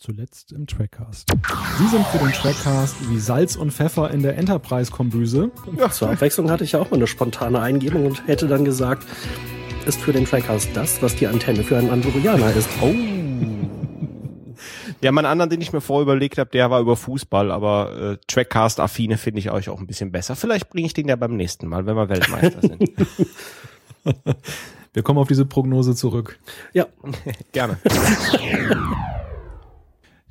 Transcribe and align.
zuletzt 0.00 0.52
im 0.52 0.66
Trackcast. 0.66 1.30
Sie 1.78 1.88
sind 1.88 2.06
für 2.06 2.18
den 2.18 2.32
Trackcast 2.32 2.96
wie 3.10 3.18
Salz 3.18 3.56
und 3.56 3.72
Pfeffer 3.72 4.10
in 4.10 4.22
der 4.22 4.36
Enterprise-Kombüse. 4.36 5.50
Ja, 5.76 5.90
zur 5.90 6.10
Abwechslung 6.10 6.50
hatte 6.50 6.64
ich 6.64 6.72
ja 6.72 6.80
auch 6.80 6.90
mal 6.90 6.96
eine 6.96 7.06
spontane 7.06 7.60
Eingebung 7.60 8.06
und 8.06 8.26
hätte 8.26 8.48
dann 8.48 8.64
gesagt, 8.64 9.06
ist 9.86 10.00
für 10.00 10.12
den 10.12 10.24
Trackcast 10.24 10.70
das, 10.74 11.02
was 11.02 11.16
die 11.16 11.26
Antenne 11.26 11.64
für 11.64 11.76
einen 11.76 11.90
Andorianer 11.90 12.54
ist. 12.54 12.68
Oh. 12.80 12.94
Ja, 15.00 15.12
mein 15.12 15.26
anderen, 15.26 15.50
den 15.50 15.60
ich 15.60 15.72
mir 15.72 15.80
vorher 15.80 16.02
überlegt 16.02 16.38
habe, 16.38 16.50
der 16.50 16.70
war 16.70 16.80
über 16.80 16.96
Fußball, 16.96 17.50
aber 17.50 17.96
äh, 17.96 18.18
Trackcast-affine 18.26 19.16
finde 19.16 19.40
ich 19.40 19.50
euch 19.50 19.68
auch 19.68 19.80
ein 19.80 19.86
bisschen 19.86 20.10
besser. 20.10 20.34
Vielleicht 20.34 20.70
bringe 20.70 20.86
ich 20.86 20.94
den 20.94 21.08
ja 21.08 21.16
beim 21.16 21.36
nächsten 21.36 21.68
Mal, 21.68 21.86
wenn 21.86 21.96
wir 21.96 22.08
Weltmeister 22.08 22.60
sind. 22.60 22.90
Wir 24.94 25.02
kommen 25.02 25.18
auf 25.18 25.28
diese 25.28 25.44
Prognose 25.44 25.94
zurück. 25.94 26.38
Ja, 26.72 26.86
Gerne. 27.52 27.78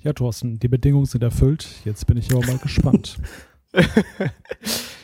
Ja, 0.07 0.13
Thorsten, 0.13 0.57
die 0.57 0.69
Bedingungen 0.69 1.05
sind 1.05 1.21
erfüllt. 1.21 1.67
Jetzt 1.83 2.07
bin 2.07 2.15
ich 2.15 2.31
aber 2.31 2.45
mal 2.45 2.57
gespannt. 2.59 3.17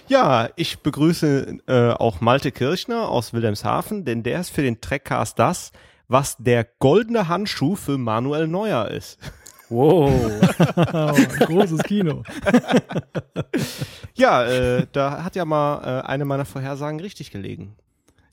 Ja, 0.08 0.50
ich 0.56 0.80
begrüße 0.80 1.58
äh, 1.66 1.92
auch 1.92 2.22
Malte 2.22 2.52
Kirchner 2.52 3.10
aus 3.10 3.34
Wilhelmshaven, 3.34 4.06
denn 4.06 4.22
der 4.22 4.40
ist 4.40 4.50
für 4.50 4.62
den 4.62 4.80
Trackcast 4.80 5.40
das, 5.40 5.72
was 6.08 6.38
der 6.38 6.66
goldene 6.80 7.28
Handschuh 7.30 7.76
für 7.76 7.98
Manuel 7.98 8.48
Neuer 8.48 8.90
ist. 8.90 9.18
wow. 9.70 10.12
Großes 11.40 11.84
Kino. 11.84 12.24
Ja, 14.14 14.46
äh, 14.46 14.88
da 14.92 15.24
hat 15.24 15.36
ja 15.36 15.46
mal 15.46 15.84
äh, 15.84 16.06
eine 16.06 16.26
meiner 16.26 16.46
Vorhersagen 16.46 17.00
richtig 17.00 17.32
gelegen. 17.32 17.76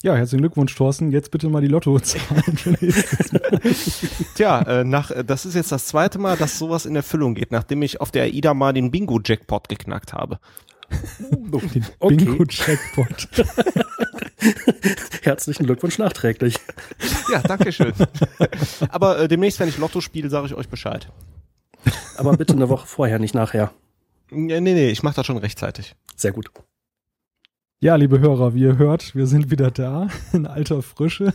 Ja, 0.03 0.15
herzlichen 0.15 0.41
Glückwunsch, 0.41 0.75
Thorsten. 0.75 1.13
Jetzt 1.13 1.31
bitte 1.31 1.51
mal 1.51 1.61
die 1.61 1.69
Lottozahlen 1.69 2.57
für 2.57 2.71
nächstes 2.71 3.33
Mal. 3.33 3.61
Tja, 4.35 4.63
äh, 4.63 4.85
nach, 4.85 5.11
äh, 5.11 5.25
das 5.25 5.45
ist 5.45 5.55
jetzt 5.55 5.73
das 5.73 5.87
zweite 5.87 6.19
Mal, 6.19 6.39
dass 6.39 6.59
sowas 6.59 6.87
in 6.87 6.97
Erfüllung 6.97 7.35
geht, 7.35 7.53
nachdem 7.53 7.83
ich 7.83 8.01
auf 8.01 8.11
der 8.11 8.23
AIDA 8.23 8.55
mal 8.55 8.73
den 8.73 8.91
Bingo-Jackpot 8.91 9.69
geknackt 9.69 10.15
habe. 10.15 10.39
Den 11.21 11.85
Okay. 12.01 12.17
Bingo-Checkpot. 12.17 13.29
Herzlichen 15.23 15.67
Glückwunsch 15.67 15.99
nachträglich. 15.99 16.57
Ja, 17.31 17.41
danke 17.43 17.71
schön. 17.71 17.93
Aber 18.89 19.21
äh, 19.21 19.29
demnächst, 19.29 19.61
wenn 19.61 19.69
ich 19.69 19.79
Lotto 19.79 20.01
spiele, 20.01 20.31
sage 20.31 20.47
ich 20.47 20.55
euch 20.55 20.69
Bescheid. 20.69 21.09
Aber 22.17 22.37
bitte 22.37 22.55
eine 22.55 22.69
Woche 22.71 22.87
vorher, 22.87 23.19
nicht 23.19 23.35
nachher. 23.35 23.71
Nee, 24.31 24.61
nee, 24.61 24.75
nee, 24.75 24.89
ich 24.89 25.03
mache 25.03 25.17
das 25.17 25.27
schon 25.27 25.37
rechtzeitig. 25.37 25.95
Sehr 26.17 26.33
gut. 26.33 26.51
Ja, 27.83 27.95
liebe 27.95 28.21
Hörer, 28.21 28.53
wie 28.53 28.61
ihr 28.61 28.77
hört, 28.77 29.15
wir 29.15 29.27
sind 29.27 29.51
wieder 29.51 29.71
da 29.71 30.09
in 30.35 30.47
alter 30.47 30.83
Frische. 30.83 31.33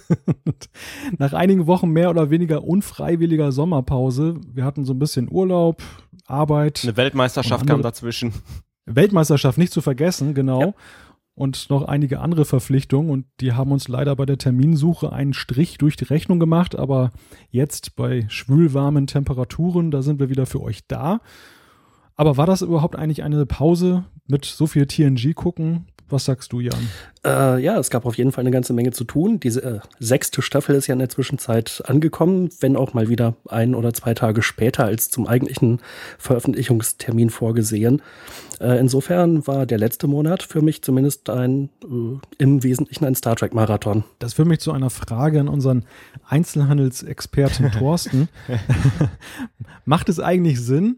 Nach 1.18 1.34
einigen 1.34 1.66
Wochen 1.66 1.90
mehr 1.90 2.12
oder 2.12 2.30
weniger 2.30 2.64
unfreiwilliger 2.64 3.52
Sommerpause, 3.52 4.36
wir 4.54 4.64
hatten 4.64 4.86
so 4.86 4.94
ein 4.94 5.00
bisschen 5.00 5.28
Urlaub, 5.32 5.82
Arbeit, 6.28 6.82
Eine 6.84 6.98
Weltmeisterschaft 6.98 7.66
kam 7.66 7.82
dazwischen. 7.82 8.32
Weltmeisterschaft 8.86 9.58
nicht 9.58 9.74
zu 9.74 9.82
vergessen, 9.82 10.36
genau. 10.36 10.62
Ja. 10.62 10.74
Und 11.34 11.72
noch 11.72 11.82
einige 11.82 12.20
andere 12.20 12.46
Verpflichtungen 12.46 13.10
und 13.10 13.26
die 13.40 13.54
haben 13.54 13.72
uns 13.72 13.88
leider 13.88 14.16
bei 14.16 14.28
der 14.28 14.38
Terminsuche 14.38 15.12
einen 15.12 15.34
Strich 15.34 15.80
durch 15.80 15.96
die 15.96 16.06
Rechnung 16.06 16.40
gemacht, 16.40 16.78
aber 16.78 17.12
jetzt 17.50 17.96
bei 17.96 18.26
schwülwarmen 18.30 19.08
Temperaturen, 19.08 19.90
da 19.90 20.04
sind 20.04 20.20
wir 20.20 20.30
wieder 20.30 20.46
für 20.46 20.62
euch 20.62 20.86
da. 20.88 21.22
Aber 22.16 22.38
war 22.38 22.46
das 22.46 22.62
überhaupt 22.62 22.96
eigentlich 22.96 23.24
eine 23.24 23.48
Pause 23.48 24.06
mit 24.28 24.46
so 24.46 24.68
viel 24.68 24.86
TNG 24.86 25.34
gucken? 25.34 25.88
Was 26.08 26.26
sagst 26.26 26.54
du, 26.54 26.60
Jan? 26.60 26.88
Äh, 27.26 27.64
ja, 27.64 27.80
es 27.80 27.90
gab 27.90 28.06
auf 28.06 28.16
jeden 28.16 28.32
Fall 28.32 28.44
eine 28.44 28.52
ganze 28.52 28.74
Menge 28.74 28.92
zu 28.92 29.06
tun. 29.06 29.40
Diese 29.40 29.64
äh, 29.64 29.80
sechste 30.00 30.44
Staffel 30.44 30.76
ist 30.76 30.86
ja 30.86 30.94
in 30.94 31.00
der 31.00 31.10
Zwischenzeit 31.10 31.82
angekommen, 31.86 32.50
wenn 32.60 32.76
auch 32.76 32.94
mal 32.94 33.10
wieder 33.10 33.36
ein 33.50 33.74
oder 33.74 33.92
zwei 33.92 34.14
Tage 34.14 34.44
später 34.44 34.86
als 34.86 35.10
zum 35.10 35.26
eigentlichen 35.26 35.80
Veröffentlichungstermin 36.20 37.32
vorgesehen. 37.32 38.04
Äh, 38.60 38.80
insofern 38.80 39.48
war 39.48 39.66
der 39.66 39.80
letzte 39.80 40.06
Monat 40.06 40.44
für 40.44 40.62
mich 40.62 40.84
zumindest 40.84 41.32
ein 41.32 41.70
äh, 41.84 42.20
im 42.38 42.62
Wesentlichen 42.62 43.06
ein 43.06 43.16
Star 43.16 43.36
Trek 43.36 43.56
Marathon. 43.56 44.04
Das 44.20 44.36
führt 44.36 44.48
mich 44.48 44.60
zu 44.60 44.72
einer 44.74 44.92
Frage 44.92 45.40
an 45.40 45.48
unseren 45.48 45.86
Einzelhandelsexperten 46.28 47.72
Thorsten. 47.80 48.30
Macht 49.86 50.10
es 50.10 50.20
eigentlich 50.20 50.62
Sinn, 50.62 50.98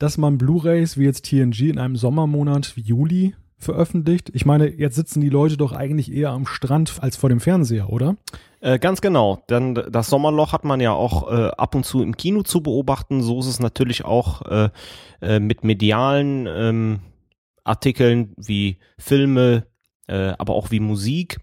dass 0.00 0.18
man 0.18 0.36
Blu-rays 0.36 0.96
wie 0.96 1.04
jetzt 1.04 1.26
TNG 1.26 1.70
in 1.70 1.78
einem 1.78 1.94
Sommermonat 1.94 2.76
wie 2.76 2.82
Juli 2.82 3.34
veröffentlicht? 3.58 4.30
Ich 4.32 4.46
meine, 4.46 4.68
jetzt 4.68 4.94
sitzen 4.94 5.20
die 5.20 5.28
Leute 5.28 5.56
doch 5.56 5.72
eigentlich 5.72 6.12
eher 6.12 6.30
am 6.30 6.46
Strand 6.46 7.02
als 7.02 7.16
vor 7.16 7.28
dem 7.28 7.40
Fernseher, 7.40 7.90
oder? 7.90 8.16
Äh, 8.60 8.78
ganz 8.78 9.00
genau, 9.00 9.42
denn 9.50 9.74
das 9.74 10.08
Sommerloch 10.08 10.52
hat 10.52 10.64
man 10.64 10.80
ja 10.80 10.92
auch 10.92 11.30
äh, 11.30 11.50
ab 11.56 11.74
und 11.74 11.84
zu 11.84 12.02
im 12.02 12.16
Kino 12.16 12.42
zu 12.42 12.62
beobachten. 12.62 13.22
So 13.22 13.40
ist 13.40 13.46
es 13.46 13.60
natürlich 13.60 14.04
auch 14.04 14.42
äh, 14.42 14.70
äh, 15.20 15.40
mit 15.40 15.64
medialen 15.64 16.46
ähm, 16.46 17.00
Artikeln 17.64 18.34
wie 18.36 18.78
Filme, 18.98 19.66
äh, 20.06 20.32
aber 20.38 20.54
auch 20.54 20.70
wie 20.70 20.80
Musik. 20.80 21.38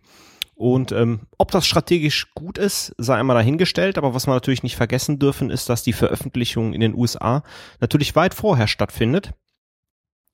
Und 0.55 0.93
ähm, 0.93 1.21
ob 1.37 1.51
das 1.51 1.67
strategisch 1.67 2.33
gut 2.33 2.57
ist, 2.57 2.95
sei 2.97 3.15
einmal 3.15 3.35
dahingestellt. 3.35 3.97
Aber 3.97 4.13
was 4.13 4.25
wir 4.25 4.33
natürlich 4.33 4.63
nicht 4.63 4.77
vergessen 4.77 5.19
dürfen, 5.19 5.49
ist, 5.49 5.67
dass 5.67 5.83
die 5.83 5.93
Veröffentlichung 5.93 6.73
in 6.73 6.79
den 6.79 6.95
USA 6.95 7.43
natürlich 7.81 8.15
weit 8.15 8.33
vorher 8.33 8.67
stattfindet. 8.67 9.33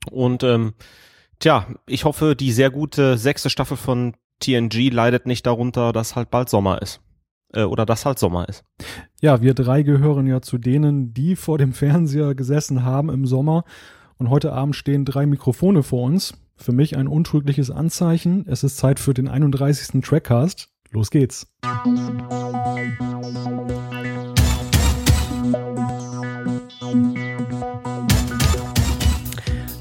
Und 0.10 0.44
ähm, 0.44 0.74
tja, 1.42 1.68
ich 1.88 2.06
hoffe, 2.06 2.36
die 2.36 2.54
sehr 2.54 2.70
gute 2.70 3.18
sechste 3.18 3.50
Staffel 3.50 3.76
von 3.76 4.14
TNG 4.40 4.90
leidet 4.90 5.26
nicht 5.26 5.46
darunter, 5.46 5.92
dass 5.92 6.16
halt 6.16 6.32
bald 6.32 6.50
Sommer 6.50 6.82
ist. 6.82 7.02
Äh, 7.54 7.64
oder 7.64 7.86
dass 7.86 8.06
halt 8.06 8.18
Sommer 8.18 8.48
ist. 8.48 8.64
Ja, 9.22 9.42
wir 9.42 9.54
drei 9.54 9.84
gehören 9.84 10.26
ja 10.28 10.42
zu 10.42 10.58
denen, 10.58 11.14
die 11.14 11.36
vor 11.36 11.58
dem 11.58 11.74
Fernseher 11.74 12.34
gesessen 12.34 12.86
haben 12.86 13.10
im 13.10 13.26
Sommer. 13.26 13.66
Und 14.18 14.30
heute 14.30 14.54
Abend 14.54 14.76
stehen 14.76 15.04
drei 15.04 15.26
Mikrofone 15.26 15.84
vor 15.84 16.04
uns. 16.04 16.34
Für 16.56 16.72
mich 16.72 16.96
ein 16.96 17.08
untrügliches 17.08 17.72
Anzeichen. 17.72 18.46
Es 18.48 18.64
ist 18.64 18.78
Zeit 18.78 19.00
für 19.00 19.14
den 19.14 19.28
31. 19.28 20.02
Trackcast. 20.02 20.70
Los 20.92 21.10
geht's. 21.10 21.48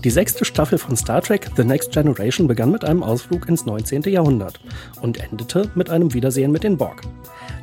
Die 0.02 0.10
sechste 0.10 0.46
Staffel 0.46 0.78
von 0.78 0.96
Star 0.96 1.20
Trek 1.20 1.50
The 1.56 1.64
Next 1.64 1.92
Generation 1.92 2.46
begann 2.46 2.70
mit 2.70 2.86
einem 2.86 3.02
Ausflug 3.02 3.46
ins 3.50 3.66
19. 3.66 4.02
Jahrhundert 4.04 4.58
und 5.02 5.18
endete 5.18 5.70
mit 5.74 5.90
einem 5.90 6.14
Wiedersehen 6.14 6.52
mit 6.52 6.64
den 6.64 6.78
Borg. 6.78 7.02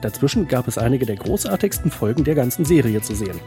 Dazwischen 0.04 0.48
gab 0.48 0.68
es 0.68 0.78
einige 0.78 1.08
der 1.08 1.16
großartigsten 1.16 1.90
Folgen 1.90 2.26
der 2.26 2.36
ganzen 2.36 2.64
Serie 2.64 3.02
zu 3.02 3.16
sehen. 3.16 3.40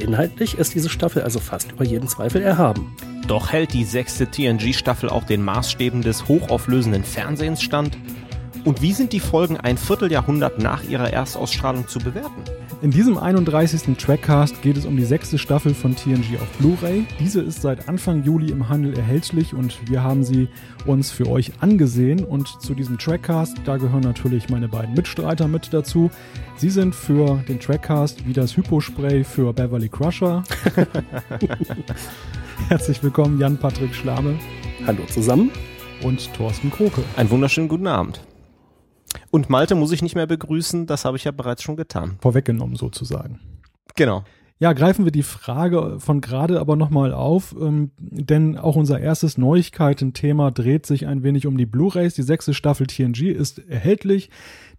Inhaltlich 0.00 0.58
ist 0.58 0.74
diese 0.74 0.88
Staffel 0.88 1.22
also 1.22 1.38
fast 1.38 1.70
über 1.70 1.84
jeden 1.84 2.08
Zweifel 2.08 2.42
erhaben. 2.42 2.96
Doch 3.28 3.52
hält 3.52 3.72
die 3.72 3.84
sechste 3.84 4.26
TNG-Staffel 4.26 5.10
auch 5.10 5.24
den 5.24 5.44
Maßstäben 5.44 6.02
des 6.02 6.26
hochauflösenden 6.26 7.04
Fernsehens 7.04 7.62
stand? 7.62 7.96
Und 8.64 8.82
wie 8.82 8.94
sind 8.94 9.12
die 9.12 9.20
Folgen 9.20 9.58
ein 9.58 9.78
Vierteljahrhundert 9.78 10.58
nach 10.58 10.82
ihrer 10.82 11.12
Erstausstrahlung 11.12 11.86
zu 11.86 12.00
bewerten? 12.00 12.42
In 12.84 12.90
diesem 12.90 13.16
31. 13.16 13.96
Trackcast 13.96 14.60
geht 14.60 14.76
es 14.76 14.84
um 14.84 14.94
die 14.94 15.06
sechste 15.06 15.38
Staffel 15.38 15.72
von 15.72 15.96
TNG 15.96 16.38
auf 16.38 16.50
Blu-ray. 16.58 17.06
Diese 17.18 17.40
ist 17.40 17.62
seit 17.62 17.88
Anfang 17.88 18.24
Juli 18.24 18.52
im 18.52 18.68
Handel 18.68 18.94
erhältlich 18.94 19.54
und 19.54 19.88
wir 19.88 20.02
haben 20.02 20.22
sie 20.22 20.48
uns 20.84 21.10
für 21.10 21.26
euch 21.30 21.52
angesehen. 21.60 22.22
Und 22.22 22.46
zu 22.60 22.74
diesem 22.74 22.98
Trackcast, 22.98 23.56
da 23.64 23.78
gehören 23.78 24.02
natürlich 24.02 24.50
meine 24.50 24.68
beiden 24.68 24.92
Mitstreiter 24.92 25.48
mit 25.48 25.72
dazu. 25.72 26.10
Sie 26.56 26.68
sind 26.68 26.94
für 26.94 27.42
den 27.48 27.58
Trackcast 27.58 28.26
wie 28.26 28.34
das 28.34 28.54
Hypospray 28.54 29.24
für 29.24 29.54
Beverly 29.54 29.88
Crusher. 29.88 30.44
Herzlich 32.68 33.02
willkommen, 33.02 33.40
Jan-Patrick 33.40 33.94
Schlame 33.94 34.38
Hallo 34.86 35.06
zusammen. 35.08 35.50
und 36.02 36.30
Thorsten 36.34 36.70
Kroke. 36.70 37.02
Einen 37.16 37.30
wunderschönen 37.30 37.68
guten 37.68 37.86
Abend. 37.86 38.20
Und 39.34 39.50
Malte 39.50 39.74
muss 39.74 39.90
ich 39.90 40.00
nicht 40.00 40.14
mehr 40.14 40.28
begrüßen, 40.28 40.86
das 40.86 41.04
habe 41.04 41.16
ich 41.16 41.24
ja 41.24 41.32
bereits 41.32 41.60
schon 41.60 41.74
getan. 41.74 42.18
Vorweggenommen 42.20 42.76
sozusagen. 42.76 43.40
Genau. 43.96 44.22
Ja, 44.60 44.74
greifen 44.74 45.04
wir 45.04 45.10
die 45.10 45.24
Frage 45.24 45.96
von 45.98 46.20
gerade 46.20 46.60
aber 46.60 46.76
nochmal 46.76 47.12
auf, 47.12 47.52
ähm, 47.60 47.90
denn 47.98 48.56
auch 48.56 48.76
unser 48.76 49.00
erstes 49.00 49.36
Neuigkeiten-Thema 49.36 50.52
dreht 50.52 50.86
sich 50.86 51.08
ein 51.08 51.24
wenig 51.24 51.48
um 51.48 51.58
die 51.58 51.66
Blu-rays. 51.66 52.14
Die 52.14 52.22
sechste 52.22 52.54
Staffel 52.54 52.86
TNG 52.86 53.32
ist 53.32 53.58
erhältlich. 53.58 54.30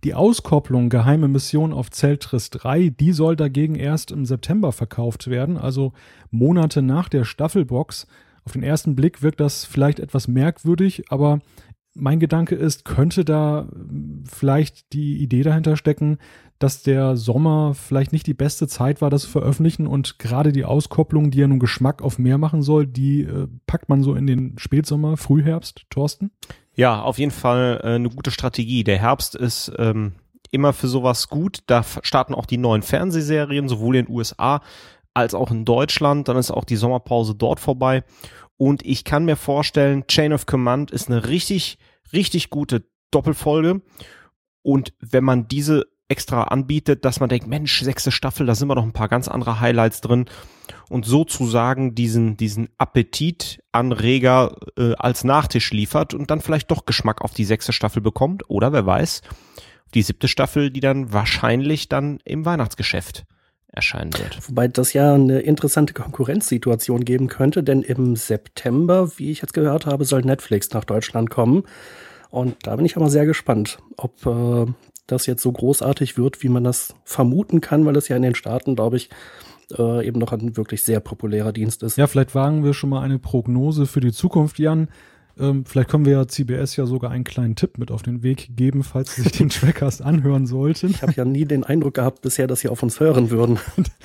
Die 0.06 0.14
Auskopplung 0.14 0.88
Geheime 0.88 1.28
Mission 1.28 1.74
auf 1.74 1.92
Zeltris 1.92 2.50
3, 2.52 2.94
die 2.98 3.12
soll 3.12 3.36
dagegen 3.36 3.76
erst 3.76 4.12
im 4.12 4.26
September 4.26 4.72
verkauft 4.72 5.28
werden, 5.30 5.58
also 5.58 5.92
Monate 6.32 6.82
nach 6.82 7.10
der 7.10 7.26
Staffelbox. 7.26 8.08
Auf 8.46 8.54
den 8.54 8.64
ersten 8.64 8.96
Blick 8.96 9.22
wirkt 9.22 9.42
das 9.42 9.66
vielleicht 9.66 10.00
etwas 10.00 10.30
merkwürdig, 10.30 11.04
aber 11.10 11.40
mein 11.96 12.20
Gedanke 12.20 12.56
ist, 12.56 12.86
könnte 12.86 13.26
da 13.26 13.68
ähm, 13.74 14.24
vielleicht 14.30 14.94
die 14.94 15.18
Idee 15.18 15.44
dahinter 15.44 15.78
stecken, 15.78 16.20
dass 16.60 16.84
der 16.84 17.18
Sommer 17.18 17.74
vielleicht 17.74 18.14
nicht 18.14 18.28
die 18.28 18.34
beste 18.34 18.68
Zeit 18.68 19.02
war, 19.02 19.10
das 19.10 19.24
zu 19.24 19.30
veröffentlichen 19.30 19.88
und 19.88 20.20
gerade 20.20 20.52
die 20.52 20.66
Auskopplung, 20.66 21.32
die 21.32 21.40
ja 21.40 21.48
nun 21.48 21.60
Geschmack 21.60 22.02
auf 22.02 22.20
mehr 22.20 22.38
machen 22.38 22.62
soll, 22.62 22.86
die 22.86 23.22
äh, 23.22 23.48
packt 23.66 23.90
man 23.90 24.04
so 24.04 24.16
in 24.16 24.28
den 24.28 24.58
Spätsommer, 24.58 25.18
Frühherbst, 25.18 25.86
Thorsten? 25.90 26.32
Ja, 26.76 27.02
auf 27.02 27.18
jeden 27.18 27.32
Fall 27.32 27.82
äh, 27.84 27.96
eine 27.96 28.10
gute 28.10 28.32
Strategie. 28.32 28.84
Der 28.84 29.00
Herbst 29.00 29.36
ist 29.36 29.72
ähm, 29.78 30.14
immer 30.52 30.74
für 30.74 30.88
sowas 30.88 31.30
gut. 31.30 31.60
Da 31.68 31.84
starten 32.02 32.34
auch 32.34 32.46
die 32.46 32.58
neuen 32.58 32.82
Fernsehserien, 32.82 33.70
sowohl 33.70 33.96
in 33.96 34.06
den 34.06 34.14
USA 34.14 34.62
als 35.14 35.34
auch 35.34 35.52
in 35.52 35.66
Deutschland. 35.66 36.28
Dann 36.28 36.38
ist 36.38 36.52
auch 36.52 36.66
die 36.66 36.76
Sommerpause 36.76 37.36
dort 37.36 37.60
vorbei. 37.60 38.04
Und 38.58 38.86
ich 38.86 39.04
kann 39.04 39.26
mir 39.26 39.36
vorstellen, 39.36 40.08
Chain 40.08 40.34
of 40.34 40.46
Command 40.46 40.92
ist 40.92 41.10
eine 41.10 41.28
richtig, 41.28 41.78
richtig 42.14 42.50
gute 42.50 42.86
Doppelfolge. 43.12 43.82
Und 44.62 44.94
wenn 45.00 45.24
man 45.24 45.48
diese 45.48 45.86
extra 46.08 46.44
anbietet, 46.44 47.04
dass 47.04 47.20
man 47.20 47.30
denkt, 47.30 47.48
Mensch, 47.48 47.82
sechste 47.82 48.12
Staffel, 48.12 48.46
da 48.46 48.56
sind 48.56 48.68
wir 48.68 48.76
doch 48.76 48.84
ein 48.84 48.94
paar 48.94 49.08
ganz 49.08 49.28
andere 49.28 49.60
Highlights 49.60 50.02
drin. 50.02 50.26
Und 50.90 51.06
sozusagen 51.06 51.96
diesen, 51.96 52.38
diesen 52.38 52.70
Appetitanreger 52.78 54.56
äh, 54.78 54.94
als 54.98 55.24
Nachtisch 55.24 55.72
liefert 55.72 56.14
und 56.14 56.30
dann 56.30 56.42
vielleicht 56.42 56.70
doch 56.70 56.86
Geschmack 56.86 57.22
auf 57.22 57.34
die 57.34 57.46
sechste 57.46 57.74
Staffel 57.74 58.02
bekommt. 58.02 58.50
Oder 58.50 58.72
wer 58.72 58.86
weiß, 58.86 59.22
die 59.94 60.04
siebte 60.04 60.28
Staffel, 60.28 60.70
die 60.70 60.80
dann 60.80 61.12
wahrscheinlich 61.12 61.90
dann 61.90 62.20
im 62.24 62.46
Weihnachtsgeschäft 62.46 63.26
erscheinen 63.76 64.14
wird. 64.14 64.48
Wobei 64.48 64.68
das 64.68 64.94
ja 64.94 65.14
eine 65.14 65.40
interessante 65.40 65.94
Konkurrenzsituation 65.94 67.06
geben 67.06 67.28
könnte, 67.28 67.64
denn 67.64 67.82
im 67.82 68.16
September, 68.16 69.12
wie 69.18 69.32
ich 69.32 69.42
jetzt 69.42 69.54
gehört 69.54 69.86
habe, 69.86 70.06
soll 70.06 70.22
Netflix 70.22 70.72
nach 70.72 70.86
Deutschland 70.86 71.30
kommen. 71.30 71.64
Und 72.30 72.56
da 72.64 72.76
bin 72.76 72.86
ich 72.86 72.98
aber 72.98 73.10
sehr 73.10 73.26
gespannt, 73.26 73.80
ob 73.98 74.26
äh, 74.26 74.72
das 75.08 75.26
jetzt 75.26 75.42
so 75.42 75.52
großartig 75.52 76.18
wird, 76.18 76.44
wie 76.44 76.50
man 76.50 76.64
das 76.64 76.96
vermuten 77.04 77.62
kann, 77.62 77.86
weil 77.86 77.96
es 77.96 78.08
ja 78.08 78.16
in 78.16 78.24
den 78.24 78.36
Staaten, 78.36 78.76
glaube 78.76 78.98
ich, 78.98 79.10
äh, 79.78 80.06
eben 80.06 80.20
noch 80.20 80.32
ein 80.32 80.58
wirklich 80.58 80.84
sehr 80.84 81.00
populärer 81.00 81.54
Dienst 81.54 81.84
ist. 81.84 81.98
Ja, 81.98 82.08
vielleicht 82.08 82.36
wagen 82.36 82.64
wir 82.64 82.74
schon 82.74 82.90
mal 82.90 83.02
eine 83.02 83.20
Prognose 83.20 83.86
für 83.86 84.00
die 84.00 84.12
Zukunft, 84.12 84.60
Jan. 84.60 84.90
Ähm, 85.38 85.66
vielleicht 85.66 85.90
können 85.90 86.06
wir 86.06 86.14
ja 86.14 86.28
CBS 86.28 86.76
ja 86.78 86.86
sogar 86.86 87.12
einen 87.12 87.24
kleinen 87.24 87.56
Tipp 87.56 87.78
mit 87.78 87.92
auf 87.92 88.02
den 88.02 88.24
Weg 88.24 88.56
geben, 88.56 88.84
falls 88.84 89.16
Sie 89.16 89.22
sich 89.22 89.34
den 89.34 89.50
Trackcast 89.50 90.02
anhören 90.02 90.46
sollten. 90.48 90.92
Ich 90.92 91.02
habe 91.02 91.14
ja 91.14 91.26
nie 91.26 91.46
den 91.46 91.64
Eindruck 91.64 91.96
gehabt 91.96 92.22
bisher, 92.22 92.48
dass 92.48 92.62
Sie 92.62 92.70
auf 92.70 92.82
uns 92.84 93.00
hören 93.00 93.30
würden. 93.30 93.60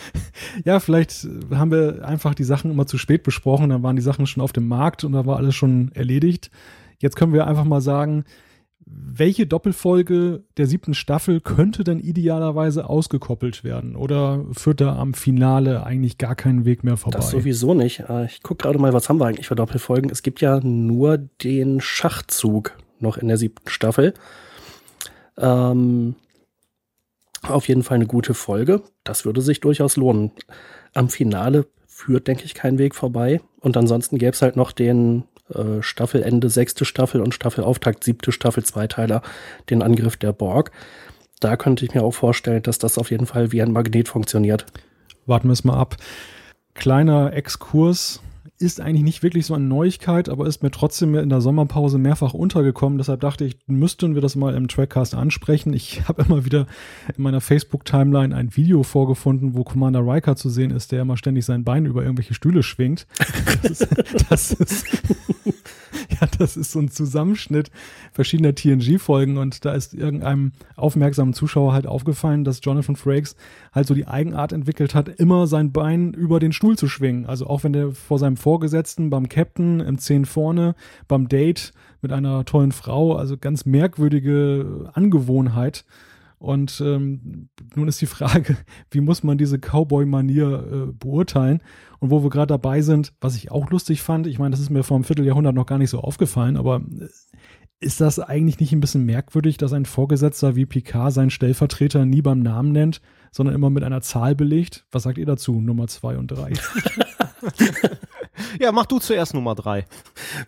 ja, 0.65 0.81
vielleicht 0.81 1.29
haben 1.53 1.71
wir 1.71 2.05
einfach 2.05 2.35
die 2.35 2.45
Sachen 2.45 2.71
immer 2.71 2.87
zu 2.87 2.99
spät 2.99 3.23
besprochen, 3.23 3.71
dann 3.71 3.83
waren 3.83 3.97
die 3.97 4.03
Sachen 4.03 4.27
schon 4.27 4.43
auf 4.43 4.53
dem 4.53 4.67
Markt 4.67 5.05
und 5.05 5.13
da 5.13 5.25
war 5.27 5.37
alles 5.37 5.55
schon 5.55 5.93
erledigt. 5.93 6.51
Jetzt 6.99 7.17
können 7.17 7.33
wir 7.33 7.47
einfach 7.47 7.65
mal 7.65 7.81
sagen, 7.81 8.25
welche 8.93 9.47
Doppelfolge 9.47 10.45
der 10.57 10.67
siebten 10.67 10.95
Staffel 10.95 11.41
könnte 11.41 11.85
denn 11.85 12.01
idealerweise 12.01 12.89
ausgekoppelt 12.89 13.65
werden? 13.65 13.97
Oder 13.97 14.45
führt 14.53 14.81
da 14.81 14.97
am 14.97 15.15
Finale 15.15 15.85
eigentlich 15.85 16.19
gar 16.19 16.35
keinen 16.35 16.65
Weg 16.65 16.85
mehr 16.85 16.97
vorbei? 16.97 17.19
Das 17.19 17.31
sowieso 17.31 17.75
nicht. 17.75 18.01
Äh, 18.09 18.27
ich 18.27 18.43
gucke 18.43 18.63
gerade 18.63 18.79
mal, 18.79 18.93
was 18.93 19.09
haben 19.09 19.19
wir 19.19 19.27
eigentlich 19.27 19.49
für 19.49 19.57
Doppelfolgen? 19.57 20.11
Es 20.11 20.23
gibt 20.23 20.41
ja 20.41 20.61
nur 20.61 21.19
den 21.19 21.81
Schachzug 21.81 22.77
noch 22.99 23.17
in 23.17 23.29
der 23.29 23.37
siebten 23.37 23.69
Staffel. 23.69 24.15
Ähm, 25.37 26.15
auf 27.43 27.69
jeden 27.69 27.83
Fall 27.83 27.97
eine 27.97 28.07
gute 28.07 28.35
Folge. 28.35 28.83
Das 29.05 29.25
würde 29.25 29.41
sich 29.41 29.61
durchaus 29.61 29.97
lohnen. 29.97 30.33
Am 30.95 31.09
Finale 31.09 31.67
führt, 31.87 32.27
denke 32.27 32.45
ich, 32.45 32.55
kein 32.55 32.79
Weg 32.79 32.95
vorbei. 32.95 33.41
Und 33.61 33.77
ansonsten 33.77 34.19
gäbe 34.19 34.33
es 34.33 34.43
halt 34.43 34.57
noch 34.57 34.73
den 34.73 35.25
äh, 35.55 35.83
Staffelende 35.83 36.49
sechste 36.49 36.85
Staffel 36.85 37.21
und 37.21 37.35
Staffelauftakt 37.35 38.05
siebte 38.05 38.33
Staffel 38.33 38.65
Zweiteiler, 38.65 39.23
den 39.69 39.83
Angriff 39.83 40.17
der 40.17 40.33
Borg. 40.33 40.71
Da 41.41 41.57
könnte 41.57 41.85
ich 41.85 41.95
mir 41.95 42.03
auch 42.03 42.15
vorstellen, 42.15 42.63
dass 42.63 42.79
das 42.79 42.99
auf 42.99 43.11
jeden 43.11 43.27
Fall 43.27 43.53
wie 43.53 43.63
ein 43.63 43.73
Magnet 43.73 44.09
funktioniert. 44.09 44.67
Warten 45.27 45.49
wir 45.49 45.53
es 45.53 45.65
mal 45.65 45.79
ab. 45.79 45.97
Kleiner 46.75 47.33
Exkurs 47.33 48.21
ist 48.61 48.81
eigentlich 48.81 49.03
nicht 49.03 49.23
wirklich 49.23 49.47
so 49.47 49.55
eine 49.55 49.65
Neuigkeit, 49.65 50.29
aber 50.29 50.47
ist 50.47 50.63
mir 50.63 50.71
trotzdem 50.71 51.15
in 51.15 51.31
der 51.31 51.41
Sommerpause 51.41 51.97
mehrfach 51.97 52.35
untergekommen. 52.35 52.99
Deshalb 52.99 53.21
dachte 53.21 53.47
ich, 53.47 53.57
müssten 53.67 54.15
wir 54.15 54.21
das 54.21 54.37
mal 54.37 54.55
im 54.55 54.69
Trackcast 54.69 55.15
ansprechen. 55.15 55.73
Ich 55.73 56.03
habe 56.09 56.23
immer 56.23 56.45
wieder 56.45 56.67
in 57.17 57.23
meiner 57.23 57.41
Facebook-Timeline 57.41 58.35
ein 58.37 58.55
Video 58.57 58.83
vorgefunden, 58.83 59.55
wo 59.55 59.65
Commander 59.65 60.01
Riker 60.01 60.37
zu 60.37 60.51
sehen 60.51 60.73
ist, 60.73 60.93
der 60.93 61.03
immer 61.03 61.17
ständig 61.17 61.47
sein 61.47 61.65
Bein 61.65 61.87
über 61.87 62.03
irgendwelche 62.03 62.35
Stühle 62.35 62.63
schwingt. 62.63 63.07
Das 63.63 63.83
ist, 63.83 63.89
das 64.31 64.53
ist 64.53 64.87
ja, 66.21 66.29
das 66.39 66.57
ist 66.57 66.73
so 66.73 66.79
ein 66.79 66.91
Zusammenschnitt 66.91 67.71
verschiedener 68.13 68.55
TNG-Folgen 68.55 69.39
und 69.39 69.65
da 69.65 69.73
ist 69.73 69.95
irgendeinem 69.95 70.53
aufmerksamen 70.77 71.35
Zuschauer 71.35 71.73
halt 71.73 71.87
aufgefallen, 71.87 72.45
dass 72.45 72.61
Jonathan 72.63 72.97
Frakes 72.97 73.37
halt 73.73 73.87
so 73.87 73.95
die 73.95 74.07
Eigenart 74.07 74.53
entwickelt 74.53 74.95
hat, 74.95 75.09
immer 75.09 75.47
sein 75.47 75.73
Bein 75.73 76.13
über 76.13 76.41
den 76.41 76.53
Stuhl 76.53 76.77
zu 76.77 76.89
schwingen. 76.89 77.27
Also 77.27 77.47
auch 77.47 77.65
wenn 77.65 77.73
der 77.73 77.93
vor 77.93 78.19
seinem 78.19 78.37
Vorgesetzten, 78.37 79.11
beim 79.11 79.29
Captain, 79.29 79.81
im 79.81 79.99
Zehn 79.99 80.25
vorne, 80.25 80.75
beim 81.09 81.29
Date 81.29 81.73
mit 82.03 82.13
einer 82.13 82.45
tollen 82.45 82.73
Frau, 82.73 83.17
also 83.17 83.37
ganz 83.37 83.67
merkwürdige 83.67 84.91
Angewohnheit. 84.95 85.85
Und 86.41 86.81
ähm, 86.81 87.51
nun 87.75 87.87
ist 87.87 88.01
die 88.01 88.07
Frage, 88.07 88.57
wie 88.91 89.03
muss 89.03 89.23
man 89.23 89.37
diese 89.37 89.59
Cowboy-Manier 89.59 90.89
äh, 90.89 90.93
beurteilen? 90.93 91.63
Und 91.99 92.11
wo 92.11 92.23
wir 92.23 92.31
gerade 92.31 92.47
dabei 92.47 92.81
sind, 92.81 93.13
was 93.21 93.37
ich 93.37 93.51
auch 93.51 93.69
lustig 93.69 94.01
fand, 94.01 94.27
ich 94.27 94.39
meine, 94.39 94.53
das 94.53 94.61
ist 94.61 94.71
mir 94.71 94.83
vor 94.83 94.97
einem 94.97 95.05
Vierteljahrhundert 95.05 95.55
noch 95.55 95.67
gar 95.67 95.77
nicht 95.77 95.91
so 95.91 96.01
aufgefallen, 96.01 96.57
aber 96.57 96.81
äh, 96.99 97.09
ist 97.79 98.01
das 98.01 98.19
eigentlich 98.19 98.59
nicht 98.59 98.73
ein 98.73 98.81
bisschen 98.81 99.05
merkwürdig, 99.05 99.59
dass 99.59 99.75
ein 99.75 99.85
Vorgesetzter 99.85 100.57
wie 100.57 100.65
Picard 100.65 101.13
seinen 101.13 101.29
Stellvertreter 101.29 102.07
nie 102.07 102.23
beim 102.23 102.41
Namen 102.41 102.73
nennt, 102.73 103.03
sondern 103.33 103.55
immer 103.55 103.69
mit 103.69 103.85
einer 103.85 104.01
Zahl 104.01 104.35
belegt? 104.35 104.87
Was 104.93 105.03
sagt 105.03 105.19
ihr 105.19 105.27
dazu, 105.27 105.61
Nummer 105.61 105.89
zwei 105.89 106.17
und 106.17 106.29
drei? 106.29 106.55
ja, 108.59 108.73
mach 108.73 108.87
du 108.87 108.99
zuerst 108.99 109.35
Nummer 109.35 109.55
drei. 109.55 109.85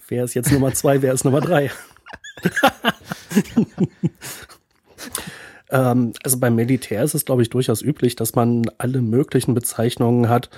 Wer 0.09 0.25
ist 0.25 0.33
jetzt 0.33 0.50
Nummer 0.53 0.73
zwei, 0.73 1.03
wer 1.03 1.12
ist 1.12 1.25
Nummer 1.25 1.43
drei? 1.43 1.71
ähm, 5.72 6.12
also 6.22 6.38
beim 6.38 6.54
Militär 6.54 7.02
ist 7.02 7.14
es, 7.14 7.24
glaube 7.24 7.42
ich, 7.42 7.50
durchaus 7.50 7.82
üblich, 7.82 8.14
dass 8.14 8.36
man 8.36 8.62
alle 8.78 9.02
möglichen 9.02 9.54
Bezeichnungen 9.54 10.28
hat, 10.28 10.50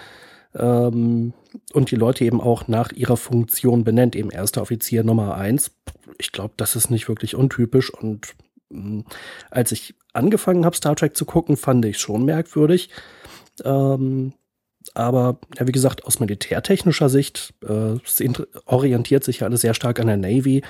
ähm, 0.57 1.33
und 1.73 1.91
die 1.91 1.97
Leute 1.97 2.25
eben 2.25 2.41
auch 2.41 2.69
nach 2.69 2.93
ihrer 2.93 3.17
Funktion 3.17 3.85
benennt, 3.85 4.17
eben 4.17 4.31
erster 4.31 4.63
Offizier 4.63 5.05
Nummer 5.05 5.35
eins. 5.35 5.73
Ich 6.19 6.33
glaube, 6.33 6.55
das 6.57 6.77
ist 6.77 6.91
nicht 6.91 7.09
wirklich 7.09 7.35
untypisch 7.35 7.93
und 7.93 8.35
mh, 8.71 8.81
mm, 8.81 9.05
als 9.51 9.73
ich 9.73 9.95
angefangen 10.13 10.65
habe, 10.65 10.77
Star 10.77 10.95
Trek 10.95 11.17
zu 11.17 11.25
gucken, 11.25 11.57
fand 11.57 11.85
ich 11.85 11.99
schon 11.99 12.25
merkwürdig. 12.25 12.89
Ähm, 13.65 14.33
aber 14.95 15.39
ja, 15.59 15.67
wie 15.67 15.73
gesagt, 15.73 16.05
aus 16.05 16.21
militärtechnischer 16.21 17.09
Sicht 17.09 17.55
äh, 17.67 17.99
orientiert 18.67 19.25
sich 19.25 19.41
ja 19.41 19.47
alles 19.47 19.63
sehr 19.63 19.75
stark 19.75 19.99
an 19.99 20.07
der 20.07 20.17
Navy. 20.17 20.63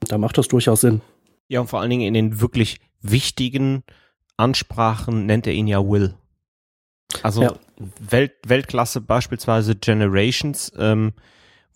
Da 0.00 0.18
macht 0.18 0.38
das 0.38 0.48
durchaus 0.48 0.82
Sinn. 0.82 1.00
Ja, 1.48 1.60
und 1.60 1.68
vor 1.68 1.80
allen 1.80 1.90
Dingen 1.90 2.06
in 2.06 2.14
den 2.14 2.40
wirklich 2.40 2.80
wichtigen 3.04 3.84
Ansprachen 4.36 5.26
nennt 5.26 5.46
er 5.46 5.52
ihn 5.52 5.68
ja 5.68 5.86
Will. 5.86 6.14
Also 7.22 7.42
ja. 7.42 7.52
Welt, 8.00 8.32
Weltklasse 8.46 9.00
beispielsweise 9.00 9.76
Generations, 9.76 10.72
ähm, 10.76 11.12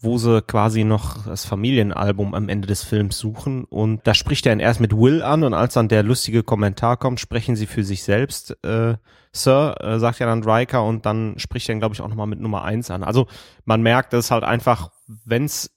wo 0.01 0.17
sie 0.17 0.43
quasi 0.43 0.85
noch 0.85 1.27
das 1.27 1.45
Familienalbum 1.45 2.35
am 2.35 2.49
Ende 2.49 2.67
des 2.67 2.83
Films 2.83 3.19
suchen 3.19 3.65
und 3.65 4.07
da 4.07 4.15
spricht 4.15 4.47
er 4.47 4.53
ihn 4.53 4.61
erst 4.61 4.81
mit 4.81 4.93
Will 4.93 5.23
an 5.23 5.43
und 5.43 5.55
als 5.55 5.75
dann 5.75 5.89
der 5.89 6.03
lustige 6.03 6.43
Kommentar 6.43 6.97
kommt, 6.97 7.21
sprechen 7.21 7.57
sie 7.57 7.67
für 7.67 7.85
sich 7.85 8.03
selbst, 8.05 8.57
äh, 8.65 8.97
Sir, 9.33 9.75
äh, 9.81 9.99
sagt 9.99 10.21
ja 10.21 10.27
dann 10.27 10.45
Riker 10.45 10.85
und 10.85 11.05
dann 11.05 11.39
spricht 11.39 11.69
er 11.69 11.75
ihn, 11.75 11.81
glaube 11.81 11.95
ich, 11.95 12.01
auch 12.01 12.09
nochmal 12.09 12.27
mit 12.27 12.41
Nummer 12.41 12.63
eins 12.63 12.91
an. 12.91 13.03
Also 13.05 13.27
man 13.65 13.83
merkt, 13.83 14.13
dass 14.13 14.31
halt 14.31 14.45
einfach, 14.45 14.91
wenn 15.07 15.45
es 15.45 15.77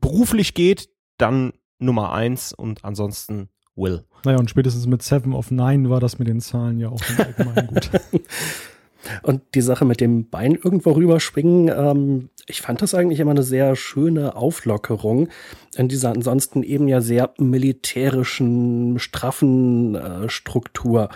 beruflich 0.00 0.54
geht, 0.54 0.88
dann 1.18 1.52
Nummer 1.78 2.12
eins 2.12 2.52
und 2.52 2.84
ansonsten 2.84 3.50
Will. 3.76 4.04
Naja, 4.24 4.38
und 4.38 4.50
spätestens 4.50 4.86
mit 4.86 5.02
Seven 5.02 5.34
of 5.34 5.50
Nine 5.50 5.88
war 5.90 6.00
das 6.00 6.18
mit 6.18 6.28
den 6.28 6.40
Zahlen 6.40 6.80
ja 6.80 6.88
auch 6.88 7.00
allgemein 7.18 7.66
gut. 7.68 7.90
Und 9.22 9.42
die 9.54 9.60
Sache 9.60 9.84
mit 9.84 10.00
dem 10.00 10.28
Bein 10.28 10.54
irgendwo 10.54 10.92
rüberspringen, 10.92 11.68
ähm, 11.68 12.28
ich 12.48 12.60
fand 12.60 12.82
das 12.82 12.94
eigentlich 12.94 13.20
immer 13.20 13.32
eine 13.32 13.42
sehr 13.42 13.76
schöne 13.76 14.36
Auflockerung 14.36 15.28
in 15.76 15.88
dieser 15.88 16.10
ansonsten 16.10 16.62
eben 16.62 16.88
ja 16.88 17.00
sehr 17.00 17.32
militärischen, 17.38 18.98
straffen 18.98 19.94
äh, 19.94 20.28
Struktur. 20.28 21.08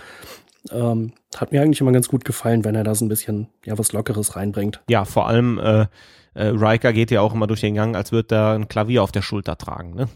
Ähm, 0.71 1.13
hat 1.37 1.53
mir 1.53 1.63
eigentlich 1.63 1.81
immer 1.81 1.93
ganz 1.93 2.09
gut 2.09 2.25
gefallen, 2.25 2.65
wenn 2.65 2.75
er 2.75 2.85
da 2.85 2.95
so 2.95 3.05
ein 3.05 3.09
bisschen 3.09 3.49
ja 3.65 3.79
was 3.79 3.93
Lockeres 3.93 4.37
reinbringt. 4.37 4.81
Ja, 4.89 5.05
vor 5.05 5.27
allem 5.29 5.59
äh, 5.59 5.87
äh, 6.35 6.47
Riker 6.47 6.93
geht 6.93 7.11
ja 7.11 7.21
auch 7.21 7.35
immer 7.35 7.47
durch 7.47 7.61
den 7.61 7.75
Gang, 7.75 7.97
als 7.97 8.13
würde 8.13 8.35
er 8.35 8.55
ein 8.55 8.69
Klavier 8.69 9.03
auf 9.03 9.13
der 9.13 9.23
Schulter 9.23 9.57
tragen. 9.57 9.95
Ne? 9.95 10.09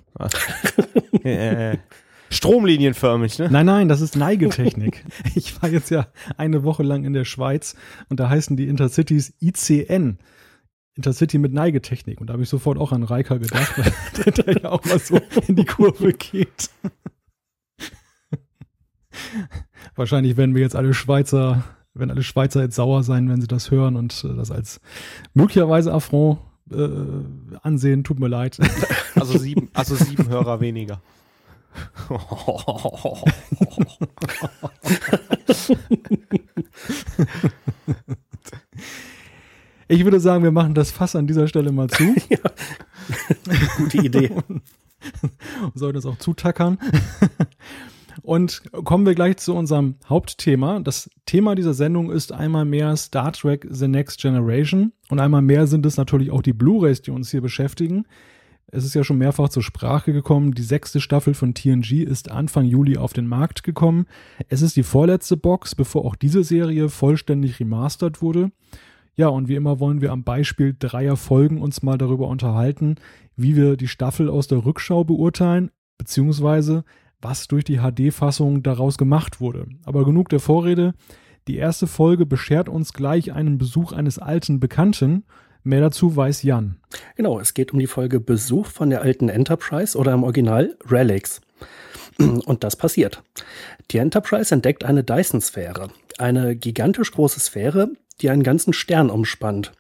Stromlinienförmig, 2.35 3.39
ne? 3.39 3.49
Nein, 3.51 3.67
nein, 3.67 3.89
das 3.89 4.01
ist 4.01 4.17
Neigetechnik. 4.17 5.05
ich 5.35 5.61
war 5.63 5.71
jetzt 5.71 5.91
ja 5.91 6.09
eine 6.37 6.65
Woche 6.65 6.83
lang 6.83 7.05
in 7.05 7.13
der 7.13 7.25
Schweiz 7.25 7.77
und 8.09 8.21
da 8.21 8.29
heißen 8.29 8.57
die 8.57 8.67
Intercities 8.67 9.35
ICN. 9.41 10.19
Intercity 10.97 11.39
mit 11.39 11.53
Neigetechnik. 11.53 12.21
Und 12.21 12.29
da 12.29 12.35
habe 12.35 12.43
ich 12.43 12.49
sofort 12.49 12.79
auch 12.79 12.93
an 12.93 13.03
Reika 13.03 13.37
gedacht, 13.39 13.79
weil 13.79 14.33
der 14.33 14.63
ja 14.63 14.71
auch 14.71 14.85
mal 14.85 14.99
so 14.99 15.21
in 15.47 15.57
die 15.57 15.65
Kurve 15.65 16.13
geht. 16.13 16.71
Wahrscheinlich 19.97 20.37
werden 20.37 20.55
wir 20.55 20.63
jetzt 20.63 20.77
alle 20.77 20.95
Schweizer, 20.95 21.65
werden 21.95 22.11
alle 22.11 22.23
Schweizer 22.23 22.63
jetzt 22.63 22.77
sauer 22.77 23.03
sein, 23.03 23.29
wenn 23.29 23.41
sie 23.41 23.47
das 23.47 23.71
hören 23.71 23.97
und 23.97 24.25
äh, 24.25 24.35
das 24.35 24.51
als 24.51 24.81
möglicherweise 25.35 25.93
Affront 25.93 26.39
äh, 26.73 26.89
ansehen. 27.63 28.05
Tut 28.05 28.19
mir 28.19 28.29
leid. 28.29 28.59
Also 29.15 29.39
sieben, 29.39 29.71
also 29.73 29.95
sieben 29.95 30.29
Hörer 30.29 30.61
weniger. 30.61 31.01
Ich 39.89 40.05
würde 40.05 40.21
sagen, 40.21 40.43
wir 40.43 40.51
machen 40.51 40.75
das 40.75 40.91
Fass 40.91 41.15
an 41.15 41.27
dieser 41.27 41.47
Stelle 41.47 41.71
mal 41.71 41.89
zu. 41.89 42.05
ja. 42.29 42.39
Gute 43.77 43.99
Idee. 43.99 44.31
Sollten 45.75 45.97
das 45.97 46.07
auch 46.07 46.19
zutackern. 46.19 46.79
Und 48.23 48.63
kommen 48.85 49.05
wir 49.05 49.15
gleich 49.15 49.37
zu 49.37 49.55
unserem 49.55 49.97
Hauptthema. 50.09 50.81
Das 50.81 51.11
Thema 51.27 51.55
dieser 51.55 51.75
Sendung 51.75 52.11
ist 52.11 52.33
einmal 52.33 52.65
mehr 52.65 52.97
Star 52.97 53.33
Trek 53.33 53.67
The 53.69 53.89
Next 53.89 54.21
Generation 54.21 54.93
und 55.11 55.21
einmal 55.21 55.43
mehr 55.43 55.67
sind 55.67 55.85
es 55.85 55.97
natürlich 55.97 56.31
auch 56.31 56.43
die 56.43 56.53
Blu-rays, 56.53 57.03
die 57.03 57.11
uns 57.11 57.31
hier 57.31 57.43
beschäftigen. 57.43 58.07
Es 58.75 58.85
ist 58.85 58.95
ja 58.95 59.05
schon 59.05 59.19
mehrfach 59.19 59.49
zur 59.51 59.63
Sprache 59.63 60.13
gekommen. 60.13 60.53
Die 60.53 60.63
sechste 60.63 61.01
Staffel 61.01 61.35
von 61.35 61.55
TNG 61.55 62.03
ist 62.03 62.33
Anfang 62.33 62.65
Juli 62.65 62.97
auf 62.97 63.13
den 63.13 63.29
Markt 63.29 63.63
gekommen. 63.63 64.07
Es 64.49 64.63
ist 64.63 64.75
die 64.75 64.83
vorletzte 64.83 65.37
Box, 65.37 65.77
bevor 65.77 66.05
auch 66.05 66.17
diese 66.17 66.43
Serie 66.43 66.89
vollständig 66.89 67.61
remastert 67.61 68.21
wurde. 68.21 68.51
Ja, 69.15 69.29
und 69.29 69.47
wie 69.47 69.55
immer 69.55 69.79
wollen 69.79 70.01
wir 70.01 70.11
am 70.11 70.25
Beispiel 70.25 70.75
dreier 70.77 71.17
Folgen 71.17 71.63
uns 71.63 71.85
mal 71.85 71.99
darüber 71.99 72.27
unterhalten, 72.27 72.97
wie 73.37 73.55
wir 73.55 73.77
die 73.77 73.87
Staffel 73.87 74.29
aus 74.29 74.49
der 74.49 74.65
Rückschau 74.65 75.05
beurteilen, 75.05 75.71
beziehungsweise 75.97 76.83
was 77.23 77.47
durch 77.47 77.63
die 77.63 77.79
HD-Fassung 77.79 78.65
daraus 78.65 78.99
gemacht 78.99 79.41
wurde. 79.41 79.69
Aber 79.85 80.05
genug 80.05 80.31
der 80.31 80.41
Vorrede. 80.41 80.95
Die 81.47 81.57
erste 81.57 81.87
Folge 81.87 82.27
beschert 82.27 82.69
uns 82.69 82.93
gleich 82.93 83.33
einen 83.33 83.57
Besuch 83.57 83.93
eines 83.93 84.19
alten 84.19 84.59
Bekannten. 84.59 85.25
Mehr 85.67 85.81
dazu 85.81 86.15
weiß 86.15 86.43
Jan. 86.43 86.77
Genau, 87.17 87.41
es 87.41 87.55
geht 87.55 87.73
um 87.73 87.79
die 87.79 87.87
Folge 87.87 88.21
Besuch 88.21 88.67
von 88.67 88.91
der 88.91 89.01
alten 89.01 89.31
Enterprise 89.31 89.97
oder 89.97 90.13
im 90.13 90.23
Original 90.23 90.77
Relics. 90.87 91.41
Und 92.19 92.63
das 92.63 92.77
passiert. 92.77 93.23
Die 93.91 93.97
Enterprise 93.97 94.55
entdeckt 94.55 94.85
eine 94.85 95.03
Dyson-Sphäre, 95.03 95.89
eine 96.19 96.55
gigantisch 96.55 97.11
große 97.13 97.41
Sphäre, 97.41 97.89
die 98.21 98.29
einen 98.29 98.43
ganzen 98.43 98.75
Stern 98.75 99.09
umspannt. 99.09 99.73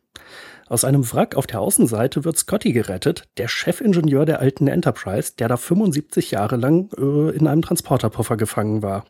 Aus 0.68 0.84
einem 0.86 1.12
Wrack 1.12 1.34
auf 1.34 1.46
der 1.46 1.60
Außenseite 1.60 2.24
wird 2.24 2.38
Scotty 2.38 2.72
gerettet, 2.72 3.24
der 3.36 3.48
Chefingenieur 3.48 4.24
der 4.24 4.40
alten 4.40 4.68
Enterprise, 4.68 5.34
der 5.38 5.48
da 5.48 5.58
75 5.58 6.30
Jahre 6.30 6.56
lang 6.56 6.88
äh, 6.96 7.36
in 7.36 7.46
einem 7.46 7.60
Transporterpuffer 7.60 8.38
gefangen 8.38 8.80
war. 8.80 9.04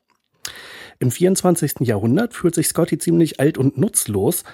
Im 0.98 1.10
24. 1.10 1.80
Jahrhundert 1.80 2.34
fühlt 2.34 2.54
sich 2.54 2.68
Scotty 2.68 2.98
ziemlich 2.98 3.40
alt 3.40 3.58
und 3.58 3.78
nutzlos, 3.78 4.44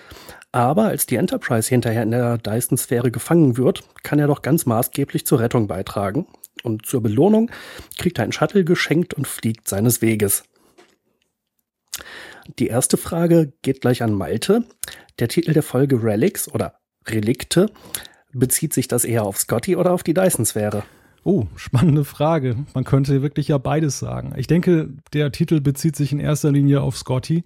aber 0.52 0.85
als 0.85 1.06
die 1.06 1.16
Enterprise 1.16 1.68
hinterher 1.68 2.02
in 2.02 2.11
der 2.11 2.38
Dyson-Sphäre 2.38 3.11
gefangen 3.11 3.56
wird, 3.56 3.85
kann 4.02 4.18
er 4.18 4.26
doch 4.26 4.42
ganz 4.42 4.66
maßgeblich 4.66 5.26
zur 5.26 5.40
Rettung 5.40 5.68
beitragen. 5.68 6.26
Und 6.62 6.87
zur 6.87 7.02
Belohnung 7.02 7.50
kriegt 7.99 8.18
er 8.18 8.25
ein 8.25 8.32
Shuttle 8.32 8.64
geschenkt 8.64 9.14
und 9.14 9.26
fliegt 9.26 9.68
seines 9.68 10.02
Weges. 10.02 10.42
Die 12.59 12.66
erste 12.66 12.97
Frage 12.97 13.52
geht 13.62 13.80
gleich 13.80 14.02
an 14.02 14.12
Malte. 14.12 14.64
Der 15.18 15.28
Titel 15.28 15.52
der 15.52 15.62
Folge 15.62 16.02
Relics 16.02 16.49
oder 16.49 16.80
Relikte, 17.06 17.70
bezieht 18.32 18.75
sich 18.75 18.88
das 18.88 19.04
eher 19.04 19.25
auf 19.25 19.38
Scotty 19.38 19.76
oder 19.76 19.92
auf 19.92 20.02
die 20.02 20.14
Dyson-Sphäre? 20.14 20.82
Oh, 21.22 21.46
spannende 21.56 22.04
Frage. 22.04 22.56
Man 22.74 22.84
könnte 22.84 23.22
wirklich 23.22 23.48
ja 23.48 23.58
beides 23.58 23.98
sagen. 23.98 24.32
Ich 24.36 24.46
denke, 24.46 24.90
der 25.12 25.32
Titel 25.32 25.60
bezieht 25.60 25.96
sich 25.96 26.12
in 26.12 26.20
erster 26.20 26.50
Linie 26.50 26.80
auf 26.80 26.96
Scotty, 26.96 27.44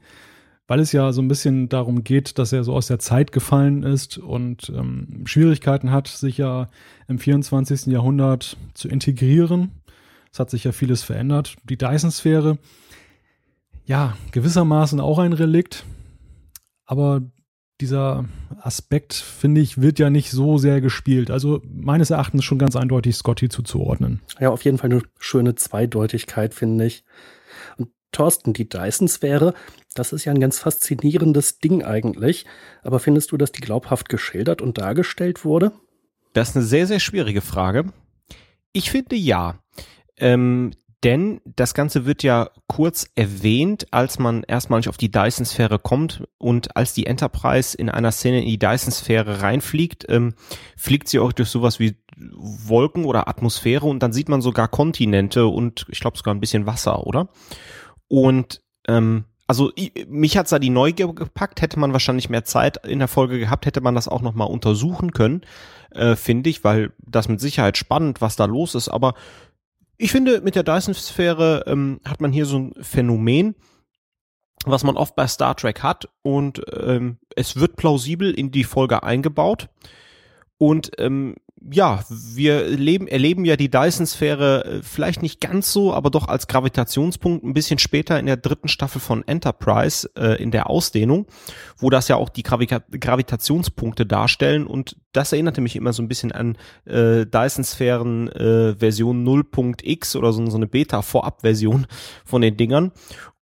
weil 0.69 0.81
es 0.81 0.93
ja 0.93 1.13
so 1.13 1.21
ein 1.21 1.29
bisschen 1.29 1.69
darum 1.69 2.05
geht, 2.05 2.39
dass 2.39 2.53
er 2.53 2.63
so 2.63 2.73
aus 2.73 2.87
der 2.87 3.01
Zeit 3.01 3.33
gefallen 3.33 3.83
ist 3.83 4.19
und 4.19 4.71
ähm, 4.75 5.23
Schwierigkeiten 5.25 5.91
hat, 5.91 6.07
sich 6.07 6.39
ja 6.39 6.69
im 7.09 7.19
24. 7.19 7.87
Jahrhundert 7.87 8.57
zu 8.75 8.89
integrieren. 8.89 9.73
Es 10.33 10.39
hat 10.39 10.51
sich 10.51 10.65
ja 10.65 10.73
vieles 10.73 11.03
verändert. 11.03 11.57
Die 11.65 11.77
Dyson-Sphäre, 11.77 12.59
ja, 13.85 14.17
gewissermaßen 14.31 15.01
auch 15.01 15.19
ein 15.19 15.33
Relikt, 15.33 15.85
aber 16.87 17.23
dieser 17.81 18.25
Aspekt, 18.61 19.15
finde 19.15 19.61
ich, 19.61 19.81
wird 19.81 19.99
ja 19.99 20.11
nicht 20.11 20.31
so 20.31 20.59
sehr 20.59 20.81
gespielt. 20.81 21.31
Also 21.31 21.61
meines 21.65 22.11
Erachtens 22.11 22.45
schon 22.45 22.59
ganz 22.59 22.77
eindeutig 22.77 23.17
Scotty 23.17 23.49
zuzuordnen. 23.49 24.23
Ja, 24.39 24.51
auf 24.51 24.65
jeden 24.65 24.79
Fall 24.79 24.91
eine 24.91 25.03
schöne 25.19 25.55
Zweideutigkeit, 25.55 26.55
finde 26.55 26.87
ich. 26.87 27.05
Und 27.77 27.91
Thorsten, 28.13 28.53
die 28.53 28.69
Dyson-Sphäre, 28.69 29.55
das 29.95 30.13
ist 30.13 30.25
ja 30.25 30.33
ein 30.33 30.41
ganz 30.41 30.59
faszinierendes 30.61 31.59
Ding 31.59 31.83
eigentlich. 31.83 32.47
Aber 32.83 33.01
findest 33.01 33.33
du, 33.33 33.37
dass 33.37 33.53
die 33.53 33.61
glaubhaft 33.61 34.09
geschildert 34.09 34.63
und 34.63 34.79
dargestellt 34.79 35.45
wurde? 35.45 35.73
Das 36.33 36.51
ist 36.51 36.57
eine 36.57 36.65
sehr, 36.65 36.87
sehr 36.87 37.01
schwierige 37.01 37.41
Frage. 37.41 37.87
Ich 38.73 38.91
finde 38.91 39.17
ja. 39.17 39.59
Ähm, 40.17 40.73
denn 41.05 41.41
das 41.45 41.75
Ganze 41.75 42.07
wird 42.07 42.23
ja 42.23 42.51
kurz 42.67 43.07
erwähnt, 43.15 43.87
als 43.93 44.19
man 44.19 44.43
erstmalig 44.43 44.89
auf 44.89 44.97
die 44.97 45.11
Dyson-Sphäre 45.11 45.79
kommt 45.79 46.25
und 46.39 46.77
als 46.77 46.95
die 46.95 47.07
Enterprise 47.07 47.77
in 47.77 47.91
einer 47.91 48.11
Szene 48.11 48.41
in 48.41 48.49
die 48.49 48.59
Dyson-Sphäre 48.59 49.43
reinfliegt, 49.43 50.07
ähm, 50.09 50.35
fliegt 50.77 51.09
sie 51.09 51.19
auch 51.19 51.33
durch 51.33 51.51
sowas 51.51 51.79
wie 51.79 51.97
Wolken 52.17 53.05
oder 53.05 53.29
Atmosphäre 53.29 53.87
und 53.87 54.03
dann 54.03 54.13
sieht 54.13 54.29
man 54.29 54.41
sogar 54.41 54.69
Kontinente 54.69 55.47
und 55.47 55.85
ich 55.91 56.01
glaube 56.01 56.17
sogar 56.17 56.35
ein 56.35 56.41
bisschen 56.41 56.67
Wasser, 56.67 57.07
oder? 57.07 57.29
Und 58.09 58.63
ähm, 58.89 59.25
also 59.47 59.73
mich 60.09 60.39
hat's 60.39 60.51
da 60.51 60.59
die 60.59 60.71
Neugier 60.71 61.13
gepackt, 61.13 61.61
hätte 61.61 61.79
man 61.79 61.93
wahrscheinlich 61.93 62.31
mehr 62.31 62.45
Zeit 62.45 62.87
in 62.87 62.99
der 62.99 63.09
Folge 63.09 63.39
gehabt, 63.39 63.67
hätte 63.67 63.83
man 63.83 63.95
das 63.95 64.09
auch 64.09 64.23
nochmal 64.23 64.49
untersuchen 64.49 65.13
können, 65.13 65.43
äh, 65.91 66.17
finde 66.17 66.49
ich, 66.49 66.65
weil 66.65 66.93
das 66.99 67.29
mit 67.29 67.41
Sicherheit 67.41 67.77
spannend, 67.77 68.23
was 68.23 68.37
da 68.37 68.47
los 68.47 68.75
ist, 68.75 68.89
aber 68.89 69.15
ich 69.97 70.11
finde, 70.11 70.41
mit 70.41 70.55
der 70.55 70.63
Dyson-Sphäre 70.63 71.65
ähm, 71.67 72.01
hat 72.05 72.21
man 72.21 72.33
hier 72.33 72.47
so 72.47 72.59
ein 72.59 72.75
Phänomen, 72.81 73.55
was 74.65 74.85
man 74.85 74.97
oft 74.97 75.15
bei 75.15 75.27
Star 75.27 75.57
Trek 75.57 75.83
hat 75.83 76.09
und 76.23 76.63
ähm, 76.73 77.19
es 77.37 77.57
wird 77.57 77.77
plausibel 77.77 78.33
in 78.33 78.51
die 78.51 78.65
Folge 78.65 79.03
eingebaut. 79.03 79.69
Und 80.57 80.93
ähm, 80.99 81.35
ja, 81.71 82.05
wir 82.09 82.69
leben, 82.69 83.07
erleben 83.09 83.45
ja 83.45 83.57
die 83.57 83.71
Dyson-Sphäre 83.71 84.65
äh, 84.65 84.83
vielleicht 84.83 85.23
nicht 85.23 85.41
ganz 85.41 85.73
so, 85.73 85.95
aber 85.95 86.11
doch 86.11 86.29
als 86.29 86.47
Gravitationspunkt 86.47 87.45
ein 87.45 87.55
bisschen 87.55 87.79
später 87.79 88.19
in 88.19 88.27
der 88.27 88.37
dritten 88.37 88.69
Staffel 88.69 89.01
von 89.01 89.27
Enterprise 89.27 90.11
äh, 90.17 90.43
in 90.43 90.51
der 90.51 90.69
Ausdehnung, 90.69 91.27
wo 91.79 91.91
das 91.91 92.09
ja 92.09 92.17
auch 92.17 92.29
die 92.29 92.43
Gravita 92.43 92.83
Gravitationspunkte 92.91 94.05
darstellen. 94.05 94.67
Und 94.67 94.97
das 95.13 95.33
erinnerte 95.33 95.61
mich 95.61 95.77
immer 95.77 95.93
so 95.93 96.03
ein 96.03 96.09
bisschen 96.09 96.33
an 96.33 96.59
äh, 96.85 97.25
Dyson-Sphären 97.25 98.29
äh, 98.33 98.75
Version 98.77 99.25
0.x 99.27 100.17
oder 100.17 100.33
so, 100.33 100.45
so 100.47 100.57
eine 100.57 100.67
Beta-Vorab-Version 100.67 101.87
von 102.25 102.43
den 102.43 102.57
Dingern. 102.57 102.93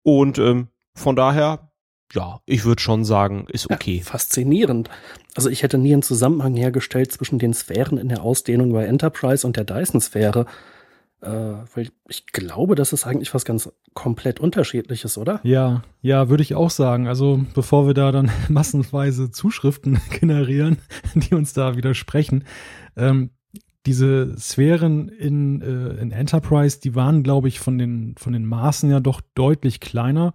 Und 0.03 0.39
ähm, 0.39 0.69
von 0.95 1.17
daher 1.17 1.72
ja, 2.13 2.41
ich 2.47 2.65
würde 2.65 2.83
schon 2.83 3.05
sagen, 3.05 3.47
ist 3.49 3.71
okay. 3.71 3.99
Ja, 3.99 4.05
faszinierend. 4.05 4.91
Also 5.35 5.49
ich 5.49 5.63
hätte 5.63 5.79
nie 5.79 5.93
einen 5.93 6.03
Zusammenhang 6.03 6.55
hergestellt 6.55 7.11
zwischen 7.13 7.39
den 7.39 7.55
Sphären 7.55 7.99
in 7.99 8.09
der 8.09 8.23
Ausdehnung 8.23 8.73
bei 8.73 8.85
Enterprise 8.85 9.47
und 9.47 9.57
der 9.57 9.65
Dyson-Sphäre. 9.65 10.47
Äh, 11.23 11.29
weil 11.29 11.89
ich 12.09 12.27
glaube, 12.27 12.75
das 12.75 12.93
ist 12.93 13.07
eigentlich 13.07 13.33
was 13.33 13.45
ganz 13.45 13.73
komplett 13.95 14.41
unterschiedliches, 14.41 15.17
oder? 15.17 15.41
Ja, 15.45 15.83
ja, 16.01 16.29
würde 16.29 16.43
ich 16.43 16.55
auch 16.55 16.71
sagen. 16.71 17.07
Also 17.07 17.41
bevor 17.55 17.87
wir 17.87 17.95
da 17.95 18.11
dann 18.13 18.31
massenweise 18.49 19.31
Zuschriften 19.31 20.01
generieren, 20.21 20.79
die 21.15 21.35
uns 21.35 21.53
da 21.53 21.77
widersprechen, 21.77 22.45
ähm, 22.97 23.31
diese 23.87 24.37
Sphären 24.39 25.09
in, 25.09 25.61
äh, 25.61 26.01
in 26.01 26.13
Enterprise, 26.13 26.81
die 26.81 26.95
waren, 26.95 27.23
glaube 27.23 27.49
ich, 27.49 27.59
von 27.59 27.79
den, 27.79 28.15
von 28.17 28.33
den 28.33 28.47
Maßen 28.47 28.91
ja 28.91 29.01
doch 29.01 29.21
deutlich 29.35 29.81
kleiner 29.81 30.35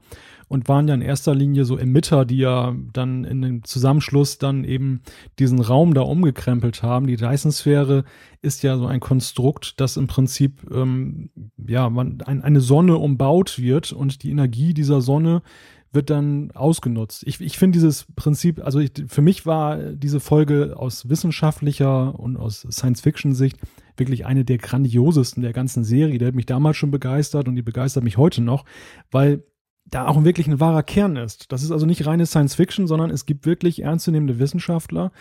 und 0.49 0.67
waren 0.67 0.87
ja 0.87 0.93
in 0.93 1.01
erster 1.01 1.35
Linie 1.35 1.65
so 1.65 1.77
Emitter, 1.77 2.25
die 2.25 2.37
ja 2.37 2.75
dann 2.93 3.23
in 3.23 3.41
dem 3.41 3.63
Zusammenschluss 3.63 4.37
dann 4.37 4.63
eben 4.63 5.01
diesen 5.39 5.59
Raum 5.59 5.93
da 5.93 6.01
umgekrempelt 6.01 6.83
haben. 6.83 7.07
Die 7.07 7.17
Dyson-Sphäre 7.17 8.03
ist 8.41 8.63
ja 8.63 8.77
so 8.77 8.85
ein 8.85 8.99
Konstrukt, 8.99 9.79
das 9.79 9.97
im 9.97 10.07
Prinzip 10.07 10.65
ähm, 10.71 11.29
ja 11.67 11.89
man, 11.89 12.21
ein, 12.21 12.41
eine 12.41 12.61
Sonne 12.61 12.97
umbaut 12.97 13.59
wird 13.59 13.91
und 13.91 14.23
die 14.23 14.31
Energie 14.31 14.73
dieser 14.73 15.01
Sonne 15.01 15.41
wird 15.91 16.09
dann 16.09 16.51
ausgenutzt. 16.51 17.23
Ich, 17.25 17.39
ich 17.41 17.57
finde 17.57 17.77
dieses 17.77 18.05
Prinzip, 18.15 18.63
also 18.63 18.79
ich, 18.79 18.91
für 19.07 19.21
mich 19.21 19.45
war 19.45 19.77
diese 19.77 20.19
Folge 20.19 20.75
aus 20.77 21.09
wissenschaftlicher 21.09 22.19
und 22.19 22.37
aus 22.37 22.67
Science-Fiction-Sicht 22.69 23.57
wirklich 23.95 24.25
eine 24.25 24.45
der 24.45 24.57
grandiosesten 24.57 25.41
der 25.41 25.53
ganzen 25.53 25.83
Serie. 25.83 26.19
Der 26.19 26.29
hat 26.29 26.35
mich 26.35 26.45
damals 26.45 26.77
schon 26.77 26.91
begeistert 26.91 27.47
und 27.47 27.55
die 27.55 27.61
begeistert 27.61 28.03
mich 28.03 28.17
heute 28.17 28.41
noch, 28.41 28.65
weil 29.11 29.43
da 29.85 30.07
auch 30.07 30.23
wirklich 30.23 30.47
ein 30.47 30.59
wahrer 30.59 30.83
Kern 30.83 31.15
ist. 31.15 31.51
Das 31.51 31.63
ist 31.63 31.71
also 31.71 31.85
nicht 31.85 32.05
reine 32.05 32.25
Science 32.25 32.55
Fiction, 32.55 32.87
sondern 32.87 33.09
es 33.09 33.25
gibt 33.25 33.45
wirklich 33.45 33.81
ernstzunehmende 33.81 34.37
Wissenschaftler, 34.39 35.11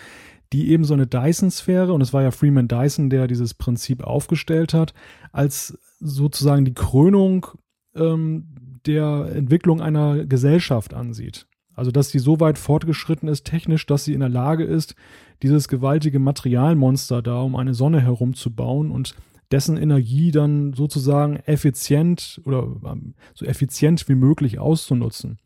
die 0.53 0.71
eben 0.71 0.85
so 0.85 0.95
eine 0.95 1.07
Dyson-Sphäre, 1.07 1.93
und 1.93 2.01
es 2.01 2.13
war 2.13 2.23
ja 2.23 2.31
Freeman 2.31 2.69
Dyson, 2.69 3.11
der 3.11 3.27
dieses 3.29 3.55
Prinzip 3.55 4.03
aufgestellt 4.03 4.75
hat, 4.75 4.95
als 5.33 5.79
sozusagen 6.01 6.65
die 6.65 6.75
Krönung 6.75 7.47
ähm, 7.95 8.55
der 8.87 9.31
Entwicklung 9.35 9.81
einer 9.81 10.25
Gesellschaft 10.25 10.95
ansieht. 10.95 11.47
Also, 11.75 11.91
dass 11.91 12.09
sie 12.09 12.19
so 12.19 12.41
weit 12.41 12.59
fortgeschritten 12.59 13.29
ist 13.29 13.45
technisch, 13.45 13.87
dass 13.87 14.05
sie 14.05 14.15
in 14.15 14.21
der 14.21 14.31
Lage 14.31 14.65
ist, 14.65 14.95
dieses 15.43 15.69
gewaltige 15.69 16.19
Materialmonster 16.19 17.21
da 17.21 17.41
um 17.41 17.55
eine 17.55 17.75
Sonne 17.75 18.01
herumzubauen 18.01 18.91
und 18.91 19.15
dessen 19.51 19.77
Energie 19.77 20.31
dann 20.31 20.73
sozusagen 20.73 21.37
effizient 21.37 22.41
oder 22.45 22.69
ähm, 22.85 23.15
so 23.35 23.45
effizient 23.45 24.09
wie 24.09 24.15
möglich 24.15 24.59
auszunutzen. 24.59 25.39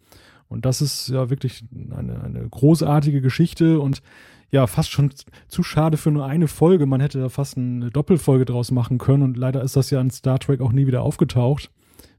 Und 0.48 0.64
das 0.64 0.80
ist 0.80 1.08
ja 1.08 1.30
wirklich 1.30 1.64
eine, 1.90 2.22
eine 2.22 2.48
großartige 2.48 3.20
Geschichte 3.20 3.80
und 3.80 4.02
ja 4.50 4.66
fast 4.66 4.90
schon 4.90 5.10
zu 5.48 5.62
schade 5.62 5.96
für 5.96 6.10
nur 6.10 6.26
eine 6.26 6.48
Folge. 6.48 6.86
Man 6.86 7.00
hätte 7.00 7.20
da 7.20 7.28
fast 7.28 7.56
eine 7.56 7.90
Doppelfolge 7.90 8.44
draus 8.44 8.70
machen 8.70 8.98
können 8.98 9.22
und 9.22 9.36
leider 9.36 9.62
ist 9.62 9.76
das 9.76 9.90
ja 9.90 10.00
in 10.00 10.10
Star 10.10 10.38
Trek 10.38 10.60
auch 10.60 10.72
nie 10.72 10.86
wieder 10.86 11.02
aufgetaucht. 11.02 11.70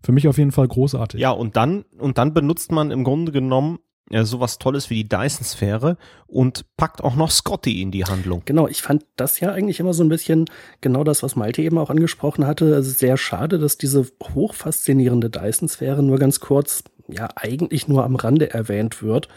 Für 0.03 0.12
mich 0.12 0.27
auf 0.27 0.38
jeden 0.38 0.51
Fall 0.51 0.67
großartig. 0.67 1.20
Ja, 1.20 1.31
und 1.31 1.55
dann, 1.55 1.86
und 1.98 2.17
dann 2.17 2.34
benutzt 2.34 2.72
man 2.72 2.91
im 2.91 3.03
Grunde 3.03 3.31
genommen 3.31 3.79
ja, 4.12 4.25
sowas 4.25 4.60
Tolles 4.60 4.89
wie 4.89 5.03
die 5.03 5.10
Dyson-Sphäre 5.10 5.98
und 6.27 6.65
packt 6.75 7.03
auch 7.03 7.15
noch 7.15 7.31
Scotty 7.31 7.81
in 7.81 7.91
die 7.91 8.03
Handlung. 8.03 8.41
Genau, 8.46 8.67
ich 8.67 8.81
fand 8.81 9.05
das 9.15 9.39
ja 9.39 9.51
eigentlich 9.51 9.79
immer 9.79 9.93
so 9.93 10.03
ein 10.03 10.10
bisschen 10.10 10.46
genau 10.81 11.03
das, 11.03 11.24
was 11.24 11.38
Malte 11.38 11.62
eben 11.62 11.77
auch 11.77 11.89
angesprochen 11.89 12.46
hatte. 12.46 12.75
Also 12.75 12.91
sehr 12.91 13.15
schade, 13.15 13.58
dass 13.58 13.77
diese 13.77 14.05
hochfaszinierende 14.36 15.29
Dyson-Sphäre 15.29 16.03
nur 16.03 16.20
ganz 16.20 16.41
kurz, 16.41 16.84
ja, 17.08 17.29
eigentlich 17.36 17.88
nur 17.88 18.03
am 18.03 18.15
Rande 18.15 18.51
erwähnt 18.51 19.01
wird. 19.01 19.29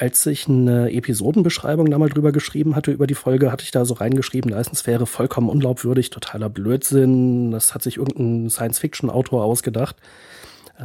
Als 0.00 0.24
ich 0.24 0.48
eine 0.48 0.90
Episodenbeschreibung 0.90 1.90
da 1.90 1.98
mal 1.98 2.08
drüber 2.08 2.32
geschrieben 2.32 2.74
hatte 2.74 2.90
über 2.90 3.06
die 3.06 3.14
Folge, 3.14 3.52
hatte 3.52 3.64
ich 3.64 3.70
da 3.70 3.84
so 3.84 3.92
reingeschrieben, 3.92 4.50
Dyson-Sphäre 4.50 5.04
vollkommen 5.04 5.50
unglaubwürdig, 5.50 6.08
totaler 6.08 6.48
Blödsinn. 6.48 7.50
Das 7.50 7.74
hat 7.74 7.82
sich 7.82 7.98
irgendein 7.98 8.48
Science-Fiction-Autor 8.48 9.44
ausgedacht 9.44 9.96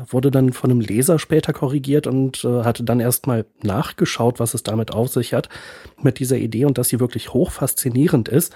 wurde 0.10 0.30
dann 0.30 0.52
von 0.52 0.70
einem 0.70 0.82
Leser 0.82 1.20
später 1.20 1.54
korrigiert 1.54 2.06
und 2.06 2.44
äh, 2.44 2.64
hatte 2.64 2.84
dann 2.84 3.00
erstmal 3.00 3.46
nachgeschaut, 3.64 4.42
was 4.42 4.54
es 4.54 4.62
damit 4.62 4.92
auf 4.92 5.08
sich 5.08 5.34
hat, 5.34 5.48
mit 6.02 6.20
dieser 6.20 6.36
Idee 6.36 6.66
und 6.66 6.78
dass 6.78 6.90
sie 6.90 7.00
wirklich 7.00 7.34
hoch 7.34 7.50
faszinierend 7.50 8.28
ist. 8.28 8.54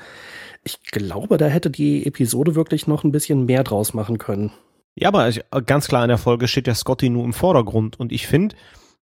Ich 0.65 0.83
glaube, 0.91 1.37
da 1.37 1.45
hätte 1.47 1.69
die 1.69 2.05
Episode 2.05 2.55
wirklich 2.55 2.87
noch 2.87 3.05
ein 3.05 3.13
bisschen 3.13 3.45
mehr 3.45 3.63
draus 3.63 3.93
machen 3.93 4.17
können. 4.17 4.51
Ja, 4.95 5.07
aber 5.07 5.31
ganz 5.61 5.87
klar 5.87 6.03
in 6.03 6.09
der 6.09 6.17
Folge 6.17 6.49
steht 6.49 6.67
ja 6.67 6.75
Scotty 6.75 7.09
nur 7.09 7.23
im 7.23 7.31
Vordergrund 7.31 7.97
und 7.97 8.11
ich 8.11 8.27
finde, 8.27 8.57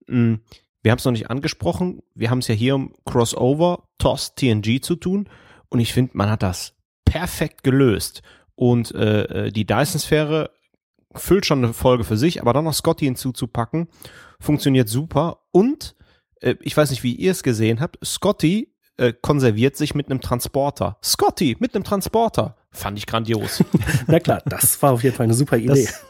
hm, 0.07 0.39
wir 0.83 0.91
haben 0.91 0.99
es 0.99 1.05
noch 1.05 1.11
nicht 1.13 1.29
angesprochen, 1.29 2.03
wir 2.13 2.29
haben 2.29 2.39
es 2.39 2.47
ja 2.47 2.55
hier 2.55 2.75
um 2.75 2.93
Crossover, 3.05 3.87
TOS, 3.97 4.35
TNG 4.35 4.81
zu 4.81 4.95
tun 4.95 5.29
und 5.69 5.79
ich 5.79 5.93
finde, 5.93 6.11
man 6.15 6.29
hat 6.29 6.43
das 6.43 6.75
perfekt 7.05 7.63
gelöst. 7.63 8.21
Und 8.55 8.93
äh, 8.93 9.47
äh 9.47 9.51
die 9.51 9.65
Dyson-Sphäre 9.65 10.51
füllt 11.15 11.45
schon 11.45 11.63
eine 11.63 11.73
Folge 11.73 12.03
für 12.03 12.17
sich, 12.17 12.41
aber 12.41 12.53
dann 12.53 12.65
noch 12.65 12.73
Scotty 12.73 13.05
hinzuzupacken, 13.05 13.87
funktioniert 14.39 14.89
super. 14.89 15.39
Und 15.51 15.95
äh, 16.41 16.55
ich 16.61 16.75
weiß 16.75 16.91
nicht, 16.91 17.03
wie 17.03 17.15
ihr 17.15 17.31
es 17.31 17.43
gesehen 17.43 17.79
habt, 17.79 17.97
Scotty 18.05 18.73
äh, 18.97 19.13
konserviert 19.13 19.75
sich 19.75 19.95
mit 19.95 20.09
einem 20.09 20.21
Transporter. 20.21 20.97
Scotty 21.03 21.55
mit 21.59 21.75
einem 21.75 21.83
Transporter. 21.83 22.57
Fand 22.71 22.97
ich 22.97 23.05
grandios. 23.05 23.63
Na 24.07 24.19
klar, 24.19 24.41
das 24.45 24.81
war 24.81 24.91
auf 24.93 25.03
jeden 25.03 25.15
Fall 25.15 25.25
eine 25.25 25.33
super 25.33 25.57
Idee. 25.57 25.85
Das, 25.85 26.05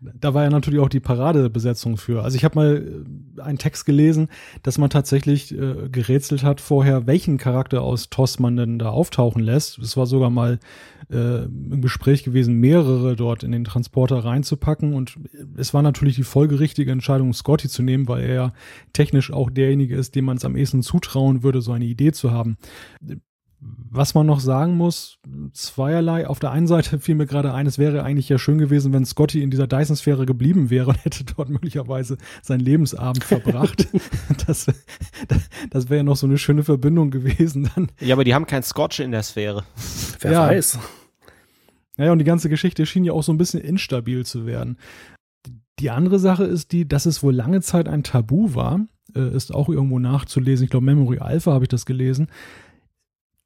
da 0.00 0.32
war 0.34 0.44
ja 0.44 0.50
natürlich 0.50 0.80
auch 0.80 0.88
die 0.88 1.00
Paradebesetzung 1.00 1.96
für. 1.96 2.22
Also 2.22 2.36
ich 2.36 2.44
habe 2.44 2.54
mal 2.54 3.04
äh, 3.38 3.40
einen 3.40 3.58
Text 3.58 3.84
gelesen, 3.84 4.28
dass 4.62 4.78
man 4.78 4.90
tatsächlich 4.90 5.52
äh, 5.52 5.88
gerätselt 5.90 6.42
hat 6.44 6.60
vorher, 6.60 7.06
welchen 7.06 7.38
Charakter 7.38 7.82
aus 7.82 8.08
TOS 8.08 8.38
man 8.38 8.56
denn 8.56 8.78
da 8.78 8.90
auftauchen 8.90 9.42
lässt. 9.42 9.78
Es 9.78 9.96
war 9.96 10.06
sogar 10.06 10.30
mal 10.30 10.60
äh, 11.10 11.44
im 11.44 11.80
Gespräch 11.80 12.22
gewesen, 12.22 12.54
mehrere 12.54 13.16
dort 13.16 13.42
in 13.42 13.52
den 13.52 13.64
Transporter 13.64 14.24
reinzupacken. 14.24 14.94
Und 14.94 15.16
es 15.56 15.74
war 15.74 15.82
natürlich 15.82 16.16
die 16.16 16.22
folgerichtige 16.22 16.92
Entscheidung, 16.92 17.32
Scotty 17.32 17.68
zu 17.68 17.82
nehmen, 17.82 18.06
weil 18.08 18.22
er 18.22 18.34
ja 18.34 18.52
technisch 18.92 19.32
auch 19.32 19.50
derjenige 19.50 19.96
ist, 19.96 20.14
dem 20.14 20.26
man 20.26 20.36
es 20.36 20.44
am 20.44 20.56
ehesten 20.56 20.82
zutrauen 20.82 21.42
würde, 21.42 21.60
so 21.60 21.72
eine 21.72 21.84
Idee 21.86 22.12
zu 22.12 22.30
haben 22.30 22.56
was 23.60 24.14
man 24.14 24.26
noch 24.26 24.38
sagen 24.38 24.76
muss, 24.76 25.18
zweierlei. 25.52 26.26
Auf 26.28 26.38
der 26.38 26.52
einen 26.52 26.68
Seite 26.68 27.00
fiel 27.00 27.16
mir 27.16 27.26
gerade 27.26 27.52
ein, 27.52 27.66
es 27.66 27.78
wäre 27.78 28.04
eigentlich 28.04 28.28
ja 28.28 28.38
schön 28.38 28.58
gewesen, 28.58 28.92
wenn 28.92 29.04
Scotty 29.04 29.42
in 29.42 29.50
dieser 29.50 29.66
Dyson-Sphäre 29.66 30.26
geblieben 30.26 30.70
wäre 30.70 30.90
und 30.90 31.04
hätte 31.04 31.24
dort 31.24 31.48
möglicherweise 31.48 32.18
seinen 32.42 32.60
Lebensabend 32.60 33.24
verbracht. 33.24 33.88
das 34.46 34.66
das 35.70 35.88
wäre 35.88 35.98
ja 35.98 36.02
noch 36.04 36.16
so 36.16 36.26
eine 36.26 36.38
schöne 36.38 36.62
Verbindung 36.62 37.10
gewesen 37.10 37.70
dann. 37.74 37.88
Ja, 38.00 38.14
aber 38.14 38.24
die 38.24 38.34
haben 38.34 38.46
kein 38.46 38.62
Scotch 38.62 39.00
in 39.00 39.10
der 39.10 39.22
Sphäre. 39.22 39.64
Wer 40.20 40.32
ja. 40.32 40.46
weiß. 40.46 40.78
Naja, 41.96 42.12
und 42.12 42.18
die 42.18 42.24
ganze 42.24 42.48
Geschichte 42.48 42.86
schien 42.86 43.04
ja 43.04 43.12
auch 43.12 43.24
so 43.24 43.32
ein 43.32 43.38
bisschen 43.38 43.60
instabil 43.60 44.24
zu 44.24 44.46
werden. 44.46 44.78
Die 45.80 45.90
andere 45.90 46.20
Sache 46.20 46.44
ist 46.44 46.70
die, 46.70 46.86
dass 46.86 47.06
es 47.06 47.22
wohl 47.24 47.34
lange 47.34 47.60
Zeit 47.60 47.88
ein 47.88 48.04
Tabu 48.04 48.54
war, 48.54 48.86
äh, 49.16 49.34
ist 49.34 49.52
auch 49.52 49.68
irgendwo 49.68 49.98
nachzulesen. 49.98 50.64
Ich 50.64 50.70
glaube, 50.70 50.86
Memory 50.86 51.18
Alpha 51.18 51.52
habe 51.52 51.64
ich 51.64 51.68
das 51.68 51.86
gelesen 51.86 52.28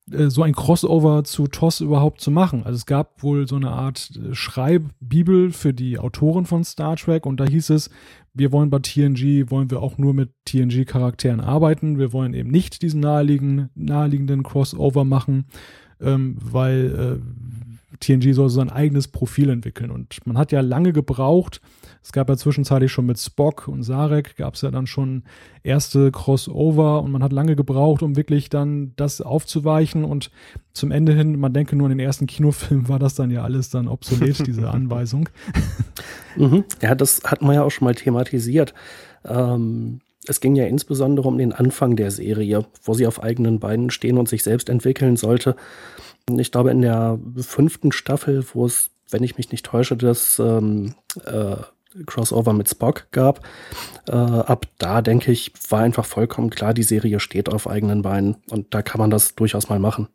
so 0.07 0.43
ein 0.43 0.55
Crossover 0.55 1.25
zu 1.25 1.47
TOS 1.47 1.81
überhaupt 1.81 2.21
zu 2.21 2.31
machen. 2.31 2.65
Also 2.65 2.77
es 2.77 2.87
gab 2.87 3.23
wohl 3.23 3.47
so 3.47 3.57
eine 3.57 3.71
Art 3.71 4.11
äh, 4.17 4.35
Schreibbibel 4.35 5.53
für 5.53 5.73
die 5.73 5.99
Autoren 5.99 6.45
von 6.45 6.65
Star 6.65 6.97
Trek 6.97 7.25
und 7.25 7.38
da 7.38 7.45
hieß 7.45 7.71
es, 7.71 7.91
wir 8.35 8.51
wollen 8.51 8.71
bei 8.71 8.79
TNG, 8.79 9.51
wollen 9.51 9.71
wir 9.71 9.83
auch 9.83 9.99
nur 9.99 10.15
mit 10.15 10.31
TNG-Charakteren 10.47 11.41
arbeiten. 11.41 11.99
Wir 11.99 12.12
wollen 12.12 12.33
eben 12.33 12.51
nicht 12.51 12.83
diesen 12.83 13.01
naheliegenden, 13.01 13.69
naheliegenden 13.75 14.43
Crossover 14.43 15.05
machen, 15.05 15.45
ähm, 16.01 16.37
weil 16.41 17.21
äh, 17.21 17.62
TNG 18.03 18.35
soll 18.35 18.51
sein 18.51 18.71
eigenes 18.71 19.09
Profil 19.09 19.49
entwickeln. 19.49 19.91
Und 19.91 20.19
man 20.27 20.37
hat 20.37 20.53
ja 20.53 20.61
lange 20.61 20.93
gebraucht, 20.93 21.61
es 22.03 22.11
gab 22.11 22.29
ja 22.29 22.37
zwischenzeitlich 22.37 22.91
schon 22.91 23.07
mit 23.07 23.19
Spock 23.19 23.69
und 23.69 23.85
Sarek 23.85 24.37
gab 24.37 24.55
es 24.55 24.62
ja 24.62 24.73
dann 24.73 24.88
schon 24.88 25.23
erste 25.62 26.11
Crossover 26.11 27.03
und 27.03 27.12
man 27.12 27.23
hat 27.23 27.33
lange 27.33 27.55
gebraucht, 27.55 28.03
um 28.03 28.17
wirklich 28.17 28.51
dann 28.51 28.93
das 28.97 29.21
aufzuweichen 29.21 30.05
und 30.05 30.33
zum 30.73 30.91
Ende 30.91 31.12
hin, 31.15 31.38
man 31.38 31.53
denke 31.53 31.77
nur 31.77 31.87
an 31.87 31.97
den 31.97 32.01
ersten 32.01 32.27
Kinofilm, 32.27 32.88
war 32.88 32.99
das 32.99 33.15
dann 33.15 33.31
ja 33.31 33.43
alles 33.45 33.71
dann 33.71 33.87
obsolet, 33.87 34.45
diese 34.47 34.69
Anweisung. 34.71 35.29
Mhm. 36.37 36.65
Ja, 36.81 36.97
das 36.97 37.23
hat 37.25 37.41
man 37.41 37.55
ja 37.55 37.62
auch 37.62 37.71
schon 37.71 37.85
mal 37.85 37.95
thematisiert. 37.95 38.75
Ähm, 39.25 40.01
es 40.27 40.41
ging 40.41 40.55
ja 40.55 40.67
insbesondere 40.67 41.27
um 41.27 41.38
den 41.38 41.53
Anfang 41.53 41.97
der 41.97 42.11
Serie, 42.11 42.65
wo 42.85 42.95
sie 42.95 43.07
auf 43.07 43.23
eigenen 43.23 43.59
Beinen 43.59 43.91
stehen 43.91 44.19
und 44.19 44.29
sich 44.29 44.43
selbst 44.43 44.69
entwickeln 44.69 45.17
sollte. 45.17 45.57
Ich 46.31 46.53
glaube, 46.53 46.71
in 46.71 46.83
der 46.83 47.19
fünften 47.37 47.93
Staffel, 47.93 48.45
wo 48.53 48.67
es, 48.67 48.91
wenn 49.11 49.23
ich 49.23 49.37
mich 49.37 49.51
nicht 49.51 49.67
täusche, 49.67 49.97
das 49.97 50.39
ähm, 50.39 50.95
äh, 51.25 51.57
Crossover 52.07 52.53
mit 52.53 52.69
Spock 52.69 53.09
gab. 53.11 53.41
Äh, 54.09 54.13
ab 54.13 54.67
da, 54.79 55.03
denke 55.03 55.33
ich, 55.33 55.53
war 55.69 55.81
einfach 55.81 56.05
vollkommen 56.05 56.51
klar, 56.51 56.75
die 56.75 56.83
Serie 56.83 57.21
steht 57.21 57.49
auf 57.49 57.69
eigenen 57.69 58.03
Beinen 58.03 58.37
und 58.51 58.75
da 58.75 58.83
kann 58.83 58.99
man 58.99 59.11
das 59.11 59.35
durchaus 59.35 59.69
mal 59.69 59.79
machen. 59.79 60.09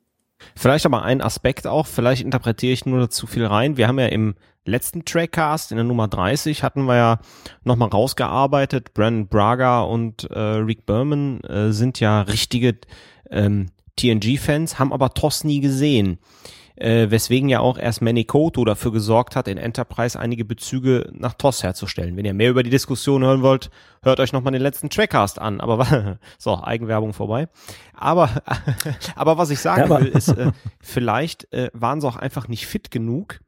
Vielleicht 0.55 0.85
aber 0.85 1.03
ein 1.03 1.21
Aspekt 1.21 1.65
auch, 1.65 1.87
vielleicht 1.87 2.23
interpretiere 2.23 2.73
ich 2.73 2.85
nur 2.85 3.09
zu 3.09 3.27
viel 3.27 3.45
rein. 3.45 3.77
Wir 3.77 3.87
haben 3.87 3.99
ja 3.99 4.07
im 4.07 4.35
letzten 4.65 5.05
Trackcast, 5.05 5.71
in 5.71 5.77
der 5.77 5.83
Nummer 5.83 6.07
30, 6.07 6.61
hatten 6.61 6.83
wir 6.83 6.95
ja 6.95 7.19
nochmal 7.63 7.89
rausgearbeitet. 7.89 8.93
Brandon 8.93 9.27
Braga 9.27 9.81
und 9.81 10.29
äh, 10.29 10.39
Rick 10.39 10.85
Berman 10.85 11.41
äh, 11.41 11.71
sind 11.71 11.99
ja 11.99 12.21
richtige 12.21 12.77
ähm, 13.31 13.67
TNG-Fans, 13.97 14.79
haben 14.79 14.93
aber 14.93 15.13
TOS 15.13 15.43
nie 15.43 15.59
gesehen 15.59 16.19
äh, 16.77 17.09
weswegen 17.09 17.49
ja 17.49 17.59
auch 17.59 17.77
erst 17.77 18.01
Manikoto 18.01 18.63
dafür 18.63 18.91
gesorgt 18.91 19.35
hat, 19.35 19.47
in 19.47 19.57
Enterprise 19.57 20.19
einige 20.19 20.45
Bezüge 20.45 21.09
nach 21.13 21.33
TOS 21.33 21.63
herzustellen. 21.63 22.15
Wenn 22.15 22.25
ihr 22.25 22.33
mehr 22.33 22.51
über 22.51 22.63
die 22.63 22.69
Diskussion 22.69 23.23
hören 23.23 23.41
wollt, 23.41 23.71
hört 24.03 24.19
euch 24.19 24.31
nochmal 24.31 24.53
den 24.53 24.61
letzten 24.61 24.89
Trackcast 24.89 25.39
an. 25.39 25.59
Aber 25.59 26.19
so, 26.37 26.61
Eigenwerbung 26.63 27.13
vorbei. 27.13 27.47
Aber, 27.93 28.29
aber 29.15 29.37
was 29.37 29.49
ich 29.49 29.59
sagen 29.59 29.89
ja, 29.89 29.99
will, 29.99 30.07
ist, 30.07 30.29
äh, 30.29 30.51
vielleicht 30.79 31.51
äh, 31.51 31.69
waren 31.73 31.99
sie 31.99 32.07
auch 32.07 32.15
einfach 32.15 32.47
nicht 32.47 32.67
fit 32.67 32.91
genug, 32.91 33.39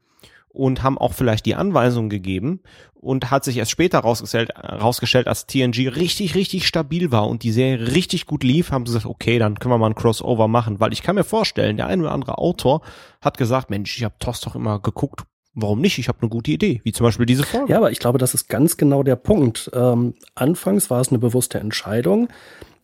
und 0.59 0.83
haben 0.83 0.97
auch 0.97 1.13
vielleicht 1.13 1.45
die 1.45 1.55
Anweisung 1.55 2.09
gegeben 2.09 2.59
und 2.93 3.31
hat 3.31 3.45
sich 3.45 3.57
erst 3.57 3.71
später 3.71 3.99
rausgestellt, 3.99 4.51
rausgestellt, 4.57 5.27
als 5.27 5.47
TNG 5.47 5.87
richtig, 5.87 6.35
richtig 6.35 6.67
stabil 6.67 7.11
war 7.11 7.29
und 7.29 7.43
die 7.43 7.53
Serie 7.53 7.95
richtig 7.95 8.25
gut 8.25 8.43
lief, 8.43 8.71
haben 8.71 8.85
sie 8.85 8.91
gesagt, 8.91 9.05
okay, 9.05 9.39
dann 9.39 9.57
können 9.57 9.73
wir 9.73 9.77
mal 9.77 9.87
ein 9.87 9.95
Crossover 9.95 10.49
machen, 10.49 10.81
weil 10.81 10.91
ich 10.91 11.01
kann 11.01 11.15
mir 11.15 11.23
vorstellen, 11.23 11.77
der 11.77 11.87
ein 11.87 12.01
oder 12.01 12.11
andere 12.11 12.37
Autor 12.37 12.81
hat 13.21 13.37
gesagt, 13.37 13.69
Mensch, 13.69 13.97
ich 13.97 14.03
habe 14.03 14.15
TOS 14.19 14.41
doch 14.41 14.55
immer 14.55 14.79
geguckt, 14.81 15.21
warum 15.53 15.79
nicht? 15.79 15.97
Ich 15.97 16.09
habe 16.09 16.19
eine 16.19 16.29
gute 16.29 16.51
Idee, 16.51 16.81
wie 16.83 16.91
zum 16.91 17.05
Beispiel 17.05 17.25
diese 17.25 17.43
Folge. 17.43 17.71
Ja, 17.71 17.77
aber 17.77 17.91
ich 17.91 17.99
glaube, 17.99 18.17
das 18.17 18.33
ist 18.33 18.49
ganz 18.49 18.75
genau 18.75 19.01
der 19.01 19.15
Punkt. 19.15 19.71
Ähm, 19.73 20.15
anfangs 20.35 20.89
war 20.89 20.99
es 20.99 21.07
eine 21.07 21.19
bewusste 21.19 21.59
Entscheidung. 21.59 22.27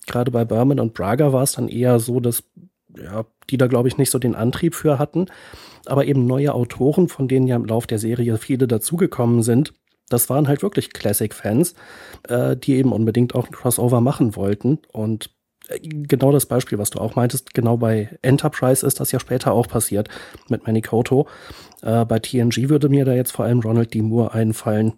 Gerade 0.07 0.31
bei 0.31 0.45
Berman 0.45 0.79
und 0.79 0.93
Braga 0.93 1.33
war 1.33 1.43
es 1.43 1.53
dann 1.53 1.67
eher 1.67 1.99
so, 1.99 2.21
dass 2.21 2.43
ja, 2.97 3.25
die 3.49 3.57
da, 3.57 3.67
glaube 3.67 3.89
ich, 3.89 3.97
nicht 3.97 4.11
so 4.11 4.19
den 4.19 4.35
Antrieb 4.35 4.75
für 4.75 4.97
hatten. 4.97 5.27
Aber 5.87 6.05
eben 6.05 6.25
neue 6.25 6.53
Autoren, 6.53 7.07
von 7.07 7.27
denen 7.27 7.47
ja 7.47 7.55
im 7.55 7.65
Lauf 7.65 7.87
der 7.87 7.99
Serie 7.99 8.37
viele 8.37 8.67
dazugekommen 8.67 9.43
sind, 9.43 9.73
das 10.09 10.29
waren 10.29 10.47
halt 10.47 10.61
wirklich 10.61 10.93
Classic-Fans, 10.93 11.73
äh, 12.27 12.55
die 12.55 12.75
eben 12.75 12.91
unbedingt 12.91 13.33
auch 13.35 13.47
ein 13.47 13.51
Crossover 13.51 14.01
machen 14.01 14.35
wollten. 14.35 14.79
Und 14.91 15.31
äh, 15.67 15.79
genau 15.79 16.31
das 16.31 16.45
Beispiel, 16.45 16.77
was 16.77 16.91
du 16.91 16.99
auch 16.99 17.15
meintest, 17.15 17.53
genau 17.53 17.77
bei 17.77 18.17
Enterprise 18.21 18.85
ist 18.85 18.99
das 18.99 19.11
ja 19.11 19.19
später 19.19 19.53
auch 19.53 19.67
passiert 19.67 20.09
mit 20.47 20.65
Manikoto. 20.67 21.27
Äh, 21.81 22.05
bei 22.05 22.19
TNG 22.19 22.69
würde 22.69 22.89
mir 22.89 23.05
da 23.05 23.13
jetzt 23.13 23.31
vor 23.31 23.45
allem 23.45 23.61
Ronald 23.61 23.93
D. 23.93 24.01
Moore 24.01 24.33
einfallen. 24.33 24.93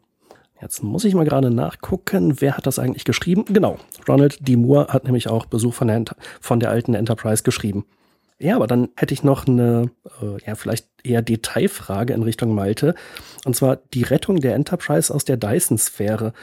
Jetzt 0.62 0.84
muss 0.84 1.06
ich 1.06 1.13
mal 1.13 1.26
gerade 1.26 1.52
nachgucken, 1.52 2.41
wer 2.41 2.58
hat 2.58 2.65
das 2.65 2.80
eigentlich 2.80 3.06
geschrieben? 3.06 3.45
Genau, 3.47 3.78
Ronald 4.08 4.47
D. 4.47 4.56
Moore 4.56 4.88
hat 4.88 5.04
nämlich 5.04 5.30
auch 5.30 5.45
Besuch 5.45 5.76
von 5.76 5.88
der, 5.88 6.04
von 6.41 6.60
der 6.60 6.71
alten 6.71 6.95
Enterprise 6.95 7.43
geschrieben. 7.43 7.86
Ja, 8.39 8.56
aber 8.56 8.67
dann 8.67 8.89
hätte 8.95 9.13
ich 9.13 9.23
noch 9.23 9.47
eine, 9.47 9.89
äh, 10.21 10.45
ja, 10.45 10.56
vielleicht 10.56 10.88
eher 11.04 11.21
Detailfrage 11.21 12.13
in 12.13 12.21
Richtung 12.21 12.54
Malte. 12.54 12.93
Und 13.45 13.56
zwar 13.56 13.78
die 13.78 14.04
Rettung 14.04 14.39
der 14.41 14.54
Enterprise 14.54 15.13
aus 15.13 15.26
der 15.26 15.38
Dyson-Sphäre. 15.38 16.34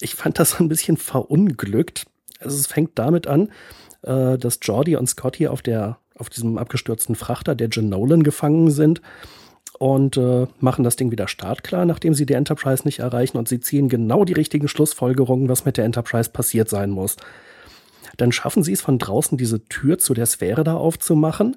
Ich 0.00 0.14
fand 0.14 0.38
das 0.38 0.58
ein 0.60 0.68
bisschen 0.68 0.96
verunglückt. 0.96 2.06
Also 2.40 2.56
es 2.56 2.66
fängt 2.66 2.98
damit 2.98 3.26
an, 3.26 3.50
äh, 4.02 4.36
dass 4.36 4.58
Jordi 4.62 4.96
und 4.96 5.08
Scotty 5.08 5.48
auf 5.48 5.62
der 5.62 5.98
auf 6.18 6.28
diesem 6.28 6.58
abgestürzten 6.58 7.14
Frachter 7.14 7.54
der 7.54 7.68
Jen 7.70 7.88
Nolan 7.88 8.24
gefangen 8.24 8.70
sind 8.72 9.00
und 9.78 10.16
äh, 10.16 10.46
machen 10.58 10.82
das 10.82 10.96
Ding 10.96 11.10
wieder 11.10 11.28
startklar, 11.28 11.84
nachdem 11.84 12.14
sie 12.14 12.26
die 12.26 12.34
Enterprise 12.34 12.84
nicht 12.84 12.98
erreichen 12.98 13.38
und 13.38 13.48
sie 13.48 13.60
ziehen 13.60 13.88
genau 13.88 14.24
die 14.24 14.32
richtigen 14.32 14.68
Schlussfolgerungen, 14.68 15.48
was 15.48 15.64
mit 15.64 15.76
der 15.76 15.84
Enterprise 15.84 16.30
passiert 16.30 16.68
sein 16.68 16.90
muss. 16.90 17.16
Dann 18.18 18.32
schaffen 18.32 18.62
sie 18.62 18.72
es 18.72 18.82
von 18.82 18.98
draußen, 18.98 19.38
diese 19.38 19.64
Tür 19.64 19.98
zu 19.98 20.12
der 20.12 20.26
Sphäre 20.26 20.64
da 20.64 20.74
aufzumachen. 20.74 21.56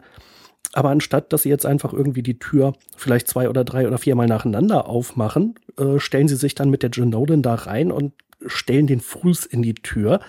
Aber 0.74 0.89
anstatt, 0.89 1.34
dass 1.34 1.41
sie 1.41 1.50
jetzt 1.50 1.65
einfach 1.65 1.91
irgendwie 1.91 2.24
die 2.24 2.39
Tür 2.39 2.74
vielleicht 2.95 3.28
zwei 3.28 3.50
oder 3.50 3.65
drei 3.65 3.88
oder 3.88 3.97
viermal 3.97 4.28
nacheinander 4.28 4.88
aufmachen, 4.88 5.56
äh, 5.78 6.00
stellen 6.00 6.30
sie 6.30 6.38
sich 6.38 6.56
dann 6.56 6.69
mit 6.69 6.84
der 6.84 6.89
Genolan 6.89 7.41
da 7.41 7.56
rein 7.56 7.91
und 7.91 8.13
stellen 8.45 8.88
den 8.88 9.02
Fuß 9.02 9.45
in 9.45 9.62
die 9.62 9.74
Tür. 9.76 10.21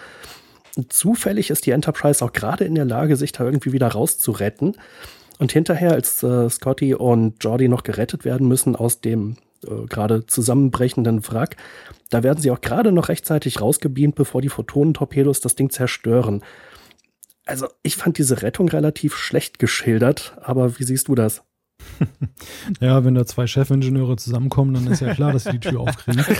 Zufällig 0.88 1.50
ist 1.50 1.66
die 1.66 1.70
Enterprise 1.70 2.24
auch 2.24 2.32
gerade 2.32 2.64
in 2.64 2.74
der 2.74 2.86
Lage, 2.86 3.16
sich 3.16 3.30
da 3.32 3.44
irgendwie 3.44 3.72
wieder 3.72 3.88
rauszuretten. 3.88 4.76
Und 5.38 5.52
hinterher, 5.52 5.92
als 5.92 6.22
äh, 6.22 6.48
Scotty 6.48 6.94
und 6.94 7.42
Jordi 7.44 7.68
noch 7.68 7.82
gerettet 7.82 8.24
werden 8.24 8.48
müssen 8.48 8.74
aus 8.74 9.00
dem 9.00 9.36
äh, 9.66 9.87
gerade 9.87 10.27
zusammenbrechenden 10.27 11.27
Wrack, 11.29 11.57
da 12.11 12.22
werden 12.22 12.40
sie 12.40 12.51
auch 12.51 12.61
gerade 12.61 12.92
noch 12.92 13.09
rechtzeitig 13.09 13.61
rausgebeamt, 13.61 14.14
bevor 14.14 14.42
die 14.42 14.48
Photonentorpedos 14.48 15.40
das 15.40 15.55
Ding 15.55 15.70
zerstören. 15.70 16.42
Also 17.46 17.66
ich 17.83 17.96
fand 17.96 18.18
diese 18.18 18.42
Rettung 18.42 18.68
relativ 18.68 19.16
schlecht 19.16 19.59
geschildert, 19.59 20.37
aber 20.40 20.79
wie 20.79 20.85
siehst 20.85 21.09
du 21.09 21.14
das? 21.14 21.42
Ja, 22.81 23.05
wenn 23.05 23.14
da 23.14 23.27
zwei 23.27 23.46
Chefingenieure 23.46 24.16
zusammenkommen, 24.16 24.75
dann 24.75 24.87
ist 24.87 25.01
ja 25.01 25.14
klar, 25.14 25.33
dass 25.33 25.44
sie 25.44 25.53
die 25.53 25.61
Tür 25.61 25.81
aufkriegen. 25.81 26.25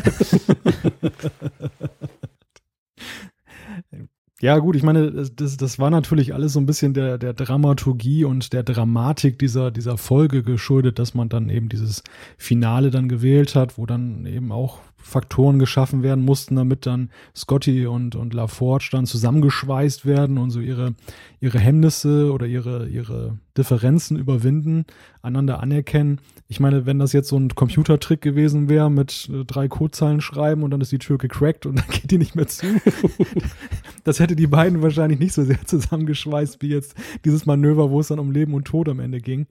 Ja, 4.43 4.59
gut, 4.59 4.75
ich 4.75 4.83
meine, 4.83 5.13
das, 5.13 5.57
das 5.57 5.79
war 5.79 5.89
natürlich 5.91 6.35
alles 6.35 6.55
so 6.55 6.59
ein 6.59 6.67
bisschen 6.67 6.95
der, 6.95 7.17
der 7.17 7.33
Dramaturgie 7.33 8.25
und 8.25 8.53
der 8.53 8.65
Dramatik 8.65 9.39
dieser, 9.39 9.71
dieser 9.71 9.97
Folge 9.97 10.43
geschuldet, 10.43 10.99
dass 10.99 11.15
man 11.15 11.29
dann 11.29 11.49
eben 11.49 11.69
dieses 11.69 12.03
Finale 12.39 12.91
dann 12.91 13.09
gewählt 13.09 13.55
hat, 13.55 13.79
wo 13.79 13.87
dann 13.87 14.27
eben 14.27 14.51
auch 14.51 14.81
Faktoren 15.03 15.59
geschaffen 15.59 16.03
werden 16.03 16.25
mussten, 16.25 16.57
damit 16.57 16.87
dann 16.87 17.11
Scotty 17.35 17.87
und, 17.87 18.15
und 18.15 18.33
LaForge 18.33 18.89
dann 18.93 19.05
zusammengeschweißt 19.05 20.07
werden 20.07 20.39
und 20.39 20.51
so 20.51 20.61
ihre, 20.61 20.95
ihre 21.41 21.59
Hemmnisse 21.59 22.33
oder 22.33 22.47
ihre, 22.47 22.89
ihre 22.89 23.39
Differenzen 23.57 24.17
überwinden, 24.17 24.87
einander 25.21 25.61
anerkennen. 25.61 26.21
Ich 26.49 26.61
meine, 26.61 26.87
wenn 26.87 26.99
das 26.99 27.13
jetzt 27.13 27.29
so 27.29 27.37
ein 27.37 27.55
Computertrick 27.55 28.21
gewesen 28.21 28.69
wäre 28.69 28.91
mit 28.91 29.29
äh, 29.33 29.45
drei 29.45 29.69
Codezeilen 29.69 30.21
schreiben 30.21 30.63
und 30.63 30.71
dann 30.71 30.81
ist 30.81 30.93
die 30.93 30.99
Tür 30.99 31.19
gecrackt 31.19 31.67
und 31.67 31.77
dann 31.79 31.89
geht 31.89 32.11
die 32.11 32.19
nicht 32.19 32.35
mehr 32.37 32.47
zu, 32.47 32.67
das 34.05 34.21
hätte 34.21 34.37
die 34.37 34.47
beiden 34.47 34.83
wahrscheinlich 34.83 35.19
nicht 35.19 35.35
so 35.35 35.45
sehr 35.45 35.65
zusammengeschweißt 35.65 36.63
wie 36.63 36.69
jetzt 36.69 36.95
dieses 37.25 37.45
Manöver, 37.45 37.91
wo 37.91 38.01
es 38.01 38.09
dann 38.09 38.19
um 38.19 38.31
Leben 38.31 38.55
und 38.55 38.65
Tod 38.65 38.89
am 38.89 39.01
Ende 39.01 39.21
ging. 39.21 39.47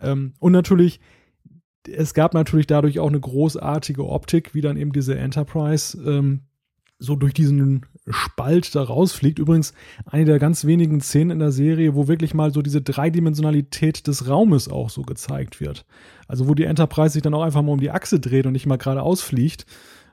Ähm, 0.00 0.32
und 0.38 0.52
natürlich 0.52 1.00
es 1.88 2.14
gab 2.14 2.34
natürlich 2.34 2.66
dadurch 2.66 2.98
auch 2.98 3.08
eine 3.08 3.20
großartige 3.20 4.06
Optik, 4.06 4.54
wie 4.54 4.60
dann 4.60 4.76
eben 4.76 4.92
diese 4.92 5.16
Enterprise 5.16 5.98
ähm, 6.04 6.42
so 6.98 7.14
durch 7.14 7.34
diesen 7.34 7.84
Spalt 8.08 8.74
da 8.74 8.82
rausfliegt. 8.82 9.38
Übrigens 9.38 9.74
eine 10.06 10.24
der 10.24 10.38
ganz 10.38 10.64
wenigen 10.64 11.00
Szenen 11.00 11.32
in 11.32 11.38
der 11.40 11.52
Serie, 11.52 11.94
wo 11.94 12.08
wirklich 12.08 12.34
mal 12.34 12.52
so 12.52 12.62
diese 12.62 12.80
Dreidimensionalität 12.80 14.06
des 14.06 14.28
Raumes 14.28 14.68
auch 14.68 14.90
so 14.90 15.02
gezeigt 15.02 15.60
wird. 15.60 15.84
Also 16.26 16.48
wo 16.48 16.54
die 16.54 16.64
Enterprise 16.64 17.12
sich 17.12 17.22
dann 17.22 17.34
auch 17.34 17.42
einfach 17.42 17.62
mal 17.62 17.72
um 17.72 17.80
die 17.80 17.90
Achse 17.90 18.18
dreht 18.20 18.46
und 18.46 18.52
nicht 18.52 18.66
mal 18.66 18.78
geradeaus 18.78 19.20
fliegt. 19.20 19.66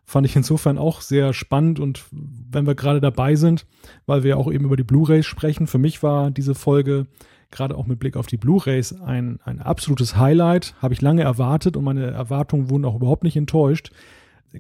Fand 0.05 0.25
ich 0.25 0.35
insofern 0.35 0.77
auch 0.77 0.99
sehr 0.99 1.33
spannend 1.33 1.79
und 1.79 2.03
wenn 2.11 2.67
wir 2.67 2.75
gerade 2.75 2.99
dabei 2.99 3.35
sind, 3.35 3.65
weil 4.05 4.23
wir 4.23 4.37
auch 4.37 4.51
eben 4.51 4.65
über 4.65 4.75
die 4.75 4.83
Blu-rays 4.83 5.25
sprechen, 5.25 5.65
für 5.65 5.77
mich 5.77 6.03
war 6.03 6.29
diese 6.29 6.55
Folge 6.55 7.07
gerade 7.53 7.77
auch 7.77 7.85
mit 7.85 7.99
Blick 7.99 8.17
auf 8.17 8.27
die 8.27 8.37
Blu-rays 8.37 8.99
ein, 9.01 9.39
ein 9.45 9.61
absolutes 9.61 10.17
Highlight. 10.17 10.75
Habe 10.81 10.93
ich 10.93 11.01
lange 11.01 11.23
erwartet 11.23 11.77
und 11.77 11.83
meine 11.83 12.11
Erwartungen 12.11 12.69
wurden 12.69 12.85
auch 12.85 12.95
überhaupt 12.95 13.23
nicht 13.23 13.37
enttäuscht. 13.37 13.91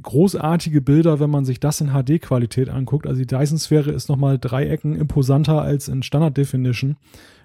Großartige 0.01 0.81
Bilder, 0.81 1.19
wenn 1.19 1.29
man 1.29 1.45
sich 1.45 1.59
das 1.59 1.81
in 1.81 1.89
HD-Qualität 1.89 2.69
anguckt. 2.69 3.05
Also 3.05 3.19
die 3.19 3.27
Dyson-Sphäre 3.27 3.91
ist 3.91 4.09
nochmal 4.09 4.39
drei 4.39 4.67
Ecken 4.67 4.95
imposanter 4.95 5.61
als 5.61 5.87
in 5.87 6.01
Standard 6.01 6.35
Definition. 6.35 6.95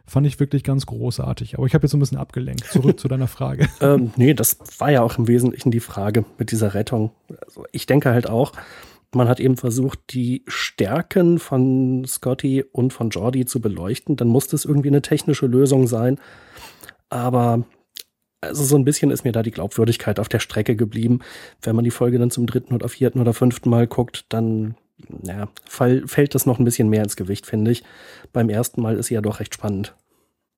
Fand 0.06 0.26
ich 0.26 0.40
wirklich 0.40 0.64
ganz 0.64 0.86
großartig. 0.86 1.58
Aber 1.58 1.66
ich 1.66 1.74
habe 1.74 1.84
jetzt 1.84 1.90
so 1.90 1.98
ein 1.98 2.00
bisschen 2.00 2.16
abgelenkt. 2.16 2.64
Zurück 2.64 2.98
zu 3.00 3.08
deiner 3.08 3.26
Frage. 3.26 3.68
Ähm, 3.82 4.12
nee, 4.16 4.32
das 4.32 4.56
war 4.78 4.90
ja 4.90 5.02
auch 5.02 5.18
im 5.18 5.28
Wesentlichen 5.28 5.70
die 5.70 5.80
Frage 5.80 6.24
mit 6.38 6.50
dieser 6.50 6.72
Rettung. 6.72 7.10
Also 7.44 7.64
ich 7.72 7.84
denke 7.84 8.10
halt 8.10 8.30
auch, 8.30 8.52
man 9.14 9.28
hat 9.28 9.40
eben 9.40 9.56
versucht, 9.56 9.98
die 10.10 10.42
Stärken 10.46 11.38
von 11.38 12.04
Scotty 12.06 12.64
und 12.72 12.92
von 12.92 13.10
Jordi 13.10 13.46
zu 13.46 13.60
beleuchten. 13.60 14.16
Dann 14.16 14.28
musste 14.28 14.54
es 14.54 14.64
irgendwie 14.64 14.88
eine 14.88 15.02
technische 15.02 15.46
Lösung 15.46 15.86
sein. 15.86 16.18
Aber 17.08 17.64
also 18.40 18.64
so 18.64 18.76
ein 18.76 18.84
bisschen 18.84 19.10
ist 19.10 19.24
mir 19.24 19.32
da 19.32 19.42
die 19.42 19.50
Glaubwürdigkeit 19.50 20.20
auf 20.20 20.28
der 20.28 20.40
Strecke 20.40 20.76
geblieben. 20.76 21.20
Wenn 21.62 21.74
man 21.74 21.84
die 21.84 21.90
Folge 21.90 22.18
dann 22.18 22.30
zum 22.30 22.46
dritten 22.46 22.74
oder 22.74 22.88
vierten 22.88 23.20
oder 23.20 23.32
fünften 23.32 23.70
Mal 23.70 23.86
guckt, 23.86 24.26
dann 24.28 24.76
ja, 25.22 25.48
fall, 25.64 26.06
fällt 26.06 26.34
das 26.34 26.46
noch 26.46 26.58
ein 26.58 26.64
bisschen 26.64 26.88
mehr 26.88 27.02
ins 27.02 27.16
Gewicht, 27.16 27.46
finde 27.46 27.70
ich. 27.70 27.84
Beim 28.32 28.48
ersten 28.48 28.82
Mal 28.82 28.96
ist 28.96 29.06
sie 29.06 29.14
ja 29.14 29.20
doch 29.20 29.40
recht 29.40 29.54
spannend. 29.54 29.94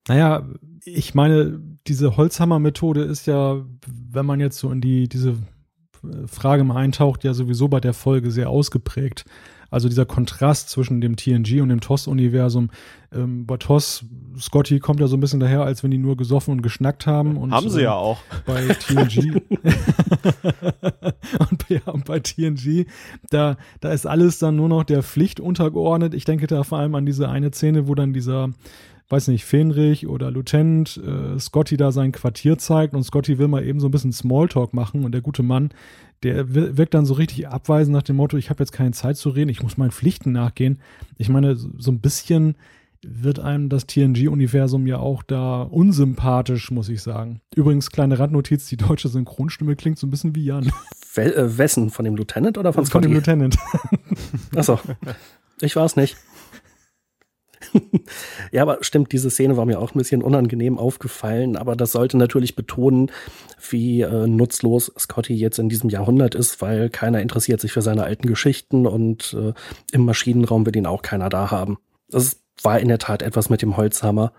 Naja, 0.07 0.47
ich 0.83 1.13
meine, 1.13 1.61
diese 1.87 2.17
Holzhammer-Methode 2.17 3.03
ist 3.03 3.27
ja, 3.27 3.63
wenn 3.85 4.25
man 4.25 4.39
jetzt 4.39 4.57
so 4.57 4.71
in 4.71 4.81
die, 4.81 5.07
diese 5.07 5.37
Frage 6.27 6.63
mal 6.63 6.77
eintaucht, 6.77 7.23
ja 7.23 7.33
sowieso 7.33 7.67
bei 7.67 7.79
der 7.79 7.93
Folge 7.93 8.31
sehr 8.31 8.49
ausgeprägt. 8.49 9.25
Also 9.71 9.87
dieser 9.87 10.05
Kontrast 10.05 10.69
zwischen 10.69 10.99
dem 10.99 11.15
TNG 11.15 11.61
und 11.61 11.69
dem 11.69 11.79
TOS-Universum. 11.79 12.71
Ähm, 13.13 13.45
bei 13.45 13.55
TOS, 13.55 14.03
Scotty 14.37 14.79
kommt 14.79 14.99
ja 14.99 15.07
so 15.07 15.15
ein 15.15 15.21
bisschen 15.21 15.39
daher, 15.39 15.63
als 15.63 15.81
wenn 15.81 15.91
die 15.91 15.97
nur 15.97 16.17
gesoffen 16.17 16.51
und 16.51 16.61
geschnackt 16.61 17.07
haben. 17.07 17.37
Und, 17.37 17.53
haben 17.53 17.69
sie 17.69 17.79
äh, 17.79 17.83
ja 17.83 17.93
auch. 17.93 18.17
Bei 18.45 18.67
TNG. 18.67 19.41
und, 21.39 21.67
bei, 21.69 21.81
und 21.85 22.03
bei 22.03 22.19
TNG, 22.19 22.85
da, 23.29 23.55
da 23.79 23.91
ist 23.93 24.05
alles 24.05 24.39
dann 24.39 24.57
nur 24.57 24.67
noch 24.67 24.83
der 24.83 25.03
Pflicht 25.03 25.39
untergeordnet. 25.39 26.15
Ich 26.15 26.25
denke 26.25 26.47
da 26.47 26.63
vor 26.63 26.79
allem 26.79 26.93
an 26.95 27.05
diese 27.05 27.29
eine 27.29 27.51
Szene, 27.51 27.87
wo 27.87 27.95
dann 27.95 28.11
dieser 28.11 28.49
weiß 29.11 29.27
nicht, 29.27 29.45
Fenrich 29.45 30.07
oder 30.07 30.31
Lieutenant 30.31 30.99
äh, 31.05 31.39
Scotty 31.39 31.77
da 31.77 31.91
sein 31.91 32.11
Quartier 32.11 32.57
zeigt 32.57 32.93
und 32.93 33.03
Scotty 33.03 33.37
will 33.37 33.47
mal 33.47 33.65
eben 33.65 33.79
so 33.79 33.87
ein 33.87 33.91
bisschen 33.91 34.13
Smalltalk 34.13 34.73
machen 34.73 35.03
und 35.03 35.11
der 35.11 35.21
gute 35.21 35.43
Mann, 35.43 35.69
der 36.23 36.53
wirkt 36.53 36.93
dann 36.93 37.05
so 37.05 37.15
richtig 37.15 37.47
abweisend 37.47 37.95
nach 37.95 38.03
dem 38.03 38.15
Motto, 38.15 38.37
ich 38.37 38.49
habe 38.49 38.61
jetzt 38.61 38.71
keine 38.71 38.91
Zeit 38.91 39.17
zu 39.17 39.29
reden, 39.29 39.49
ich 39.49 39.63
muss 39.63 39.77
meinen 39.77 39.91
Pflichten 39.91 40.31
nachgehen. 40.31 40.79
Ich 41.17 41.29
meine, 41.29 41.55
so 41.55 41.91
ein 41.91 41.99
bisschen 41.99 42.55
wird 43.03 43.39
einem 43.39 43.69
das 43.69 43.87
TNG-Universum 43.87 44.85
ja 44.85 44.97
auch 44.97 45.23
da 45.23 45.63
unsympathisch, 45.63 46.69
muss 46.69 46.89
ich 46.89 47.01
sagen. 47.01 47.41
Übrigens, 47.55 47.89
kleine 47.89 48.19
Randnotiz, 48.19 48.67
die 48.67 48.77
deutsche 48.77 49.07
Synchronstimme 49.07 49.75
klingt 49.75 49.97
so 49.97 50.05
ein 50.05 50.11
bisschen 50.11 50.35
wie 50.35 50.45
Jan. 50.45 50.71
Wel 51.15 51.33
äh, 51.33 51.57
wessen? 51.57 51.89
Von 51.89 52.05
dem 52.05 52.15
Lieutenant 52.15 52.57
oder 52.57 52.71
von 52.73 52.85
Scotty? 52.85 53.05
Von 53.05 53.11
dem 53.11 53.13
Lieutenant. 53.13 53.57
Achso, 54.55 54.79
ich 55.59 55.75
war 55.75 55.85
es 55.85 55.95
nicht. 55.95 56.15
ja, 58.51 58.61
aber 58.61 58.79
stimmt, 58.81 59.11
diese 59.11 59.29
Szene 59.29 59.57
war 59.57 59.65
mir 59.65 59.79
auch 59.79 59.93
ein 59.93 59.97
bisschen 59.97 60.21
unangenehm 60.21 60.77
aufgefallen, 60.77 61.55
aber 61.55 61.75
das 61.75 61.91
sollte 61.91 62.17
natürlich 62.17 62.55
betonen, 62.55 63.11
wie 63.69 64.01
äh, 64.01 64.27
nutzlos 64.27 64.91
Scotty 64.97 65.33
jetzt 65.33 65.59
in 65.59 65.69
diesem 65.69 65.89
Jahrhundert 65.89 66.35
ist, 66.35 66.61
weil 66.61 66.89
keiner 66.89 67.21
interessiert 67.21 67.61
sich 67.61 67.71
für 67.71 67.81
seine 67.81 68.03
alten 68.03 68.27
Geschichten 68.27 68.85
und 68.87 69.35
äh, 69.39 69.53
im 69.91 70.05
Maschinenraum 70.05 70.65
wird 70.65 70.75
ihn 70.75 70.85
auch 70.85 71.01
keiner 71.01 71.29
da 71.29 71.51
haben. 71.51 71.77
Das 72.09 72.41
war 72.61 72.79
in 72.79 72.87
der 72.87 72.99
Tat 72.99 73.21
etwas 73.21 73.49
mit 73.49 73.61
dem 73.61 73.77
Holzhammer. 73.77 74.31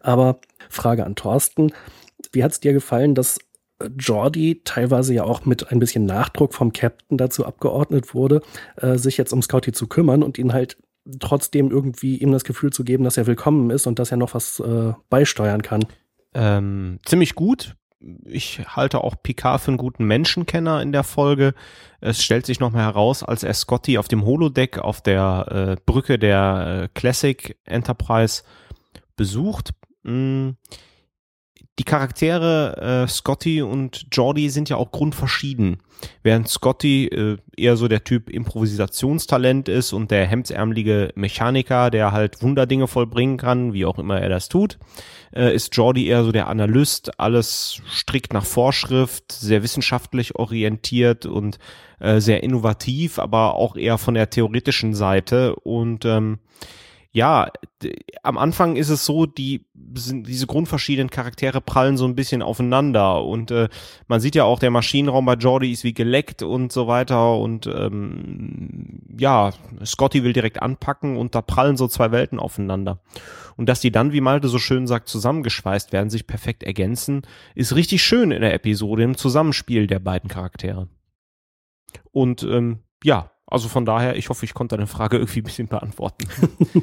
Aber 0.00 0.40
Frage 0.68 1.04
an 1.04 1.14
Thorsten, 1.14 1.72
wie 2.32 2.42
hat 2.42 2.52
es 2.52 2.60
dir 2.60 2.72
gefallen, 2.72 3.14
dass 3.14 3.38
Jordi 3.98 4.62
teilweise 4.64 5.12
ja 5.14 5.24
auch 5.24 5.44
mit 5.44 5.70
ein 5.70 5.78
bisschen 5.78 6.06
Nachdruck 6.06 6.54
vom 6.54 6.72
Captain 6.72 7.18
dazu 7.18 7.44
abgeordnet 7.44 8.14
wurde, 8.14 8.40
äh, 8.76 8.96
sich 8.96 9.18
jetzt 9.18 9.32
um 9.32 9.42
Scotty 9.42 9.72
zu 9.72 9.86
kümmern 9.86 10.22
und 10.22 10.38
ihn 10.38 10.52
halt 10.52 10.78
trotzdem 11.20 11.70
irgendwie 11.70 12.16
ihm 12.16 12.32
das 12.32 12.44
Gefühl 12.44 12.72
zu 12.72 12.84
geben, 12.84 13.04
dass 13.04 13.16
er 13.16 13.26
willkommen 13.26 13.70
ist 13.70 13.86
und 13.86 13.98
dass 13.98 14.10
er 14.10 14.16
noch 14.16 14.34
was 14.34 14.60
äh, 14.60 14.92
beisteuern 15.08 15.62
kann. 15.62 15.84
Ähm, 16.34 16.98
ziemlich 17.04 17.34
gut. 17.34 17.76
Ich 18.24 18.60
halte 18.68 19.02
auch 19.02 19.16
Picard 19.22 19.60
für 19.60 19.68
einen 19.68 19.78
guten 19.78 20.04
Menschenkenner 20.04 20.82
in 20.82 20.92
der 20.92 21.02
Folge. 21.02 21.54
Es 22.00 22.22
stellt 22.22 22.46
sich 22.46 22.60
nochmal 22.60 22.84
heraus, 22.84 23.22
als 23.22 23.42
er 23.42 23.54
Scotty 23.54 23.98
auf 23.98 24.06
dem 24.06 24.24
Holodeck 24.24 24.78
auf 24.78 25.00
der 25.00 25.76
äh, 25.78 25.82
Brücke 25.86 26.18
der 26.18 26.82
äh, 26.84 26.88
Classic 26.94 27.56
Enterprise 27.64 28.42
besucht. 29.16 29.70
Mh, 30.02 30.12
hm, 30.12 30.56
die 31.78 31.84
Charaktere 31.84 33.04
äh, 33.04 33.08
Scotty 33.08 33.60
und 33.60 34.06
Jordi 34.10 34.48
sind 34.48 34.70
ja 34.70 34.76
auch 34.76 34.92
grundverschieden. 34.92 35.78
Während 36.22 36.48
Scotty 36.48 37.06
äh, 37.06 37.36
eher 37.56 37.76
so 37.76 37.86
der 37.86 38.04
Typ 38.04 38.30
Improvisationstalent 38.30 39.68
ist 39.68 39.92
und 39.92 40.10
der 40.10 40.26
hemdsärmelige 40.26 41.12
Mechaniker, 41.14 41.90
der 41.90 42.12
halt 42.12 42.42
Wunderdinge 42.42 42.86
vollbringen 42.86 43.36
kann, 43.36 43.74
wie 43.74 43.84
auch 43.84 43.98
immer 43.98 44.20
er 44.20 44.30
das 44.30 44.48
tut, 44.48 44.78
äh, 45.34 45.54
ist 45.54 45.76
Jordi 45.76 46.06
eher 46.06 46.24
so 46.24 46.32
der 46.32 46.48
Analyst, 46.48 47.18
alles 47.20 47.82
strikt 47.90 48.32
nach 48.32 48.44
Vorschrift, 48.44 49.32
sehr 49.32 49.62
wissenschaftlich 49.62 50.34
orientiert 50.36 51.26
und 51.26 51.58
äh, 52.00 52.20
sehr 52.20 52.42
innovativ, 52.42 53.18
aber 53.18 53.54
auch 53.54 53.76
eher 53.76 53.98
von 53.98 54.14
der 54.14 54.30
theoretischen 54.30 54.94
Seite 54.94 55.56
und 55.56 56.06
ähm, 56.06 56.38
ja, 57.16 57.50
am 58.22 58.36
Anfang 58.36 58.76
ist 58.76 58.90
es 58.90 59.06
so, 59.06 59.24
die 59.24 59.64
sind, 59.94 60.26
diese 60.26 60.46
grundverschiedenen 60.46 61.08
Charaktere 61.08 61.62
prallen 61.62 61.96
so 61.96 62.04
ein 62.04 62.14
bisschen 62.14 62.42
aufeinander 62.42 63.24
und 63.24 63.50
äh, 63.50 63.70
man 64.06 64.20
sieht 64.20 64.34
ja 64.34 64.44
auch, 64.44 64.58
der 64.58 64.70
Maschinenraum 64.70 65.24
bei 65.24 65.32
Jordi 65.32 65.72
ist 65.72 65.82
wie 65.82 65.94
geleckt 65.94 66.42
und 66.42 66.72
so 66.72 66.88
weiter 66.88 67.38
und 67.38 67.68
ähm, 67.68 69.00
ja, 69.18 69.54
Scotty 69.82 70.24
will 70.24 70.34
direkt 70.34 70.60
anpacken 70.60 71.16
und 71.16 71.34
da 71.34 71.40
prallen 71.40 71.78
so 71.78 71.88
zwei 71.88 72.12
Welten 72.12 72.38
aufeinander. 72.38 73.00
Und 73.56 73.70
dass 73.70 73.80
die 73.80 73.90
dann, 73.90 74.12
wie 74.12 74.20
Malte 74.20 74.48
so 74.48 74.58
schön 74.58 74.86
sagt, 74.86 75.08
zusammengeschweißt 75.08 75.94
werden, 75.94 76.10
sich 76.10 76.26
perfekt 76.26 76.64
ergänzen, 76.64 77.22
ist 77.54 77.74
richtig 77.74 78.04
schön 78.04 78.30
in 78.30 78.42
der 78.42 78.52
Episode 78.52 79.04
im 79.04 79.16
Zusammenspiel 79.16 79.86
der 79.86 80.00
beiden 80.00 80.28
Charaktere. 80.28 80.90
Und 82.12 82.42
ähm, 82.42 82.80
ja, 83.02 83.30
also 83.48 83.68
von 83.68 83.84
daher, 83.84 84.16
ich 84.16 84.28
hoffe, 84.28 84.44
ich 84.44 84.54
konnte 84.54 84.76
deine 84.76 84.88
Frage 84.88 85.18
irgendwie 85.18 85.40
ein 85.40 85.44
bisschen 85.44 85.68
beantworten. 85.68 86.26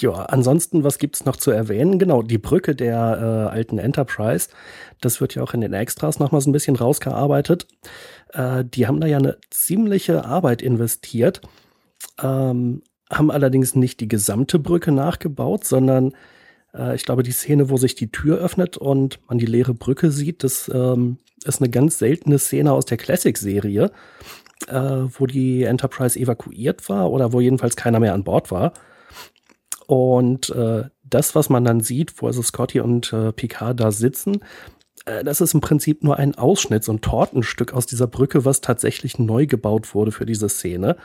ja, 0.00 0.12
ansonsten, 0.12 0.82
was 0.82 0.98
gibt's 0.98 1.26
noch 1.26 1.36
zu 1.36 1.50
erwähnen? 1.50 1.98
Genau, 1.98 2.22
die 2.22 2.38
Brücke 2.38 2.74
der 2.74 2.96
äh, 2.96 3.54
alten 3.54 3.78
Enterprise, 3.78 4.48
das 5.02 5.20
wird 5.20 5.34
ja 5.34 5.42
auch 5.42 5.52
in 5.52 5.60
den 5.60 5.74
Extras 5.74 6.18
nochmal 6.18 6.40
so 6.40 6.48
ein 6.48 6.54
bisschen 6.54 6.76
rausgearbeitet. 6.76 7.66
Äh, 8.32 8.64
die 8.64 8.86
haben 8.86 9.00
da 9.00 9.06
ja 9.06 9.18
eine 9.18 9.36
ziemliche 9.50 10.24
Arbeit 10.24 10.62
investiert, 10.62 11.42
ähm, 12.22 12.82
haben 13.10 13.30
allerdings 13.30 13.74
nicht 13.74 14.00
die 14.00 14.08
gesamte 14.08 14.58
Brücke 14.58 14.92
nachgebaut, 14.92 15.64
sondern 15.66 16.12
äh, 16.74 16.94
ich 16.94 17.04
glaube, 17.04 17.22
die 17.22 17.32
Szene, 17.32 17.68
wo 17.68 17.76
sich 17.76 17.94
die 17.94 18.10
Tür 18.10 18.38
öffnet 18.38 18.78
und 18.78 19.20
man 19.28 19.36
die 19.36 19.46
leere 19.46 19.74
Brücke 19.74 20.10
sieht, 20.10 20.44
das 20.44 20.70
ähm, 20.72 21.18
ist 21.44 21.60
eine 21.60 21.70
ganz 21.70 21.98
seltene 21.98 22.38
Szene 22.38 22.72
aus 22.72 22.86
der 22.86 22.96
Classic-Serie 22.96 23.90
äh, 24.68 24.74
wo 24.74 25.26
die 25.26 25.64
Enterprise 25.64 26.18
evakuiert 26.18 26.88
war 26.88 27.10
oder 27.10 27.32
wo 27.32 27.40
jedenfalls 27.40 27.76
keiner 27.76 28.00
mehr 28.00 28.14
an 28.14 28.24
Bord 28.24 28.50
war. 28.50 28.72
Und 29.86 30.50
äh, 30.50 30.84
das, 31.02 31.34
was 31.34 31.48
man 31.48 31.64
dann 31.64 31.80
sieht, 31.80 32.20
wo 32.22 32.26
also 32.26 32.42
Scotty 32.42 32.80
und 32.80 33.12
äh, 33.12 33.32
Picard 33.32 33.80
da 33.80 33.90
sitzen, 33.90 34.40
äh, 35.04 35.24
das 35.24 35.40
ist 35.40 35.54
im 35.54 35.60
Prinzip 35.60 36.04
nur 36.04 36.16
ein 36.16 36.36
Ausschnitt, 36.36 36.84
so 36.84 36.92
ein 36.92 37.00
Tortenstück 37.00 37.72
aus 37.72 37.86
dieser 37.86 38.06
Brücke, 38.06 38.44
was 38.44 38.60
tatsächlich 38.60 39.18
neu 39.18 39.46
gebaut 39.46 39.94
wurde 39.94 40.12
für 40.12 40.26
diese 40.26 40.48
Szene. 40.48 40.96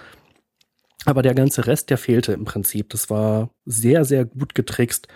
Aber 1.06 1.22
der 1.22 1.36
ganze 1.36 1.68
Rest, 1.68 1.90
der 1.90 1.98
fehlte 1.98 2.34
im 2.34 2.46
Prinzip. 2.46 2.90
Das 2.90 3.10
war 3.10 3.50
sehr, 3.66 4.06
sehr 4.06 4.26
gut 4.26 4.56
getrickst. 4.56 5.08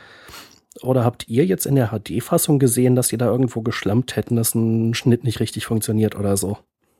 Oder 0.81 1.03
habt 1.03 1.27
ihr 1.27 1.45
jetzt 1.45 1.65
in 1.65 1.75
der 1.75 1.89
HD-Fassung 1.89 2.59
gesehen, 2.59 2.95
dass 2.95 3.07
sie 3.07 3.17
da 3.17 3.25
irgendwo 3.25 3.61
geschlampt 3.61 4.15
hätten, 4.15 4.35
dass 4.35 4.53
ein 4.53 4.93
Schnitt 4.93 5.23
nicht 5.23 5.39
richtig 5.39 5.65
funktioniert 5.65 6.15
oder 6.15 6.37
so? 6.37 6.57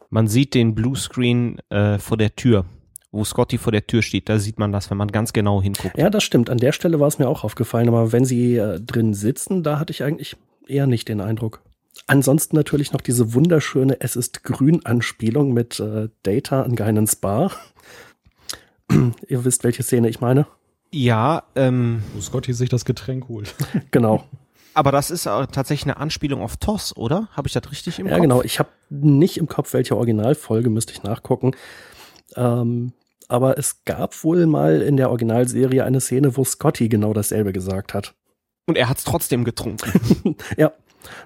Man 0.09 0.27
sieht 0.27 0.53
den 0.53 0.75
Bluescreen 0.75 1.59
äh, 1.69 1.99
vor 1.99 2.17
der 2.17 2.35
Tür, 2.35 2.65
wo 3.11 3.23
Scotty 3.23 3.57
vor 3.57 3.71
der 3.71 3.85
Tür 3.87 4.01
steht. 4.01 4.29
Da 4.29 4.39
sieht 4.39 4.59
man 4.59 4.71
das, 4.71 4.89
wenn 4.89 4.97
man 4.97 5.09
ganz 5.09 5.33
genau 5.33 5.61
hinguckt. 5.61 5.97
Ja, 5.97 6.09
das 6.09 6.23
stimmt. 6.23 6.49
An 6.49 6.57
der 6.57 6.71
Stelle 6.71 6.99
war 6.99 7.07
es 7.07 7.19
mir 7.19 7.27
auch 7.27 7.43
aufgefallen. 7.43 7.87
Aber 7.87 8.11
wenn 8.11 8.25
sie 8.25 8.55
äh, 8.55 8.79
drin 8.79 9.13
sitzen, 9.13 9.63
da 9.63 9.79
hatte 9.79 9.91
ich 9.91 10.03
eigentlich 10.03 10.35
eher 10.67 10.87
nicht 10.87 11.07
den 11.07 11.21
Eindruck. 11.21 11.61
Ansonsten 12.07 12.55
natürlich 12.55 12.93
noch 12.93 13.01
diese 13.01 13.33
wunderschöne 13.33 13.99
Es 13.99 14.15
ist 14.15 14.43
grün 14.43 14.85
Anspielung 14.85 15.53
mit 15.53 15.79
äh, 15.79 16.09
Data 16.23 16.63
an 16.63 16.75
Geinens 16.75 17.15
Bar. 17.15 17.51
Ihr 19.27 19.45
wisst, 19.45 19.63
welche 19.63 19.83
Szene 19.83 20.09
ich 20.09 20.21
meine. 20.21 20.47
Ja, 20.91 21.43
ähm. 21.55 22.01
Wo 22.15 22.21
Scotty 22.21 22.53
sich 22.53 22.69
das 22.69 22.85
Getränk 22.85 23.27
holt. 23.27 23.53
genau. 23.91 24.23
Aber 24.79 24.93
das 24.93 25.11
ist 25.11 25.25
tatsächlich 25.25 25.83
eine 25.83 25.97
Anspielung 25.97 26.41
auf 26.41 26.55
TOS, 26.55 26.95
oder? 26.95 27.27
Habe 27.33 27.49
ich 27.49 27.53
das 27.53 27.69
richtig 27.69 27.99
im 27.99 28.05
ja, 28.05 28.13
Kopf? 28.13 28.17
Ja, 28.17 28.21
genau. 28.21 28.41
Ich 28.43 28.59
habe 28.59 28.69
nicht 28.89 29.35
im 29.35 29.49
Kopf, 29.49 29.73
welche 29.73 29.97
Originalfolge, 29.97 30.69
müsste 30.69 30.93
ich 30.93 31.03
nachgucken. 31.03 31.51
Ähm, 32.37 32.93
aber 33.27 33.57
es 33.57 33.83
gab 33.83 34.23
wohl 34.23 34.45
mal 34.45 34.81
in 34.81 34.95
der 34.95 35.09
Originalserie 35.09 35.83
eine 35.83 35.99
Szene, 35.99 36.37
wo 36.37 36.45
Scotty 36.45 36.87
genau 36.87 37.11
dasselbe 37.11 37.51
gesagt 37.51 37.93
hat. 37.93 38.13
Und 38.67 38.77
er 38.77 38.87
hat 38.87 38.99
es 38.99 39.03
trotzdem 39.03 39.43
getrunken. 39.43 40.37
ja. 40.57 40.71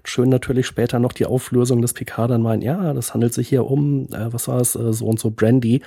Schön 0.04 0.30
natürlich 0.30 0.66
später 0.66 0.98
noch 0.98 1.13
die 1.13 1.28
Auflösung 1.28 1.84
des 1.84 1.94
Picard 1.94 2.32
dann 2.32 2.42
meint, 2.42 2.63
ja, 2.63 2.92
das 2.94 3.13
handelt 3.13 3.36
sich 3.36 3.50
hier 3.50 3.68
um, 3.68 4.08
äh, 4.13 4.34
was 4.34 4.48
war 4.48 4.62
es, 4.62 4.76
äh, 4.76 4.94
so 4.94 5.06
und 5.06 5.20
so 5.20 5.30
Brandy. 5.30 5.84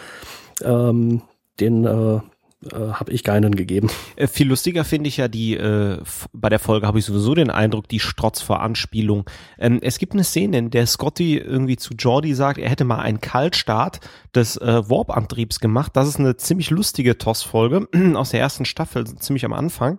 Ähm, 0.63 1.23
den 1.59 1.85
äh, 1.85 2.21
äh, 2.65 2.77
habe 2.77 3.13
ich 3.13 3.23
keinen 3.23 3.55
gegeben. 3.55 3.91
Äh, 4.17 4.27
viel 4.27 4.49
lustiger 4.49 4.85
finde 4.85 5.09
ich 5.09 5.19
ja 5.19 5.29
die, 5.29 5.57
äh, 5.57 5.99
bei 6.33 6.49
der 6.49 6.59
Folge 6.59 6.87
habe 6.87 6.99
ich 6.99 7.05
sowieso 7.05 7.35
den 7.35 7.51
Eindruck, 7.51 7.89
die 7.89 8.01
Strotz 8.01 8.41
vor 8.41 8.61
Anspielung. 8.61 9.29
Ähm, 9.59 9.79
es 9.83 9.99
gibt 9.99 10.15
eine 10.15 10.25
Szene, 10.25 10.59
in 10.59 10.71
der 10.71 10.87
Scotty 10.87 11.37
irgendwie 11.37 11.77
zu 11.77 11.95
Jordi 11.95 12.35
sagt, 12.35 12.59
er 12.59 12.71
hätte 12.71 12.85
mal 12.85 13.01
einen 13.01 13.21
Kaltstart 13.21 14.01
des 14.35 14.57
äh, 14.57 14.89
Warp-Antriebs 14.89 15.61
gemacht. 15.61 15.93
Das 15.95 16.09
ist 16.09 16.19
eine 16.19 16.37
ziemlich 16.37 16.71
lustige 16.71 17.19
TOS-Folge 17.19 17.89
aus 18.15 18.31
der 18.31 18.41
ersten 18.41 18.65
Staffel, 18.65 19.05
ziemlich 19.05 19.45
am 19.45 19.53
Anfang. 19.53 19.99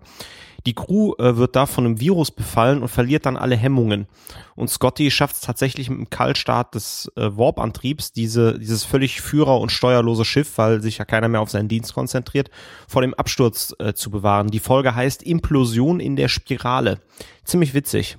Die 0.68 0.74
Crew 0.74 1.14
äh, 1.18 1.38
wird 1.38 1.56
da 1.56 1.66
von 1.66 1.86
einem 1.86 2.02
Virus 2.02 2.30
befallen 2.30 2.82
und 2.82 2.90
verliert 2.90 3.26
dann 3.26 3.38
alle 3.38 3.56
Hemmungen. 3.56 4.06
Und 4.54 4.70
Scotty 4.70 5.10
schafft 5.12 5.36
es 5.38 5.42
tatsächlich 5.42 5.90
mit 5.90 5.98
dem 5.98 6.10
Kaltstart 6.10 6.76
des 6.76 7.10
äh, 7.16 7.22
Warp-Antriebs, 7.22 8.12
diese, 8.12 8.60
dieses 8.60 8.84
völlig 8.84 9.22
führer- 9.22 9.62
und 9.62 9.72
steuerlose 9.72 10.26
Schiff, 10.26 10.58
weil 10.58 10.82
sich 10.82 10.98
ja 10.98 11.06
keiner 11.06 11.30
mehr 11.30 11.40
auf 11.40 11.50
seinen 11.50 11.70
Dienst 11.70 11.94
konzentriert, 11.94 12.50
vor 12.86 13.02
dem 13.02 13.14
Absturz 13.14 13.74
äh, 13.80 13.94
zu 13.94 14.12
bewahren. 14.12 14.50
Die 14.50 14.60
Folge 14.60 14.94
heißt 14.94 15.24
Implosion 15.24 16.02
in 16.02 16.18
der 16.18 16.28
Spirale. 16.28 17.00
Ziemlich 17.46 17.74
witzig. 17.74 18.18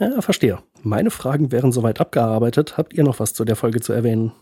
Ja, 0.00 0.20
verstehe. 0.22 0.58
Meine 0.82 1.12
Fragen 1.12 1.52
wären 1.52 1.70
soweit 1.70 2.00
abgearbeitet. 2.00 2.78
Habt 2.78 2.94
ihr 2.94 3.04
noch 3.04 3.20
was 3.20 3.32
zu 3.32 3.44
der 3.44 3.54
Folge 3.54 3.80
zu 3.80 3.92
erwähnen? 3.92 4.32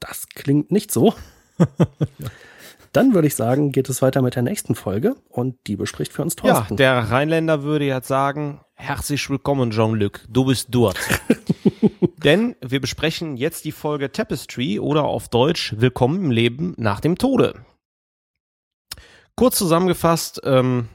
Das 0.00 0.28
klingt 0.28 0.70
nicht 0.70 0.92
so. 0.92 1.14
ja. 1.58 1.66
Dann 2.94 3.12
würde 3.12 3.26
ich 3.26 3.34
sagen, 3.34 3.72
geht 3.72 3.88
es 3.88 4.02
weiter 4.02 4.22
mit 4.22 4.36
der 4.36 4.44
nächsten 4.44 4.76
Folge 4.76 5.16
und 5.28 5.56
die 5.66 5.74
bespricht 5.74 6.12
für 6.12 6.22
uns 6.22 6.36
Thorsten. 6.36 6.74
Ja, 6.74 6.76
der 6.76 7.10
Rheinländer 7.10 7.64
würde 7.64 7.86
jetzt 7.86 8.06
sagen, 8.06 8.60
herzlich 8.74 9.28
willkommen 9.28 9.72
Jean-Luc, 9.72 10.20
du 10.28 10.44
bist 10.44 10.68
dort. 10.70 10.96
Denn 12.22 12.54
wir 12.64 12.80
besprechen 12.80 13.36
jetzt 13.36 13.64
die 13.64 13.72
Folge 13.72 14.12
Tapestry 14.12 14.78
oder 14.78 15.02
auf 15.02 15.28
Deutsch 15.28 15.74
Willkommen 15.76 16.26
im 16.26 16.30
Leben 16.30 16.74
nach 16.76 17.00
dem 17.00 17.18
Tode. 17.18 17.64
Kurz 19.34 19.58
zusammengefasst, 19.58 20.42
ähm, 20.44 20.86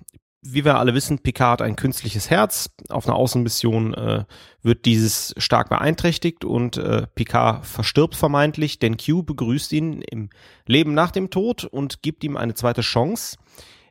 wie 0.41 0.63
wir 0.63 0.78
alle 0.78 0.93
wissen, 0.93 1.19
Picard 1.19 1.60
hat 1.60 1.62
ein 1.62 1.75
künstliches 1.75 2.30
Herz. 2.30 2.69
Auf 2.89 3.08
einer 3.08 3.15
Außenmission 3.15 3.93
äh, 3.93 4.23
wird 4.62 4.86
dieses 4.86 5.34
stark 5.38 5.69
beeinträchtigt 5.69 6.45
und 6.45 6.78
äh, 6.78 7.08
Picard 7.13 7.65
verstirbt 7.65 8.15
vermeintlich, 8.15 8.80
denn 8.80 8.97
Q 8.97 9.23
begrüßt 9.23 9.73
ihn 9.73 10.02
im 10.02 10.30
Leben 10.65 10.93
nach 10.93 11.12
dem 11.12 11.30
Tod 11.30 11.65
und 11.65 12.02
gibt 12.02 12.23
ihm 12.23 12.38
eine 12.38 12.54
zweite 12.54 12.82
Chance, 12.82 13.38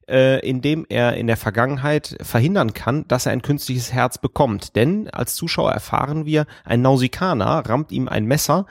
äh, 0.09 0.41
indem 0.41 0.87
er 0.89 1.17
in 1.17 1.27
der 1.27 1.37
Vergangenheit 1.37 2.17
verhindern 2.23 2.73
kann, 2.73 3.07
dass 3.09 3.27
er 3.27 3.33
ein 3.33 3.43
künstliches 3.43 3.93
Herz 3.93 4.17
bekommt. 4.17 4.75
Denn 4.75 5.11
als 5.11 5.35
Zuschauer 5.35 5.73
erfahren 5.73 6.25
wir, 6.25 6.47
ein 6.65 6.81
Nausikaner 6.81 7.69
rammt 7.69 7.93
ihm 7.93 8.09
ein 8.09 8.25
Messer 8.25 8.65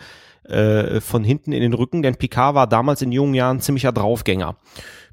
äh, 0.46 1.00
von 1.00 1.24
hinten 1.24 1.52
in 1.52 1.62
den 1.62 1.74
Rücken, 1.74 2.02
denn 2.02 2.16
Picard 2.16 2.56
war 2.56 2.68
damals 2.68 3.04
in 3.04 3.12
jungen 3.12 3.36
Jahren 3.36 3.60
ziemlicher 3.60 3.92
Draufgänger. 3.92 4.56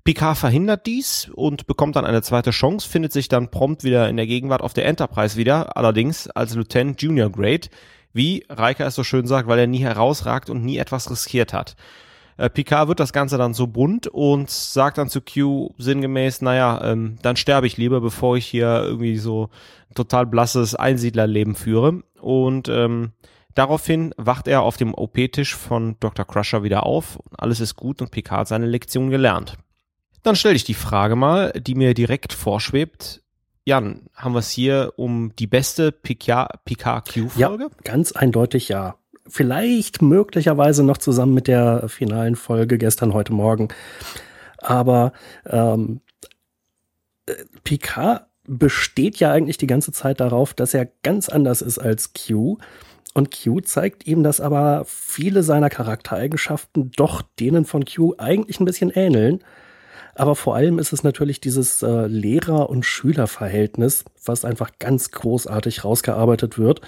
Picard 0.04 0.36
verhindert 0.36 0.84
dies 0.84 1.30
und 1.34 1.66
bekommt 1.66 1.96
dann 1.96 2.04
eine 2.04 2.20
zweite 2.20 2.50
Chance, 2.50 2.86
findet 2.86 3.12
sich 3.12 3.28
dann 3.28 3.50
prompt 3.50 3.84
wieder 3.84 4.06
in 4.10 4.18
der 4.18 4.26
Gegenwart 4.26 4.60
auf 4.60 4.74
der 4.74 4.84
Enterprise 4.84 5.38
wieder, 5.38 5.78
allerdings 5.78 6.28
als 6.28 6.54
Lieutenant 6.54 7.00
Junior 7.00 7.30
Grade, 7.30 7.68
wie 8.12 8.44
Riker 8.50 8.86
es 8.86 8.96
so 8.96 9.02
schön 9.02 9.26
sagt, 9.26 9.48
weil 9.48 9.58
er 9.58 9.66
nie 9.66 9.78
herausragt 9.78 10.50
und 10.50 10.62
nie 10.62 10.76
etwas 10.76 11.10
riskiert 11.10 11.54
hat. 11.54 11.74
Äh, 12.36 12.50
Picard 12.50 12.88
wird 12.88 13.00
das 13.00 13.14
Ganze 13.14 13.38
dann 13.38 13.54
so 13.54 13.66
bunt 13.66 14.06
und 14.06 14.50
sagt 14.50 14.98
dann 14.98 15.08
zu 15.08 15.22
Q 15.22 15.72
sinngemäß, 15.78 16.42
naja, 16.42 16.82
ähm, 16.84 17.16
dann 17.22 17.36
sterbe 17.36 17.66
ich 17.66 17.78
lieber, 17.78 18.02
bevor 18.02 18.36
ich 18.36 18.44
hier 18.44 18.82
irgendwie 18.82 19.16
so 19.16 19.48
total 19.94 20.26
blasses 20.26 20.74
Einsiedlerleben 20.74 21.54
führe. 21.54 22.02
Und 22.20 22.68
ähm, 22.68 23.12
daraufhin 23.54 24.12
wacht 24.18 24.48
er 24.48 24.62
auf 24.62 24.76
dem 24.76 24.92
OP-Tisch 24.92 25.54
von 25.54 25.96
Dr. 26.00 26.26
Crusher 26.26 26.62
wieder 26.62 26.84
auf. 26.84 27.18
Alles 27.38 27.60
ist 27.60 27.76
gut 27.76 28.02
und 28.02 28.10
Picard 28.10 28.40
hat 28.40 28.48
seine 28.48 28.66
Lektion 28.66 29.08
gelernt. 29.08 29.56
Dann 30.24 30.37
stelle 30.37 30.56
ich 30.56 30.64
die 30.64 30.74
Frage 30.74 31.16
mal, 31.16 31.52
die 31.52 31.74
mir 31.74 31.92
direkt 31.92 32.32
vorschwebt. 32.32 33.22
Jan, 33.66 34.06
haben 34.14 34.32
wir 34.32 34.38
es 34.38 34.50
hier 34.50 34.94
um 34.96 35.37
die 35.38 35.46
beste 35.46 35.92
PKQ-Folge? 35.92 37.37
Ja, 37.38 37.68
ganz 37.84 38.12
eindeutig 38.12 38.68
ja. 38.68 38.96
Vielleicht 39.26 40.00
möglicherweise 40.00 40.82
noch 40.82 40.96
zusammen 40.96 41.34
mit 41.34 41.46
der 41.46 41.88
finalen 41.88 42.37
Folge 42.37 42.78
gestern, 42.78 43.12
heute 43.12 43.34
Morgen. 43.34 43.68
Aber 44.58 45.12
ähm, 45.44 46.00
Picard 47.64 48.26
besteht 48.46 49.18
ja 49.18 49.30
eigentlich 49.30 49.58
die 49.58 49.66
ganze 49.66 49.92
Zeit 49.92 50.20
darauf, 50.20 50.54
dass 50.54 50.72
er 50.72 50.88
ganz 51.02 51.28
anders 51.28 51.60
ist 51.60 51.78
als 51.78 52.12
Q. 52.14 52.56
Und 53.12 53.30
Q 53.30 53.60
zeigt 53.60 54.06
ihm, 54.06 54.22
dass 54.22 54.40
aber 54.40 54.84
viele 54.87 55.42
seiner 55.42 55.68
Charaktereigenschaften 55.68 56.92
doch 56.92 57.20
denen 57.38 57.66
von 57.66 57.84
Q 57.84 58.14
eigentlich 58.16 58.58
ein 58.58 58.64
bisschen 58.64 58.90
ähneln. 58.90 59.44
Aber 60.14 60.37
vor 60.37 60.55
allem 60.55 60.79
ist 60.79 60.92
es 60.92 61.03
natürlich 61.03 61.40
dieses 61.40 61.83
äh, 61.83 62.07
Lehrer- 62.07 62.70
und 62.70 62.85
Schülerverhältnis, 62.85 64.05
was 64.24 64.44
einfach 64.44 64.70
ganz 64.79 65.11
großartig 65.11 65.85
rausgearbeitet 65.85 66.59
wird. 66.59 66.81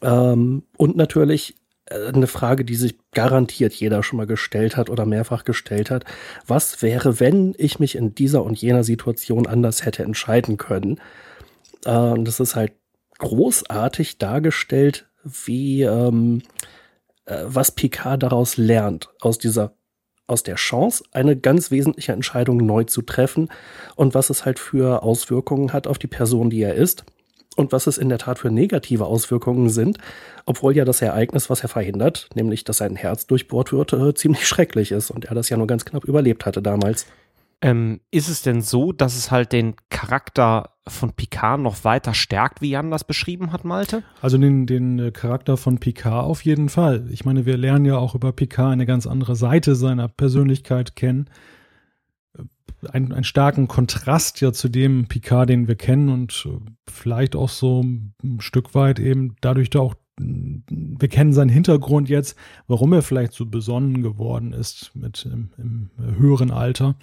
Ähm, 0.00 0.64
und 0.76 0.96
natürlich 0.96 1.56
äh, 1.86 2.08
eine 2.08 2.26
Frage, 2.26 2.64
die 2.64 2.74
sich 2.74 2.96
garantiert 3.12 3.72
jeder 3.74 4.02
schon 4.02 4.16
mal 4.16 4.26
gestellt 4.26 4.76
hat 4.76 4.90
oder 4.90 5.06
mehrfach 5.06 5.44
gestellt 5.44 5.90
hat. 5.90 6.04
Was 6.46 6.82
wäre, 6.82 7.20
wenn 7.20 7.54
ich 7.58 7.78
mich 7.78 7.94
in 7.94 8.14
dieser 8.14 8.42
und 8.42 8.60
jener 8.60 8.84
Situation 8.84 9.46
anders 9.46 9.84
hätte 9.84 10.02
entscheiden 10.02 10.56
können? 10.56 11.00
Äh, 11.84 12.14
das 12.18 12.40
ist 12.40 12.56
halt 12.56 12.72
großartig 13.18 14.18
dargestellt, 14.18 15.06
wie 15.22 15.82
ähm, 15.82 16.42
äh, 17.26 17.44
was 17.46 17.70
Picard 17.70 18.22
daraus 18.22 18.56
lernt, 18.56 19.10
aus 19.20 19.38
dieser 19.38 19.74
aus 20.32 20.42
der 20.42 20.56
Chance, 20.56 21.04
eine 21.12 21.36
ganz 21.36 21.70
wesentliche 21.70 22.12
Entscheidung 22.12 22.56
neu 22.56 22.84
zu 22.84 23.02
treffen 23.02 23.48
und 23.94 24.14
was 24.14 24.30
es 24.30 24.44
halt 24.44 24.58
für 24.58 25.02
Auswirkungen 25.02 25.72
hat 25.72 25.86
auf 25.86 25.98
die 25.98 26.06
Person, 26.06 26.50
die 26.50 26.62
er 26.62 26.74
ist 26.74 27.04
und 27.56 27.72
was 27.72 27.86
es 27.86 27.98
in 27.98 28.08
der 28.08 28.18
Tat 28.18 28.38
für 28.38 28.50
negative 28.50 29.04
Auswirkungen 29.04 29.68
sind, 29.68 29.98
obwohl 30.46 30.74
ja 30.74 30.84
das 30.84 31.02
Ereignis, 31.02 31.50
was 31.50 31.62
er 31.62 31.68
verhindert, 31.68 32.28
nämlich 32.34 32.64
dass 32.64 32.78
sein 32.78 32.96
Herz 32.96 33.26
durchbohrt 33.26 33.72
wird, 33.72 33.92
äh, 33.92 34.14
ziemlich 34.14 34.46
schrecklich 34.48 34.92
ist 34.92 35.10
und 35.10 35.26
er 35.26 35.34
das 35.34 35.48
ja 35.48 35.56
nur 35.56 35.66
ganz 35.66 35.84
knapp 35.84 36.04
überlebt 36.04 36.46
hatte 36.46 36.62
damals. 36.62 37.06
Ähm, 37.64 38.00
ist 38.10 38.28
es 38.28 38.42
denn 38.42 38.60
so, 38.60 38.90
dass 38.90 39.16
es 39.16 39.30
halt 39.30 39.52
den 39.52 39.76
Charakter 39.88 40.70
von 40.88 41.12
Picard 41.12 41.60
noch 41.60 41.84
weiter 41.84 42.12
stärkt, 42.12 42.60
wie 42.60 42.70
Jan 42.70 42.90
das 42.90 43.04
beschrieben 43.04 43.52
hat, 43.52 43.64
Malte? 43.64 44.02
Also 44.20 44.36
den, 44.36 44.66
den 44.66 44.98
äh, 44.98 45.10
Charakter 45.12 45.56
von 45.56 45.78
Picard 45.78 46.24
auf 46.26 46.44
jeden 46.44 46.68
Fall. 46.68 47.06
Ich 47.10 47.24
meine, 47.24 47.46
wir 47.46 47.56
lernen 47.56 47.84
ja 47.84 47.98
auch 47.98 48.16
über 48.16 48.32
Picard 48.32 48.72
eine 48.72 48.84
ganz 48.84 49.06
andere 49.06 49.36
Seite 49.36 49.76
seiner 49.76 50.08
Persönlichkeit 50.08 50.96
kennen. 50.96 51.30
Äh, 52.36 52.42
ein, 52.90 53.12
einen 53.12 53.22
starken 53.22 53.68
Kontrast 53.68 54.40
ja 54.40 54.52
zu 54.52 54.68
dem 54.68 55.06
Picard, 55.06 55.48
den 55.48 55.68
wir 55.68 55.76
kennen 55.76 56.08
und 56.08 56.48
äh, 56.50 56.58
vielleicht 56.90 57.36
auch 57.36 57.48
so 57.48 57.80
ein 57.84 58.40
Stück 58.40 58.74
weit 58.74 58.98
eben 58.98 59.36
dadurch 59.40 59.70
da 59.70 59.78
auch 59.78 59.94
wir 60.18 61.08
kennen 61.08 61.32
seinen 61.32 61.48
Hintergrund 61.48 62.08
jetzt, 62.08 62.36
warum 62.66 62.92
er 62.92 63.02
vielleicht 63.02 63.32
so 63.32 63.46
besonnen 63.46 64.02
geworden 64.02 64.52
ist 64.52 64.90
mit 64.94 65.24
im, 65.24 65.50
im, 65.56 65.90
höheren 66.18 66.50
Alter. 66.50 66.96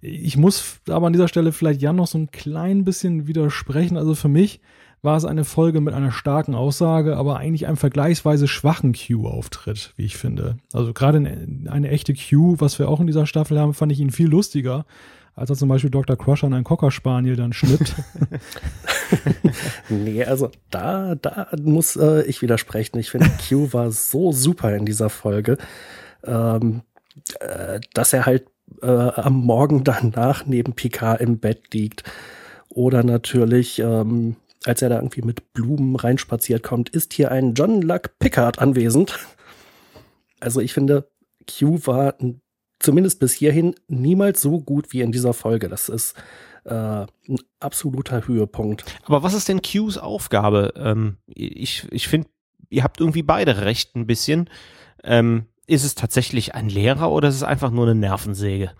Ich 0.00 0.36
muss 0.36 0.80
aber 0.88 1.06
an 1.06 1.12
dieser 1.12 1.28
Stelle 1.28 1.52
vielleicht 1.52 1.80
Jan 1.80 1.96
noch 1.96 2.08
so 2.08 2.18
ein 2.18 2.30
klein 2.30 2.84
bisschen 2.84 3.28
widersprechen. 3.28 3.96
Also 3.96 4.14
für 4.14 4.28
mich 4.28 4.60
war 5.02 5.16
es 5.16 5.24
eine 5.24 5.44
Folge 5.44 5.80
mit 5.80 5.94
einer 5.94 6.12
starken 6.12 6.54
Aussage, 6.54 7.16
aber 7.16 7.38
eigentlich 7.38 7.66
einem 7.66 7.76
vergleichsweise 7.76 8.48
schwachen 8.48 8.94
Q-Auftritt, 8.94 9.94
wie 9.96 10.04
ich 10.04 10.16
finde. 10.16 10.56
Also 10.72 10.92
gerade 10.92 11.18
eine, 11.18 11.70
eine 11.70 11.88
echte 11.88 12.14
Q, 12.14 12.56
was 12.58 12.78
wir 12.78 12.88
auch 12.88 13.00
in 13.00 13.06
dieser 13.06 13.26
Staffel 13.26 13.58
haben, 13.58 13.74
fand 13.74 13.92
ich 13.92 14.00
ihn 14.00 14.10
viel 14.10 14.28
lustiger 14.28 14.84
als 15.34 15.50
er 15.50 15.56
zum 15.56 15.68
Beispiel 15.68 15.90
Dr. 15.90 16.16
Crusher 16.16 16.46
an 16.46 16.54
einen 16.54 16.64
Cocker 16.64 16.90
Spaniel 16.90 17.36
dann 17.36 17.52
schnippt. 17.52 17.94
nee, 19.88 20.24
also 20.24 20.50
da, 20.70 21.14
da 21.14 21.48
muss 21.62 21.96
äh, 21.96 22.22
ich 22.22 22.42
widersprechen. 22.42 22.98
Ich 22.98 23.10
finde, 23.10 23.30
Q 23.48 23.72
war 23.72 23.90
so 23.90 24.32
super 24.32 24.74
in 24.74 24.84
dieser 24.84 25.08
Folge, 25.08 25.56
ähm, 26.24 26.82
äh, 27.40 27.80
dass 27.94 28.12
er 28.12 28.26
halt 28.26 28.46
äh, 28.82 28.86
am 28.86 29.34
Morgen 29.34 29.84
danach 29.84 30.46
neben 30.46 30.74
Picard 30.74 31.20
im 31.20 31.38
Bett 31.38 31.72
liegt. 31.72 32.04
Oder 32.68 33.02
natürlich, 33.02 33.78
ähm, 33.78 34.36
als 34.64 34.82
er 34.82 34.90
da 34.90 34.96
irgendwie 34.96 35.22
mit 35.22 35.52
Blumen 35.52 35.96
reinspaziert 35.96 36.62
kommt, 36.62 36.88
ist 36.90 37.12
hier 37.14 37.30
ein 37.30 37.54
John 37.54 37.82
Luck 37.82 38.18
Pickard 38.18 38.58
anwesend. 38.58 39.18
Also 40.38 40.60
ich 40.60 40.72
finde, 40.72 41.08
Q 41.46 41.80
war 41.86 42.14
ein 42.20 42.39
zumindest 42.80 43.20
bis 43.20 43.32
hierhin 43.32 43.74
niemals 43.86 44.42
so 44.42 44.60
gut 44.60 44.92
wie 44.92 45.02
in 45.02 45.12
dieser 45.12 45.32
Folge. 45.32 45.68
Das 45.68 45.88
ist 45.88 46.16
äh, 46.64 46.74
ein 46.74 47.38
absoluter 47.60 48.26
Höhepunkt. 48.26 48.84
Aber 49.04 49.22
was 49.22 49.34
ist 49.34 49.48
denn 49.48 49.62
Qs 49.62 49.98
Aufgabe? 49.98 50.74
Ähm, 50.76 51.18
ich 51.26 51.86
ich 51.92 52.08
finde, 52.08 52.28
ihr 52.68 52.82
habt 52.82 53.00
irgendwie 53.00 53.22
beide 53.22 53.62
recht 53.62 53.94
ein 53.94 54.06
bisschen. 54.06 54.50
Ähm, 55.04 55.46
ist 55.66 55.84
es 55.84 55.94
tatsächlich 55.94 56.54
ein 56.54 56.68
Lehrer 56.68 57.12
oder 57.12 57.28
ist 57.28 57.36
es 57.36 57.42
einfach 57.44 57.70
nur 57.70 57.86
eine 57.86 57.94
Nervensäge? 57.94 58.72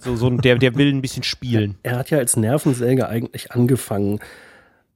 So, 0.00 0.16
so 0.16 0.30
der, 0.30 0.56
der 0.58 0.76
will 0.76 0.92
ein 0.92 1.02
bisschen 1.02 1.22
spielen. 1.22 1.76
Er 1.82 1.98
hat 1.98 2.10
ja 2.10 2.18
als 2.18 2.36
Nervensäge 2.36 3.08
eigentlich 3.08 3.52
angefangen. 3.52 4.20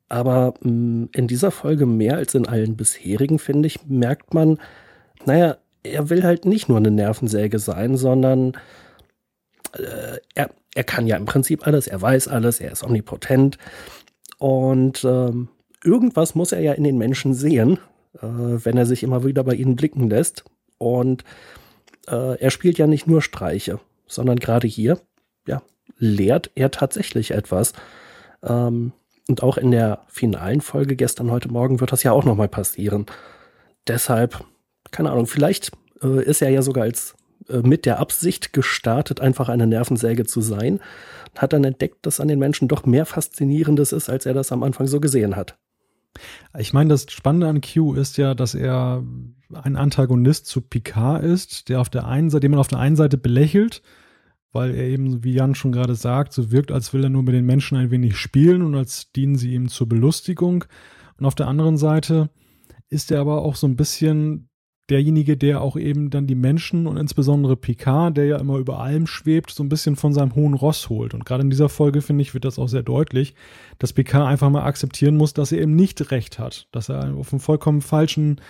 Aber 0.09 0.55
mh, 0.61 0.71
mm, 0.71 1.09
in 1.15 1.27
dieser 1.27 1.51
Folge 1.51 1.87
mehr 1.87 2.17
als 2.17 2.35
in 2.35 2.47
allen 2.47 2.77
bisherigen, 2.77 3.39
finde 3.39 3.67
ich, 3.67 3.87
merkt 3.87 4.35
man, 4.35 4.59
naja, 5.25 5.57
er 5.83 6.11
will 6.11 6.23
halt 6.23 6.45
nicht 6.45 6.69
nur 6.69 6.79
eine 6.79 6.91
Nervensäge 6.91 7.59
sein, 7.59 7.97
sondern 7.97 8.53
äh, 9.75 10.19
er, 10.35 10.51
er 10.75 10.85
kann 10.85 11.07
ja 11.07 11.17
im 11.17 11.25
Prinzip 11.25 11.67
alles, 11.67 11.87
er 11.87 12.01
weiß 12.01 12.29
alles, 12.29 12.61
er 12.61 12.73
ist 12.73 12.85
omnipotent. 12.85 13.59
Und 14.39 15.05
ähm, 15.05 15.49
irgendwas 15.85 16.35
muss 16.35 16.53
er 16.53 16.61
ja 16.61 16.73
in 16.73 16.85
den 16.85 16.99
Menschen 16.99 17.35
sehen, 17.35 17.79
äh, 18.15 18.27
wenn 18.27 18.77
er 18.77 18.87
sich 18.87 19.03
immer 19.03 19.25
wieder 19.25 19.45
bei 19.45 19.55
ihnen 19.55 19.77
blicken 19.77 20.09
lässt. 20.09 20.45
Und 20.79 21.25
äh, 22.09 22.39
er 22.39 22.51
spielt 22.51 22.79
ja 22.79 22.87
nicht 22.87 23.07
nur 23.07 23.23
Streiche, 23.23 23.81
sondern 24.07 24.39
gerade 24.39 24.67
hier, 24.67 25.01
ja, 25.47 25.63
lehrt 25.99 26.51
er 26.55 26.71
tatsächlich 26.71 27.33
etwas. 27.33 27.73
Ähm, 28.43 28.93
und 29.29 29.43
auch 29.43 29.57
in 29.57 29.71
der 29.71 30.05
finalen 30.09 30.61
Folge 30.61 30.97
gestern, 30.97 31.31
heute 31.31 31.49
Morgen 31.49 31.81
wird 31.81 31.93
das 31.93 32.03
ja 32.03 32.13
auch 32.13 32.25
nochmal 32.25 32.49
passieren. 32.49 33.07
Deshalb 33.87 34.45
keine 34.93 35.11
Ahnung, 35.11 35.27
vielleicht 35.27 35.73
äh, 36.03 36.23
ist 36.23 36.43
er 36.43 36.51
ja 36.51 36.63
sogar 36.63 36.85
als 36.85 37.17
äh, 37.49 37.59
mit 37.59 37.87
der 37.87 37.99
Absicht 37.99 38.53
gestartet, 38.53 39.21
einfach 39.21 39.49
eine 39.49 39.67
Nervensäge 39.67 40.25
zu 40.25 40.41
sein. 40.41 40.81
Hat 41.37 41.53
dann 41.53 41.65
entdeckt, 41.65 42.07
dass 42.07 42.21
an 42.21 42.29
den 42.29 42.39
Menschen 42.39 42.69
doch 42.69 42.85
mehr 42.87 43.07
Faszinierendes 43.07 43.93
ist, 43.93 44.09
als 44.09 44.27
er 44.27 44.35
das 44.35 44.53
am 44.53 44.63
Anfang 44.63 44.87
so 44.87 45.01
gesehen 45.01 45.35
hat. 45.35 45.59
Ich 46.59 46.75
meine, 46.75 46.91
das 46.91 47.07
Spannende 47.11 47.49
an 47.49 47.63
Q 47.63 47.95
ist 47.95 48.19
ja, 48.19 48.35
dass 48.35 48.55
er 48.55 49.03
ein 49.55 49.77
Antagonist 49.77 50.47
zu 50.47 50.61
Picard 50.61 51.25
ist, 51.25 51.71
der 51.71 51.81
auf 51.81 51.89
der 51.89 52.07
einen 52.07 52.29
Seite, 52.29 52.43
den 52.43 52.51
man 52.51 52.61
auf 52.61 52.69
der 52.69 52.79
einen 52.79 52.97
Seite 52.97 53.17
belächelt, 53.17 53.83
weil 54.53 54.75
er 54.75 54.85
eben, 54.85 55.25
wie 55.25 55.33
Jan 55.33 55.55
schon 55.55 55.73
gerade 55.73 55.95
sagt, 55.95 56.35
so 56.35 56.51
wirkt, 56.53 56.71
als 56.71 56.93
will 56.93 57.05
er 57.05 57.09
nur 57.09 57.23
mit 57.23 57.35
den 57.35 57.47
Menschen 57.47 57.79
ein 57.79 57.91
wenig 57.91 58.17
spielen 58.19 58.61
und 58.63 58.75
als 58.75 59.11
dienen 59.13 59.37
sie 59.37 59.55
ihm 59.55 59.69
zur 59.69 59.89
Belustigung. 59.89 60.65
Und 61.19 61.25
auf 61.25 61.35
der 61.35 61.49
anderen 61.49 61.79
Seite 61.79 62.29
ist 62.91 63.11
er 63.11 63.21
aber 63.21 63.41
auch 63.43 63.57
so 63.57 63.67
ein 63.67 63.77
bisschen 63.77 64.51
derjenige, 64.93 65.37
der 65.37 65.61
auch 65.61 65.77
eben 65.77 66.11
dann 66.11 66.27
die 66.27 66.35
Menschen 66.35 66.87
und 66.87 66.97
insbesondere 66.97 67.57
Picard, 67.57 68.17
der 68.17 68.27
ja 68.27 68.37
immer 68.39 68.59
über 68.59 68.79
allem 68.79 69.07
schwebt, 69.07 69.51
so 69.51 69.63
ein 69.63 69.69
bisschen 69.69 69.97
von 69.97 70.13
seinem 70.13 70.35
hohen 70.35 70.55
Ross 70.55 70.89
holt. 70.89 71.15
Und 71.15 71.25
gerade 71.25 71.43
in 71.43 71.51
dieser 71.51 71.69
Folge, 71.69 72.03
finde 72.03 72.23
ich, 72.23 72.35
wird 72.35 72.45
das 72.45 72.59
auch 72.59 72.69
sehr 72.69 72.83
deutlich, 72.83 73.35
dass 73.79 73.93
Picard 73.93 74.29
einfach 74.29 74.51
mal 74.51 74.65
akzeptieren 74.65 75.17
muss, 75.17 75.35
dass 75.35 75.51
er 75.51 75.63
eben 75.63 75.75
nicht 75.75 76.11
recht 76.11 76.39
hat, 76.39 76.69
dass 76.71 76.89
er 76.89 77.15
auf 77.17 77.33
einem 77.33 77.41
vollkommen 77.41 77.81
falschen 77.81 78.41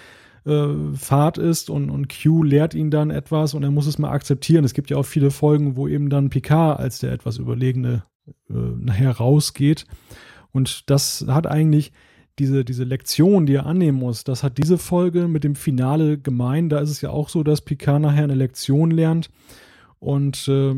äh, 0.44 0.66
Pfad 0.94 1.38
ist 1.38 1.70
und, 1.70 1.88
und 1.88 2.08
Q 2.08 2.42
lehrt 2.42 2.74
ihn 2.74 2.90
dann 2.90 3.10
etwas 3.10 3.54
und 3.54 3.62
er 3.62 3.70
muss 3.70 3.86
es 3.86 3.98
mal 3.98 4.10
akzeptieren. 4.10 4.64
Es 4.64 4.74
gibt 4.74 4.90
ja 4.90 4.96
auch 4.96 5.06
viele 5.06 5.30
Folgen, 5.30 5.76
wo 5.76 5.88
eben 5.88 6.10
dann 6.10 6.30
Picard 6.30 6.78
als 6.80 6.98
der 6.98 7.12
etwas 7.12 7.38
Überlegene 7.38 8.02
äh, 8.50 8.54
nachher 8.54 9.12
rausgeht. 9.12 9.86
Und 10.50 10.90
das 10.90 11.24
hat 11.28 11.46
eigentlich 11.46 11.92
diese, 12.38 12.64
diese 12.64 12.84
Lektion, 12.84 13.46
die 13.46 13.54
er 13.54 13.66
annehmen 13.66 13.98
muss, 13.98 14.24
das 14.24 14.42
hat 14.42 14.58
diese 14.58 14.78
Folge 14.78 15.28
mit 15.28 15.44
dem 15.44 15.54
Finale 15.54 16.18
gemein. 16.18 16.68
Da 16.68 16.80
ist 16.80 16.90
es 16.90 17.00
ja 17.00 17.10
auch 17.10 17.28
so, 17.28 17.42
dass 17.42 17.60
Picard 17.60 18.00
nachher 18.00 18.24
eine 18.24 18.34
Lektion 18.34 18.90
lernt. 18.90 19.30
Und 19.98 20.48
äh, 20.48 20.74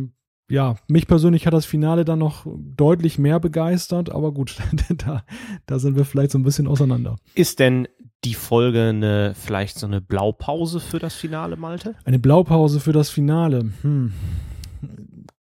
ja, 0.51 0.77
mich 0.89 1.07
persönlich 1.07 1.47
hat 1.47 1.55
das 1.55 1.67
Finale 1.67 2.05
dann 2.05 2.19
noch 2.19 2.47
deutlich 2.47 3.19
mehr 3.19 3.41
begeistert, 3.41 4.11
aber 4.11 4.33
gut, 4.33 4.57
da, 4.99 5.25
da 5.67 5.79
sind 5.79 5.97
wir 5.97 6.05
vielleicht 6.05 6.33
so 6.33 6.39
ein 6.39 6.43
bisschen 6.43 6.67
auseinander. 6.67 7.17
Ist 7.35 7.61
denn 7.61 7.89
die 8.25 8.35
Folge 8.35 8.83
eine, 8.89 9.35
vielleicht 9.35 9.79
so 9.79 9.87
eine 9.87 10.01
Blaupause 10.01 10.81
für 10.81 10.99
das 10.99 11.15
Finale, 11.15 11.57
Malte? 11.57 11.95
Eine 12.05 12.19
Blaupause 12.19 12.81
für 12.81 12.93
das 12.93 13.11
Finale. 13.11 13.71
Hm. 13.83 14.13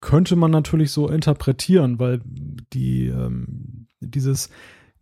Könnte 0.01 0.37
man 0.37 0.51
natürlich 0.51 0.93
so 0.93 1.09
interpretieren, 1.09 1.99
weil 1.99 2.21
die, 2.73 3.07
ähm, 3.07 3.89
dieses 4.01 4.51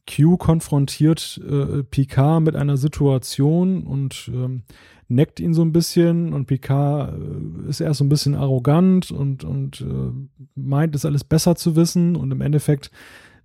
Q 0.08 0.36
konfrontiert 0.36 1.40
äh, 1.48 1.82
Picard 1.82 2.42
mit 2.42 2.56
einer 2.56 2.76
Situation 2.76 3.84
und 3.84 4.30
ähm, 4.32 4.62
neckt 5.08 5.40
ihn 5.40 5.54
so 5.54 5.62
ein 5.62 5.72
bisschen 5.72 6.32
und 6.32 6.46
Picard 6.46 7.14
äh, 7.14 7.68
ist 7.68 7.80
erst 7.80 7.98
so 7.98 8.04
ein 8.04 8.08
bisschen 8.08 8.34
arrogant 8.34 9.10
und, 9.10 9.44
und 9.44 9.80
äh, 9.80 10.12
meint, 10.54 10.94
es 10.94 11.04
alles 11.04 11.24
besser 11.24 11.56
zu 11.56 11.76
wissen 11.76 12.16
und 12.16 12.30
im 12.30 12.40
Endeffekt 12.40 12.90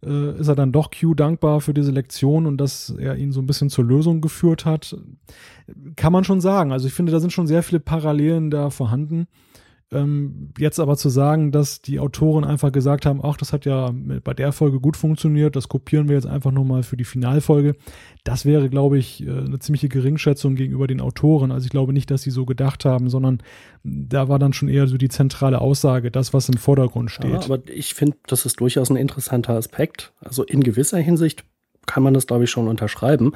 äh, 0.06 0.40
ist 0.40 0.48
er 0.48 0.56
dann 0.56 0.72
doch 0.72 0.92
Q 0.92 1.14
dankbar 1.14 1.62
für 1.62 1.74
diese 1.74 1.92
Lektion 1.92 2.46
und 2.46 2.58
dass 2.58 2.90
er 2.90 3.16
ihn 3.16 3.32
so 3.32 3.42
ein 3.42 3.48
bisschen 3.48 3.70
zur 3.70 3.86
Lösung 3.86 4.22
geführt 4.22 4.66
hat. 4.66 4.98
Kann 5.96 6.14
man 6.14 6.24
schon 6.24 6.42
sagen. 6.42 6.72
Also 6.72 6.88
ich 6.88 6.94
finde, 6.94 7.12
da 7.12 7.20
sind 7.20 7.34
schon 7.34 7.48
sehr 7.48 7.64
viele 7.64 7.80
Parallelen 7.80 8.50
da 8.50 8.70
vorhanden. 8.70 9.28
Ähm, 9.92 10.52
jetzt 10.58 10.80
aber 10.80 10.98
zu 10.98 11.10
sagen, 11.10 11.52
dass 11.52 11.82
die 11.82 12.00
Autoren 12.00 12.44
einfach 12.44 12.72
gesagt 12.72 13.08
haben, 13.08 13.22
ach, 13.24 13.38
das 13.38 13.54
hat 13.54 13.66
ja 13.66 13.92
bei 14.24 14.34
der 14.36 14.52
Folge 14.52 14.80
gut 14.80 14.96
funktioniert, 14.96 15.56
das 15.56 15.68
kopieren 15.68 16.08
wir 16.08 16.16
jetzt 16.16 16.28
einfach 16.28 16.52
nochmal 16.52 16.84
für 16.84 16.96
die 16.96 17.06
Finalfolge, 17.06 17.76
das 18.24 18.46
wäre, 18.46 18.70
glaube 18.70 19.00
ich, 19.00 19.26
äh, 19.26 19.30
eine 19.30 19.58
ziemliche 19.60 19.90
Geringschätzung 19.90 20.56
gegenüber 20.56 20.86
den 20.86 21.02
Autoren. 21.02 21.52
Also 21.52 21.66
ich 21.66 21.72
glaube 21.72 21.94
nicht, 21.94 22.12
dass 22.12 22.22
sie 22.22 22.32
so 22.32 22.46
gedacht 22.46 22.86
haben, 22.86 23.10
sondern 23.10 23.42
da 23.84 24.30
war 24.30 24.38
dann 24.38 24.54
schon 24.54 24.70
eher 24.70 24.88
so 24.88 24.98
die 24.98 25.10
zentrale 25.10 25.60
Aussage, 25.60 26.12
das, 26.12 26.34
was 26.34 26.50
im 26.50 26.58
Vordergrund 26.58 27.10
steht. 27.10 27.32
Ja, 27.32 27.42
aber 27.42 27.60
ich 27.68 27.96
finde, 27.96 28.18
das 28.28 28.46
ist 28.46 28.60
durchaus 28.60 28.92
ein 28.92 28.96
interessanter 28.96 29.54
Aspekt. 29.54 30.14
Also 30.20 30.44
in 30.44 30.62
gewisser 30.62 31.00
Hinsicht 31.00 31.44
kann 31.88 32.04
man 32.04 32.14
das, 32.14 32.28
glaube 32.28 32.44
ich, 32.44 32.52
schon 32.52 32.68
unterschreiben. 32.68 33.32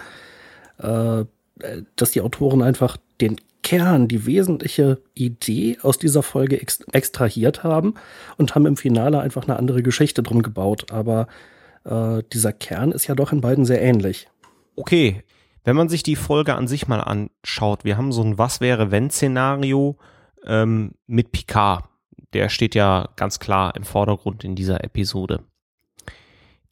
Äh, 0.78 1.26
äh, 1.60 1.84
dass 1.96 2.12
die 2.12 2.22
Autoren 2.22 2.62
einfach 2.62 2.98
den 3.22 3.38
Kern, 3.64 4.08
die 4.08 4.26
wesentliche 4.26 5.02
Idee 5.16 5.78
aus 5.82 5.98
dieser 5.98 6.22
Folge 6.22 6.62
ex 6.62 6.82
extrahiert 6.92 7.64
haben 7.64 7.96
und 8.38 8.54
haben 8.54 8.66
im 8.66 8.78
Finale 8.78 9.20
einfach 9.20 9.44
eine 9.44 9.58
andere 9.58 9.82
Geschichte 9.82 10.22
drum 10.22 10.44
gebaut. 10.44 10.92
Aber 10.92 11.28
äh, 11.86 12.22
dieser 12.32 12.54
Kern 12.54 12.92
ist 12.92 13.08
ja 13.08 13.16
doch 13.16 13.32
in 13.32 13.42
beiden 13.42 13.66
sehr 13.66 13.82
ähnlich. 13.82 14.28
Okay, 14.76 15.24
wenn 15.64 15.76
man 15.76 15.90
sich 15.90 16.04
die 16.04 16.16
Folge 16.16 16.56
an 16.56 16.68
sich 16.68 16.88
mal 16.88 17.02
anschaut, 17.02 17.86
wir 17.86 17.98
haben 17.98 18.12
so 18.12 18.22
ein 18.22 18.38
Was 18.38 18.62
wäre 18.62 18.92
wenn 18.92 19.10
Szenario 19.10 19.98
ähm, 20.46 20.92
mit 21.08 21.32
Picard. 21.32 21.86
Der 22.34 22.50
steht 22.50 22.76
ja 22.76 23.10
ganz 23.16 23.40
klar 23.40 23.76
im 23.76 23.84
Vordergrund 23.84 24.44
in 24.44 24.56
dieser 24.56 24.84
Episode. 24.84 25.44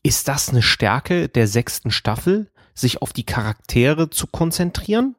Ist 0.03 0.27
das 0.27 0.49
eine 0.49 0.63
Stärke 0.63 1.29
der 1.29 1.47
sechsten 1.47 1.91
Staffel, 1.91 2.49
sich 2.73 3.01
auf 3.01 3.13
die 3.13 3.25
Charaktere 3.25 4.09
zu 4.09 4.27
konzentrieren? 4.27 5.15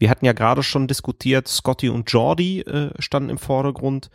Wir 0.00 0.08
hatten 0.08 0.24
ja 0.24 0.32
gerade 0.32 0.62
schon 0.62 0.88
diskutiert, 0.88 1.46
Scotty 1.46 1.90
und 1.90 2.10
Jordi 2.10 2.60
äh, 2.62 2.90
standen 2.98 3.28
im 3.28 3.38
Vordergrund. 3.38 4.10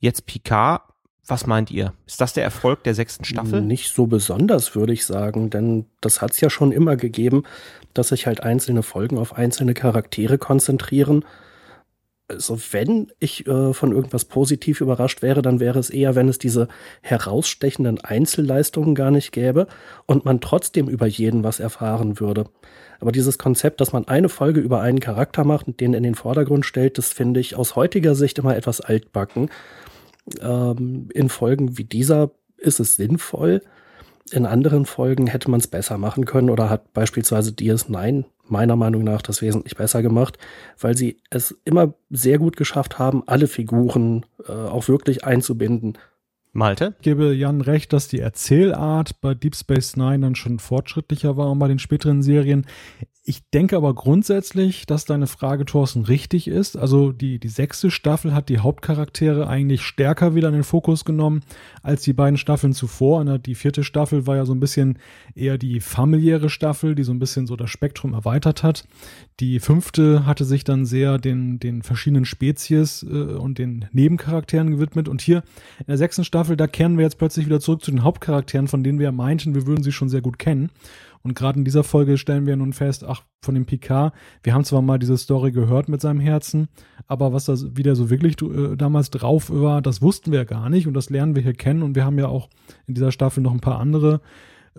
Jetzt 0.00 0.26
Picard. 0.26 0.82
Was 1.26 1.46
meint 1.46 1.70
ihr? 1.70 1.92
Ist 2.06 2.20
das 2.20 2.32
der 2.32 2.44
Erfolg 2.44 2.84
der 2.84 2.94
sechsten 2.94 3.24
Staffel? 3.24 3.60
Nicht 3.60 3.92
so 3.92 4.06
besonders, 4.06 4.74
würde 4.74 4.92
ich 4.92 5.04
sagen, 5.04 5.50
denn 5.50 5.86
das 6.00 6.22
hat 6.22 6.30
es 6.30 6.40
ja 6.40 6.48
schon 6.48 6.72
immer 6.72 6.96
gegeben, 6.96 7.42
dass 7.94 8.08
sich 8.08 8.26
halt 8.26 8.42
einzelne 8.42 8.82
Folgen 8.82 9.18
auf 9.18 9.34
einzelne 9.34 9.74
Charaktere 9.74 10.38
konzentrieren 10.38 11.24
also 12.28 12.58
wenn 12.72 13.12
ich 13.20 13.46
äh, 13.46 13.72
von 13.72 13.92
irgendwas 13.92 14.24
positiv 14.24 14.80
überrascht 14.80 15.22
wäre, 15.22 15.42
dann 15.42 15.60
wäre 15.60 15.78
es 15.78 15.90
eher, 15.90 16.14
wenn 16.14 16.28
es 16.28 16.38
diese 16.38 16.68
herausstechenden 17.02 18.00
Einzelleistungen 18.00 18.94
gar 18.94 19.10
nicht 19.10 19.32
gäbe 19.32 19.68
und 20.06 20.24
man 20.24 20.40
trotzdem 20.40 20.88
über 20.88 21.06
jeden 21.06 21.44
was 21.44 21.60
erfahren 21.60 22.18
würde. 22.18 22.46
Aber 22.98 23.12
dieses 23.12 23.38
Konzept, 23.38 23.80
dass 23.80 23.92
man 23.92 24.08
eine 24.08 24.28
Folge 24.28 24.60
über 24.60 24.80
einen 24.80 25.00
Charakter 25.00 25.44
macht 25.44 25.68
und 25.68 25.80
den 25.80 25.94
in 25.94 26.02
den 26.02 26.14
Vordergrund 26.14 26.66
stellt, 26.66 26.98
das 26.98 27.12
finde 27.12 27.40
ich 27.40 27.54
aus 27.54 27.76
heutiger 27.76 28.14
Sicht 28.14 28.38
immer 28.38 28.56
etwas 28.56 28.80
altbacken. 28.80 29.50
Ähm, 30.40 31.08
in 31.12 31.28
Folgen 31.28 31.78
wie 31.78 31.84
dieser 31.84 32.30
ist 32.56 32.80
es 32.80 32.96
sinnvoll. 32.96 33.62
In 34.32 34.46
anderen 34.46 34.86
Folgen 34.86 35.28
hätte 35.28 35.50
man 35.50 35.60
es 35.60 35.68
besser 35.68 35.98
machen 35.98 36.24
können 36.24 36.50
oder 36.50 36.68
hat 36.68 36.92
beispielsweise 36.92 37.50
DS9 37.52 38.24
meiner 38.48 38.76
Meinung 38.76 39.04
nach 39.04 39.22
das 39.22 39.42
wesentlich 39.42 39.76
besser 39.76 40.02
gemacht, 40.02 40.38
weil 40.80 40.96
sie 40.96 41.18
es 41.30 41.54
immer 41.64 41.94
sehr 42.10 42.38
gut 42.38 42.56
geschafft 42.56 42.98
haben, 42.98 43.22
alle 43.26 43.46
Figuren 43.46 44.26
äh, 44.48 44.52
auch 44.52 44.88
wirklich 44.88 45.24
einzubinden. 45.24 45.98
Malte? 46.56 46.94
Ich 46.98 47.04
gebe 47.04 47.32
Jan 47.34 47.60
recht, 47.60 47.92
dass 47.92 48.08
die 48.08 48.20
Erzählart 48.20 49.20
bei 49.20 49.34
Deep 49.34 49.54
Space 49.54 49.96
Nine 49.96 50.20
dann 50.20 50.34
schon 50.34 50.58
fortschrittlicher 50.58 51.36
war 51.36 51.50
und 51.50 51.58
bei 51.58 51.68
den 51.68 51.78
späteren 51.78 52.22
Serien. 52.22 52.66
Ich 53.28 53.50
denke 53.50 53.76
aber 53.76 53.92
grundsätzlich, 53.92 54.86
dass 54.86 55.04
deine 55.04 55.26
Frage, 55.26 55.64
Thorsten, 55.64 56.04
richtig 56.04 56.46
ist. 56.46 56.76
Also 56.76 57.10
die, 57.10 57.40
die 57.40 57.48
sechste 57.48 57.90
Staffel 57.90 58.32
hat 58.32 58.48
die 58.48 58.60
Hauptcharaktere 58.60 59.48
eigentlich 59.48 59.82
stärker 59.82 60.36
wieder 60.36 60.46
in 60.46 60.54
den 60.54 60.62
Fokus 60.62 61.04
genommen 61.04 61.40
als 61.82 62.02
die 62.02 62.12
beiden 62.12 62.36
Staffeln 62.36 62.72
zuvor. 62.72 63.24
Die 63.40 63.56
vierte 63.56 63.82
Staffel 63.82 64.28
war 64.28 64.36
ja 64.36 64.46
so 64.46 64.54
ein 64.54 64.60
bisschen 64.60 65.00
eher 65.34 65.58
die 65.58 65.80
familiäre 65.80 66.48
Staffel, 66.48 66.94
die 66.94 67.02
so 67.02 67.10
ein 67.12 67.18
bisschen 67.18 67.48
so 67.48 67.56
das 67.56 67.68
Spektrum 67.68 68.14
erweitert 68.14 68.62
hat. 68.62 68.86
Die 69.40 69.58
fünfte 69.58 70.24
hatte 70.24 70.44
sich 70.44 70.62
dann 70.62 70.86
sehr 70.86 71.18
den, 71.18 71.58
den 71.58 71.82
verschiedenen 71.82 72.26
Spezies 72.26 73.02
äh, 73.02 73.06
und 73.08 73.58
den 73.58 73.86
Nebencharakteren 73.90 74.70
gewidmet. 74.70 75.08
Und 75.08 75.20
hier 75.20 75.42
in 75.80 75.86
der 75.88 75.98
sechsten 75.98 76.22
Staffel, 76.22 76.45
da 76.54 76.66
kehren 76.68 76.96
wir 76.96 77.04
jetzt 77.04 77.18
plötzlich 77.18 77.46
wieder 77.46 77.58
zurück 77.58 77.82
zu 77.82 77.90
den 77.90 78.04
Hauptcharakteren, 78.04 78.68
von 78.68 78.84
denen 78.84 78.98
wir 79.00 79.10
meinten, 79.10 79.54
wir 79.54 79.66
würden 79.66 79.82
sie 79.82 79.92
schon 79.92 80.08
sehr 80.08 80.20
gut 80.20 80.38
kennen. 80.38 80.70
Und 81.22 81.34
gerade 81.34 81.58
in 81.58 81.64
dieser 81.64 81.82
Folge 81.82 82.18
stellen 82.18 82.46
wir 82.46 82.54
nun 82.54 82.72
fest, 82.72 83.02
ach, 83.02 83.24
von 83.42 83.56
dem 83.56 83.66
Picard, 83.66 84.14
wir 84.44 84.54
haben 84.54 84.62
zwar 84.62 84.80
mal 84.80 85.00
diese 85.00 85.18
Story 85.18 85.50
gehört 85.50 85.88
mit 85.88 86.00
seinem 86.00 86.20
Herzen, 86.20 86.68
aber 87.08 87.32
was 87.32 87.46
da 87.46 87.56
wieder 87.76 87.96
so 87.96 88.10
wirklich 88.10 88.40
äh, 88.42 88.76
damals 88.76 89.10
drauf 89.10 89.50
war, 89.50 89.82
das 89.82 90.00
wussten 90.02 90.30
wir 90.30 90.44
gar 90.44 90.70
nicht 90.70 90.86
und 90.86 90.94
das 90.94 91.10
lernen 91.10 91.34
wir 91.34 91.42
hier 91.42 91.54
kennen. 91.54 91.82
Und 91.82 91.96
wir 91.96 92.04
haben 92.04 92.18
ja 92.18 92.28
auch 92.28 92.48
in 92.86 92.94
dieser 92.94 93.10
Staffel 93.10 93.42
noch 93.42 93.52
ein 93.52 93.58
paar 93.58 93.80
andere 93.80 94.20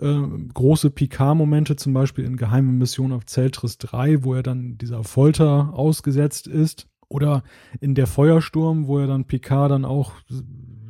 äh, 0.00 0.22
große 0.54 0.90
Picard-Momente, 0.90 1.76
zum 1.76 1.92
Beispiel 1.92 2.24
in 2.24 2.36
Geheime 2.36 2.72
Mission 2.72 3.12
auf 3.12 3.26
Zeltris 3.26 3.76
3, 3.76 4.24
wo 4.24 4.32
er 4.32 4.42
dann 4.42 4.78
dieser 4.78 5.04
Folter 5.04 5.74
ausgesetzt 5.74 6.46
ist. 6.46 6.86
Oder 7.10 7.42
in 7.80 7.94
der 7.94 8.06
Feuersturm, 8.06 8.86
wo 8.86 8.98
er 8.98 9.06
dann 9.06 9.24
Picard 9.24 9.70
dann 9.70 9.84
auch 9.84 10.12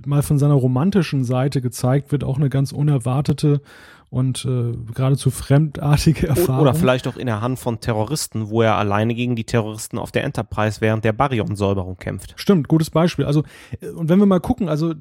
mal 0.08 0.22
von 0.22 0.38
seiner 0.38 0.54
romantischen 0.54 1.22
Seite 1.24 1.60
gezeigt 1.60 2.10
wird, 2.10 2.24
auch 2.24 2.38
eine 2.38 2.48
ganz 2.48 2.72
unerwartete 2.72 3.60
und 4.10 4.44
äh, 4.46 4.72
geradezu 4.94 5.30
fremdartige 5.30 6.28
Erfahrung. 6.28 6.62
Oder 6.62 6.74
vielleicht 6.74 7.06
auch 7.06 7.16
in 7.16 7.26
der 7.26 7.42
Hand 7.42 7.58
von 7.58 7.80
Terroristen, 7.80 8.48
wo 8.48 8.62
er 8.62 8.76
alleine 8.76 9.14
gegen 9.14 9.36
die 9.36 9.44
Terroristen 9.44 9.98
auf 9.98 10.10
der 10.10 10.24
Enterprise 10.24 10.80
während 10.80 11.04
der 11.04 11.12
Baryon-Säuberung 11.12 11.98
kämpft. 11.98 12.32
Stimmt, 12.36 12.68
gutes 12.68 12.88
Beispiel. 12.88 13.26
Also, 13.26 13.42
äh, 13.80 13.88
und 13.90 14.08
wenn 14.08 14.18
wir 14.18 14.26
mal 14.26 14.40
gucken, 14.40 14.68
also 14.68 14.94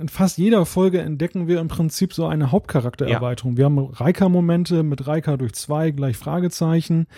in 0.00 0.08
fast 0.08 0.38
jeder 0.38 0.64
Folge 0.64 1.00
entdecken 1.00 1.48
wir 1.48 1.58
im 1.58 1.68
Prinzip 1.68 2.12
so 2.12 2.26
eine 2.26 2.52
Hauptcharaktererweiterung. 2.52 3.52
Ja. 3.52 3.58
Wir 3.58 3.64
haben 3.64 3.78
Reika-Momente 3.78 4.82
mit 4.84 5.06
Reika 5.06 5.36
durch 5.36 5.54
zwei 5.54 5.90
gleich 5.90 6.16
Fragezeichen. 6.16 7.08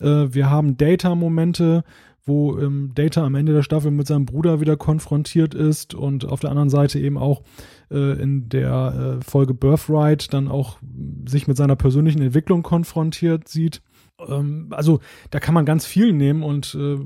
Äh, 0.00 0.28
wir 0.30 0.48
haben 0.48 0.78
Data-Momente 0.78 1.84
wo 2.24 2.58
ähm, 2.58 2.92
Data 2.94 3.24
am 3.24 3.34
Ende 3.34 3.52
der 3.52 3.62
Staffel 3.62 3.90
mit 3.90 4.06
seinem 4.06 4.26
Bruder 4.26 4.60
wieder 4.60 4.76
konfrontiert 4.76 5.54
ist 5.54 5.94
und 5.94 6.24
auf 6.24 6.40
der 6.40 6.50
anderen 6.50 6.70
Seite 6.70 6.98
eben 6.98 7.18
auch 7.18 7.42
äh, 7.90 8.20
in 8.20 8.48
der 8.48 9.18
äh, 9.20 9.24
Folge 9.24 9.54
Birthright 9.54 10.32
dann 10.32 10.48
auch 10.48 10.78
sich 11.26 11.48
mit 11.48 11.56
seiner 11.56 11.76
persönlichen 11.76 12.22
Entwicklung 12.22 12.62
konfrontiert 12.62 13.48
sieht. 13.48 13.82
Ähm, 14.28 14.68
also 14.70 15.00
da 15.30 15.40
kann 15.40 15.54
man 15.54 15.64
ganz 15.64 15.86
viel 15.86 16.12
nehmen 16.12 16.42
und 16.42 16.76
äh, 16.78 16.98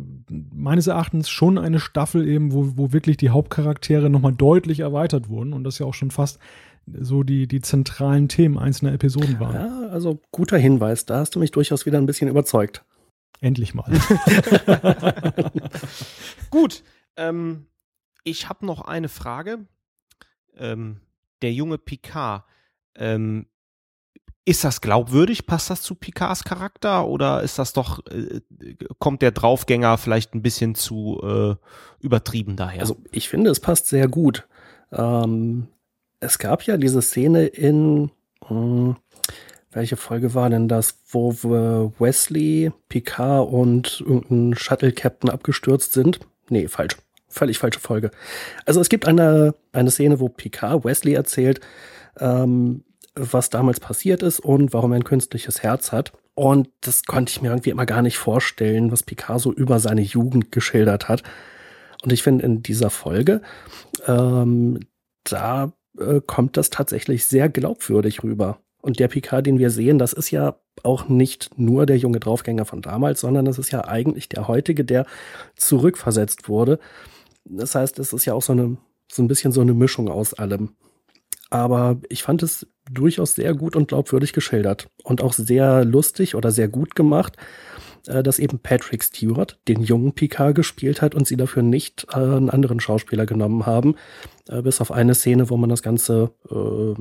meines 0.52 0.86
Erachtens 0.86 1.28
schon 1.28 1.58
eine 1.58 1.80
Staffel 1.80 2.26
eben, 2.28 2.52
wo, 2.52 2.72
wo 2.76 2.92
wirklich 2.92 3.16
die 3.16 3.30
Hauptcharaktere 3.30 4.10
nochmal 4.10 4.34
deutlich 4.34 4.80
erweitert 4.80 5.28
wurden 5.28 5.52
und 5.52 5.64
das 5.64 5.78
ja 5.78 5.86
auch 5.86 5.94
schon 5.94 6.10
fast 6.10 6.38
so 7.00 7.22
die, 7.22 7.46
die 7.46 7.60
zentralen 7.60 8.28
Themen 8.28 8.58
einzelner 8.58 8.92
Episoden 8.92 9.40
waren. 9.40 9.54
Ja, 9.54 9.88
also 9.88 10.20
guter 10.32 10.58
Hinweis, 10.58 11.06
da 11.06 11.18
hast 11.18 11.34
du 11.34 11.38
mich 11.38 11.50
durchaus 11.50 11.86
wieder 11.86 11.98
ein 11.98 12.06
bisschen 12.06 12.28
überzeugt. 12.28 12.84
Endlich 13.44 13.74
mal. 13.74 13.84
Gut. 16.50 16.82
Ähm, 17.18 17.66
ich 18.22 18.48
habe 18.48 18.64
noch 18.64 18.80
eine 18.80 19.10
Frage. 19.10 19.66
Ähm, 20.56 21.02
der 21.42 21.52
junge 21.52 21.76
Picard, 21.76 22.44
ähm, 22.94 23.44
ist 24.46 24.64
das 24.64 24.80
glaubwürdig? 24.80 25.44
Passt 25.44 25.68
das 25.68 25.82
zu 25.82 25.94
Picards 25.94 26.44
Charakter 26.44 27.06
oder 27.06 27.42
ist 27.42 27.58
das 27.58 27.74
doch, 27.74 28.06
äh, 28.06 28.40
kommt 28.98 29.20
der 29.20 29.32
Draufgänger 29.32 29.98
vielleicht 29.98 30.34
ein 30.34 30.40
bisschen 30.40 30.74
zu 30.74 31.20
äh, 31.22 31.54
übertrieben 32.02 32.56
daher? 32.56 32.80
Also 32.80 32.96
ich 33.10 33.28
finde, 33.28 33.50
es 33.50 33.60
passt 33.60 33.88
sehr 33.88 34.08
gut. 34.08 34.48
Ähm, 34.90 35.68
es 36.20 36.38
gab 36.38 36.62
ja 36.62 36.78
diese 36.78 37.02
Szene 37.02 37.44
in, 37.46 38.10
mh, 38.40 38.48
hm, 38.48 38.96
welche 39.74 39.96
Folge 39.96 40.34
war 40.34 40.50
denn 40.50 40.68
das, 40.68 41.00
wo 41.10 41.32
Wesley, 41.98 42.72
Picard 42.88 43.48
und 43.48 44.02
irgendein 44.06 44.56
Shuttle-Captain 44.56 45.30
abgestürzt 45.30 45.92
sind? 45.92 46.20
Nee, 46.48 46.68
falsch. 46.68 46.96
Völlig 47.28 47.58
falsche 47.58 47.80
Folge. 47.80 48.10
Also 48.64 48.80
es 48.80 48.88
gibt 48.88 49.08
eine, 49.08 49.54
eine 49.72 49.90
Szene, 49.90 50.20
wo 50.20 50.28
Picard 50.28 50.84
Wesley 50.84 51.14
erzählt, 51.14 51.60
ähm, 52.20 52.84
was 53.16 53.50
damals 53.50 53.80
passiert 53.80 54.22
ist 54.22 54.40
und 54.40 54.72
warum 54.72 54.92
er 54.92 54.96
ein 54.96 55.04
künstliches 55.04 55.62
Herz 55.62 55.90
hat. 55.92 56.12
Und 56.34 56.68
das 56.80 57.04
konnte 57.04 57.30
ich 57.30 57.42
mir 57.42 57.48
irgendwie 57.48 57.70
immer 57.70 57.86
gar 57.86 58.02
nicht 58.02 58.18
vorstellen, 58.18 58.90
was 58.90 59.02
Picasso 59.02 59.52
über 59.52 59.78
seine 59.78 60.02
Jugend 60.02 60.52
geschildert 60.52 61.08
hat. 61.08 61.22
Und 62.02 62.12
ich 62.12 62.22
finde, 62.22 62.44
in 62.44 62.62
dieser 62.62 62.90
Folge, 62.90 63.40
ähm, 64.06 64.80
da 65.24 65.72
äh, 65.98 66.20
kommt 66.26 66.56
das 66.56 66.70
tatsächlich 66.70 67.26
sehr 67.26 67.48
glaubwürdig 67.48 68.22
rüber. 68.22 68.60
Und 68.84 68.98
der 68.98 69.08
Picard, 69.08 69.46
den 69.46 69.58
wir 69.58 69.70
sehen, 69.70 69.98
das 69.98 70.12
ist 70.12 70.30
ja 70.30 70.56
auch 70.82 71.08
nicht 71.08 71.58
nur 71.58 71.86
der 71.86 71.96
junge 71.96 72.20
Draufgänger 72.20 72.66
von 72.66 72.82
damals, 72.82 73.22
sondern 73.22 73.46
das 73.46 73.58
ist 73.58 73.70
ja 73.70 73.86
eigentlich 73.86 74.28
der 74.28 74.46
heutige, 74.46 74.84
der 74.84 75.06
zurückversetzt 75.56 76.50
wurde. 76.50 76.78
Das 77.46 77.74
heißt, 77.74 77.98
es 77.98 78.12
ist 78.12 78.26
ja 78.26 78.34
auch 78.34 78.42
so 78.42 78.52
eine, 78.52 78.76
so 79.10 79.22
ein 79.22 79.26
bisschen 79.26 79.52
so 79.52 79.62
eine 79.62 79.72
Mischung 79.72 80.10
aus 80.10 80.34
allem. 80.34 80.74
Aber 81.48 81.96
ich 82.10 82.22
fand 82.22 82.42
es 82.42 82.66
durchaus 82.90 83.34
sehr 83.34 83.54
gut 83.54 83.74
und 83.74 83.88
glaubwürdig 83.88 84.34
geschildert 84.34 84.88
und 85.02 85.22
auch 85.22 85.32
sehr 85.32 85.86
lustig 85.86 86.34
oder 86.34 86.50
sehr 86.50 86.68
gut 86.68 86.94
gemacht, 86.94 87.38
dass 88.04 88.38
eben 88.38 88.58
Patrick 88.58 89.02
Stewart 89.02 89.58
den 89.68 89.82
jungen 89.82 90.12
Picard 90.12 90.54
gespielt 90.54 91.02
hat 91.02 91.14
und 91.14 91.26
sie 91.26 91.36
dafür 91.36 91.62
nicht 91.62 92.06
äh, 92.10 92.16
einen 92.16 92.50
anderen 92.50 92.80
Schauspieler 92.80 93.26
genommen 93.26 93.66
haben, 93.66 93.96
äh, 94.48 94.62
bis 94.62 94.80
auf 94.80 94.92
eine 94.92 95.14
Szene, 95.14 95.50
wo 95.50 95.56
man 95.56 95.70
das 95.70 95.82
Ganze 95.82 96.30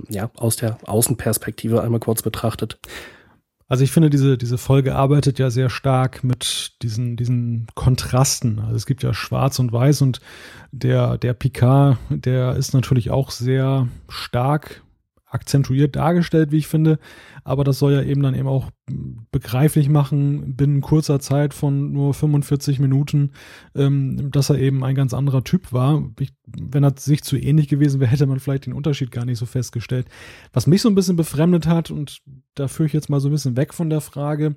ja 0.10 0.32
aus 0.36 0.56
der 0.56 0.78
Außenperspektive 0.86 1.82
einmal 1.82 1.99
kurz 1.99 2.22
betrachtet. 2.22 2.80
Also 3.74 3.84
ich 3.84 3.91
finde, 3.91 4.12
diese, 4.12 4.38
diese 4.38 4.58
Folge 4.58 4.93
arbeitet 4.93 5.39
ja 5.39 5.49
sehr 5.49 5.70
stark 5.70 6.24
mit 6.24 6.74
diesen, 6.84 7.16
diesen 7.16 7.66
Kontrasten. 7.74 8.60
Also 8.60 8.76
es 8.76 8.86
gibt 8.86 9.01
ja 9.01 9.14
Schwarz 9.14 9.58
und 9.58 9.72
Weiß 9.72 10.01
und 10.04 10.22
der, 10.72 11.18
der 11.18 11.34
Picard, 11.34 11.97
der 12.10 12.56
ist 12.56 12.74
natürlich 12.74 13.10
auch 13.10 13.32
sehr 13.32 13.88
stark 14.10 14.84
akzentuiert 15.34 15.96
dargestellt, 15.96 16.52
wie 16.52 16.58
ich 16.58 16.68
finde. 16.68 17.00
Aber 17.44 17.64
das 17.64 17.80
soll 17.80 17.94
ja 17.94 18.02
eben 18.02 18.22
dann 18.22 18.36
eben 18.36 18.48
auch 18.48 18.70
begreiflich 19.32 19.90
machen, 19.90 20.56
binnen 20.56 20.82
kurzer 20.82 21.20
Zeit 21.20 21.54
von 21.54 21.92
nur 21.92 22.14
45 22.14 22.80
Minuten, 22.80 23.32
ähm, 23.76 24.32
dass 24.32 24.50
er 24.50 24.60
eben 24.60 24.84
ein 24.84 24.96
ganz 24.96 25.14
anderer 25.14 25.44
Typ 25.44 25.72
war. 25.72 26.04
Ich, 26.20 26.34
wenn 26.46 26.84
er 26.84 26.94
sich 26.98 27.24
zu 27.24 27.38
ähnlich 27.38 27.68
gewesen 27.68 28.00
wäre, 28.00 28.12
hätte 28.12 28.26
man 28.26 28.40
vielleicht 28.40 28.66
den 28.66 28.74
Unterschied 28.74 29.12
gar 29.12 29.26
nicht 29.26 29.40
so 29.40 29.46
festgestellt. 29.46 30.08
Was 30.52 30.68
mich 30.68 30.82
so 30.82 30.90
ein 30.90 30.96
bisschen 30.96 31.16
befremdet 31.16 31.68
hat, 31.68 31.92
und 31.92 32.22
da 32.56 32.68
führe 32.68 32.88
ich 32.88 32.94
jetzt 32.94 33.10
mal 33.10 33.20
so 33.20 33.30
ein 33.30 33.32
bisschen 33.32 33.58
weg 33.58 33.74
von 33.74 33.90
der 33.90 34.02
Frage, 34.02 34.56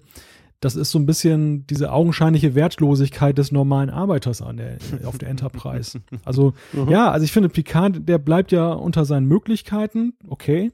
das 0.60 0.76
ist 0.76 0.90
so 0.90 0.98
ein 0.98 1.06
bisschen 1.06 1.66
diese 1.66 1.92
augenscheinliche 1.92 2.54
Wertlosigkeit 2.54 3.36
des 3.36 3.52
normalen 3.52 3.90
Arbeiters 3.90 4.42
an 4.42 4.56
der, 4.56 4.78
auf 5.04 5.18
der 5.18 5.28
Enterprise. 5.28 6.00
Also, 6.24 6.54
mhm. 6.72 6.88
ja, 6.88 7.10
also 7.10 7.24
ich 7.24 7.32
finde, 7.32 7.48
Picard, 7.48 8.08
der 8.08 8.18
bleibt 8.18 8.52
ja 8.52 8.72
unter 8.72 9.04
seinen 9.04 9.26
Möglichkeiten, 9.26 10.14
okay. 10.28 10.72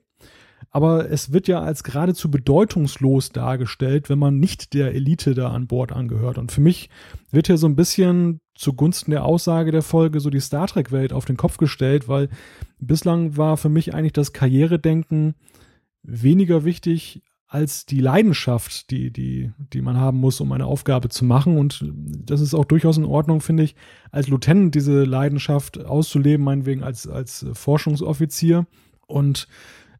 Aber 0.71 1.11
es 1.11 1.33
wird 1.33 1.49
ja 1.49 1.61
als 1.61 1.85
geradezu 1.85 2.31
bedeutungslos 2.31 3.31
dargestellt, 3.31 4.09
wenn 4.09 4.19
man 4.19 4.39
nicht 4.39 4.73
der 4.73 4.95
Elite 4.95 5.35
da 5.35 5.51
an 5.51 5.67
Bord 5.67 5.93
angehört. 5.93 6.39
Und 6.39 6.51
für 6.51 6.63
mich 6.63 6.89
wird 7.31 7.49
hier 7.49 7.59
so 7.59 7.67
ein 7.67 7.77
bisschen 7.77 8.41
zugunsten 8.55 9.11
der 9.11 9.25
Aussage 9.25 9.71
der 9.71 9.83
Folge 9.83 10.21
so 10.21 10.31
die 10.31 10.41
Star 10.41 10.67
Trek-Welt 10.67 11.13
auf 11.13 11.27
den 11.27 11.37
Kopf 11.37 11.59
gestellt, 11.59 12.09
weil 12.09 12.31
bislang 12.79 13.37
war 13.37 13.59
für 13.59 13.69
mich 13.69 13.95
eigentlich 13.95 14.15
das 14.15 14.33
Karrieredenken 14.33 15.35
weniger 16.03 16.65
wichtig 16.65 17.23
als 17.53 17.85
die 17.85 18.01
Leidenschaft, 18.01 18.91
die, 18.91 19.11
die, 19.13 19.53
die 19.59 19.83
man 19.83 19.99
haben 19.99 20.17
muss, 20.17 20.41
um 20.41 20.51
eine 20.53 20.65
Aufgabe 20.65 21.11
zu 21.11 21.27
machen. 21.27 21.59
Und 21.59 21.85
das 22.25 22.41
ist 22.41 22.55
auch 22.55 22.65
durchaus 22.65 22.97
in 22.97 23.05
Ordnung, 23.05 23.43
finde 23.43 23.63
ich, 23.63 23.77
als 24.11 24.29
Lieutenant 24.29 24.75
diese 24.75 25.05
Leidenschaft 25.05 25.85
auszuleben, 25.85 26.47
meinetwegen 26.47 26.83
als, 26.83 27.07
als 27.07 27.45
Forschungsoffizier. 27.53 28.67
Und 29.07 29.49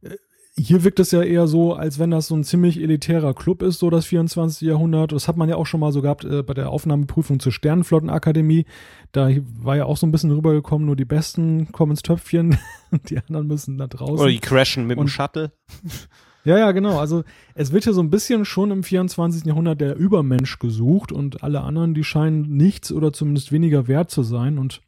äh, 0.01 0.17
hier 0.57 0.83
wirkt 0.83 0.99
es 0.99 1.11
ja 1.11 1.21
eher 1.21 1.47
so, 1.47 1.75
als 1.75 1.99
wenn 1.99 2.11
das 2.11 2.29
so 2.29 2.35
ein 2.35 2.43
ziemlich 2.43 2.81
elitärer 2.81 3.35
Club 3.35 3.61
ist, 3.61 3.81
so 3.81 3.91
das 3.91 4.07
24. 4.07 4.67
Jahrhundert. 4.67 5.13
Das 5.13 5.29
hat 5.29 5.37
man 5.37 5.51
ja 5.51 5.57
auch 5.57 5.67
schon 5.67 5.81
mal 5.81 5.93
so 5.93 6.01
gehabt 6.01 6.25
äh, 6.25 6.43
bei 6.43 6.55
der 6.55 6.71
Aufnahmeprüfung 6.71 7.39
zur 7.39 7.53
Sternenflottenakademie. 7.53 8.65
Da 9.13 9.29
war 9.61 9.77
ja 9.77 9.85
auch 9.85 9.99
so 9.99 10.07
ein 10.07 10.11
bisschen 10.11 10.31
rübergekommen, 10.31 10.87
nur 10.87 10.97
die 10.97 11.05
Besten 11.05 11.71
kommen 11.71 11.93
ins 11.93 12.03
Töpfchen, 12.03 12.57
die 13.11 13.19
anderen 13.19 13.47
müssen 13.47 13.77
da 13.77 13.89
draußen. 13.89 14.21
Oder 14.21 14.31
die 14.31 14.41
crashen 14.41 14.87
mit 14.87 14.97
Und, 14.97 15.09
dem 15.09 15.11
Shuttle. 15.11 15.53
Ja, 16.45 16.59
ja, 16.59 16.73
genau. 16.73 16.99
Also 16.99 17.25
es 17.55 17.73
wird 17.73 17.85
ja 17.85 17.93
so 17.93 18.03
ein 18.03 18.11
bisschen 18.11 18.45
schon 18.45 18.71
im 18.71 18.83
24. 18.83 19.45
Jahrhundert 19.45 19.81
der 19.81 19.97
Übermensch 19.97 20.59
gesucht 20.59 21.13
und 21.13 21.43
alle 21.43 21.61
anderen, 21.61 21.95
die 21.95 22.05
scheinen 22.05 22.57
nichts 22.57 22.93
oder 22.93 23.13
zumindest 23.13 23.53
weniger 23.53 23.87
wert 23.89 24.11
zu 24.11 24.23
sein. 24.23 24.59
Und 24.59 24.81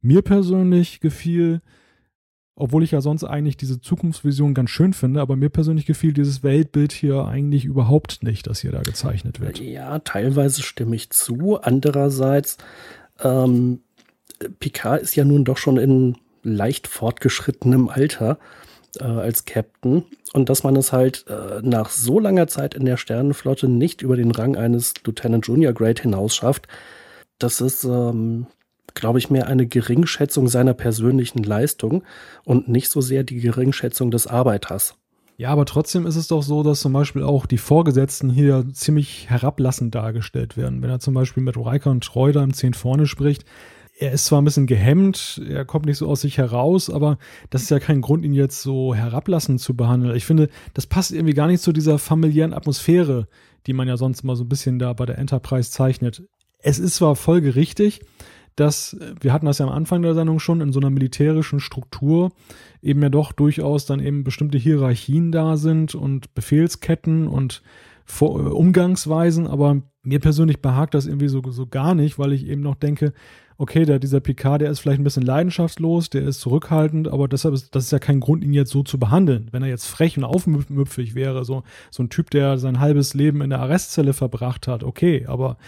mir 0.00 0.22
persönlich 0.22 1.00
gefiel, 1.00 1.60
obwohl 2.54 2.82
ich 2.82 2.90
ja 2.90 3.00
sonst 3.00 3.24
eigentlich 3.24 3.56
diese 3.56 3.80
Zukunftsvision 3.80 4.54
ganz 4.54 4.70
schön 4.70 4.92
finde, 4.92 5.20
aber 5.20 5.36
mir 5.36 5.50
persönlich 5.50 5.86
gefiel 5.86 6.12
dieses 6.12 6.42
Weltbild 6.42 6.92
hier 6.92 7.26
eigentlich 7.26 7.64
überhaupt 7.64 8.22
nicht, 8.22 8.46
das 8.46 8.60
hier 8.60 8.72
da 8.72 8.82
gezeichnet 8.82 9.40
wird. 9.40 9.60
Ja, 9.60 9.98
teilweise 10.00 10.62
stimme 10.62 10.96
ich 10.96 11.10
zu. 11.10 11.60
Andererseits, 11.60 12.58
ähm, 13.20 13.80
Picard 14.58 15.02
ist 15.02 15.14
ja 15.14 15.24
nun 15.24 15.44
doch 15.44 15.56
schon 15.56 15.76
in 15.76 16.16
leicht 16.42 16.88
fortgeschrittenem 16.88 17.88
Alter 17.88 18.38
äh, 18.98 19.04
als 19.04 19.44
Captain 19.44 20.04
und 20.32 20.48
dass 20.48 20.64
man 20.64 20.76
es 20.76 20.92
halt 20.92 21.24
äh, 21.28 21.60
nach 21.62 21.90
so 21.90 22.18
langer 22.18 22.48
Zeit 22.48 22.74
in 22.74 22.84
der 22.84 22.96
Sternenflotte 22.96 23.68
nicht 23.68 24.02
über 24.02 24.16
den 24.16 24.30
Rang 24.30 24.56
eines 24.56 24.94
Lieutenant 25.04 25.46
Junior 25.46 25.72
Grade 25.72 26.02
hinaus 26.02 26.34
schafft, 26.34 26.68
das 27.38 27.60
ist, 27.60 27.84
ähm, 27.84 28.46
glaube 28.94 29.18
ich, 29.18 29.30
mehr 29.30 29.46
eine 29.46 29.66
Geringschätzung 29.66 30.48
seiner 30.48 30.74
persönlichen 30.74 31.42
Leistung 31.42 32.04
und 32.44 32.68
nicht 32.68 32.90
so 32.90 33.00
sehr 33.00 33.24
die 33.24 33.40
Geringschätzung 33.40 34.10
des 34.10 34.26
Arbeiters. 34.26 34.94
Ja, 35.38 35.48
aber 35.48 35.64
trotzdem 35.64 36.06
ist 36.06 36.16
es 36.16 36.28
doch 36.28 36.42
so, 36.42 36.62
dass 36.62 36.80
zum 36.80 36.92
Beispiel 36.92 37.22
auch 37.22 37.46
die 37.46 37.58
Vorgesetzten 37.58 38.30
hier 38.30 38.64
ziemlich 38.72 39.28
herablassend 39.28 39.94
dargestellt 39.94 40.56
werden. 40.56 40.82
Wenn 40.82 40.90
er 40.90 41.00
zum 41.00 41.14
Beispiel 41.14 41.42
mit 41.42 41.56
Riker 41.56 41.90
und 41.90 42.04
Treu 42.04 42.32
da 42.32 42.44
im 42.44 42.52
10 42.52 42.74
vorne 42.74 43.06
spricht, 43.06 43.44
er 44.02 44.12
ist 44.12 44.24
zwar 44.24 44.42
ein 44.42 44.44
bisschen 44.44 44.66
gehemmt, 44.66 45.40
er 45.48 45.64
kommt 45.64 45.86
nicht 45.86 45.98
so 45.98 46.08
aus 46.08 46.22
sich 46.22 46.36
heraus, 46.36 46.90
aber 46.90 47.18
das 47.50 47.62
ist 47.62 47.70
ja 47.70 47.78
kein 47.78 48.00
Grund, 48.00 48.24
ihn 48.24 48.34
jetzt 48.34 48.60
so 48.60 48.94
herablassend 48.94 49.60
zu 49.60 49.76
behandeln. 49.76 50.16
Ich 50.16 50.24
finde, 50.24 50.48
das 50.74 50.86
passt 50.86 51.12
irgendwie 51.12 51.34
gar 51.34 51.46
nicht 51.46 51.62
zu 51.62 51.72
dieser 51.72 51.98
familiären 52.00 52.52
Atmosphäre, 52.52 53.28
die 53.66 53.72
man 53.72 53.86
ja 53.86 53.96
sonst 53.96 54.24
mal 54.24 54.34
so 54.34 54.42
ein 54.42 54.48
bisschen 54.48 54.80
da 54.80 54.92
bei 54.92 55.06
der 55.06 55.18
Enterprise 55.18 55.70
zeichnet. 55.70 56.24
Es 56.58 56.80
ist 56.80 56.96
zwar 56.96 57.14
folgerichtig, 57.14 58.00
dass 58.56 58.96
wir 59.20 59.32
hatten 59.32 59.46
das 59.46 59.58
ja 59.58 59.66
am 59.66 59.72
Anfang 59.72 60.02
der 60.02 60.14
Sendung 60.14 60.40
schon 60.40 60.60
in 60.60 60.72
so 60.72 60.80
einer 60.80 60.90
militärischen 60.90 61.60
Struktur 61.60 62.32
eben 62.82 63.00
ja 63.02 63.08
doch 63.08 63.30
durchaus 63.30 63.86
dann 63.86 64.00
eben 64.00 64.24
bestimmte 64.24 64.58
Hierarchien 64.58 65.30
da 65.30 65.56
sind 65.56 65.94
und 65.94 66.34
Befehlsketten 66.34 67.28
und 67.28 67.62
Umgangsweisen, 68.20 69.46
aber 69.46 69.80
mir 70.02 70.18
persönlich 70.18 70.60
behagt 70.60 70.94
das 70.94 71.06
irgendwie 71.06 71.28
so, 71.28 71.40
so 71.48 71.66
gar 71.66 71.94
nicht, 71.94 72.18
weil 72.18 72.32
ich 72.32 72.46
eben 72.46 72.60
noch 72.60 72.74
denke, 72.74 73.12
okay, 73.62 73.84
der, 73.84 74.00
dieser 74.00 74.18
Picard, 74.18 74.60
der 74.60 74.70
ist 74.72 74.80
vielleicht 74.80 75.00
ein 75.00 75.04
bisschen 75.04 75.22
leidenschaftslos, 75.22 76.10
der 76.10 76.22
ist 76.22 76.40
zurückhaltend, 76.40 77.06
aber 77.06 77.28
deshalb 77.28 77.54
ist 77.54 77.72
das 77.72 77.84
ist 77.84 77.92
ja 77.92 78.00
kein 78.00 78.18
Grund, 78.18 78.42
ihn 78.42 78.52
jetzt 78.52 78.72
so 78.72 78.82
zu 78.82 78.98
behandeln. 78.98 79.46
Wenn 79.52 79.62
er 79.62 79.68
jetzt 79.68 79.86
frech 79.86 80.18
und 80.18 80.24
aufmüpfig 80.24 81.14
wäre, 81.14 81.44
so, 81.44 81.62
so 81.92 82.02
ein 82.02 82.10
Typ, 82.10 82.30
der 82.30 82.58
sein 82.58 82.80
halbes 82.80 83.14
Leben 83.14 83.40
in 83.40 83.50
der 83.50 83.60
Arrestzelle 83.60 84.14
verbracht 84.14 84.66
hat, 84.66 84.82
okay, 84.82 85.26
aber 85.28 85.58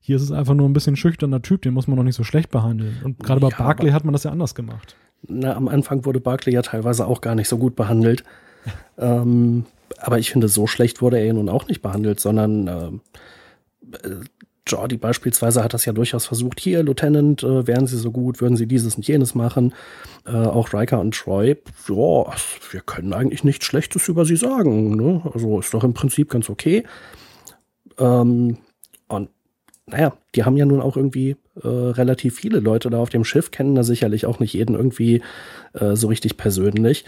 hier 0.00 0.16
ist 0.16 0.22
es 0.22 0.32
einfach 0.32 0.54
nur 0.54 0.68
ein 0.68 0.72
bisschen 0.72 0.96
schüchterner 0.96 1.40
Typ, 1.40 1.62
den 1.62 1.72
muss 1.72 1.86
man 1.86 1.96
noch 1.96 2.02
nicht 2.02 2.16
so 2.16 2.24
schlecht 2.24 2.50
behandeln. 2.50 2.96
Und 3.04 3.20
gerade 3.20 3.40
bei 3.40 3.50
ja, 3.50 3.56
Barclay 3.56 3.92
hat 3.92 4.04
man 4.04 4.12
das 4.12 4.24
ja 4.24 4.32
anders 4.32 4.56
gemacht. 4.56 4.96
Na, 5.28 5.54
am 5.54 5.68
Anfang 5.68 6.04
wurde 6.04 6.18
Barclay 6.18 6.52
ja 6.52 6.62
teilweise 6.62 7.06
auch 7.06 7.20
gar 7.20 7.36
nicht 7.36 7.48
so 7.48 7.58
gut 7.58 7.76
behandelt. 7.76 8.24
ähm, 8.98 9.66
aber 9.98 10.18
ich 10.18 10.32
finde, 10.32 10.48
so 10.48 10.66
schlecht 10.66 11.00
wurde 11.00 11.20
er 11.20 11.32
nun 11.32 11.48
auch 11.48 11.68
nicht 11.68 11.80
behandelt, 11.80 12.18
sondern 12.18 12.66
äh, 12.66 14.10
Jordi 14.66 14.96
beispielsweise 14.96 15.62
hat 15.62 15.74
das 15.74 15.84
ja 15.84 15.92
durchaus 15.92 16.26
versucht. 16.26 16.60
Hier, 16.60 16.82
Lieutenant, 16.82 17.42
äh, 17.42 17.66
wären 17.66 17.86
Sie 17.86 17.96
so 17.96 18.10
gut, 18.10 18.40
würden 18.40 18.56
Sie 18.56 18.66
dieses 18.66 18.96
und 18.96 19.06
jenes 19.06 19.34
machen. 19.34 19.74
Äh, 20.26 20.32
auch 20.32 20.72
Riker 20.72 21.00
und 21.00 21.14
Troy, 21.14 21.56
ja, 21.88 22.26
wir 22.70 22.80
können 22.84 23.12
eigentlich 23.12 23.44
nichts 23.44 23.64
Schlechtes 23.64 24.08
über 24.08 24.24
Sie 24.24 24.36
sagen. 24.36 24.96
Ne? 24.96 25.22
Also 25.32 25.60
ist 25.60 25.72
doch 25.72 25.84
im 25.84 25.94
Prinzip 25.94 26.30
ganz 26.30 26.50
okay. 26.50 26.84
Ähm, 27.98 28.58
und 29.08 29.30
naja, 29.86 30.16
die 30.34 30.44
haben 30.44 30.56
ja 30.56 30.66
nun 30.66 30.80
auch 30.80 30.96
irgendwie 30.96 31.36
äh, 31.62 31.68
relativ 31.68 32.36
viele 32.36 32.58
Leute 32.58 32.90
da 32.90 32.98
auf 32.98 33.08
dem 33.08 33.24
Schiff, 33.24 33.52
kennen 33.52 33.76
da 33.76 33.84
sicherlich 33.84 34.26
auch 34.26 34.40
nicht 34.40 34.52
jeden 34.52 34.74
irgendwie 34.74 35.22
äh, 35.74 35.94
so 35.94 36.08
richtig 36.08 36.36
persönlich. 36.36 37.04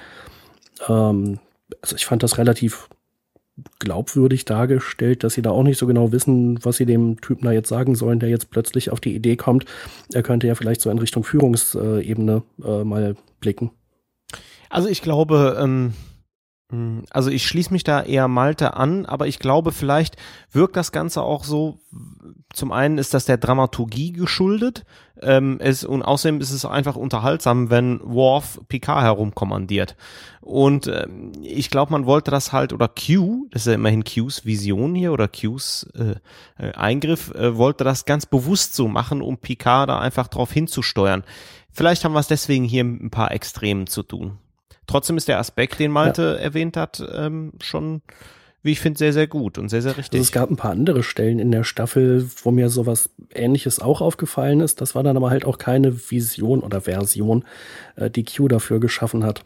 Ähm, 0.89 1.41
also 1.83 1.97
ich 1.97 2.07
fand 2.07 2.23
das 2.23 2.39
relativ 2.39 2.89
glaubwürdig 3.79 4.45
dargestellt, 4.45 5.25
dass 5.25 5.35
sie 5.35 5.43
da 5.43 5.51
auch 5.51 5.63
nicht 5.63 5.79
so 5.79 5.87
genau 5.87 6.13
wissen, 6.13 6.65
was 6.65 6.77
sie 6.77 6.87
dem 6.87 7.21
Typen 7.21 7.45
da 7.45 7.53
jetzt 7.53 7.69
sagen 7.69 7.95
sollen, 7.95 8.21
der 8.21 8.29
jetzt 8.29 8.51
plötzlich 8.51 8.91
auf 8.91 9.01
die 9.01 9.15
Idee 9.15 9.37
kommt, 9.37 9.65
er 10.13 10.23
könnte 10.23 10.47
ja 10.47 10.55
vielleicht 10.55 10.81
so 10.81 10.91
in 10.91 10.99
Richtung 10.99 11.25
Führungsebene 11.25 12.43
äh, 12.65 12.85
mal 12.85 13.17
blicken. 13.41 13.71
Also 14.71 14.89
ich 14.89 15.03
glaube, 15.03 15.57
ähm, 15.61 15.65
hm, 15.69 15.93
also 17.11 17.31
ich 17.31 17.47
schließe 17.47 17.73
mich 17.73 17.83
da 17.83 18.03
eher 18.03 18.29
Malte 18.29 18.75
an, 18.75 19.07
aber 19.07 19.27
ich 19.27 19.39
glaube, 19.39 19.73
vielleicht 19.73 20.17
wirkt 20.53 20.77
das 20.77 20.93
Ganze 20.93 21.23
auch 21.23 21.45
so. 21.45 21.81
Zum 22.53 22.73
einen 22.73 22.99
ist 22.99 23.15
das 23.15 23.25
der 23.25 23.39
Dramaturgie 23.39 24.13
geschuldet, 24.13 24.85
ähm, 25.23 25.57
es, 25.61 25.85
und 25.85 26.03
außerdem 26.03 26.41
ist 26.41 26.51
es 26.51 26.65
einfach 26.65 26.97
unterhaltsam, 26.97 27.71
wenn 27.71 28.01
Worf 28.03 28.61
Picard 28.69 29.03
herumkommandiert. 29.03 29.97
Und 30.41 30.87
ähm, 30.89 31.33
ich 31.43 31.71
glaube, 31.71 31.93
man 31.93 32.07
wollte 32.07 32.31
das 32.31 32.53
halt, 32.53 32.73
oder 32.73 32.89
Q, 32.89 33.47
das 33.51 33.63
ist 33.63 33.67
ja 33.69 33.75
immerhin 33.75 34.05
Qs 34.05 34.45
Vision 34.45 34.95
hier, 34.95 35.13
oder 35.13 35.29
Qs 35.29 35.89
äh, 35.95 36.17
äh, 36.63 36.73
Eingriff, 36.73 37.35
äh, 37.35 37.57
wollte 37.57 37.85
das 37.85 38.05
ganz 38.05 38.27
bewusst 38.27 38.75
so 38.75 38.89
machen, 38.89 39.23
um 39.23 39.39
Picard 39.39 39.89
da 39.89 39.99
einfach 39.99 40.29
drauf 40.29 40.53
hinzusteuern. 40.53 41.25
Vielleicht 41.71 42.05
haben 42.05 42.13
wir 42.13 42.21
es 42.21 42.29
deswegen 42.29 42.65
hier 42.65 42.85
mit 42.85 43.03
ein 43.03 43.11
paar 43.11 43.33
Extremen 43.33 43.87
zu 43.87 44.03
tun. 44.03 44.39
Trotzdem 44.89 45.19
ist 45.19 45.29
der 45.29 45.39
Aspekt, 45.39 45.79
den 45.79 45.93
Malte 45.93 46.23
ja. 46.23 46.45
erwähnt 46.45 46.77
hat, 46.77 47.07
ähm, 47.13 47.53
schon, 47.61 48.01
wie 48.63 48.73
ich 48.73 48.81
finde, 48.81 48.99
sehr, 48.99 49.13
sehr 49.13 49.27
gut 49.27 49.59
und 49.59 49.69
sehr, 49.69 49.83
sehr 49.83 49.99
richtig. 49.99 50.19
Also 50.19 50.27
es 50.27 50.33
gab 50.33 50.51
ein 50.51 50.57
paar 50.57 50.71
andere 50.71 51.03
Stellen 51.03 51.39
in 51.39 51.53
der 51.53 51.63
Staffel, 51.63 52.29
wo 52.43 52.51
mir 52.51 52.71
sowas 52.71 53.11
ähnliches 53.35 53.81
auch 53.81 54.01
aufgefallen 54.01 54.61
ist. 54.61 54.81
Das 54.81 54.95
war 54.95 55.03
dann 55.03 55.17
aber 55.19 55.29
halt 55.29 55.45
auch 55.45 55.59
keine 55.59 56.11
Vision 56.11 56.61
oder 56.61 56.81
Version, 56.81 57.45
äh, 57.97 58.11
die 58.11 58.25
Q 58.25 58.49
dafür 58.49 58.81
geschaffen 58.81 59.25
hat. 59.25 59.45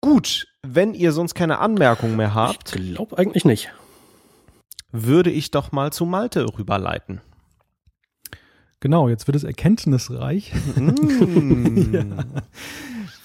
Gut, 0.00 0.46
wenn 0.66 0.94
ihr 0.94 1.12
sonst 1.12 1.34
keine 1.34 1.58
Anmerkungen 1.58 2.16
mehr 2.16 2.34
habt. 2.34 2.74
Ich 2.74 2.94
glaube 2.94 3.18
eigentlich 3.18 3.44
nicht. 3.44 3.70
Würde 4.90 5.30
ich 5.30 5.50
doch 5.50 5.70
mal 5.70 5.92
zu 5.92 6.06
Malte 6.06 6.46
rüberleiten. 6.58 7.20
Genau, 8.80 9.10
jetzt 9.10 9.26
wird 9.26 9.36
es 9.36 9.44
erkenntnisreich. 9.44 10.54
Mm. 10.76 11.92
ja. 11.92 12.04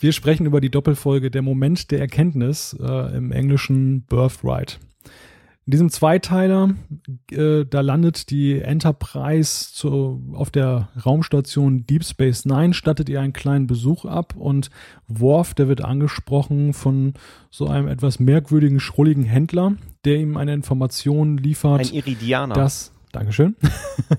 Wir 0.04 0.12
sprechen 0.12 0.46
über 0.46 0.60
die 0.60 0.70
Doppelfolge 0.70 1.32
Der 1.32 1.42
Moment 1.42 1.90
der 1.90 2.02
Erkenntnis 2.02 2.76
äh, 2.78 3.16
im 3.16 3.32
englischen 3.32 4.02
Birthright. 4.02 4.78
In 5.66 5.72
diesem 5.72 5.90
Zweiteiler, 5.90 6.76
äh, 7.32 7.64
da 7.64 7.80
landet 7.80 8.30
die 8.30 8.60
Enterprise 8.60 9.72
zu, 9.72 10.22
auf 10.34 10.52
der 10.52 10.90
Raumstation 11.06 11.86
Deep 11.88 12.04
Space 12.04 12.44
Nine, 12.44 12.74
stattet 12.74 13.08
ihr 13.08 13.22
einen 13.22 13.32
kleinen 13.32 13.66
Besuch 13.66 14.04
ab 14.04 14.36
und 14.36 14.72
Worf, 15.08 15.54
der 15.54 15.70
wird 15.70 15.80
angesprochen 15.80 16.74
von 16.74 17.14
so 17.50 17.68
einem 17.68 17.88
etwas 17.88 18.20
merkwürdigen, 18.20 18.82
schrulligen 18.82 19.24
Händler, 19.24 19.78
der 20.04 20.18
ihm 20.18 20.36
eine 20.36 20.54
Information 20.54 21.38
liefert. 21.38 21.80
Ein 21.80 21.94
Iridianer. 21.94 22.56
Dass, 22.56 22.92
Dankeschön. 23.14 23.56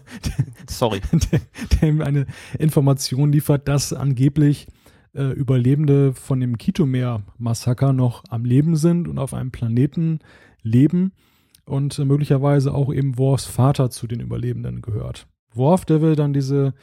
Sorry. 0.67 1.03
Der, 1.31 1.41
der 1.79 1.89
ihm 1.91 2.01
eine 2.01 2.25
Information 2.59 3.31
liefert, 3.33 3.69
dass 3.69 3.93
angeblich 3.93 4.67
äh, 5.15 5.31
Überlebende 5.33 6.13
von 6.13 6.41
dem 6.41 6.59
Kitomer-Massaker 6.59 7.93
noch 7.93 8.25
am 8.29 8.45
Leben 8.45 8.77
sind 8.77 9.09
und 9.09 9.19
auf 9.19 9.35
einem 9.35 9.51
Planeten 9.51 10.21
leben 10.63 11.13
und 11.65 11.99
äh, 11.99 12.05
möglicherweise 12.05 12.75
auch 12.75 12.93
eben 12.93 13.19
Worfs 13.19 13.47
Vater 13.47 13.91
zu 13.91 14.07
den 14.07 14.21
Überlebenden 14.21 14.83
gehört. 14.83 15.27
Worf, 15.53 15.85
der 15.85 16.03
will 16.03 16.17
dann 16.17 16.33
diese 16.33 16.75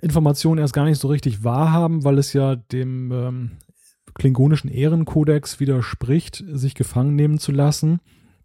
Information 0.00 0.58
erst 0.58 0.74
gar 0.74 0.84
nicht 0.84 1.00
so 1.00 1.08
richtig 1.08 1.44
wahrhaben, 1.44 2.04
weil 2.04 2.18
es 2.18 2.32
ja 2.32 2.56
dem 2.56 3.12
ähm, 3.12 3.50
klingonischen 4.14 4.70
Ehrenkodex 4.70 5.60
widerspricht, 5.60 6.44
sich 6.52 6.74
gefangen 6.74 7.16
nehmen 7.16 7.38
zu 7.38 7.52
lassen 7.52 8.00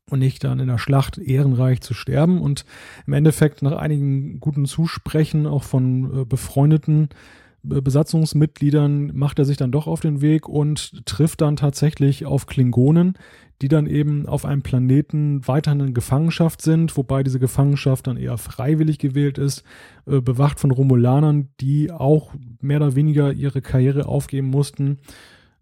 und 0.10 0.20
nicht 0.20 0.44
dann 0.44 0.60
in 0.60 0.68
der 0.68 0.78
Schlacht 0.78 1.18
ehrenreich 1.18 1.82
zu 1.82 1.94
sterben. 1.94 2.42
Und 2.42 2.66
im 3.08 3.14
Endeffekt 3.14 3.62
nach 3.62 3.74
einigen 3.74 4.40
guten 4.40 4.66
Zusprechen 4.66 5.48
auch 5.48 5.64
von 5.64 6.22
äh, 6.22 6.26
befreundeten 6.26 7.10
Besatzungsmitgliedern 7.64 9.12
macht 9.16 9.40
er 9.40 9.46
sich 9.46 9.58
dann 9.58 9.72
doch 9.72 9.88
auf 9.88 10.02
den 10.02 10.22
Weg 10.22 10.48
und 10.50 11.06
trifft 11.06 11.42
dann 11.42 11.56
tatsächlich 11.56 12.26
auf 12.26 12.46
Klingonen, 12.46 13.18
die 13.62 13.70
dann 13.70 13.88
eben 13.88 14.28
auf 14.28 14.44
einem 14.44 14.62
Planeten 14.62 15.48
weiterhin 15.48 15.80
in 15.80 15.94
Gefangenschaft 15.94 16.62
sind, 16.62 16.98
wobei 16.98 17.24
diese 17.24 17.40
Gefangenschaft 17.40 18.08
dann 18.08 18.18
eher 18.18 18.38
freiwillig 18.38 19.00
gewählt 19.00 19.38
ist, 19.38 19.64
äh, 20.06 20.20
bewacht 20.20 20.60
von 20.60 20.72
Romulanern, 20.72 21.50
die 21.62 21.90
auch 21.90 22.34
mehr 22.60 22.78
oder 22.78 22.96
weniger 22.96 23.32
ihre 23.32 23.62
Karriere 23.62 24.08
aufgeben 24.08 24.50
mussten, 24.50 24.98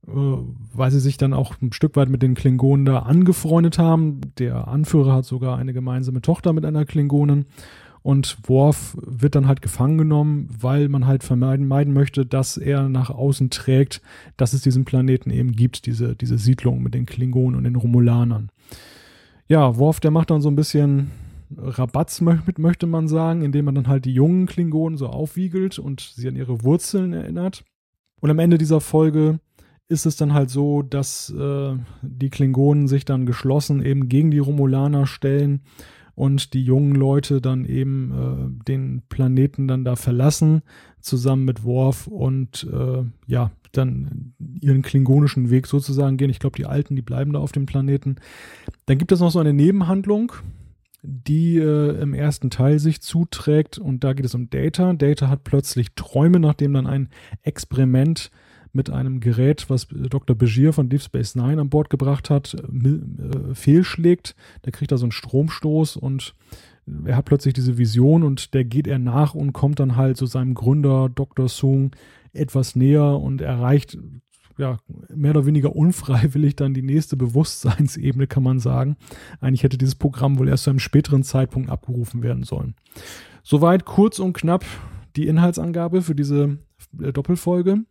äh, 0.08 0.12
weil 0.12 0.90
sie 0.90 1.00
sich 1.00 1.18
dann 1.18 1.34
auch 1.34 1.62
ein 1.62 1.74
Stück 1.74 1.96
weit 1.96 2.10
mit 2.10 2.24
den 2.24 2.34
Klingonen 2.34 2.86
da 2.86 3.00
angefreundet 3.00 3.78
haben. 3.78 4.22
Der 4.40 4.68
Anführer 4.68 5.14
hat 5.14 5.26
sogar 5.26 5.60
eine 5.60 5.74
gemeinsame 5.74 6.22
Tochter 6.24 6.54
mit 6.54 6.66
einer 6.66 6.86
Klingonin. 6.86 7.46
Und 8.04 8.38
Worf 8.48 8.98
wird 9.00 9.36
dann 9.36 9.48
halt 9.48 9.62
gefangen 9.62 9.98
genommen, 9.98 10.50
weil 10.60 10.90
man 10.90 11.06
halt 11.06 11.24
vermeiden 11.24 11.68
meiden 11.68 11.94
möchte, 11.94 12.26
dass 12.26 12.58
er 12.58 12.90
nach 12.90 13.12
außen 13.12 13.52
trägt, 13.52 14.02
dass 14.38 14.54
es 14.54 14.62
diesen 14.62 14.86
Planeten 14.86 15.30
eben 15.30 15.52
gibt, 15.52 15.86
diese, 15.86 16.16
diese 16.16 16.40
Siedlung 16.40 16.82
mit 16.82 16.96
den 16.96 17.06
Klingonen 17.06 17.56
und 17.56 17.64
den 17.64 17.76
Romulanern. 17.76 18.50
Ja, 19.48 19.78
Worf, 19.78 20.00
der 20.00 20.12
macht 20.12 20.32
dann 20.32 20.42
so 20.42 20.50
ein 20.50 20.56
bisschen 20.56 21.12
Rabatz, 21.58 22.22
möchte 22.22 22.88
man 22.88 23.08
sagen, 23.08 23.44
indem 23.44 23.66
man 23.66 23.76
dann 23.76 23.88
halt 23.88 24.06
die 24.06 24.14
jungen 24.14 24.48
Klingonen 24.48 24.98
so 24.98 25.08
aufwiegelt 25.08 25.78
und 25.78 26.00
sie 26.00 26.28
an 26.28 26.36
ihre 26.36 26.64
Wurzeln 26.64 27.14
erinnert. 27.14 27.64
Und 28.20 28.32
am 28.32 28.40
Ende 28.40 28.58
dieser 28.58 28.82
Folge 28.82 29.40
ist 29.88 30.06
es 30.06 30.16
dann 30.16 30.34
halt 30.34 30.50
so, 30.50 30.82
dass 30.82 31.30
äh, 31.32 31.76
die 32.02 32.30
Klingonen 32.30 32.88
sich 32.88 33.04
dann 33.04 33.26
geschlossen 33.26 33.84
eben 33.84 34.08
gegen 34.08 34.32
die 34.32 34.40
Romulaner 34.40 35.06
stellen 35.06 35.62
und 36.16 36.54
die 36.54 36.64
jungen 36.64 36.96
Leute 36.96 37.42
dann 37.42 37.66
eben 37.66 38.12
äh, 38.12 38.66
den 38.68 39.02
Planeten 39.10 39.68
dann 39.68 39.84
da 39.84 39.96
verlassen, 39.96 40.62
zusammen 41.00 41.46
mit 41.46 41.64
Worf 41.64 42.08
und 42.08 42.68
äh, 42.72 43.04
ja, 43.28 43.52
dann 43.72 44.34
ihren 44.60 44.82
klingonischen 44.82 45.50
Weg 45.50 45.68
sozusagen 45.68 46.18
gehen. 46.18 46.30
Ich 46.30 46.40
glaube, 46.40 46.58
die 46.58 46.66
Alten, 46.66 46.96
die 46.96 47.02
bleiben 47.02 47.34
da 47.34 47.40
auf 47.40 47.52
dem 47.52 47.66
Planeten. 47.66 48.18
Dann 48.86 48.98
gibt 48.98 49.12
es 49.12 49.20
noch 49.20 49.32
so 49.32 49.40
eine 49.40 49.54
Nebenhandlung, 49.54 50.34
die 51.04 51.58
äh, 51.58 52.00
im 52.02 52.14
ersten 52.14 52.50
Teil 52.50 52.80
sich 52.80 53.02
zuträgt 53.02 53.78
und 53.78 54.04
da 54.04 54.14
geht 54.14 54.26
es 54.26 54.36
um 54.36 54.50
Data. 54.50 54.94
Data 54.94 55.30
hat 55.30 55.44
plötzlich 55.44 55.94
Träume, 55.96 56.40
nachdem 56.40 56.74
dann 56.74 56.88
ein 56.88 57.10
Experiment 57.42 58.32
mit 58.74 58.90
einem 58.90 59.20
Gerät, 59.20 59.70
was 59.70 59.88
Dr. 59.88 60.36
Begier 60.36 60.74
von 60.74 60.90
Deep 60.90 61.02
Space 61.02 61.36
Nine 61.36 61.62
an 61.62 61.70
Bord 61.70 61.90
gebracht 61.90 62.30
hat, 62.30 62.54
äh, 62.54 63.54
fehlschlägt. 63.54 64.36
Der 64.66 64.72
kriegt 64.72 64.92
da 64.92 64.98
so 64.98 65.06
einen 65.06 65.12
Stromstoß 65.12 65.98
und 65.98 66.36
er 67.06 67.16
hat 67.16 67.26
plötzlich 67.26 67.54
diese 67.54 67.78
Vision 67.78 68.24
und 68.24 68.54
der 68.54 68.66
geht 68.66 68.88
er 68.88 69.00
nach 69.00 69.36
und 69.36 69.54
kommt 69.54 69.80
dann 69.80 69.96
halt 69.96 70.18
zu 70.18 70.26
seinem 70.26 70.54
Gründer 70.54 71.10
Dr. 71.10 71.48
Sung 71.48 71.92
etwas 72.34 72.76
näher 72.76 73.20
und 73.20 73.42
erreicht 73.42 73.98
ja, 74.58 74.78
mehr 75.14 75.32
oder 75.32 75.46
weniger 75.46 75.76
unfreiwillig 75.76 76.56
dann 76.56 76.74
die 76.74 76.82
nächste 76.82 77.18
Bewusstseinsebene, 77.18 78.28
kann 78.28 78.44
man 78.44 78.60
sagen. 78.60 78.98
Eigentlich 79.40 79.64
hätte 79.64 79.78
dieses 79.78 79.96
Programm 79.96 80.40
wohl 80.40 80.50
erst 80.50 80.66
zu 80.66 80.70
einem 80.70 80.80
späteren 80.80 81.24
Zeitpunkt 81.24 81.70
abgerufen 81.70 82.22
werden 82.24 82.44
sollen. 82.44 82.76
Soweit 83.44 83.86
kurz 83.86 84.20
und 84.20 84.34
knapp 84.34 84.66
die 85.16 85.28
Inhaltsangabe 85.28 86.02
für 86.02 86.16
diese 86.16 86.60
äh, 87.02 87.12
Doppelfolge. 87.12 87.84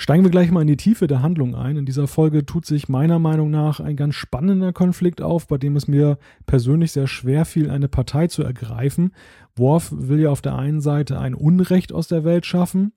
Steigen 0.00 0.24
wir 0.24 0.30
gleich 0.30 0.50
mal 0.50 0.62
in 0.62 0.66
die 0.66 0.78
Tiefe 0.78 1.06
der 1.08 1.20
Handlung 1.20 1.54
ein. 1.54 1.76
In 1.76 1.84
dieser 1.84 2.08
Folge 2.08 2.46
tut 2.46 2.64
sich 2.64 2.88
meiner 2.88 3.18
Meinung 3.18 3.50
nach 3.50 3.80
ein 3.80 3.96
ganz 3.96 4.14
spannender 4.14 4.72
Konflikt 4.72 5.20
auf, 5.20 5.46
bei 5.46 5.58
dem 5.58 5.76
es 5.76 5.88
mir 5.88 6.16
persönlich 6.46 6.92
sehr 6.92 7.06
schwer 7.06 7.44
fiel, 7.44 7.68
eine 7.68 7.86
Partei 7.86 8.26
zu 8.26 8.42
ergreifen. 8.42 9.12
Worf 9.56 9.92
will 9.92 10.18
ja 10.18 10.30
auf 10.30 10.40
der 10.40 10.56
einen 10.56 10.80
Seite 10.80 11.18
ein 11.18 11.34
Unrecht 11.34 11.92
aus 11.92 12.08
der 12.08 12.24
Welt 12.24 12.46
schaffen, 12.46 12.92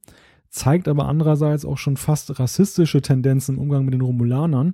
zeigt 0.50 0.88
aber 0.88 1.10
andererseits 1.10 1.66
auch 1.66 1.78
schon 1.78 1.98
fast 1.98 2.40
rassistische 2.40 3.02
Tendenzen 3.02 3.56
im 3.56 3.62
Umgang 3.62 3.84
mit 3.84 3.94
den 3.94 4.02
Romulanern. 4.02 4.74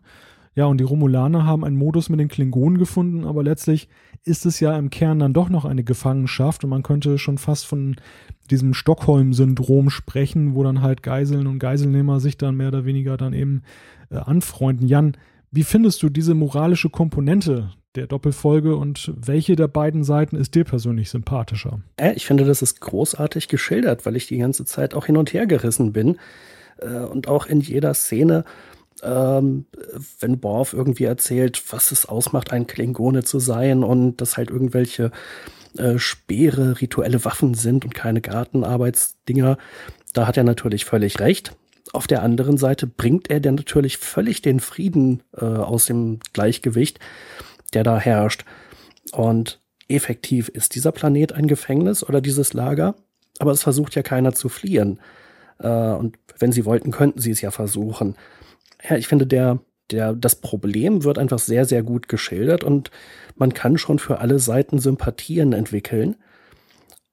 Ja, 0.56 0.66
und 0.66 0.80
die 0.80 0.84
Romulaner 0.84 1.45
haben 1.45 1.64
einen 1.64 1.78
Modus 1.78 2.10
mit 2.10 2.20
den 2.20 2.28
Klingonen 2.28 2.78
gefunden, 2.78 3.26
aber 3.26 3.43
letztlich 3.43 3.88
ist 4.26 4.45
es 4.45 4.60
ja 4.60 4.78
im 4.78 4.89
Kern 4.89 5.20
dann 5.20 5.34
doch 5.34 5.50
noch 5.50 5.66
eine 5.66 5.84
Gefangenschaft 5.84 6.64
und 6.64 6.70
man 6.70 6.84
könnte 6.84 7.18
schon 7.18 7.38
fast 7.38 7.66
von 7.66 7.95
diesem 8.50 8.74
Stockholm-Syndrom 8.74 9.89
sprechen, 9.89 10.56
wo 10.56 10.64
dann 10.64 10.82
halt 10.82 11.04
Geiseln 11.04 11.47
und 11.47 11.60
Geiselnehmer 11.60 12.20
sich 12.20 12.38
dann 12.38 12.56
mehr 12.56 12.70
oder 12.70 12.86
weniger 12.86 13.16
dann 13.16 13.34
eben 13.34 13.62
äh, 14.10 14.18
anfreunden. 14.18 14.88
Jan, 14.88 15.16
wie 15.52 15.64
findest 15.64 16.04
du 16.04 16.10
diese 16.10 16.34
moralische 16.34 16.89
Komponente 16.89 17.72
der 17.95 18.08
Doppelfolge 18.08 18.76
und 18.76 19.12
welche 19.16 19.56
der 19.56 19.68
beiden 19.68 20.04
Seiten 20.04 20.36
ist 20.36 20.56
dir 20.56 20.64
persönlich 20.64 21.10
sympathischer? 21.10 21.82
Ja, 22.00 22.12
ich 22.12 22.26
finde, 22.26 22.45
das 22.45 22.62
ist 22.62 22.82
großartig 22.82 23.47
geschildert, 23.47 24.06
weil 24.06 24.16
ich 24.16 24.28
die 24.28 24.38
ganze 24.38 24.66
Zeit 24.66 24.93
auch 24.93 25.06
hin 25.06 25.18
und 25.18 25.34
her 25.34 25.47
gerissen 25.47 25.91
bin 25.91 26.18
äh, 26.78 27.00
und 27.00 27.28
auch 27.28 27.45
in 27.45 27.62
jeder 27.62 27.93
Szene 27.93 28.45
ähm, 29.04 29.66
wenn 30.20 30.39
Borf 30.39 30.74
irgendwie 30.74 31.06
erzählt, 31.06 31.62
was 31.72 31.91
es 31.91 32.06
ausmacht, 32.06 32.52
ein 32.52 32.68
Klingone 32.68 33.24
zu 33.24 33.39
sein 33.39 33.84
und 33.84 34.18
dass 34.18 34.38
halt 34.38 34.50
irgendwelche 34.50 35.12
äh, 35.78 35.97
Speere 35.97 36.82
rituelle 36.82 37.24
Waffen 37.26 37.54
sind 37.54 37.86
und 37.86 37.93
keine 37.93 38.22
Gartenarbeitsdinger, 38.22 39.58
da 40.14 40.28
hat 40.28 40.38
er 40.38 40.43
natürlich 40.43 40.86
völlig 40.86 41.20
recht. 41.20 41.56
Auf 41.93 42.08
der 42.08 42.22
anderen 42.22 42.58
Seite 42.58 42.88
bringt 42.88 43.30
er 43.30 43.39
dann 43.39 43.56
natürlich 43.56 43.97
völlig 43.97 44.41
den 44.41 44.60
Frieden 44.60 45.24
äh, 45.36 45.45
aus 45.45 45.86
dem 45.86 46.20
Gleichgewicht, 46.34 47.00
der 47.74 47.84
da 47.84 48.00
herrscht. 48.00 48.45
Und 49.12 49.60
effektiv 49.88 50.50
ist 50.50 50.76
dieser 50.76 50.91
Planet 50.91 51.34
ein 51.34 51.47
Gefängnis 51.47 52.04
oder 52.04 52.22
dieses 52.22 52.54
Lager, 52.54 52.95
aber 53.39 53.52
es 53.52 53.64
versucht 53.64 53.95
ja 53.95 54.04
keiner 54.04 54.34
zu 54.34 54.50
fliehen. 54.50 55.00
Äh, 55.60 55.68
und 55.68 56.18
wenn 56.38 56.52
sie 56.52 56.66
wollten, 56.66 56.91
könnten 56.91 57.20
sie 57.20 57.32
es 57.32 57.41
ja 57.41 57.52
versuchen 57.52 58.16
ja, 58.88 58.96
ich 58.96 59.08
finde, 59.08 59.28
der, 59.28 59.60
der, 59.92 60.14
das 60.14 60.36
Problem 60.36 61.04
wird 61.04 61.18
einfach 61.18 61.40
sehr, 61.40 61.66
sehr 61.66 61.84
gut 61.84 62.08
geschildert 62.08 62.64
und 62.64 62.92
man 63.36 63.54
kann 63.54 63.78
schon 63.78 64.00
für 64.00 64.20
alle 64.20 64.40
Seiten 64.40 64.80
Sympathien 64.80 65.54
entwickeln. 65.54 66.16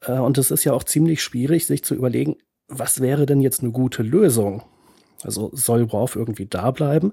Äh, 0.01 0.19
und 0.19 0.39
es 0.39 0.51
ist 0.51 0.64
ja 0.64 0.73
auch 0.73 0.85
ziemlich 0.85 1.23
schwierig, 1.23 1.67
sich 1.67 1.85
zu 1.85 1.95
überlegen, 1.95 2.37
was 2.69 3.01
wäre 3.01 3.27
denn 3.27 3.41
jetzt 3.41 3.62
eine 3.62 3.71
gute 3.73 4.03
Lösung? 4.03 4.62
Also 5.23 5.51
soll 5.53 5.93
Worf 5.93 6.17
irgendwie 6.17 6.47
da 6.47 6.71
bleiben? 6.71 7.12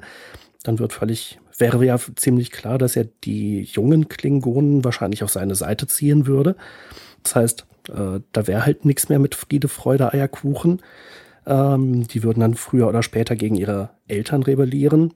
Dann 0.63 0.79
wird 0.79 0.93
völlig, 0.93 1.39
wäre 1.57 1.83
ja 1.85 1.97
ziemlich 2.15 2.51
klar, 2.51 2.77
dass 2.77 2.95
er 2.95 3.05
die 3.23 3.63
jungen 3.63 4.07
Klingonen 4.07 4.83
wahrscheinlich 4.83 5.23
auf 5.23 5.29
seine 5.29 5.55
Seite 5.55 5.87
ziehen 5.87 6.25
würde. 6.25 6.55
Das 7.21 7.35
heißt, 7.35 7.65
äh, 7.89 8.19
da 8.31 8.47
wäre 8.47 8.65
halt 8.65 8.85
nichts 8.85 9.09
mehr 9.09 9.19
mit 9.19 9.35
Friede, 9.35 9.67
Freude, 9.67 10.13
Eierkuchen. 10.13 10.81
Ähm, 11.45 12.07
die 12.07 12.23
würden 12.23 12.39
dann 12.39 12.55
früher 12.55 12.87
oder 12.87 13.03
später 13.03 13.35
gegen 13.35 13.55
ihre 13.55 13.91
Eltern 14.07 14.43
rebellieren. 14.43 15.13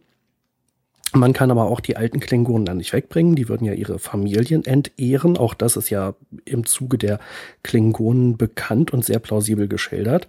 Man 1.14 1.34
kann 1.34 1.52
aber 1.52 1.66
auch 1.66 1.80
die 1.80 1.96
alten 1.96 2.20
Klingonen 2.20 2.66
dann 2.66 2.78
nicht 2.78 2.94
wegbringen. 2.94 3.36
Die 3.36 3.48
würden 3.48 3.66
ja 3.66 3.74
ihre 3.74 3.98
Familien 3.98 4.66
entehren. 4.66 5.38
Auch 5.38 5.54
das 5.54 5.78
ist 5.78 5.90
ja 5.90 6.16
im 6.46 6.66
Zuge 6.66 6.98
der 6.98 7.20
Klingonen 7.64 8.38
bekannt 8.38 8.92
und 8.92 9.06
sehr 9.06 9.20
plausibel 9.20 9.68
geschildert. 9.68 10.28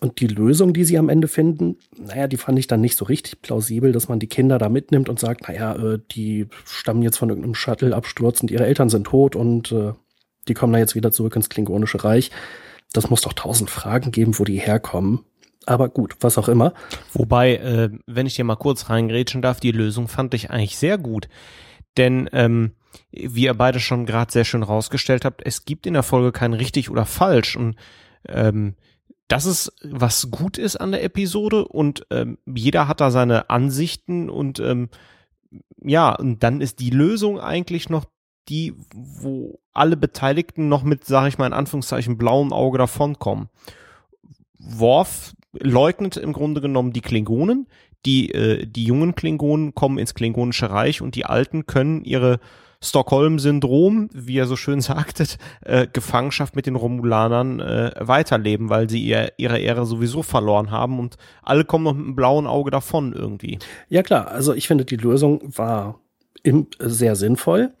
Und 0.00 0.20
die 0.20 0.26
Lösung, 0.26 0.72
die 0.72 0.84
sie 0.84 0.98
am 0.98 1.08
Ende 1.08 1.28
finden, 1.28 1.76
naja, 1.96 2.26
die 2.26 2.36
fand 2.36 2.58
ich 2.58 2.66
dann 2.66 2.80
nicht 2.80 2.96
so 2.96 3.04
richtig 3.06 3.40
plausibel, 3.40 3.92
dass 3.92 4.08
man 4.08 4.18
die 4.18 4.26
Kinder 4.26 4.58
da 4.58 4.68
mitnimmt 4.68 5.08
und 5.08 5.18
sagt, 5.18 5.48
naja, 5.48 5.74
äh, 5.74 5.98
die 6.10 6.48
stammen 6.66 7.02
jetzt 7.02 7.16
von 7.16 7.30
irgendeinem 7.30 7.54
Shuttle-Absturz 7.54 8.42
und 8.42 8.50
ihre 8.50 8.66
Eltern 8.66 8.90
sind 8.90 9.04
tot 9.04 9.36
und 9.36 9.72
äh, 9.72 9.92
die 10.48 10.54
kommen 10.54 10.72
da 10.72 10.78
jetzt 10.78 10.94
wieder 10.94 11.12
zurück 11.12 11.36
ins 11.36 11.48
Klingonische 11.48 12.04
Reich. 12.04 12.30
Das 12.96 13.10
muss 13.10 13.20
doch 13.20 13.34
tausend 13.34 13.70
Fragen 13.70 14.10
geben, 14.10 14.38
wo 14.38 14.44
die 14.44 14.58
herkommen. 14.58 15.24
Aber 15.66 15.88
gut, 15.88 16.16
was 16.20 16.38
auch 16.38 16.48
immer. 16.48 16.72
Wobei, 17.12 17.56
äh, 17.56 17.90
wenn 18.06 18.26
ich 18.26 18.36
dir 18.36 18.44
mal 18.44 18.56
kurz 18.56 18.88
reingrätschen 18.88 19.42
darf, 19.42 19.60
die 19.60 19.72
Lösung 19.72 20.08
fand 20.08 20.32
ich 20.32 20.50
eigentlich 20.50 20.78
sehr 20.78 20.96
gut. 20.96 21.28
Denn 21.96 22.30
ähm, 22.32 22.72
wie 23.12 23.44
ihr 23.44 23.54
beide 23.54 23.80
schon 23.80 24.06
gerade 24.06 24.32
sehr 24.32 24.44
schön 24.44 24.62
rausgestellt 24.62 25.24
habt, 25.24 25.42
es 25.44 25.64
gibt 25.64 25.86
in 25.86 25.94
der 25.94 26.02
Folge 26.02 26.32
kein 26.32 26.54
richtig 26.54 26.90
oder 26.90 27.04
falsch 27.04 27.56
und 27.56 27.76
ähm, 28.28 28.76
das 29.28 29.44
ist, 29.44 29.72
was 29.82 30.30
gut 30.30 30.56
ist 30.56 30.76
an 30.76 30.92
der 30.92 31.02
Episode 31.02 31.66
und 31.66 32.06
ähm, 32.10 32.38
jeder 32.46 32.86
hat 32.86 33.00
da 33.00 33.10
seine 33.10 33.50
Ansichten 33.50 34.30
und 34.30 34.60
ähm, 34.60 34.88
ja, 35.82 36.14
und 36.14 36.42
dann 36.42 36.60
ist 36.60 36.78
die 36.80 36.90
Lösung 36.90 37.40
eigentlich 37.40 37.90
noch 37.90 38.04
die, 38.48 38.74
wo 38.94 39.58
alle 39.72 39.96
Beteiligten 39.96 40.68
noch 40.68 40.82
mit, 40.82 41.04
sage 41.04 41.28
ich 41.28 41.38
mal 41.38 41.46
in 41.46 41.52
Anführungszeichen, 41.52 42.18
blauem 42.18 42.52
Auge 42.52 42.78
davonkommen. 42.78 43.48
Worf 44.58 45.34
leugnet 45.52 46.16
im 46.16 46.32
Grunde 46.32 46.60
genommen 46.60 46.92
die 46.92 47.00
Klingonen, 47.00 47.66
die, 48.04 48.30
äh, 48.32 48.66
die 48.66 48.84
jungen 48.84 49.14
Klingonen 49.14 49.74
kommen 49.74 49.98
ins 49.98 50.14
Klingonische 50.14 50.70
Reich 50.70 51.02
und 51.02 51.14
die 51.14 51.26
Alten 51.26 51.66
können 51.66 52.04
ihre 52.04 52.38
Stockholm-Syndrom, 52.82 54.10
wie 54.12 54.38
er 54.38 54.46
so 54.46 54.56
schön 54.56 54.80
sagtet, 54.82 55.38
äh, 55.64 55.86
Gefangenschaft 55.92 56.56
mit 56.56 56.66
den 56.66 56.76
Romulanern 56.76 57.60
äh, 57.60 57.92
weiterleben, 57.98 58.68
weil 58.70 58.88
sie 58.88 59.02
ihr, 59.02 59.32
ihre 59.38 59.58
Ehre 59.58 59.86
sowieso 59.86 60.22
verloren 60.22 60.70
haben 60.70 60.98
und 60.98 61.16
alle 61.42 61.64
kommen 61.64 61.84
noch 61.84 61.94
mit 61.94 62.04
einem 62.04 62.16
blauen 62.16 62.46
Auge 62.46 62.70
davon 62.70 63.12
irgendwie. 63.12 63.58
Ja 63.88 64.02
klar, 64.02 64.28
also 64.28 64.54
ich 64.54 64.68
finde, 64.68 64.84
die 64.84 64.96
Lösung 64.96 65.40
war 65.44 66.00
im, 66.42 66.68
sehr 66.78 67.16
sinnvoll. 67.16 67.72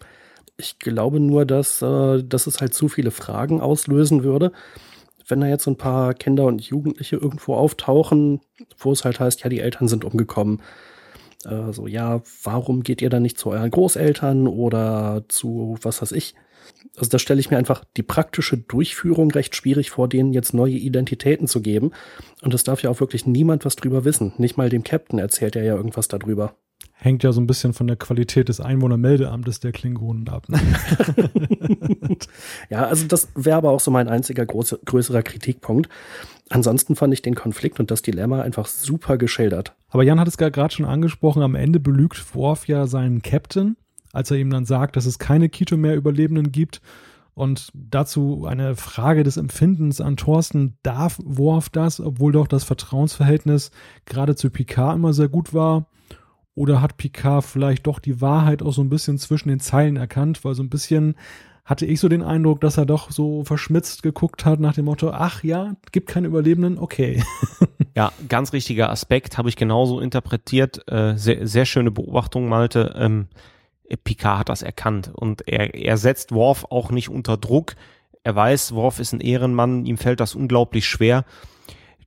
Ich 0.58 0.78
glaube 0.78 1.20
nur, 1.20 1.44
dass, 1.44 1.82
äh, 1.82 2.22
dass 2.24 2.46
es 2.46 2.60
halt 2.60 2.74
zu 2.74 2.88
viele 2.88 3.10
Fragen 3.10 3.60
auslösen 3.60 4.24
würde 4.24 4.52
wenn 5.28 5.40
da 5.40 5.46
jetzt 5.46 5.66
ein 5.66 5.76
paar 5.76 6.14
Kinder 6.14 6.44
und 6.44 6.62
Jugendliche 6.62 7.16
irgendwo 7.16 7.54
auftauchen, 7.54 8.40
wo 8.78 8.92
es 8.92 9.04
halt 9.04 9.20
heißt, 9.20 9.42
ja, 9.42 9.50
die 9.50 9.60
Eltern 9.60 9.88
sind 9.88 10.04
umgekommen. 10.04 10.62
Äh, 11.44 11.72
so, 11.72 11.86
ja, 11.86 12.22
warum 12.42 12.82
geht 12.82 13.02
ihr 13.02 13.10
dann 13.10 13.22
nicht 13.22 13.38
zu 13.38 13.50
euren 13.50 13.70
Großeltern 13.70 14.46
oder 14.46 15.24
zu 15.28 15.76
was 15.82 16.00
weiß 16.00 16.12
ich? 16.12 16.34
Also 16.96 17.10
da 17.10 17.18
stelle 17.18 17.40
ich 17.40 17.50
mir 17.50 17.58
einfach 17.58 17.84
die 17.96 18.02
praktische 18.02 18.58
Durchführung 18.58 19.30
recht 19.30 19.54
schwierig 19.54 19.90
vor, 19.90 20.08
denen 20.08 20.32
jetzt 20.32 20.54
neue 20.54 20.74
Identitäten 20.74 21.46
zu 21.46 21.60
geben. 21.60 21.92
Und 22.42 22.54
es 22.54 22.64
darf 22.64 22.82
ja 22.82 22.90
auch 22.90 23.00
wirklich 23.00 23.26
niemand 23.26 23.64
was 23.64 23.76
drüber 23.76 24.04
wissen. 24.04 24.32
Nicht 24.38 24.56
mal 24.56 24.68
dem 24.68 24.82
Captain 24.82 25.18
erzählt 25.18 25.56
er 25.56 25.64
ja 25.64 25.76
irgendwas 25.76 26.08
darüber 26.08 26.56
hängt 26.98 27.22
ja 27.22 27.32
so 27.32 27.40
ein 27.40 27.46
bisschen 27.46 27.72
von 27.74 27.86
der 27.86 27.96
Qualität 27.96 28.48
des 28.48 28.60
Einwohnermeldeamtes 28.60 29.60
der 29.60 29.72
Klingonen 29.72 30.28
ab. 30.28 30.48
Ne? 30.48 30.58
ja, 32.70 32.86
also 32.86 33.06
das 33.06 33.28
wäre 33.34 33.56
aber 33.56 33.70
auch 33.70 33.80
so 33.80 33.90
mein 33.90 34.08
einziger 34.08 34.46
große, 34.46 34.80
größerer 34.84 35.22
Kritikpunkt. 35.22 35.90
Ansonsten 36.48 36.96
fand 36.96 37.12
ich 37.12 37.22
den 37.22 37.34
Konflikt 37.34 37.80
und 37.80 37.90
das 37.90 38.02
Dilemma 38.02 38.40
einfach 38.40 38.66
super 38.66 39.18
geschildert. 39.18 39.74
Aber 39.90 40.04
Jan 40.04 40.18
hat 40.18 40.28
es 40.28 40.38
gerade 40.38 40.74
schon 40.74 40.86
angesprochen, 40.86 41.42
am 41.42 41.54
Ende 41.54 41.80
belügt 41.80 42.34
Worf 42.34 42.66
ja 42.66 42.86
seinen 42.86 43.20
Captain, 43.20 43.76
als 44.12 44.30
er 44.30 44.38
ihm 44.38 44.50
dann 44.50 44.64
sagt, 44.64 44.96
dass 44.96 45.06
es 45.06 45.18
keine 45.18 45.48
Kito 45.48 45.76
mehr 45.76 45.96
Überlebenden 45.96 46.50
gibt. 46.50 46.80
Und 47.34 47.70
dazu 47.74 48.46
eine 48.46 48.76
Frage 48.76 49.22
des 49.22 49.36
Empfindens 49.36 50.00
an 50.00 50.16
Thorsten. 50.16 50.78
Darf 50.82 51.20
Worf 51.22 51.68
das, 51.68 52.00
obwohl 52.00 52.32
doch 52.32 52.46
das 52.46 52.64
Vertrauensverhältnis 52.64 53.70
gerade 54.06 54.36
zu 54.36 54.48
Picard 54.48 54.96
immer 54.96 55.12
sehr 55.12 55.28
gut 55.28 55.52
war? 55.52 55.86
Oder 56.56 56.80
hat 56.80 56.96
Picard 56.96 57.44
vielleicht 57.44 57.86
doch 57.86 58.00
die 58.00 58.20
Wahrheit 58.20 58.62
auch 58.62 58.72
so 58.72 58.82
ein 58.82 58.88
bisschen 58.88 59.18
zwischen 59.18 59.50
den 59.50 59.60
Zeilen 59.60 59.96
erkannt? 59.96 60.44
Weil 60.44 60.54
so 60.54 60.62
ein 60.64 60.70
bisschen 60.70 61.14
hatte 61.64 61.84
ich 61.84 62.00
so 62.00 62.08
den 62.08 62.22
Eindruck, 62.22 62.60
dass 62.60 62.78
er 62.78 62.86
doch 62.86 63.10
so 63.10 63.44
verschmitzt 63.44 64.02
geguckt 64.02 64.44
hat 64.44 64.58
nach 64.58 64.74
dem 64.74 64.86
Motto, 64.86 65.10
ach 65.10 65.44
ja, 65.44 65.74
gibt 65.92 66.08
keine 66.08 66.28
Überlebenden, 66.28 66.78
okay. 66.78 67.22
Ja, 67.96 68.12
ganz 68.28 68.52
richtiger 68.52 68.90
Aspekt, 68.90 69.38
habe 69.38 69.48
ich 69.48 69.56
genauso 69.56 70.00
interpretiert. 70.00 70.86
Äh, 70.86 71.16
sehr, 71.16 71.46
sehr 71.46 71.64
schöne 71.64 71.90
Beobachtung, 71.90 72.46
Malte. 72.46 72.94
Ähm, 72.94 73.28
Picard 74.04 74.40
hat 74.40 74.48
das 74.50 74.60
erkannt 74.60 75.10
und 75.14 75.48
er, 75.48 75.74
er 75.74 75.96
setzt 75.96 76.30
Worf 76.32 76.66
auch 76.68 76.90
nicht 76.90 77.08
unter 77.08 77.38
Druck. 77.38 77.74
Er 78.22 78.36
weiß, 78.36 78.74
Worf 78.74 79.00
ist 79.00 79.14
ein 79.14 79.20
Ehrenmann, 79.20 79.86
ihm 79.86 79.96
fällt 79.96 80.20
das 80.20 80.34
unglaublich 80.34 80.86
schwer, 80.86 81.24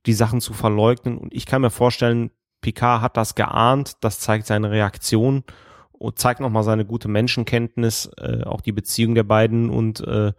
die 0.06 0.12
Sachen 0.12 0.40
zu 0.40 0.52
verleugnen. 0.52 1.18
Und 1.18 1.34
ich 1.34 1.44
kann 1.44 1.60
mir 1.60 1.70
vorstellen, 1.70 2.30
Picard 2.60 3.02
hat 3.02 3.16
das 3.16 3.34
geahnt, 3.34 3.96
das 4.00 4.20
zeigt 4.20 4.46
seine 4.46 4.70
Reaktion 4.70 5.44
und 5.92 6.18
zeigt 6.18 6.40
nochmal 6.40 6.62
seine 6.62 6.84
gute 6.84 7.08
Menschenkenntnis, 7.08 8.10
äh, 8.16 8.42
auch 8.44 8.60
die 8.60 8.72
Beziehung 8.72 9.14
der 9.14 9.24
beiden 9.24 9.70
und 9.70 10.00
äh, 10.00 10.32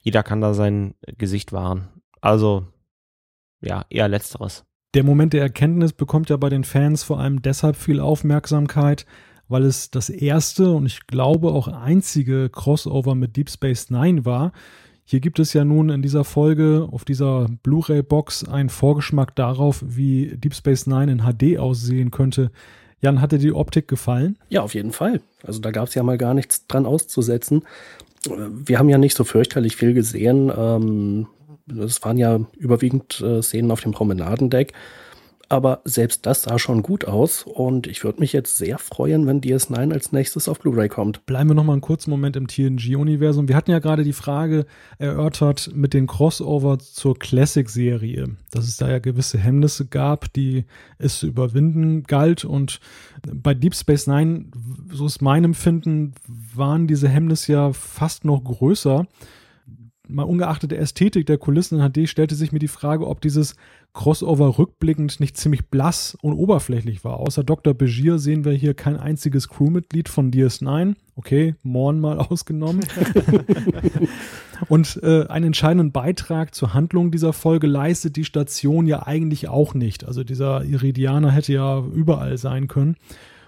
jeder 0.00 0.22
kann 0.22 0.40
da 0.40 0.54
sein 0.54 0.94
Gesicht 1.18 1.52
wahren. 1.52 1.88
Also 2.20 2.66
ja, 3.60 3.84
eher 3.90 4.08
letzteres. 4.08 4.64
Der 4.94 5.04
Moment 5.04 5.32
der 5.32 5.42
Erkenntnis 5.42 5.92
bekommt 5.92 6.30
ja 6.30 6.36
bei 6.36 6.48
den 6.48 6.64
Fans 6.64 7.02
vor 7.02 7.18
allem 7.18 7.42
deshalb 7.42 7.76
viel 7.76 8.00
Aufmerksamkeit, 8.00 9.06
weil 9.48 9.64
es 9.64 9.90
das 9.90 10.08
erste 10.08 10.70
und 10.72 10.86
ich 10.86 11.06
glaube 11.06 11.52
auch 11.52 11.68
einzige 11.68 12.48
Crossover 12.48 13.14
mit 13.14 13.36
Deep 13.36 13.50
Space 13.50 13.90
Nine 13.90 14.24
war, 14.24 14.52
hier 15.04 15.20
gibt 15.20 15.38
es 15.38 15.52
ja 15.52 15.64
nun 15.64 15.90
in 15.90 16.00
dieser 16.00 16.24
Folge 16.24 16.88
auf 16.90 17.04
dieser 17.04 17.46
Blu-ray-Box 17.62 18.48
einen 18.48 18.70
Vorgeschmack 18.70 19.36
darauf, 19.36 19.84
wie 19.86 20.36
Deep 20.36 20.54
Space 20.54 20.86
Nine 20.86 21.12
in 21.12 21.22
HD 21.22 21.58
aussehen 21.58 22.10
könnte. 22.10 22.50
Jan, 23.02 23.20
hat 23.20 23.32
dir 23.32 23.38
die 23.38 23.52
Optik 23.52 23.86
gefallen? 23.86 24.38
Ja, 24.48 24.62
auf 24.62 24.74
jeden 24.74 24.92
Fall. 24.92 25.20
Also 25.42 25.60
da 25.60 25.72
gab 25.72 25.88
es 25.88 25.94
ja 25.94 26.02
mal 26.02 26.16
gar 26.16 26.32
nichts 26.32 26.66
dran 26.66 26.86
auszusetzen. 26.86 27.64
Wir 28.24 28.78
haben 28.78 28.88
ja 28.88 28.96
nicht 28.96 29.14
so 29.14 29.24
fürchterlich 29.24 29.76
viel 29.76 29.92
gesehen. 29.92 30.50
Ähm, 30.56 31.26
es 31.68 32.02
waren 32.02 32.16
ja 32.16 32.40
überwiegend 32.56 33.20
äh, 33.20 33.42
Szenen 33.42 33.70
auf 33.70 33.82
dem 33.82 33.92
Promenadendeck. 33.92 34.72
Aber 35.54 35.82
selbst 35.84 36.26
das 36.26 36.42
sah 36.42 36.58
schon 36.58 36.82
gut 36.82 37.04
aus 37.04 37.44
und 37.44 37.86
ich 37.86 38.02
würde 38.02 38.18
mich 38.18 38.32
jetzt 38.32 38.58
sehr 38.58 38.76
freuen, 38.76 39.24
wenn 39.28 39.40
DS9 39.40 39.92
als 39.92 40.10
nächstes 40.10 40.48
auf 40.48 40.58
Blu-ray 40.58 40.88
kommt. 40.88 41.26
Bleiben 41.26 41.48
wir 41.50 41.54
noch 41.54 41.62
mal 41.62 41.74
einen 41.74 41.80
kurzen 41.80 42.10
Moment 42.10 42.34
im 42.34 42.48
TNG-Universum. 42.48 43.46
Wir 43.46 43.54
hatten 43.54 43.70
ja 43.70 43.78
gerade 43.78 44.02
die 44.02 44.12
Frage 44.12 44.66
erörtert 44.98 45.70
mit 45.72 45.94
den 45.94 46.08
Crossover 46.08 46.80
zur 46.80 47.16
Classic-Serie, 47.16 48.30
dass 48.50 48.66
es 48.66 48.78
da 48.78 48.90
ja 48.90 48.98
gewisse 48.98 49.38
Hemmnisse 49.38 49.86
gab, 49.86 50.32
die 50.32 50.64
es 50.98 51.20
zu 51.20 51.28
überwinden 51.28 52.02
galt. 52.02 52.44
Und 52.44 52.80
bei 53.32 53.54
Deep 53.54 53.76
Space 53.76 54.08
Nine, 54.08 54.46
so 54.90 55.06
ist 55.06 55.22
mein 55.22 55.44
Empfinden, 55.44 56.14
waren 56.52 56.88
diese 56.88 57.08
Hemmnisse 57.08 57.52
ja 57.52 57.72
fast 57.72 58.24
noch 58.24 58.42
größer 58.42 59.06
mal 60.08 60.24
ungeachtet 60.24 60.70
der 60.70 60.80
Ästhetik 60.80 61.26
der 61.26 61.38
Kulissen 61.38 61.80
in 61.80 61.90
HD 61.90 62.08
stellte 62.08 62.34
sich 62.34 62.52
mir 62.52 62.58
die 62.58 62.68
Frage, 62.68 63.06
ob 63.06 63.20
dieses 63.20 63.56
Crossover 63.92 64.58
rückblickend 64.58 65.20
nicht 65.20 65.36
ziemlich 65.36 65.66
blass 65.68 66.16
und 66.20 66.34
oberflächlich 66.34 67.04
war. 67.04 67.18
Außer 67.18 67.44
Dr. 67.44 67.74
Begier 67.74 68.18
sehen 68.18 68.44
wir 68.44 68.52
hier 68.52 68.74
kein 68.74 68.96
einziges 68.96 69.48
Crewmitglied 69.48 70.08
von 70.08 70.30
DS9. 70.30 70.96
Okay, 71.16 71.54
Morn 71.62 72.00
mal 72.00 72.18
ausgenommen. 72.30 72.84
und 74.68 75.00
äh, 75.02 75.26
einen 75.28 75.46
entscheidenden 75.46 75.92
Beitrag 75.92 76.54
zur 76.54 76.74
Handlung 76.74 77.10
dieser 77.10 77.32
Folge 77.32 77.66
leistet 77.66 78.16
die 78.16 78.24
Station 78.24 78.86
ja 78.86 79.06
eigentlich 79.06 79.48
auch 79.48 79.74
nicht. 79.74 80.04
Also 80.04 80.24
dieser 80.24 80.64
Iridianer 80.64 81.30
hätte 81.30 81.52
ja 81.52 81.82
überall 81.94 82.36
sein 82.36 82.68
können. 82.68 82.96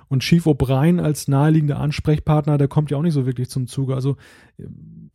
Und 0.09 0.22
Chief 0.22 0.46
O'Brien 0.46 1.00
als 1.00 1.26
naheliegender 1.26 1.80
Ansprechpartner, 1.80 2.59
der 2.59 2.68
kommt 2.68 2.90
ja 2.90 2.96
auch 2.96 3.02
nicht 3.02 3.14
so 3.14 3.26
wirklich 3.26 3.50
zum 3.50 3.66
Zuge. 3.66 3.94
Also, 3.94 4.16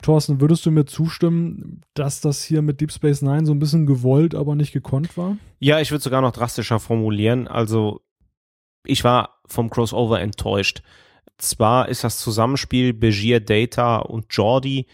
Thorsten, 0.02 0.42
würdest 0.42 0.66
du 0.66 0.72
mir 0.72 0.86
zustimmen, 0.86 1.82
dass 1.94 2.22
das 2.22 2.44
hier 2.44 2.62
mit 2.62 2.82
Deep 2.82 2.92
Space 2.92 3.22
Nine 3.22 3.46
so 3.46 3.54
ein 3.54 3.60
bisschen 3.60 3.86
gewollt, 3.86 4.36
aber 4.36 4.56
nicht 4.56 4.72
gekonnt 4.72 5.18
war? 5.18 5.38
Ja, 5.60 5.80
ich 5.80 5.92
würde 5.92 6.04
sogar 6.04 6.22
noch 6.22 6.32
drastischer 6.32 6.80
formulieren. 6.80 7.48
Also, 7.48 8.02
ich 8.86 9.04
war 9.04 9.42
vom 9.46 9.70
Crossover 9.70 10.20
enttäuscht. 10.20 10.82
Zwar 11.38 11.90
ist 11.90 12.04
das 12.04 12.20
Zusammenspiel 12.20 12.94
Begier, 12.94 13.40
Data 13.40 13.98
und 13.98 14.28
Jordi 14.30 14.88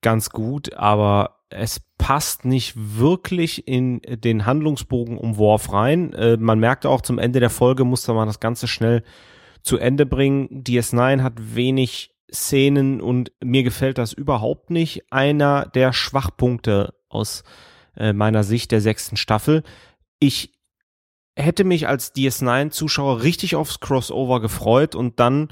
ganz 0.00 0.30
gut, 0.30 0.72
aber 0.74 1.38
es 1.50 1.80
passt 1.98 2.44
nicht 2.44 2.74
wirklich 2.76 3.66
in 3.66 4.00
den 4.06 4.46
Handlungsbogen 4.46 5.18
um 5.18 5.36
Worf 5.36 5.72
rein. 5.72 6.12
Äh, 6.12 6.36
man 6.36 6.58
merkte 6.58 6.88
auch 6.88 7.00
zum 7.00 7.18
Ende 7.18 7.40
der 7.40 7.50
Folge 7.50 7.84
musste 7.84 8.12
man 8.12 8.26
das 8.26 8.40
Ganze 8.40 8.68
schnell 8.68 9.02
zu 9.62 9.78
Ende 9.78 10.06
bringen. 10.06 10.62
DS9 10.64 11.22
hat 11.22 11.54
wenig 11.54 12.14
Szenen 12.32 13.00
und 13.00 13.32
mir 13.42 13.62
gefällt 13.62 13.98
das 13.98 14.12
überhaupt 14.12 14.70
nicht. 14.70 15.12
Einer 15.12 15.66
der 15.66 15.92
Schwachpunkte 15.92 16.94
aus 17.08 17.42
äh, 17.96 18.12
meiner 18.12 18.44
Sicht 18.44 18.70
der 18.70 18.80
sechsten 18.80 19.16
Staffel. 19.16 19.62
Ich 20.18 20.52
hätte 21.36 21.64
mich 21.64 21.88
als 21.88 22.14
DS9-Zuschauer 22.14 23.22
richtig 23.22 23.56
aufs 23.56 23.80
Crossover 23.80 24.40
gefreut 24.40 24.94
und 24.94 25.20
dann 25.20 25.48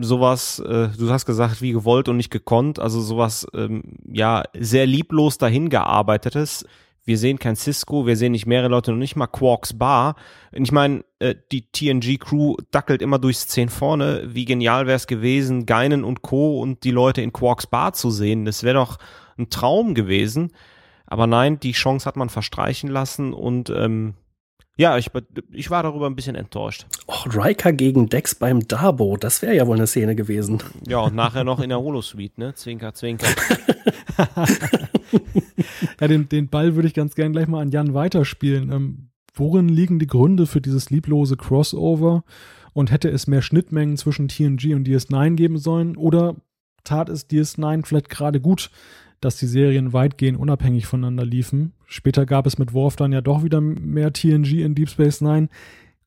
sowas, 0.00 0.58
äh, 0.60 0.88
du 0.96 1.10
hast 1.10 1.26
gesagt, 1.26 1.60
wie 1.60 1.72
gewollt 1.72 2.08
und 2.08 2.16
nicht 2.16 2.30
gekonnt, 2.30 2.78
also 2.78 3.00
sowas, 3.00 3.46
ähm, 3.54 3.98
ja, 4.06 4.44
sehr 4.54 4.86
lieblos 4.86 5.38
dahin 5.38 5.70
gearbeitetes. 5.70 6.64
Wir 7.04 7.18
sehen 7.18 7.38
kein 7.38 7.56
Cisco, 7.56 8.06
wir 8.06 8.16
sehen 8.16 8.32
nicht 8.32 8.46
mehrere 8.46 8.68
Leute, 8.68 8.92
noch 8.92 8.98
nicht 8.98 9.16
mal 9.16 9.26
Quarks 9.26 9.76
Bar. 9.76 10.14
Ich 10.52 10.70
meine, 10.70 11.04
äh, 11.18 11.34
die 11.50 11.70
TNG-Crew 11.70 12.56
dackelt 12.70 13.02
immer 13.02 13.18
durchs 13.18 13.42
Szenen 13.42 13.70
vorne. 13.70 14.22
Wie 14.26 14.44
genial 14.44 14.86
wäre 14.86 14.96
es 14.96 15.08
gewesen, 15.08 15.66
Geinen 15.66 16.04
und 16.04 16.22
Co. 16.22 16.60
und 16.60 16.84
die 16.84 16.92
Leute 16.92 17.20
in 17.20 17.32
Quarks 17.32 17.66
Bar 17.66 17.92
zu 17.92 18.10
sehen. 18.10 18.44
Das 18.44 18.62
wäre 18.62 18.76
doch 18.76 18.98
ein 19.36 19.50
Traum 19.50 19.94
gewesen. 19.94 20.52
Aber 21.06 21.26
nein, 21.26 21.58
die 21.58 21.72
Chance 21.72 22.06
hat 22.06 22.16
man 22.16 22.28
verstreichen 22.28 22.88
lassen 22.88 23.34
und 23.34 23.68
ähm, 23.70 24.14
Ja, 24.76 24.96
ich, 24.96 25.10
ich 25.50 25.70
war 25.70 25.82
darüber 25.82 26.06
ein 26.06 26.16
bisschen 26.16 26.36
enttäuscht. 26.36 26.86
Och, 27.08 27.26
Riker 27.26 27.72
gegen 27.72 28.08
Dex 28.08 28.34
beim 28.34 28.66
Dabo, 28.66 29.16
das 29.16 29.42
wäre 29.42 29.54
ja 29.54 29.66
wohl 29.66 29.76
eine 29.76 29.86
Szene 29.86 30.14
gewesen. 30.14 30.62
Ja, 30.86 31.00
und 31.00 31.14
nachher 31.14 31.44
noch 31.44 31.60
in 31.60 31.68
der 31.68 31.80
Holosuite, 31.80 32.40
ne? 32.40 32.54
Zwinker, 32.54 32.94
zwinker. 32.94 33.26
ja, 36.00 36.08
den, 36.08 36.28
den 36.28 36.48
Ball 36.48 36.74
würde 36.74 36.88
ich 36.88 36.94
ganz 36.94 37.14
gern 37.14 37.32
gleich 37.32 37.48
mal 37.48 37.60
an 37.60 37.70
Jan 37.70 37.94
weiterspielen. 37.94 38.72
Ähm, 38.72 39.08
worin 39.34 39.68
liegen 39.68 39.98
die 39.98 40.06
Gründe 40.06 40.46
für 40.46 40.60
dieses 40.60 40.90
lieblose 40.90 41.36
Crossover? 41.36 42.24
Und 42.74 42.90
hätte 42.90 43.10
es 43.10 43.26
mehr 43.26 43.42
Schnittmengen 43.42 43.98
zwischen 43.98 44.28
TNG 44.28 44.74
und 44.74 44.88
DS9 44.88 45.34
geben 45.34 45.58
sollen? 45.58 45.96
Oder 45.96 46.36
tat 46.84 47.08
es 47.08 47.28
DS9 47.28 47.84
vielleicht 47.84 48.08
gerade 48.08 48.40
gut, 48.40 48.70
dass 49.20 49.36
die 49.36 49.46
Serien 49.46 49.92
weitgehend 49.92 50.38
unabhängig 50.38 50.86
voneinander 50.86 51.24
liefen. 51.24 51.72
Später 51.86 52.26
gab 52.26 52.46
es 52.46 52.58
mit 52.58 52.74
Worf 52.74 52.96
dann 52.96 53.12
ja 53.12 53.20
doch 53.20 53.44
wieder 53.44 53.60
mehr 53.60 54.12
TNG 54.12 54.62
in 54.62 54.74
Deep 54.74 54.88
Space 54.88 55.20
Nine. 55.20 55.48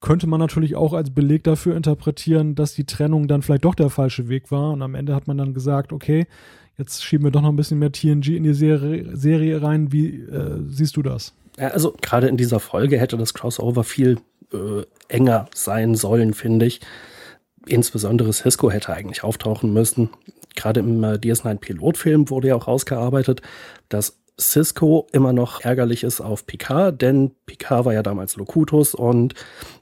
Könnte 0.02 0.28
man 0.28 0.40
natürlich 0.40 0.76
auch 0.76 0.94
als 0.94 1.12
Beleg 1.12 1.44
dafür 1.46 1.78
interpretieren, 1.78 2.56
dass 2.56 2.76
die 2.76 2.86
Trennung 2.86 3.28
dann 3.28 3.42
vielleicht 3.42 3.64
doch 3.64 3.74
der 3.74 3.90
falsche 3.90 4.28
Weg 4.28 4.52
war. 4.52 4.72
Und 4.72 4.82
am 4.82 4.96
Ende 4.96 5.16
hat 5.16 5.28
man 5.28 5.38
dann 5.38 5.54
gesagt, 5.54 5.94
okay, 5.94 6.28
jetzt 6.78 7.04
schieben 7.04 7.26
wir 7.26 7.32
doch 7.32 7.42
noch 7.42 7.50
ein 7.50 7.56
bisschen 7.56 7.80
mehr 7.80 7.92
TNG 7.92 8.30
in 8.30 8.44
die 8.44 8.54
Serie, 8.54 9.16
Serie 9.16 9.62
rein. 9.62 9.92
Wie 9.92 10.22
äh, 10.22 10.62
siehst 10.68 10.98
du 10.98 11.02
das? 11.02 11.34
Also 11.58 11.96
gerade 12.02 12.28
in 12.28 12.38
dieser 12.38 12.60
Folge 12.60 13.00
hätte 13.00 13.18
das 13.18 13.34
Crossover 13.34 13.84
viel 13.84 14.18
äh, 14.54 14.84
enger 15.08 15.48
sein 15.54 15.96
sollen, 15.96 16.34
finde 16.34 16.66
ich. 16.66 16.82
Insbesondere 17.66 18.32
Cisco 18.34 18.70
hätte 18.70 18.94
eigentlich 18.94 19.24
auftauchen 19.24 19.74
müssen 19.74 20.10
gerade 20.56 20.80
im 20.80 21.04
äh, 21.04 21.14
DS9-Pilotfilm 21.16 22.30
wurde 22.30 22.50
ja 22.50 22.56
auch 22.56 22.68
rausgearbeitet, 22.68 23.42
dass 23.90 24.18
Cisco 24.40 25.08
immer 25.14 25.32
noch 25.32 25.62
ärgerlich 25.62 26.04
ist 26.04 26.20
auf 26.20 26.46
Picard, 26.46 27.02
denn 27.02 27.32
Picard 27.46 27.86
war 27.86 27.94
ja 27.94 28.04
damals 28.04 28.36
Locutus 28.36 28.94
und 28.94 29.34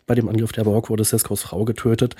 bei 0.05 0.13
dem 0.13 0.29
Angriff 0.29 0.51
der 0.51 0.65
Borg 0.65 0.89
wurde 0.89 1.05
Ciscos 1.05 1.41
Frau 1.41 1.65
getötet. 1.65 2.15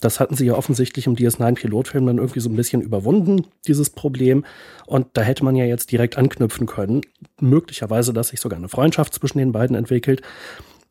Das 0.00 0.18
hatten 0.18 0.34
sie 0.34 0.46
ja 0.46 0.54
offensichtlich 0.54 1.06
im 1.06 1.14
DS9-Pilotfilm 1.14 2.06
dann 2.06 2.18
irgendwie 2.18 2.40
so 2.40 2.48
ein 2.48 2.56
bisschen 2.56 2.80
überwunden, 2.80 3.46
dieses 3.66 3.90
Problem. 3.90 4.44
Und 4.86 5.08
da 5.12 5.22
hätte 5.22 5.44
man 5.44 5.56
ja 5.56 5.64
jetzt 5.64 5.92
direkt 5.92 6.16
anknüpfen 6.16 6.66
können. 6.66 7.02
Möglicherweise, 7.40 8.12
dass 8.12 8.28
sich 8.28 8.40
sogar 8.40 8.58
eine 8.58 8.68
Freundschaft 8.68 9.14
zwischen 9.14 9.38
den 9.38 9.52
beiden 9.52 9.76
entwickelt. 9.76 10.22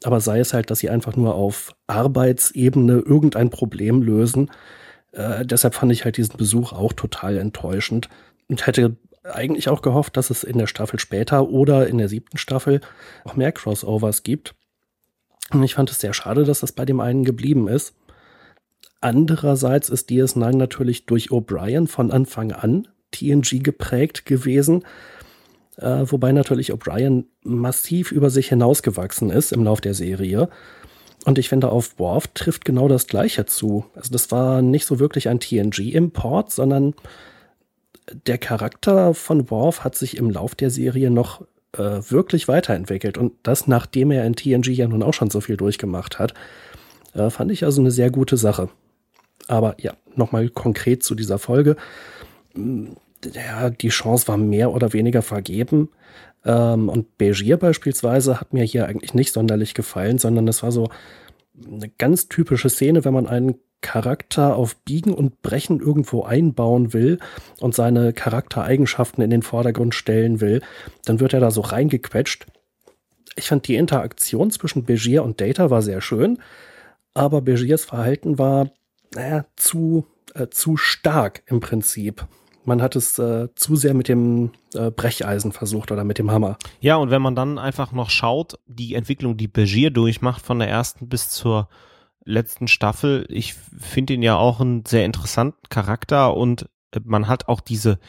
Aber 0.03 0.21
sei 0.21 0.39
es 0.39 0.53
halt, 0.53 0.69
dass 0.69 0.79
sie 0.79 0.89
einfach 0.89 1.15
nur 1.15 1.35
auf 1.35 1.75
Arbeitsebene 1.87 2.99
irgendein 2.99 3.49
Problem 3.49 4.01
lösen 4.01 4.49
äh, 5.11 5.45
deshalb 5.45 5.75
fand 5.75 5.91
ich 5.91 6.05
halt 6.05 6.17
diesen 6.17 6.37
Besuch 6.37 6.73
auch 6.73 6.93
total 6.93 7.37
enttäuschend 7.37 8.09
und 8.47 8.65
hätte 8.67 8.95
eigentlich 9.23 9.69
auch 9.69 9.81
gehofft, 9.81 10.17
dass 10.17 10.29
es 10.29 10.43
in 10.43 10.57
der 10.57 10.67
Staffel 10.67 10.99
später 10.99 11.49
oder 11.49 11.87
in 11.87 11.97
der 11.97 12.09
siebten 12.09 12.37
Staffel 12.37 12.81
auch 13.25 13.35
mehr 13.35 13.51
Crossovers 13.51 14.23
gibt. 14.23 14.55
Und 15.51 15.63
ich 15.63 15.75
fand 15.75 15.89
es 15.91 15.99
sehr 15.99 16.13
schade, 16.13 16.43
dass 16.43 16.61
das 16.61 16.71
bei 16.71 16.85
dem 16.85 16.99
einen 16.99 17.23
geblieben 17.23 17.67
ist. 17.67 17.95
Andererseits 19.01 19.89
ist 19.89 20.09
DS9 20.09 20.55
natürlich 20.55 21.05
durch 21.05 21.29
O'Brien 21.31 21.87
von 21.87 22.11
Anfang 22.11 22.51
an 22.51 22.87
TNG 23.11 23.63
geprägt 23.63 24.25
gewesen, 24.25 24.83
äh, 25.77 26.03
wobei 26.05 26.31
natürlich 26.31 26.73
O'Brien 26.73 27.25
massiv 27.43 28.11
über 28.11 28.29
sich 28.29 28.49
hinausgewachsen 28.49 29.29
ist 29.29 29.51
im 29.51 29.63
Lauf 29.63 29.81
der 29.81 29.93
Serie. 29.93 30.49
Und 31.25 31.37
ich 31.37 31.49
finde, 31.49 31.69
auf 31.69 31.97
Worf 31.99 32.27
trifft 32.27 32.65
genau 32.65 32.87
das 32.87 33.07
Gleiche 33.07 33.45
zu. 33.45 33.85
Also 33.95 34.11
das 34.11 34.31
war 34.31 34.61
nicht 34.61 34.85
so 34.85 34.99
wirklich 34.99 35.29
ein 35.29 35.39
TNG-Import, 35.39 36.51
sondern 36.51 36.93
der 38.25 38.37
Charakter 38.37 39.13
von 39.13 39.49
Worf 39.49 39.83
hat 39.83 39.95
sich 39.95 40.17
im 40.17 40.29
Lauf 40.29 40.55
der 40.55 40.69
Serie 40.69 41.09
noch 41.09 41.41
äh, 41.73 42.01
wirklich 42.09 42.47
weiterentwickelt. 42.47 43.17
Und 43.17 43.33
das, 43.43 43.67
nachdem 43.67 44.11
er 44.11 44.25
in 44.25 44.35
TNG 44.35 44.69
ja 44.69 44.87
nun 44.87 45.03
auch 45.03 45.13
schon 45.13 45.29
so 45.29 45.41
viel 45.41 45.57
durchgemacht 45.57 46.19
hat, 46.19 46.33
äh, 47.13 47.29
fand 47.29 47.51
ich 47.51 47.63
also 47.63 47.81
eine 47.81 47.91
sehr 47.91 48.11
gute 48.11 48.37
Sache. 48.37 48.69
Aber 49.49 49.75
ja, 49.79 49.93
nochmal 50.15 50.49
konkret 50.49 51.01
zu 51.01 51.15
dieser 51.15 51.39
Folge. 51.39 51.75
Ja, 52.55 53.71
die 53.71 53.89
Chance 53.89 54.27
war 54.27 54.37
mehr 54.37 54.71
oder 54.71 54.93
weniger 54.93 55.23
vergeben. 55.23 55.89
Ähm, 56.45 56.87
und 56.87 57.17
Begier 57.17 57.57
beispielsweise 57.57 58.39
hat 58.39 58.53
mir 58.53 58.63
hier 58.63 58.87
eigentlich 58.87 59.15
nicht 59.15 59.33
sonderlich 59.33 59.73
gefallen, 59.73 60.19
sondern 60.19 60.47
es 60.47 60.61
war 60.61 60.71
so 60.71 60.89
eine 61.65 61.89
ganz 61.97 62.29
typische 62.29 62.69
Szene, 62.69 63.03
wenn 63.03 63.13
man 63.13 63.25
einen 63.25 63.55
Charakter 63.81 64.55
auf 64.55 64.75
Biegen 64.75 65.13
und 65.13 65.41
Brechen 65.41 65.79
irgendwo 65.79 66.23
einbauen 66.23 66.93
will 66.93 67.17
und 67.59 67.73
seine 67.73 68.13
Charaktereigenschaften 68.13 69.23
in 69.23 69.31
den 69.31 69.41
Vordergrund 69.41 69.95
stellen 69.95 70.41
will, 70.41 70.61
dann 71.05 71.19
wird 71.19 71.33
er 71.33 71.39
da 71.39 71.49
so 71.49 71.61
reingequetscht. 71.61 72.45
Ich 73.35 73.47
fand 73.47 73.67
die 73.67 73.75
Interaktion 73.75 74.51
zwischen 74.51 74.85
Begier 74.85 75.23
und 75.23 75.41
Data 75.41 75.71
war 75.71 75.81
sehr 75.81 76.01
schön, 76.01 76.37
aber 77.15 77.41
Begiers 77.41 77.85
Verhalten 77.85 78.37
war 78.37 78.69
naja, 79.13 79.45
zu, 79.55 80.07
äh, 80.33 80.47
zu 80.49 80.77
stark 80.77 81.43
im 81.47 81.59
Prinzip 81.59 82.27
man 82.69 82.81
hat 82.81 82.95
es 82.95 83.19
äh, 83.19 83.49
zu 83.55 83.75
sehr 83.75 83.93
mit 83.93 84.07
dem 84.07 84.51
äh, 84.73 84.91
Brecheisen 84.91 85.51
versucht 85.51 85.91
oder 85.91 86.05
mit 86.05 86.19
dem 86.19 86.31
Hammer. 86.31 86.57
Ja, 86.79 86.95
und 86.95 87.09
wenn 87.09 87.21
man 87.21 87.35
dann 87.35 87.57
einfach 87.57 87.91
noch 87.91 88.09
schaut, 88.09 88.59
die 88.67 88.93
Entwicklung, 88.93 89.35
die 89.35 89.47
Begier 89.47 89.91
durchmacht 89.91 90.45
von 90.45 90.59
der 90.59 90.69
ersten 90.69 91.09
bis 91.09 91.29
zur 91.29 91.67
letzten 92.23 92.67
Staffel, 92.67 93.25
ich 93.29 93.55
finde 93.55 94.13
ihn 94.13 94.21
ja 94.21 94.37
auch 94.37 94.61
einen 94.61 94.85
sehr 94.85 95.03
interessanten 95.03 95.67
Charakter 95.69 96.37
und 96.37 96.69
äh, 96.91 96.99
man 97.03 97.27
hat 97.27 97.47
auch 97.47 97.59
diese 97.59 97.99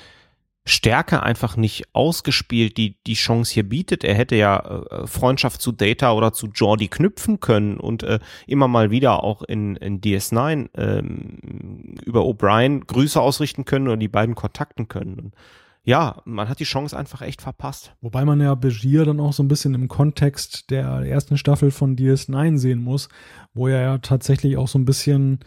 Stärke 0.71 1.23
einfach 1.23 1.57
nicht 1.57 1.95
ausgespielt, 1.95 2.77
die 2.77 2.97
die 3.07 3.15
Chance 3.15 3.53
hier 3.53 3.69
bietet. 3.69 4.05
Er 4.05 4.15
hätte 4.15 4.37
ja 4.37 4.59
äh, 4.59 5.07
Freundschaft 5.07 5.61
zu 5.61 5.73
Data 5.73 6.13
oder 6.13 6.33
zu 6.33 6.49
Jordi 6.49 6.89
knüpfen 6.89 7.41
können 7.41 7.77
und 7.77 8.03
äh, 8.03 8.21
immer 8.47 8.69
mal 8.69 8.91
wieder 8.91 9.23
auch 9.23 9.43
in, 9.43 9.77
in 9.77 10.01
DS9 10.01 10.71
ähm, 10.75 11.97
über 12.05 12.23
O'Brien 12.23 12.87
Grüße 12.87 13.21
ausrichten 13.21 13.65
können 13.65 13.89
oder 13.89 13.97
die 13.97 14.09
beiden 14.09 14.35
kontakten 14.35 14.89
können. 14.89 15.19
Und 15.19 15.35
ja, 15.83 16.23
man 16.25 16.49
hat 16.49 16.61
die 16.61 16.65
Chance 16.65 16.97
einfach 16.97 17.23
echt 17.23 17.43
verpasst. 17.43 17.95
Wobei 18.01 18.25
man 18.25 18.41
ja 18.41 18.55
Begier 18.55 19.05
dann 19.05 19.21
auch 19.21 19.33
so 19.33 19.43
ein 19.43 19.49
bisschen 19.49 19.75
im 19.75 19.89
Kontext 19.89 20.71
der 20.71 20.87
ersten 20.87 21.39
Staffel 21.39 21.71
von 21.71 21.97
DS9 21.97 22.59
sehen 22.59 22.83
muss, 22.83 23.09
wo 23.55 23.67
er 23.69 23.81
ja 23.81 23.99
tatsächlich 23.99 24.57
auch 24.57 24.69
so 24.69 24.79
ein 24.79 24.85
bisschen 24.85 25.41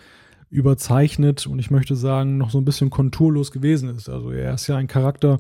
überzeichnet 0.54 1.48
und 1.48 1.58
ich 1.58 1.72
möchte 1.72 1.96
sagen, 1.96 2.38
noch 2.38 2.52
so 2.52 2.60
ein 2.60 2.66
bisschen 2.66 2.92
konturlos 2.92 3.52
gewesen 3.52 3.90
ist. 3.90 4.08
Also 4.08 4.32
er 4.32 4.54
ist 4.54 4.68
ja 4.68 4.78
ein 4.78 4.88
Charakter, 4.88 5.40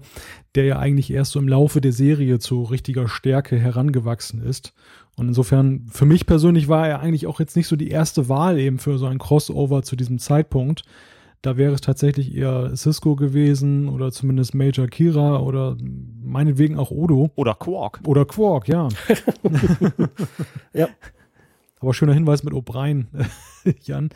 der 0.55 0.66
ja 0.66 0.80
eigentlich 0.80 1.11
erst 1.11 1.34
so 1.34 1.39
im 1.39 1.47
Laufe 1.47 1.82
der 1.82 1.93
Serie 1.93 2.39
zu 2.39 2.64
richtiger 2.64 3.07
Stärke 3.07 3.59
herangewachsen 3.59 4.41
ist. 4.41 4.74
Und 5.16 5.28
insofern, 5.28 5.86
für 5.91 6.05
mich 6.05 6.26
persönlich 6.26 6.68
war 6.68 6.88
er 6.88 6.99
eigentlich 6.99 7.28
auch 7.28 7.39
jetzt 7.39 7.55
nicht 7.55 7.68
so 7.68 7.76
die 7.76 7.89
erste 7.89 8.28
Wahl 8.28 8.57
eben 8.57 8.80
für 8.80 8.97
so 8.97 9.05
ein 9.05 9.20
Crossover 9.20 9.84
zu 9.84 9.95
diesem 9.95 10.18
Zeitpunkt. 10.18 10.84
Da 11.43 11.57
wäre 11.57 11.74
es 11.74 11.82
tatsächlich 11.82 12.36
eher 12.36 12.76
Cisco 12.76 13.16
gewesen 13.16 13.89
oder 13.89 14.11
zumindest 14.11 14.55
Major 14.55 14.88
Kira 14.88 15.39
oder 15.41 15.78
meinetwegen 16.24 16.80
auch 16.80 16.89
Odo. 16.89 17.30
Oder 17.36 17.53
Quark. 17.53 17.99
Oder 18.07 18.26
Quark, 18.26 18.68
ja. 18.68 18.89
ja. 20.74 20.88
Aber 21.84 21.93
schöner 21.93 22.13
Hinweis 22.13 22.43
mit 22.43 22.53
O'Brien, 22.53 23.07
Jan. 23.84 24.09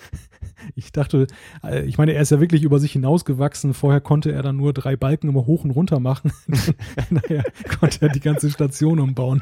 Ich 0.76 0.93
dachte, 0.93 1.28
äh, 1.65 1.84
ich 1.84 1.97
meine, 1.97 2.13
er 2.13 2.22
ist 2.22 2.32
ja 2.32 2.39
wirklich 2.39 2.63
über 2.63 2.80
sich 2.80 2.93
hinausgewachsen. 2.93 3.74
Vorher 3.74 3.99
konnte 3.99 4.32
er 4.32 4.41
dann 4.41 4.55
nur 4.55 4.72
drei 4.72 4.95
Balken 4.95 5.28
immer 5.28 5.45
hoch 5.45 5.65
und 5.65 5.72
runter 5.72 5.99
machen. 5.99 6.32
naja, 7.09 7.43
konnte 7.78 8.03
er 8.03 8.09
die 8.09 8.22
ganze 8.22 8.49
Station 8.51 9.01
umbauen. 9.01 9.41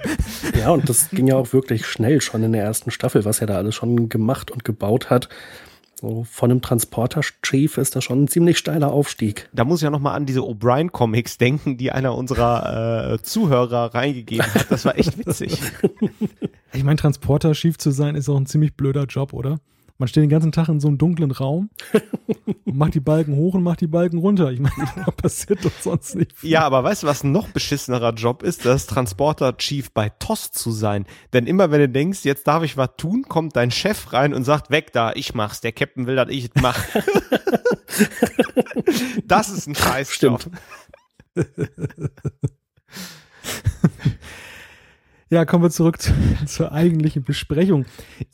Ja, 0.59 0.71
und 0.71 0.89
das 0.89 1.11
ging 1.11 1.27
ja 1.27 1.35
auch 1.35 1.53
wirklich 1.53 1.85
schnell 1.85 2.19
schon 2.19 2.41
in 2.41 2.53
der 2.53 2.63
ersten 2.63 2.89
Staffel, 2.89 3.25
was 3.25 3.41
er 3.41 3.47
da 3.47 3.57
alles 3.57 3.75
schon 3.75 4.09
gemacht 4.09 4.49
und 4.49 4.65
gebaut 4.65 5.11
hat. 5.11 5.29
So 5.99 6.25
von 6.29 6.51
einem 6.51 6.61
Transporter-Chief 6.61 7.77
ist 7.77 7.95
das 7.95 8.03
schon 8.03 8.23
ein 8.23 8.27
ziemlich 8.27 8.57
steiler 8.57 8.91
Aufstieg. 8.91 9.49
Da 9.53 9.63
muss 9.63 9.79
ich 9.79 9.83
ja 9.83 9.89
nochmal 9.89 10.15
an 10.15 10.25
diese 10.25 10.41
O'Brien-Comics 10.41 11.37
denken, 11.37 11.77
die 11.77 11.91
einer 11.91 12.15
unserer 12.15 13.13
äh, 13.13 13.21
Zuhörer 13.21 13.93
reingegeben 13.95 14.45
hat. 14.53 14.69
Das 14.69 14.83
war 14.83 14.97
echt 14.97 15.17
witzig. 15.17 15.57
ich 16.73 16.83
meine, 16.83 16.97
Transporter-Chief 16.97 17.77
zu 17.77 17.91
sein, 17.91 18.15
ist 18.15 18.27
auch 18.27 18.37
ein 18.37 18.45
ziemlich 18.45 18.75
blöder 18.75 19.05
Job, 19.05 19.31
oder? 19.31 19.59
Man 19.97 20.09
steht 20.09 20.23
den 20.23 20.29
ganzen 20.29 20.51
Tag 20.51 20.67
in 20.67 20.81
so 20.81 20.89
einem 20.89 20.97
dunklen 20.97 21.31
Raum 21.31 21.69
und 22.65 22.65
macht 22.75 22.95
die 22.95 22.99
Balken 22.99 23.37
hoch 23.37 23.53
und 23.53 23.63
macht 23.63 23.79
die 23.79 23.87
Balken 23.87 24.17
runter. 24.17 24.51
Ich 24.51 24.59
meine, 24.59 24.75
da 24.97 25.09
passiert 25.11 25.63
doch 25.63 25.71
sonst 25.79 26.15
nicht 26.15 26.37
viel. 26.37 26.49
Ja, 26.49 26.63
aber 26.63 26.83
weißt 26.83 27.03
du, 27.03 27.07
was 27.07 27.23
ein 27.23 27.31
noch 27.31 27.47
beschissenerer 27.47 28.13
Job 28.13 28.43
ist? 28.43 28.65
Das 28.65 28.87
Transporter-Chief 28.87 29.91
bei 29.91 30.09
TOS 30.09 30.51
zu 30.51 30.71
sein. 30.71 31.05
Denn 31.31 31.47
immer 31.47 31.71
wenn 31.71 31.79
du 31.79 31.87
denkst, 31.87 32.25
jetzt 32.25 32.45
darf 32.45 32.63
ich 32.63 32.75
was 32.75 32.89
tun, 32.97 33.23
kommt 33.29 33.55
dein 33.55 33.71
Chef 33.71 34.11
rein 34.11 34.33
und 34.33 34.43
sagt, 34.43 34.69
weg 34.69 34.91
da, 34.91 35.13
ich 35.13 35.33
mach's. 35.33 35.61
Der 35.61 35.71
Captain 35.71 36.07
will, 36.07 36.17
dass 36.17 36.27
ich 36.29 36.49
es 36.53 36.61
mach. 36.61 36.77
das 39.25 39.47
ist 39.49 39.67
ein 39.67 39.75
Scheißjob. 39.75 40.45
Ja, 45.31 45.43
kommen 45.43 45.63
wir 45.63 45.71
zurück 45.71 45.99
zu, 46.01 46.13
zur 46.45 46.71
eigentlichen 46.71 47.23
Besprechung. 47.23 47.85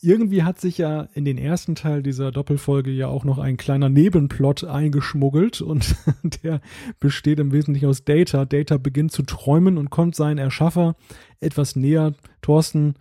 Irgendwie 0.01 0.43
hat 0.43 0.59
sich 0.59 0.77
ja 0.77 1.07
in 1.13 1.23
den 1.23 1.37
ersten 1.37 1.75
Teil 1.75 2.03
dieser 2.03 2.31
Doppelfolge 2.31 2.91
ja 2.91 3.07
auch 3.07 3.23
noch 3.23 3.37
ein 3.37 3.55
kleiner 3.55 3.87
Nebenplot 3.87 4.65
eingeschmuggelt 4.65 5.61
und 5.61 5.95
der 6.43 6.59
besteht 6.99 7.39
im 7.39 7.53
Wesentlichen 7.53 7.87
aus 7.87 8.03
Data. 8.03 8.45
Data 8.45 8.77
beginnt 8.77 9.13
zu 9.13 9.23
träumen 9.23 9.77
und 9.77 9.89
kommt 9.89 10.15
seinen 10.15 10.37
Erschaffer 10.37 10.95
etwas 11.39 11.77
näher. 11.77 12.13
Thorsten, 12.41 12.95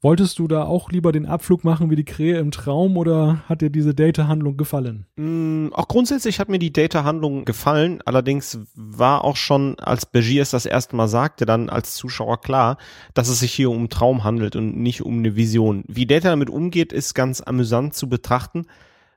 Wolltest 0.00 0.38
du 0.38 0.46
da 0.46 0.62
auch 0.62 0.92
lieber 0.92 1.10
den 1.10 1.26
Abflug 1.26 1.64
machen 1.64 1.90
wie 1.90 1.96
die 1.96 2.04
Krähe 2.04 2.38
im 2.38 2.52
Traum 2.52 2.96
oder 2.96 3.42
hat 3.48 3.62
dir 3.62 3.70
diese 3.70 3.96
Data-Handlung 3.96 4.56
gefallen? 4.56 5.06
Mm, 5.16 5.72
auch 5.72 5.88
grundsätzlich 5.88 6.38
hat 6.38 6.48
mir 6.48 6.60
die 6.60 6.72
Data-Handlung 6.72 7.44
gefallen. 7.44 8.00
Allerdings 8.04 8.60
war 8.76 9.24
auch 9.24 9.34
schon, 9.34 9.76
als 9.80 10.06
Begiers 10.06 10.50
das 10.50 10.66
erste 10.66 10.94
Mal 10.94 11.08
sagte, 11.08 11.46
dann 11.46 11.68
als 11.68 11.96
Zuschauer 11.96 12.40
klar, 12.40 12.78
dass 13.12 13.28
es 13.28 13.40
sich 13.40 13.52
hier 13.52 13.70
um 13.70 13.88
Traum 13.88 14.22
handelt 14.22 14.54
und 14.54 14.76
nicht 14.76 15.02
um 15.02 15.18
eine 15.18 15.34
Vision. 15.34 15.82
Wie 15.88 16.06
Data 16.06 16.28
damit 16.28 16.48
umgeht, 16.48 16.92
ist 16.92 17.14
ganz 17.14 17.40
amüsant 17.40 17.94
zu 17.94 18.08
betrachten. 18.08 18.66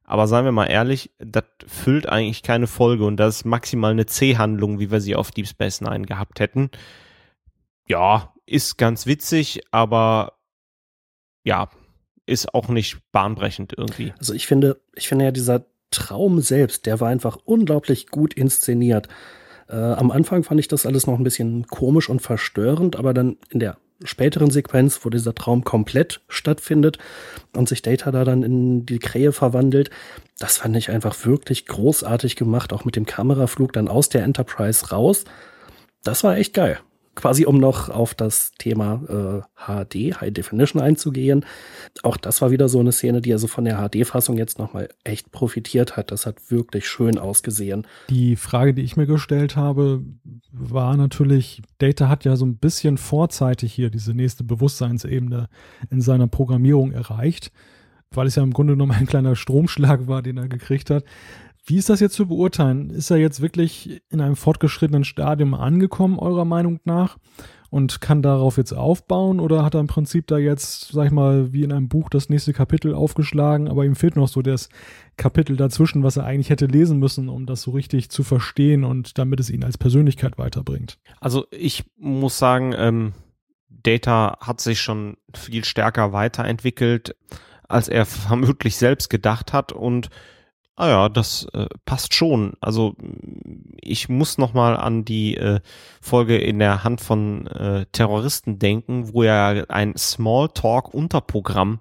Aber 0.04 0.26
seien 0.26 0.46
wir 0.46 0.52
mal 0.52 0.66
ehrlich, 0.66 1.12
das 1.20 1.44
füllt 1.68 2.10
eigentlich 2.10 2.42
keine 2.42 2.66
Folge 2.66 3.06
und 3.06 3.18
das 3.18 3.38
ist 3.38 3.46
maximal 3.46 3.92
eine 3.92 4.08
C-Handlung, 4.08 4.80
wie 4.80 4.90
wir 4.90 5.00
sie 5.00 5.16
auf 5.16 5.30
Deep 5.30 5.48
Space 5.48 5.80
Nine 5.80 6.08
gehabt 6.08 6.40
hätten. 6.40 6.72
Ja, 7.88 8.34
ist 8.48 8.80
ganz 8.80 9.06
witzig, 9.06 9.62
aber 9.70 10.41
ja, 11.44 11.70
ist 12.26 12.54
auch 12.54 12.70
nicht 12.70 13.00
bahnbrechend 13.12 13.74
irgendwie. 13.78 14.14
Also 14.20 14.34
ich 14.34 14.48
finde, 14.48 14.80
ich 14.96 15.08
finde 15.08 15.26
ja 15.26 15.32
dieser 15.32 15.66
Traum 15.90 16.42
selbst, 16.42 16.86
der 16.86 17.00
war 17.00 17.10
einfach 17.10 17.38
unglaublich 17.44 18.08
gut 18.08 18.34
inszeniert. 18.34 19.10
Äh, 19.68 19.76
am 19.76 20.12
Anfang 20.12 20.44
fand 20.44 20.60
ich 20.60 20.68
das 20.68 20.86
alles 20.86 21.08
noch 21.08 21.18
ein 21.18 21.24
bisschen 21.24 21.68
komisch 21.68 22.10
und 22.10 22.22
verstörend, 22.22 22.96
aber 22.96 23.14
dann 23.14 23.38
in 23.50 23.60
der 23.60 23.78
späteren 24.04 24.50
Sequenz, 24.50 25.02
wo 25.04 25.10
dieser 25.10 25.36
Traum 25.36 25.64
komplett 25.64 26.22
stattfindet 26.28 26.98
und 27.56 27.70
sich 27.70 27.82
Data 27.82 28.12
da 28.12 28.24
dann 28.24 28.42
in 28.42 28.86
die 28.86 29.00
Krähe 29.00 29.32
verwandelt, 29.32 29.92
das 30.40 30.58
fand 30.58 30.76
ich 30.76 30.90
einfach 30.90 31.26
wirklich 31.26 31.68
großartig 31.68 32.36
gemacht, 32.36 32.74
auch 32.74 32.86
mit 32.86 32.96
dem 32.96 33.06
Kameraflug 33.06 33.74
dann 33.74 33.88
aus 33.88 34.10
der 34.10 34.24
Enterprise 34.24 34.90
raus. 34.90 35.26
Das 36.04 36.24
war 36.24 36.38
echt 36.38 36.54
geil 36.54 36.80
quasi 37.16 37.46
um 37.46 37.58
noch 37.58 37.90
auf 37.90 38.14
das 38.14 38.52
Thema 38.58 39.44
äh, 39.58 39.84
HD, 39.84 40.22
High 40.22 40.32
Definition 40.32 40.82
einzugehen. 40.82 41.46
Auch 42.04 42.18
das 42.18 42.42
war 42.42 42.52
wieder 42.52 42.70
so 42.70 42.80
eine 42.80 42.92
Szene, 42.92 43.22
die 43.22 43.34
also 43.34 43.48
von 43.48 43.66
der 43.66 43.78
HD-Fassung 43.78 44.38
jetzt 44.38 44.60
nochmal 44.60 44.90
echt 45.04 45.32
profitiert 45.32 45.98
hat. 45.98 46.12
Das 46.12 46.26
hat 46.26 46.52
wirklich 46.52 46.88
schön 46.88 47.18
ausgesehen. 47.18 47.86
Die 48.10 48.36
Frage, 48.36 48.74
die 48.74 48.82
ich 48.82 48.96
mir 48.96 49.08
gestellt 49.08 49.56
habe, 49.56 50.04
war 50.52 50.96
natürlich, 50.96 51.62
Data 51.80 52.08
hat 52.08 52.24
ja 52.24 52.36
so 52.36 52.46
ein 52.46 52.58
bisschen 52.58 52.98
vorzeitig 52.98 53.74
hier 53.74 53.90
diese 53.90 54.14
nächste 54.14 54.44
Bewusstseinsebene 54.44 55.50
in 55.90 56.02
seiner 56.02 56.28
Programmierung 56.28 56.92
erreicht, 56.92 57.52
weil 58.12 58.28
es 58.28 58.36
ja 58.36 58.44
im 58.44 58.54
Grunde 58.54 58.74
genommen 58.74 58.94
ein 58.94 59.08
kleiner 59.08 59.36
Stromschlag 59.36 60.08
war, 60.08 60.22
den 60.22 60.38
er 60.38 60.48
gekriegt 60.48 60.90
hat. 60.90 61.04
Wie 61.64 61.78
ist 61.78 61.90
das 61.90 62.00
jetzt 62.00 62.16
zu 62.16 62.28
beurteilen? 62.28 62.90
Ist 62.90 63.12
er 63.12 63.18
jetzt 63.18 63.42
wirklich 63.42 64.02
in 64.10 64.20
einem 64.20 64.36
fortgeschrittenen 64.36 65.04
Stadium 65.04 65.54
angekommen, 65.54 66.18
eurer 66.18 66.46
Meinung 66.46 66.80
nach? 66.86 67.18
Und 67.70 68.02
kann 68.02 68.22
darauf 68.22 68.58
jetzt 68.58 68.74
aufbauen? 68.74 69.40
Oder 69.40 69.64
hat 69.64 69.76
er 69.76 69.80
im 69.80 69.88
Prinzip 69.88 70.28
da 70.28 70.38
jetzt, 70.38 70.92
sag 70.92 71.06
ich 71.06 71.12
mal, 71.12 71.54
wie 71.54 71.64
in 71.64 71.72
einem 71.72 71.88
Buch 71.88 72.10
das 72.10 72.28
nächste 72.28 72.52
Kapitel 72.52 72.94
aufgeschlagen, 72.94 73.70
aber 73.70 73.86
ihm 73.86 73.96
fehlt 73.96 74.18
noch 74.18 74.28
so 74.28 74.42
das 74.42 74.68
Kapitel 75.16 75.56
dazwischen, 75.56 76.04
was 76.04 76.18
er 76.18 76.26
eigentlich 76.26 76.50
hätte 76.50 76.66
lesen 76.66 77.00
müssen, 77.00 77.30
um 77.30 77.46
das 77.46 77.62
so 77.62 77.72
richtig 77.72 78.10
zu 78.10 78.24
verstehen 78.24 78.84
und 78.84 79.18
damit 79.18 79.40
es 79.40 79.50
ihn 79.50 79.64
als 79.64 79.78
Persönlichkeit 79.78 80.38
weiterbringt? 80.38 80.98
Also 81.22 81.46
ich 81.52 81.86
muss 81.96 82.38
sagen, 82.38 82.74
ähm, 82.76 83.14
Data 83.70 84.38
hat 84.42 84.60
sich 84.60 84.82
schon 84.82 85.16
viel 85.34 85.64
stärker 85.64 86.12
weiterentwickelt, 86.12 87.16
als 87.70 87.88
er 87.88 88.06
vermutlich 88.06 88.76
selbst 88.76 89.10
gedacht 89.10 89.54
hat 89.54 89.72
und 89.72 90.10
Ah 90.76 90.88
ja, 90.88 91.10
das 91.10 91.46
äh, 91.54 91.68
passt 91.86 92.16
schon. 92.16 92.54
Also 92.62 92.96
ich 93.82 94.10
muss 94.10 94.38
noch 94.38 94.54
mal 94.54 94.78
an 94.78 95.06
die 95.06 95.38
äh, 95.38 95.60
Folge 96.02 96.38
in 96.38 96.60
der 96.60 96.84
Hand 96.84 97.02
von 97.02 97.46
äh, 97.48 97.86
Terroristen 97.92 98.58
denken, 98.58 99.14
wo 99.14 99.24
er 99.24 99.66
ein 99.70 99.96
Smalltalk-Unterprogramm 99.98 101.80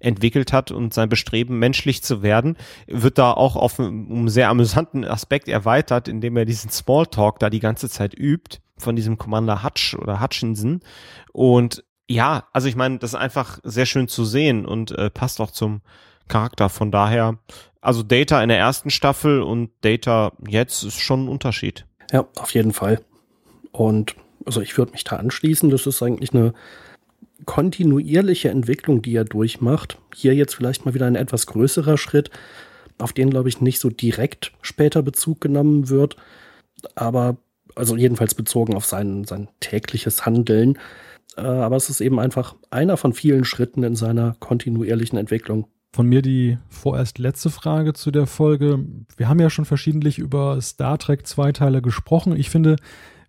entwickelt 0.00 0.52
hat 0.52 0.70
und 0.70 0.94
sein 0.94 1.08
Bestreben, 1.08 1.58
menschlich 1.58 2.02
zu 2.02 2.22
werden, 2.22 2.56
wird 2.86 3.18
da 3.18 3.32
auch 3.32 3.56
auf 3.56 3.78
einen 3.80 4.28
sehr 4.28 4.48
amüsanten 4.48 5.04
Aspekt 5.04 5.48
erweitert, 5.48 6.08
indem 6.08 6.36
er 6.36 6.44
diesen 6.44 6.70
Smalltalk 6.70 7.38
da 7.38 7.50
die 7.50 7.60
ganze 7.60 7.88
Zeit 7.88 8.14
übt 8.14 8.58
von 8.78 8.96
diesem 8.96 9.18
Commander 9.18 9.62
Hutch 9.62 9.94
oder 9.94 10.20
Hutchinson. 10.20 10.80
Und 11.32 11.84
ja, 12.08 12.44
also 12.52 12.68
ich 12.68 12.76
meine, 12.76 12.98
das 12.98 13.10
ist 13.10 13.18
einfach 13.18 13.58
sehr 13.62 13.86
schön 13.86 14.08
zu 14.08 14.24
sehen 14.24 14.66
und 14.66 14.92
äh, 14.92 15.10
passt 15.10 15.40
auch 15.40 15.50
zum 15.50 15.80
Charakter. 16.28 16.68
Von 16.68 16.90
daher 16.90 17.38
also 17.86 18.02
Data 18.02 18.42
in 18.42 18.48
der 18.48 18.58
ersten 18.58 18.90
Staffel 18.90 19.42
und 19.42 19.70
Data 19.82 20.32
jetzt 20.48 20.82
ist 20.82 20.98
schon 20.98 21.26
ein 21.26 21.28
Unterschied. 21.28 21.86
Ja, 22.10 22.26
auf 22.34 22.50
jeden 22.50 22.72
Fall. 22.72 23.00
Und 23.70 24.16
also 24.44 24.60
ich 24.60 24.76
würde 24.76 24.90
mich 24.90 25.04
da 25.04 25.16
anschließen. 25.16 25.70
Das 25.70 25.86
ist 25.86 26.02
eigentlich 26.02 26.34
eine 26.34 26.52
kontinuierliche 27.44 28.48
Entwicklung, 28.48 29.02
die 29.02 29.14
er 29.14 29.24
durchmacht. 29.24 29.98
Hier 30.14 30.34
jetzt 30.34 30.54
vielleicht 30.56 30.84
mal 30.84 30.94
wieder 30.94 31.06
ein 31.06 31.14
etwas 31.14 31.46
größerer 31.46 31.96
Schritt, 31.96 32.30
auf 32.98 33.12
den, 33.12 33.30
glaube 33.30 33.48
ich, 33.48 33.60
nicht 33.60 33.78
so 33.78 33.88
direkt 33.88 34.52
später 34.62 35.02
Bezug 35.02 35.40
genommen 35.40 35.88
wird. 35.88 36.16
Aber, 36.96 37.36
also 37.76 37.96
jedenfalls 37.96 38.34
bezogen 38.34 38.74
auf 38.74 38.84
sein, 38.84 39.22
sein 39.24 39.48
tägliches 39.60 40.26
Handeln. 40.26 40.76
Äh, 41.36 41.42
aber 41.42 41.76
es 41.76 41.88
ist 41.88 42.00
eben 42.00 42.18
einfach 42.18 42.56
einer 42.70 42.96
von 42.96 43.12
vielen 43.12 43.44
Schritten 43.44 43.84
in 43.84 43.94
seiner 43.94 44.34
kontinuierlichen 44.40 45.18
Entwicklung. 45.18 45.68
Von 45.96 46.10
mir 46.10 46.20
die 46.20 46.58
vorerst 46.68 47.18
letzte 47.18 47.48
Frage 47.48 47.94
zu 47.94 48.10
der 48.10 48.26
Folge. 48.26 48.84
Wir 49.16 49.30
haben 49.30 49.40
ja 49.40 49.48
schon 49.48 49.64
verschiedentlich 49.64 50.18
über 50.18 50.60
Star 50.60 50.98
Trek 50.98 51.26
Zweiteiler 51.26 51.80
gesprochen. 51.80 52.36
Ich 52.36 52.50
finde, 52.50 52.76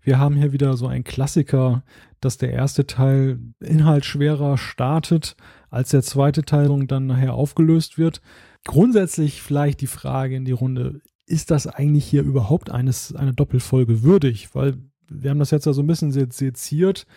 wir 0.02 0.20
haben 0.20 0.36
hier 0.36 0.52
wieder 0.52 0.76
so 0.76 0.86
einen 0.86 1.06
Klassiker, 1.06 1.84
dass 2.20 2.38
der 2.38 2.52
erste 2.52 2.86
Teil 2.86 3.40
inhaltsschwerer 3.62 4.58
startet, 4.58 5.38
als 5.70 5.92
der 5.92 6.04
zweite 6.04 6.44
Teil 6.44 6.68
dann 6.88 7.08
nachher 7.08 7.36
aufgelöst 7.36 7.98
wird. 7.98 8.22
Grundsätzlich 8.66 9.42
vielleicht 9.42 9.80
die 9.80 9.88
Frage 9.88 10.36
in 10.36 10.44
die 10.44 10.52
Runde, 10.52 11.00
ist 11.26 11.52
das 11.52 11.68
eigentlich 11.68 12.04
hier 12.04 12.24
überhaupt 12.24 12.70
eines, 12.70 13.16
eine 13.16 13.32
Doppelfolge 13.32 14.04
würdig? 14.04 14.54
Weil 14.54 14.76
wir 15.08 15.30
haben 15.30 15.40
das 15.40 15.52
jetzt 15.52 15.68
ja 15.68 15.72
so 15.72 15.84
ein 15.84 15.88
bisschen 15.88 16.12
seziert 16.12 17.08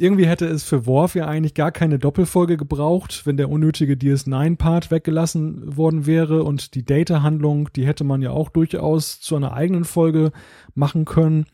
irgendwie 0.00 0.26
hätte 0.26 0.46
es 0.46 0.64
für 0.64 0.86
Worf 0.86 1.14
ja 1.14 1.26
eigentlich 1.26 1.54
gar 1.54 1.70
keine 1.70 1.98
Doppelfolge 1.98 2.56
gebraucht, 2.56 3.26
wenn 3.26 3.36
der 3.36 3.50
unnötige 3.50 3.94
DS9-Part 3.94 4.90
weggelassen 4.90 5.76
worden 5.76 6.06
wäre 6.06 6.42
und 6.42 6.74
die 6.74 6.84
Data-Handlung, 6.84 7.70
die 7.74 7.86
hätte 7.86 8.04
man 8.04 8.22
ja 8.22 8.30
auch 8.30 8.48
durchaus 8.48 9.20
zu 9.20 9.36
einer 9.36 9.52
eigenen 9.52 9.84
Folge 9.84 10.32
machen 10.74 11.04
können. 11.04 11.44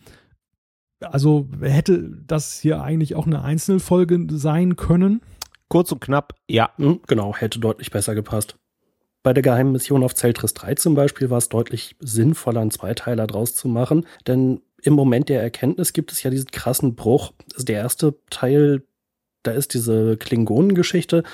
Also 1.01 1.49
hätte 1.61 2.09
das 2.27 2.59
hier 2.61 2.83
eigentlich 2.83 3.15
auch 3.17 3.27
eine 3.27 3.43
Einzelfolge 3.43 4.27
sein 4.31 4.77
können? 4.77 5.21
Kurz 5.69 5.91
und 5.91 6.01
knapp, 6.01 6.35
ja. 6.49 6.71
Hm, 6.77 7.01
genau, 7.07 7.35
hätte 7.35 7.59
deutlich 7.59 7.91
besser 7.91 8.15
gepasst. 8.15 8.57
Bei 9.25 9.33
der 9.33 9.43
geheimen 9.43 9.73
Mission 9.73 10.05
auf 10.05 10.15
Zeltris 10.15 10.55
3 10.55 10.77
zum 10.77 10.95
Beispiel 10.95 11.31
war 11.31 11.39
es 11.39 11.49
deutlich 11.49 11.97
sinnvoller, 11.99 12.61
einen 12.61 12.71
Zweiteiler 12.71 13.27
draus 13.27 13.57
zu 13.57 13.67
machen, 13.67 14.07
denn 14.29 14.61
im 14.87 14.95
Moment 14.95 15.29
der 15.29 15.43
Erkenntnis 15.43 15.93
gibt 15.93 16.13
es 16.13 16.23
ja 16.23 16.31
diesen 16.31 16.51
krassen 16.51 16.95
Bruch. 16.95 17.33
Also 17.53 17.65
der 17.65 17.79
erste 17.79 18.15
Teil, 18.31 18.83
da 19.43 19.51
ist 19.51 19.75
diese 19.75 20.17
Klingonengeschichte, 20.17 21.25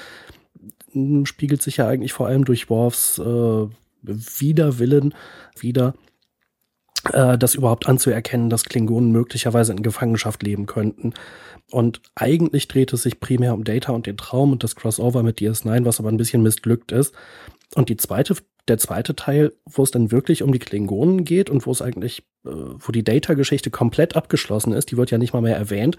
hm, 0.93 1.27
spiegelt 1.27 1.63
sich 1.63 1.77
ja 1.77 1.87
eigentlich 1.87 2.13
vor 2.13 2.27
allem 2.27 2.45
durch 2.45 2.71
Worfs 2.71 3.19
äh, 3.19 3.67
Widerwillen 4.03 5.15
wieder, 5.59 5.95
äh, 7.13 7.37
das 7.37 7.55
überhaupt 7.55 7.87
anzuerkennen, 7.87 8.49
dass 8.49 8.65
Klingonen 8.65 9.13
möglicherweise 9.13 9.73
in 9.73 9.83
Gefangenschaft 9.83 10.43
leben 10.43 10.67
könnten. 10.67 11.13
Und 11.71 12.01
eigentlich 12.15 12.69
dreht 12.69 12.93
es 12.93 13.03
sich 13.03 13.21
primär 13.21 13.55
um 13.55 13.65
Data 13.65 13.93
und 13.93 14.07
den 14.07 14.17
Traum 14.17 14.53
und 14.53 14.65
das 14.65 14.77
Crossover 14.77 15.23
mit 15.23 15.39
DS9, 15.39 15.85
was 15.85 16.01
aber 16.01 16.09
ein 16.09 16.17
bisschen 16.17 16.43
missglückt 16.43 16.91
ist. 16.91 17.15
Und 17.75 17.89
die 17.89 17.97
zweite, 17.97 18.37
der 18.69 18.79
zweite 18.79 19.17
Teil, 19.17 19.53
wo 19.65 19.83
es 19.83 19.91
dann 19.91 20.13
wirklich 20.13 20.43
um 20.43 20.53
die 20.53 20.59
Klingonen 20.59 21.25
geht 21.25 21.51
und 21.51 21.67
wo 21.67 21.73
es 21.73 21.83
eigentlich, 21.83 22.21
äh, 22.45 22.51
wo 22.51 22.93
die 22.93 23.05
Data-Geschichte 23.05 23.71
komplett 23.71 24.17
abgeschlossen 24.17 24.73
ist, 24.73 24.91
die 24.91 24.97
wird 24.97 25.11
ja 25.11 25.19
nicht 25.19 25.33
mal 25.33 25.43
mehr 25.43 25.57
erwähnt, 25.57 25.97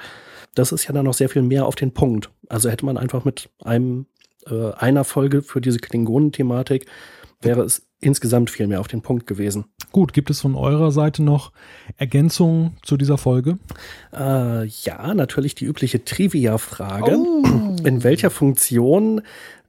das 0.55 0.71
ist 0.71 0.85
ja 0.85 0.93
dann 0.93 1.05
noch 1.05 1.13
sehr 1.13 1.29
viel 1.29 1.41
mehr 1.41 1.65
auf 1.65 1.75
den 1.75 1.93
Punkt. 1.93 2.29
Also 2.47 2.69
hätte 2.69 2.85
man 2.85 2.97
einfach 2.97 3.25
mit 3.25 3.49
einem, 3.63 4.05
äh, 4.45 4.71
einer 4.73 5.03
Folge 5.03 5.41
für 5.41 5.61
diese 5.61 5.79
Klingonen-Thematik, 5.79 6.85
wäre 7.41 7.61
es 7.63 7.85
insgesamt 7.99 8.49
viel 8.49 8.67
mehr 8.67 8.79
auf 8.79 8.87
den 8.87 9.01
Punkt 9.01 9.27
gewesen. 9.27 9.65
Gut, 9.91 10.13
gibt 10.13 10.29
es 10.29 10.41
von 10.41 10.55
eurer 10.55 10.91
Seite 10.91 11.23
noch 11.23 11.51
Ergänzungen 11.97 12.77
zu 12.81 12.97
dieser 12.97 13.17
Folge? 13.17 13.59
Äh, 14.13 14.65
ja, 14.65 15.13
natürlich 15.13 15.55
die 15.55 15.65
übliche 15.65 16.03
Trivia-Frage. 16.03 17.17
Oh. 17.17 17.75
In 17.85 18.03
welcher 18.03 18.29
Funktion 18.29 19.21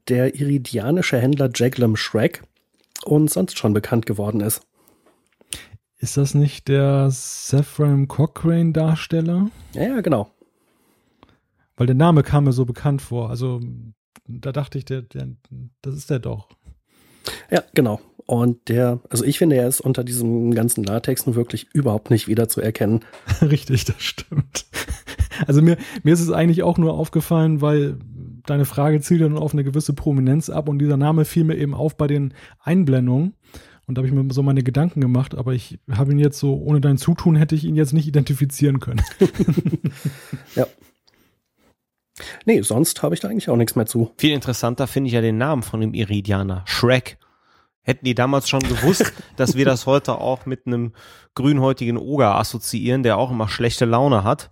der 0.08 0.34
iridianische 0.34 1.18
Händler 1.18 1.50
Jaglem 1.54 1.96
Shrek 1.96 2.42
uns 3.04 3.34
sonst 3.34 3.58
schon 3.58 3.72
bekannt 3.72 4.06
geworden 4.06 4.40
ist. 4.40 4.62
Ist 5.98 6.16
das 6.16 6.34
nicht 6.34 6.68
der 6.68 7.08
Sephram 7.10 8.08
Cochrane 8.08 8.72
Darsteller? 8.72 9.50
Ja, 9.72 10.00
genau. 10.00 10.30
Weil 11.76 11.86
der 11.86 11.96
Name 11.96 12.22
kam 12.22 12.44
mir 12.44 12.52
so 12.52 12.64
bekannt 12.64 13.02
vor. 13.02 13.30
Also 13.30 13.60
da 14.26 14.52
dachte 14.52 14.78
ich, 14.78 14.84
der, 14.84 15.02
der, 15.02 15.28
das 15.82 15.94
ist 15.94 16.10
der 16.10 16.18
doch. 16.18 16.48
Ja, 17.50 17.62
genau. 17.74 18.00
Und 18.26 18.68
der, 18.68 19.00
also 19.10 19.24
ich 19.24 19.38
finde, 19.38 19.56
er 19.56 19.68
ist 19.68 19.80
unter 19.80 20.02
diesem 20.02 20.54
ganzen 20.54 20.84
Latex 20.84 21.26
nun 21.26 21.34
wirklich 21.36 21.68
überhaupt 21.74 22.10
nicht 22.10 22.26
wiederzuerkennen. 22.26 23.00
Richtig, 23.42 23.84
das 23.84 24.02
stimmt. 24.02 24.66
Also 25.46 25.62
mir, 25.62 25.76
mir 26.02 26.14
ist 26.14 26.20
es 26.20 26.30
eigentlich 26.30 26.62
auch 26.62 26.78
nur 26.78 26.94
aufgefallen, 26.94 27.60
weil 27.60 27.98
deine 28.46 28.64
Frage 28.64 29.00
zielt 29.00 29.22
dann 29.22 29.38
auf 29.38 29.52
eine 29.52 29.64
gewisse 29.64 29.92
Prominenz 29.92 30.50
ab 30.50 30.68
und 30.68 30.78
dieser 30.78 30.96
Name 30.96 31.24
fiel 31.24 31.44
mir 31.44 31.56
eben 31.56 31.74
auf 31.74 31.96
bei 31.96 32.06
den 32.06 32.34
Einblendungen. 32.60 33.34
Und 33.86 33.96
da 33.96 34.00
habe 34.00 34.08
ich 34.08 34.14
mir 34.14 34.32
so 34.32 34.42
meine 34.42 34.62
Gedanken 34.62 35.00
gemacht, 35.00 35.34
aber 35.34 35.52
ich 35.52 35.78
habe 35.90 36.12
ihn 36.12 36.18
jetzt 36.18 36.38
so, 36.38 36.54
ohne 36.54 36.80
dein 36.80 36.96
Zutun 36.96 37.36
hätte 37.36 37.54
ich 37.54 37.64
ihn 37.64 37.76
jetzt 37.76 37.92
nicht 37.92 38.08
identifizieren 38.08 38.80
können. 38.80 39.02
ja. 40.54 40.66
Nee, 42.46 42.62
sonst 42.62 43.02
habe 43.02 43.14
ich 43.14 43.20
da 43.20 43.28
eigentlich 43.28 43.50
auch 43.50 43.56
nichts 43.56 43.76
mehr 43.76 43.86
zu. 43.86 44.12
Viel 44.16 44.32
interessanter 44.32 44.86
finde 44.86 45.08
ich 45.08 45.14
ja 45.14 45.20
den 45.20 45.36
Namen 45.36 45.62
von 45.62 45.80
dem 45.80 45.92
Iridianer. 45.92 46.62
Shrek. 46.66 47.18
Hätten 47.82 48.06
die 48.06 48.14
damals 48.14 48.48
schon 48.48 48.62
gewusst, 48.62 49.12
dass 49.36 49.56
wir 49.56 49.66
das 49.66 49.84
heute 49.84 50.18
auch 50.18 50.46
mit 50.46 50.66
einem 50.66 50.92
grünhäutigen 51.34 51.98
Oger 51.98 52.36
assoziieren, 52.36 53.02
der 53.02 53.18
auch 53.18 53.30
immer 53.30 53.48
schlechte 53.48 53.84
Laune 53.84 54.24
hat. 54.24 54.48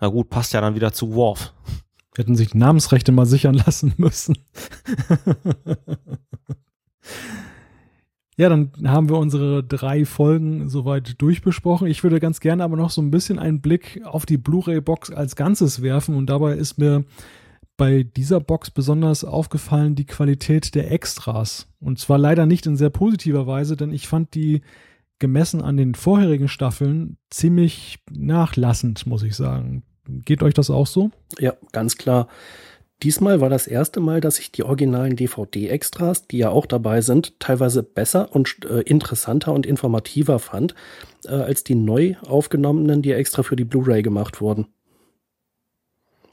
Na 0.00 0.08
gut, 0.08 0.30
passt 0.30 0.54
ja 0.54 0.60
dann 0.62 0.74
wieder 0.74 0.92
zu 0.92 1.14
Worf. 1.14 1.52
Hätten 2.16 2.36
sich 2.36 2.54
Namensrechte 2.54 3.12
mal 3.12 3.26
sichern 3.26 3.54
lassen 3.54 3.94
müssen. 3.98 4.36
ja, 8.36 8.48
dann 8.48 8.72
haben 8.84 9.08
wir 9.08 9.18
unsere 9.18 9.64
drei 9.64 10.04
Folgen 10.04 10.68
soweit 10.68 11.20
durchbesprochen. 11.20 11.86
Ich 11.86 12.02
würde 12.02 12.20
ganz 12.20 12.40
gerne 12.40 12.64
aber 12.64 12.76
noch 12.76 12.90
so 12.90 13.00
ein 13.00 13.10
bisschen 13.10 13.38
einen 13.38 13.60
Blick 13.60 14.02
auf 14.04 14.26
die 14.26 14.38
Blu-ray-Box 14.38 15.10
als 15.10 15.36
Ganzes 15.36 15.82
werfen 15.82 16.14
und 16.14 16.26
dabei 16.26 16.54
ist 16.54 16.78
mir 16.78 17.04
bei 17.76 18.02
dieser 18.02 18.40
Box 18.40 18.70
besonders 18.70 19.24
aufgefallen 19.24 19.94
die 19.94 20.06
Qualität 20.06 20.74
der 20.74 20.92
Extras. 20.92 21.68
Und 21.80 21.98
zwar 21.98 22.18
leider 22.18 22.46
nicht 22.46 22.66
in 22.66 22.76
sehr 22.76 22.90
positiver 22.90 23.46
Weise, 23.46 23.76
denn 23.76 23.92
ich 23.92 24.06
fand 24.06 24.34
die 24.34 24.62
gemessen 25.18 25.62
an 25.62 25.76
den 25.76 25.94
vorherigen 25.94 26.48
Staffeln 26.48 27.16
ziemlich 27.30 27.98
nachlassend, 28.10 29.06
muss 29.06 29.22
ich 29.22 29.34
sagen. 29.34 29.84
Geht 30.06 30.42
euch 30.42 30.54
das 30.54 30.70
auch 30.70 30.86
so? 30.86 31.10
Ja, 31.38 31.54
ganz 31.72 31.96
klar. 31.96 32.28
Diesmal 33.02 33.40
war 33.40 33.50
das 33.50 33.66
erste 33.66 33.98
Mal, 33.98 34.20
dass 34.20 34.38
ich 34.38 34.52
die 34.52 34.62
originalen 34.62 35.16
DVD-Extras, 35.16 36.28
die 36.28 36.38
ja 36.38 36.50
auch 36.50 36.66
dabei 36.66 37.00
sind, 37.00 37.38
teilweise 37.40 37.82
besser 37.82 38.32
und 38.32 38.64
äh, 38.64 38.82
interessanter 38.82 39.52
und 39.52 39.66
informativer 39.66 40.38
fand, 40.38 40.76
äh, 41.24 41.30
als 41.30 41.64
die 41.64 41.74
neu 41.74 42.14
aufgenommenen, 42.24 43.02
die 43.02 43.12
extra 43.12 43.42
für 43.42 43.56
die 43.56 43.64
Blu-ray 43.64 44.02
gemacht 44.02 44.40
wurden. 44.40 44.68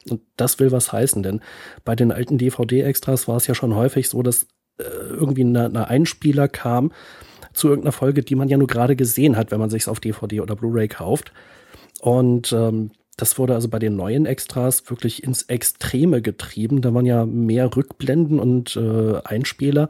Und 0.09 0.21
das 0.37 0.59
will 0.59 0.71
was 0.71 0.91
heißen, 0.91 1.23
denn 1.23 1.41
bei 1.85 1.95
den 1.95 2.11
alten 2.11 2.37
DVD-Extras 2.37 3.27
war 3.27 3.37
es 3.37 3.47
ja 3.47 3.55
schon 3.55 3.75
häufig 3.75 4.07
so, 4.07 4.21
dass 4.21 4.43
äh, 4.77 4.83
irgendwie 4.83 5.43
eine 5.43 5.87
Einspieler 5.87 6.47
kam 6.47 6.91
zu 7.51 7.67
irgendeiner 7.67 7.91
Folge, 7.93 8.21
die 8.21 8.35
man 8.35 8.47
ja 8.47 8.57
nur 8.57 8.67
gerade 8.67 8.95
gesehen 8.95 9.37
hat, 9.37 9.49
wenn 9.49 9.59
man 9.59 9.71
sich 9.71 9.87
auf 9.87 9.99
DVD 9.99 10.41
oder 10.41 10.55
Blu-ray 10.55 10.87
kauft. 10.87 11.33
Und 11.99 12.53
ähm, 12.53 12.91
das 13.19 13.37
wurde 13.37 13.53
also 13.53 13.67
bei 13.67 13.79
den 13.79 13.95
neuen 13.95 14.25
Extras 14.25 14.89
wirklich 14.89 15.23
ins 15.23 15.43
Extreme 15.43 16.21
getrieben. 16.21 16.81
Da 16.81 16.93
waren 16.93 17.05
ja 17.05 17.25
mehr 17.25 17.75
Rückblenden 17.75 18.39
und 18.39 18.77
äh, 18.77 19.19
Einspieler, 19.23 19.89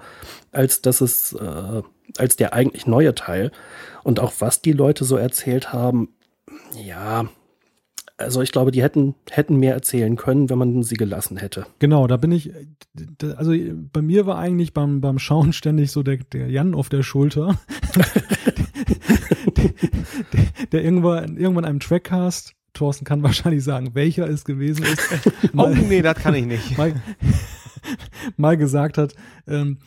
als 0.52 0.82
dass 0.82 1.02
es, 1.02 1.34
äh, 1.34 1.82
als 2.18 2.36
der 2.38 2.54
eigentlich 2.54 2.88
neue 2.88 3.14
Teil. 3.14 3.52
Und 4.04 4.20
auch 4.20 4.34
was 4.40 4.62
die 4.62 4.72
Leute 4.72 5.06
so 5.06 5.16
erzählt 5.16 5.72
haben, 5.72 6.10
ja, 6.76 7.30
also 8.18 8.42
ich 8.42 8.52
glaube, 8.52 8.72
die 8.72 8.82
hätten, 8.82 9.16
hätten 9.30 9.58
mehr 9.58 9.74
erzählen 9.74 10.16
können, 10.16 10.50
wenn 10.50 10.58
man 10.58 10.84
sie 10.84 10.96
gelassen 10.96 11.38
hätte. 11.38 11.66
Genau, 11.80 12.08
da 12.08 12.18
bin 12.18 12.32
ich, 12.32 12.52
also 13.38 13.54
bei 13.94 14.02
mir 14.02 14.26
war 14.26 14.38
eigentlich 14.38 14.74
beim, 14.74 15.02
beim 15.02 15.20
Schauen 15.20 15.54
ständig 15.54 15.92
so 15.92 16.04
der, 16.04 16.18
der 16.18 16.50
Jan 16.50 16.74
auf 16.74 16.90
der 16.90 17.04
Schulter, 17.04 17.60
der, 19.56 19.70
der, 20.34 20.68
der, 20.72 20.84
irgendwann, 20.84 21.38
irgendwann 21.38 21.66
einem 21.66 21.80
Trackcast, 21.80 22.56
Thorsten 22.74 23.06
kann 23.06 23.24
wahrscheinlich 23.24 23.64
sagen, 23.64 23.92
welcher 23.94 24.28
es 24.28 24.46
gewesen 24.46 24.84
ist. 24.86 25.54
mal, 25.54 25.72
oh 25.80 25.86
nee, 25.88 26.02
das 26.02 26.16
kann 26.16 26.36
ich 26.36 26.46
nicht. 26.46 26.78
Mal, 26.78 26.94
mal 28.38 28.58
gesagt 28.58 28.98
hat, 28.98 29.14
ähm, 29.48 29.78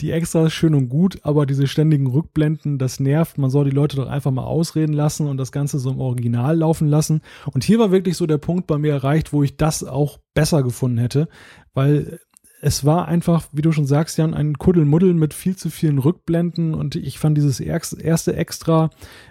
die 0.00 0.10
Extras 0.10 0.52
schön 0.52 0.74
und 0.74 0.88
gut, 0.88 1.20
aber 1.22 1.46
diese 1.46 1.66
ständigen 1.66 2.08
Rückblenden, 2.08 2.78
das 2.78 2.98
nervt. 3.00 3.38
Man 3.38 3.50
soll 3.50 3.66
die 3.66 3.70
Leute 3.70 3.96
doch 3.96 4.08
einfach 4.08 4.32
mal 4.32 4.44
ausreden 4.44 4.92
lassen 4.92 5.26
und 5.28 5.36
das 5.36 5.52
Ganze 5.52 5.78
so 5.78 5.90
im 5.90 6.00
Original 6.00 6.56
laufen 6.58 6.88
lassen. 6.88 7.22
Und 7.52 7.64
hier 7.64 7.78
war 7.78 7.90
wirklich 7.90 8.16
so 8.16 8.26
der 8.26 8.38
Punkt 8.38 8.66
bei 8.66 8.76
mir 8.76 8.92
erreicht, 8.92 9.32
wo 9.32 9.42
ich 9.42 9.56
das 9.56 9.84
auch 9.84 10.18
besser 10.34 10.62
gefunden 10.62 10.98
hätte, 10.98 11.28
weil 11.74 12.18
es 12.66 12.82
war 12.82 13.08
einfach, 13.08 13.46
wie 13.52 13.60
du 13.60 13.72
schon 13.72 13.84
sagst, 13.84 14.16
Jan, 14.16 14.32
ein 14.32 14.56
Kuddelmuddel 14.56 15.12
mit 15.12 15.34
viel 15.34 15.54
zu 15.54 15.68
vielen 15.68 15.98
Rückblenden 15.98 16.72
und 16.72 16.96
ich 16.96 17.18
fand 17.18 17.36
dieses 17.36 17.60
erste 17.60 18.34
Extra 18.36 18.88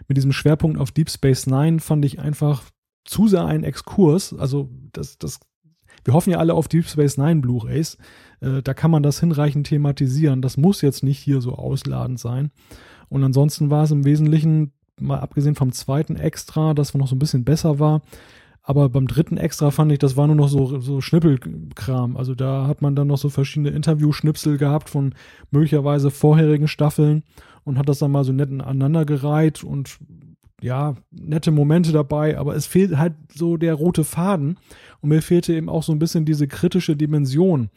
mit 0.08 0.18
diesem 0.18 0.32
Schwerpunkt 0.32 0.80
auf 0.80 0.92
Deep 0.92 1.10
Space 1.10 1.48
Nine 1.48 1.80
fand 1.80 2.06
ich 2.06 2.20
einfach 2.20 2.62
zu 3.06 3.28
sehr 3.28 3.46
ein 3.46 3.64
Exkurs. 3.64 4.36
Also 4.38 4.70
das, 4.92 5.18
das, 5.18 5.40
wir 6.06 6.14
hoffen 6.14 6.30
ja 6.30 6.38
alle 6.38 6.54
auf 6.54 6.68
Deep 6.68 6.88
Space 6.88 7.18
Nine 7.18 7.42
Blu-rays. 7.42 7.98
Äh, 8.40 8.62
da 8.62 8.76
kann 8.76 8.92
man 8.92 9.02
das 9.02 9.20
hinreichend 9.20 9.66
thematisieren. 9.66 10.44
Das 10.44 10.56
muss 10.56 10.84
jetzt 10.84 11.02
nicht 11.02 11.18
hier 11.18 11.42
so 11.42 11.54
ausladend 11.56 12.20
sein. 12.20 12.52
Und 13.10 13.24
ansonsten 13.24 13.72
war 13.72 13.86
es 13.86 13.90
im 13.90 14.06
Wesentlichen, 14.06 14.74
mal 15.00 15.22
abgesehen 15.22 15.56
vom 15.56 15.72
zweiten 15.72 16.18
Extra, 16.18 16.76
das 16.76 16.94
noch 16.94 17.08
so 17.08 17.16
ein 17.16 17.20
bisschen 17.20 17.46
besser 17.46 17.80
war, 17.80 18.04
aber 18.64 18.88
beim 18.88 19.08
dritten 19.08 19.36
Extra 19.36 19.72
fand 19.72 19.92
ich, 19.92 20.00
das 20.00 20.16
war 20.16 20.26
nur 20.28 20.38
noch 20.38 20.48
so, 20.48 20.80
so 20.80 21.02
Schnippelkram. 21.02 22.16
Also 22.16 22.34
da 22.34 22.66
hat 22.66 22.82
man 22.82 22.96
dann 22.96 23.08
noch 23.08 23.18
so 23.18 23.30
verschiedene 23.30 23.72
Interview-Schnipsel 23.72 24.58
gehabt 24.58 24.90
von 24.90 25.14
möglicherweise 25.52 26.12
vorherigen 26.12 26.70
Staffeln 26.70 27.24
und 27.66 27.78
hat 27.78 27.90
das 27.90 28.00
dann 28.00 28.12
mal 28.12 28.24
so 28.24 28.32
nett 28.32 28.50
aneinandergereiht 28.50 29.66
und 29.66 29.98
ja, 30.62 30.96
nette 31.12 31.52
Momente 31.52 31.92
dabei, 31.92 32.38
aber 32.38 32.56
es 32.56 32.66
fehlt 32.66 32.98
halt 32.98 33.16
so 33.34 33.58
der 33.58 33.74
rote 33.74 34.06
Faden 34.06 34.58
und 35.02 35.10
mir 35.10 35.22
fehlte 35.22 35.54
eben 35.54 35.68
auch 35.68 35.84
so 35.84 35.92
ein 35.92 36.00
bisschen 36.00 36.24
diese 36.24 36.48
kritische 36.48 36.96
Dimension 36.96 37.70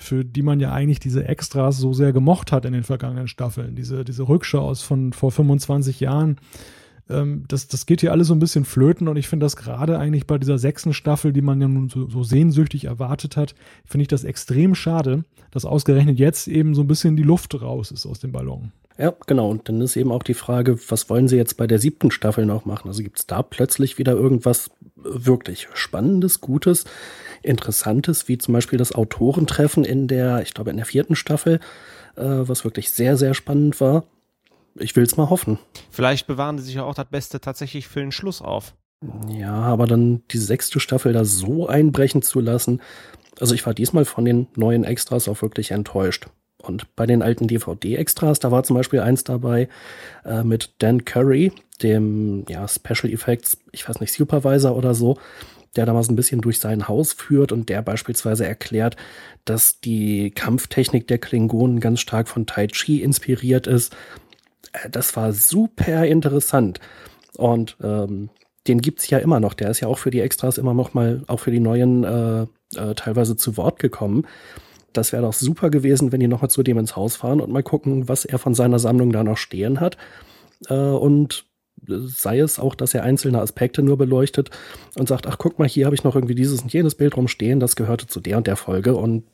für 0.00 0.24
die 0.24 0.42
man 0.42 0.60
ja 0.60 0.72
eigentlich 0.72 1.00
diese 1.00 1.26
Extras 1.26 1.76
so 1.78 1.92
sehr 1.92 2.12
gemocht 2.12 2.52
hat 2.52 2.64
in 2.64 2.72
den 2.72 2.84
vergangenen 2.84 3.26
Staffeln. 3.26 3.74
Diese, 3.74 4.04
diese 4.04 4.28
Rückschau 4.28 4.60
aus 4.60 4.80
von 4.80 5.12
vor 5.12 5.32
25 5.32 5.98
Jahren. 5.98 6.36
Ähm, 7.10 7.44
das, 7.48 7.68
das 7.68 7.86
geht 7.86 8.00
hier 8.00 8.12
alles 8.12 8.28
so 8.28 8.34
ein 8.34 8.38
bisschen 8.38 8.64
flöten 8.64 9.08
und 9.08 9.16
ich 9.16 9.28
finde 9.28 9.44
das 9.44 9.56
gerade 9.56 9.98
eigentlich 9.98 10.26
bei 10.26 10.38
dieser 10.38 10.58
sechsten 10.58 10.92
Staffel, 10.92 11.32
die 11.32 11.42
man 11.42 11.60
ja 11.60 11.68
nun 11.68 11.88
so, 11.88 12.08
so 12.08 12.22
sehnsüchtig 12.22 12.84
erwartet 12.84 13.36
hat, 13.36 13.54
finde 13.84 14.02
ich 14.02 14.08
das 14.08 14.24
extrem 14.24 14.74
schade, 14.74 15.24
dass 15.50 15.64
ausgerechnet 15.64 16.18
jetzt 16.18 16.48
eben 16.48 16.74
so 16.74 16.82
ein 16.82 16.88
bisschen 16.88 17.16
die 17.16 17.22
Luft 17.22 17.60
raus 17.60 17.90
ist 17.90 18.06
aus 18.06 18.20
dem 18.20 18.32
Ballon. 18.32 18.72
Ja, 18.98 19.14
genau. 19.26 19.48
Und 19.48 19.68
dann 19.68 19.80
ist 19.80 19.96
eben 19.96 20.10
auch 20.10 20.24
die 20.24 20.34
Frage, 20.34 20.76
was 20.88 21.08
wollen 21.08 21.28
sie 21.28 21.36
jetzt 21.36 21.56
bei 21.56 21.68
der 21.68 21.78
siebten 21.78 22.10
Staffel 22.10 22.44
noch 22.44 22.64
machen? 22.64 22.88
Also 22.88 23.04
gibt 23.04 23.20
es 23.20 23.26
da 23.26 23.42
plötzlich 23.42 23.96
wieder 23.96 24.12
irgendwas 24.12 24.70
wirklich 24.96 25.68
Spannendes, 25.72 26.40
Gutes? 26.40 26.84
Interessantes, 27.42 28.26
wie 28.26 28.38
zum 28.38 28.54
Beispiel 28.54 28.78
das 28.78 28.92
Autorentreffen 28.92 29.84
in 29.84 30.08
der, 30.08 30.42
ich 30.42 30.52
glaube, 30.52 30.70
in 30.70 30.76
der 30.76 30.86
vierten 30.86 31.14
Staffel, 31.14 31.60
äh, 32.16 32.24
was 32.24 32.64
wirklich 32.64 32.90
sehr, 32.90 33.16
sehr 33.16 33.34
spannend 33.34 33.80
war. 33.80 34.04
Ich 34.78 34.96
will 34.96 35.04
es 35.04 35.16
mal 35.16 35.30
hoffen. 35.30 35.58
Vielleicht 35.90 36.26
bewahren 36.26 36.58
sie 36.58 36.64
sich 36.64 36.74
ja 36.74 36.84
auch 36.84 36.94
das 36.94 37.06
Beste 37.06 37.40
tatsächlich 37.40 37.88
für 37.88 38.00
den 38.00 38.12
Schluss 38.12 38.42
auf. 38.42 38.74
Ja, 39.28 39.54
aber 39.54 39.86
dann 39.86 40.22
die 40.30 40.38
sechste 40.38 40.80
Staffel 40.80 41.12
da 41.12 41.24
so 41.24 41.68
einbrechen 41.68 42.22
zu 42.22 42.40
lassen. 42.40 42.80
Also 43.40 43.54
ich 43.54 43.64
war 43.66 43.74
diesmal 43.74 44.04
von 44.04 44.24
den 44.24 44.48
neuen 44.56 44.84
Extras 44.84 45.28
auch 45.28 45.42
wirklich 45.42 45.70
enttäuscht. 45.70 46.26
Und 46.60 46.94
bei 46.96 47.06
den 47.06 47.22
alten 47.22 47.46
DVD-Extras, 47.46 48.40
da 48.40 48.50
war 48.50 48.64
zum 48.64 48.76
Beispiel 48.76 49.00
eins 49.00 49.22
dabei 49.22 49.68
äh, 50.24 50.42
mit 50.42 50.72
Dan 50.78 51.04
Curry, 51.04 51.52
dem 51.82 52.44
ja, 52.48 52.66
Special 52.66 53.12
Effects, 53.12 53.58
ich 53.70 53.88
weiß 53.88 54.00
nicht, 54.00 54.12
Supervisor 54.12 54.76
oder 54.76 54.94
so, 54.94 55.18
der 55.76 55.86
damals 55.86 56.08
ein 56.08 56.16
bisschen 56.16 56.40
durch 56.40 56.58
sein 56.58 56.88
Haus 56.88 57.12
führt 57.12 57.52
und 57.52 57.68
der 57.68 57.82
beispielsweise 57.82 58.44
erklärt, 58.44 58.96
dass 59.44 59.80
die 59.80 60.32
Kampftechnik 60.32 61.06
der 61.06 61.18
Klingonen 61.18 61.78
ganz 61.78 62.00
stark 62.00 62.28
von 62.28 62.46
Tai 62.46 62.66
Chi 62.66 63.02
inspiriert 63.02 63.68
ist. 63.68 63.96
Äh, 64.82 64.90
das 64.90 65.16
war 65.16 65.32
super 65.32 66.04
interessant. 66.06 66.80
Und 67.36 67.76
ähm, 67.82 68.30
den 68.66 68.80
gibt's 68.80 69.08
ja 69.08 69.18
immer 69.18 69.40
noch. 69.40 69.54
Der 69.54 69.70
ist 69.70 69.80
ja 69.80 69.88
auch 69.88 69.98
für 69.98 70.10
die 70.10 70.20
Extras 70.20 70.58
immer 70.58 70.74
noch 70.74 70.94
mal, 70.94 71.22
auch 71.26 71.40
für 71.40 71.50
die 71.50 71.60
neuen 71.60 72.04
äh, 72.04 72.42
äh, 72.76 72.94
teilweise 72.94 73.36
zu 73.36 73.56
Wort 73.56 73.78
gekommen. 73.78 74.26
Das 74.92 75.12
wäre 75.12 75.22
doch 75.22 75.32
super 75.32 75.70
gewesen, 75.70 76.12
wenn 76.12 76.20
die 76.20 76.28
noch 76.28 76.42
mal 76.42 76.48
zu 76.48 76.62
dem 76.62 76.78
ins 76.78 76.96
Haus 76.96 77.16
fahren 77.16 77.40
und 77.40 77.52
mal 77.52 77.62
gucken, 77.62 78.08
was 78.08 78.24
er 78.24 78.38
von 78.38 78.54
seiner 78.54 78.78
Sammlung 78.78 79.12
da 79.12 79.22
noch 79.22 79.36
stehen 79.36 79.80
hat. 79.80 79.96
Äh, 80.68 80.74
und 80.74 81.46
sei 81.86 82.40
es 82.40 82.58
auch, 82.58 82.74
dass 82.74 82.94
er 82.94 83.04
einzelne 83.04 83.40
Aspekte 83.40 83.82
nur 83.82 83.96
beleuchtet 83.96 84.50
und 84.96 85.08
sagt, 85.08 85.26
ach 85.26 85.38
guck 85.38 85.58
mal, 85.58 85.68
hier 85.68 85.86
habe 85.86 85.94
ich 85.94 86.04
noch 86.04 86.16
irgendwie 86.16 86.34
dieses 86.34 86.62
und 86.62 86.72
jenes 86.72 86.94
Bild 86.94 87.16
rumstehen, 87.16 87.60
das 87.60 87.76
gehörte 87.76 88.06
zu 88.06 88.20
der 88.20 88.36
und 88.38 88.46
der 88.46 88.56
Folge 88.56 88.96
und 88.96 89.24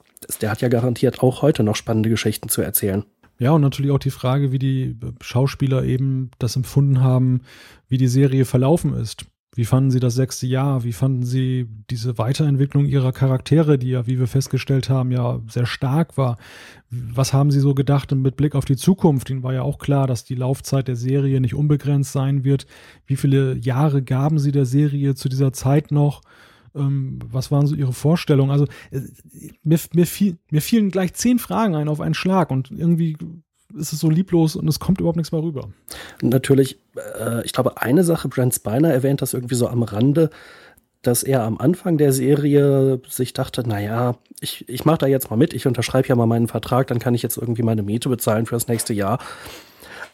der 0.41 0.51
hat 0.51 0.61
ja 0.61 0.69
garantiert 0.69 1.23
auch 1.23 1.43
heute 1.43 1.63
noch 1.63 1.77
spannende 1.77 2.11
Geschichten 2.11 2.49
zu 2.49 2.63
erzählen. 2.63 3.05
Ja, 3.45 3.51
und 3.51 3.61
natürlich 3.61 3.91
auch 3.91 3.99
die 3.99 4.09
Frage, 4.09 4.53
wie 4.53 4.59
die 4.59 4.97
Schauspieler 5.21 5.85
eben 5.85 6.31
das 6.39 6.57
empfunden 6.57 7.03
haben, 7.03 7.43
wie 7.89 7.99
die 7.99 8.09
Serie 8.09 8.47
verlaufen 8.47 8.95
ist. 8.95 9.27
Wie 9.55 9.67
fanden 9.67 9.91
Sie 9.91 10.01
das 10.01 10.15
sechste 10.15 10.47
Jahr? 10.47 10.83
Wie 10.83 10.95
fanden 10.95 11.25
Sie 11.25 11.69
diese 11.91 12.17
Weiterentwicklung 12.17 12.87
Ihrer 12.87 13.13
Charaktere, 13.13 13.77
die 13.77 13.91
ja, 13.91 14.07
wie 14.07 14.19
wir 14.19 14.29
festgestellt 14.29 14.89
haben, 14.89 15.13
ja 15.13 15.43
sehr 15.47 15.67
stark 15.67 16.17
war? 16.17 16.39
Was 16.89 17.35
haben 17.35 17.51
Sie 17.51 17.61
so 17.61 17.75
gedacht 17.75 18.13
mit 18.13 18.37
Blick 18.37 18.55
auf 18.55 18.65
die 18.65 18.77
Zukunft? 18.77 19.29
Ihnen 19.29 19.43
war 19.43 19.53
ja 19.53 19.61
auch 19.61 19.77
klar, 19.77 20.07
dass 20.07 20.25
die 20.25 20.37
Laufzeit 20.37 20.89
der 20.89 20.97
Serie 20.97 21.39
nicht 21.39 21.55
unbegrenzt 21.55 22.13
sein 22.13 22.45
wird. 22.45 22.67
Wie 23.05 23.17
viele 23.17 23.59
Jahre 23.59 24.01
gaben 24.01 24.39
Sie 24.39 24.53
der 24.53 24.65
Serie 24.65 25.17
zu 25.17 25.29
dieser 25.29 25.53
Zeit 25.53 25.91
noch? 25.91 26.23
Ähm, 26.75 27.19
was 27.31 27.51
waren 27.51 27.67
so 27.67 27.75
Ihre 27.75 27.93
Vorstellungen? 27.93 28.51
Also 28.51 28.65
äh, 28.91 29.01
mir, 29.63 29.79
mir, 29.93 30.07
fiel, 30.07 30.37
mir 30.51 30.63
fielen 30.63 30.91
gleich 30.91 31.15
zehn 31.15 31.39
Fragen 31.39 31.75
ein 31.75 31.89
auf 31.89 32.01
einen 32.01 32.15
Schlag 32.15 32.51
und 32.51 32.71
irgendwie 32.71 33.17
ist 33.77 33.93
es 33.93 34.01
so 34.01 34.11
lieblos 34.11 34.57
und 34.57 34.69
es 34.69 34.79
kommt 34.79 35.01
überhaupt 35.01 35.17
nichts 35.17 35.33
mehr 35.33 35.43
rüber. 35.43 35.69
Natürlich, 36.23 36.79
äh, 37.19 37.45
ich 37.45 37.53
glaube, 37.53 37.81
eine 37.81 38.05
Sache, 38.05 38.29
Brent 38.29 38.55
Spiner 38.55 38.93
erwähnt 38.93 39.23
das 39.23 39.35
irgendwie 39.35 39.55
so 39.55 39.69
am 39.69 39.83
Rande, 39.83 40.31
dass 41.03 41.23
er 41.23 41.43
am 41.43 41.59
Anfang 41.59 41.99
der 41.99 42.13
Serie 42.13 43.01
sich 43.09 43.33
dachte, 43.33 43.67
naja, 43.69 44.17
ich, 44.41 44.69
ich 44.69 44.85
mache 44.85 44.99
da 44.99 45.07
jetzt 45.07 45.31
mal 45.31 45.37
mit, 45.37 45.53
ich 45.53 45.67
unterschreibe 45.67 46.09
ja 46.09 46.17
mal 46.17 46.27
meinen 46.27 46.49
Vertrag, 46.49 46.87
dann 46.87 46.99
kann 46.99 47.15
ich 47.15 47.23
jetzt 47.23 47.37
irgendwie 47.37 47.63
meine 47.63 47.83
Miete 47.83 48.09
bezahlen 48.09 48.47
für 48.47 48.55
das 48.55 48.69
nächste 48.69 48.95
Jahr. 48.95 49.19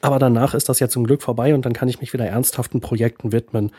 Aber 0.02 0.18
danach 0.18 0.54
ist 0.54 0.68
das 0.68 0.80
ja 0.80 0.88
zum 0.88 1.04
Glück 1.04 1.22
vorbei 1.22 1.54
und 1.54 1.64
dann 1.66 1.74
kann 1.74 1.88
ich 1.88 2.00
mich 2.00 2.12
wieder 2.12 2.26
ernsthaften 2.26 2.80
Projekten 2.80 3.32
widmen. 3.32 3.70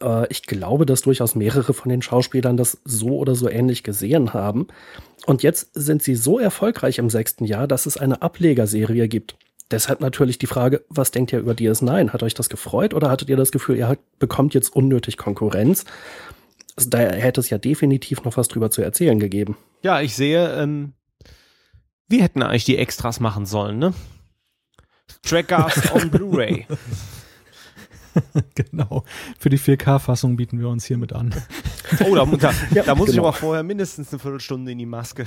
Äh, 0.00 0.26
ich 0.30 0.42
glaube, 0.42 0.86
dass 0.86 1.02
durchaus 1.02 1.34
mehrere 1.34 1.74
von 1.74 1.88
den 1.88 2.02
Schauspielern 2.02 2.56
das 2.56 2.78
so 2.84 3.18
oder 3.18 3.34
so 3.34 3.48
ähnlich 3.48 3.82
gesehen 3.82 4.32
haben. 4.32 4.68
Und 5.26 5.42
jetzt 5.42 5.70
sind 5.74 6.02
sie 6.02 6.14
so 6.14 6.38
erfolgreich 6.38 6.98
im 6.98 7.10
sechsten 7.10 7.44
Jahr, 7.44 7.66
dass 7.66 7.86
es 7.86 7.96
eine 7.96 8.22
Ablegerserie 8.22 9.08
gibt. 9.08 9.36
Deshalb 9.70 10.00
natürlich 10.00 10.38
die 10.38 10.46
Frage, 10.46 10.84
was 10.88 11.12
denkt 11.12 11.32
ihr 11.32 11.38
über 11.38 11.52
DS9? 11.52 12.10
Hat 12.10 12.22
euch 12.22 12.34
das 12.34 12.48
gefreut 12.48 12.92
oder 12.92 13.08
hattet 13.08 13.28
ihr 13.28 13.36
das 13.36 13.52
Gefühl, 13.52 13.76
ihr 13.76 13.98
bekommt 14.18 14.52
jetzt 14.54 14.74
unnötig 14.74 15.16
Konkurrenz? 15.16 15.84
Also, 16.76 16.90
da 16.90 16.98
hätte 16.98 17.40
es 17.40 17.50
ja 17.50 17.58
definitiv 17.58 18.24
noch 18.24 18.36
was 18.36 18.48
drüber 18.48 18.70
zu 18.70 18.82
erzählen 18.82 19.20
gegeben. 19.20 19.56
Ja, 19.82 20.00
ich 20.00 20.16
sehe, 20.16 20.54
ähm, 20.54 20.94
wir 22.08 22.22
hätten 22.22 22.42
eigentlich 22.42 22.64
die 22.64 22.78
Extras 22.78 23.20
machen 23.20 23.46
sollen, 23.46 23.78
ne? 23.78 23.94
Trackers 25.22 25.92
on 25.92 26.10
Blu-ray. 26.10 26.66
genau. 28.54 29.04
Für 29.38 29.50
die 29.50 29.58
4K-Fassung 29.58 30.36
bieten 30.36 30.60
wir 30.60 30.68
uns 30.68 30.84
hiermit 30.84 31.12
an. 31.12 31.34
Oh, 32.06 32.14
da, 32.14 32.24
da, 32.24 32.52
ja, 32.74 32.84
da 32.84 32.94
muss 32.94 33.06
genau. 33.06 33.14
ich 33.14 33.18
aber 33.18 33.32
vorher 33.32 33.64
mindestens 33.64 34.12
eine 34.12 34.20
Viertelstunde 34.20 34.70
in 34.70 34.78
die 34.78 34.86
Maske. 34.86 35.26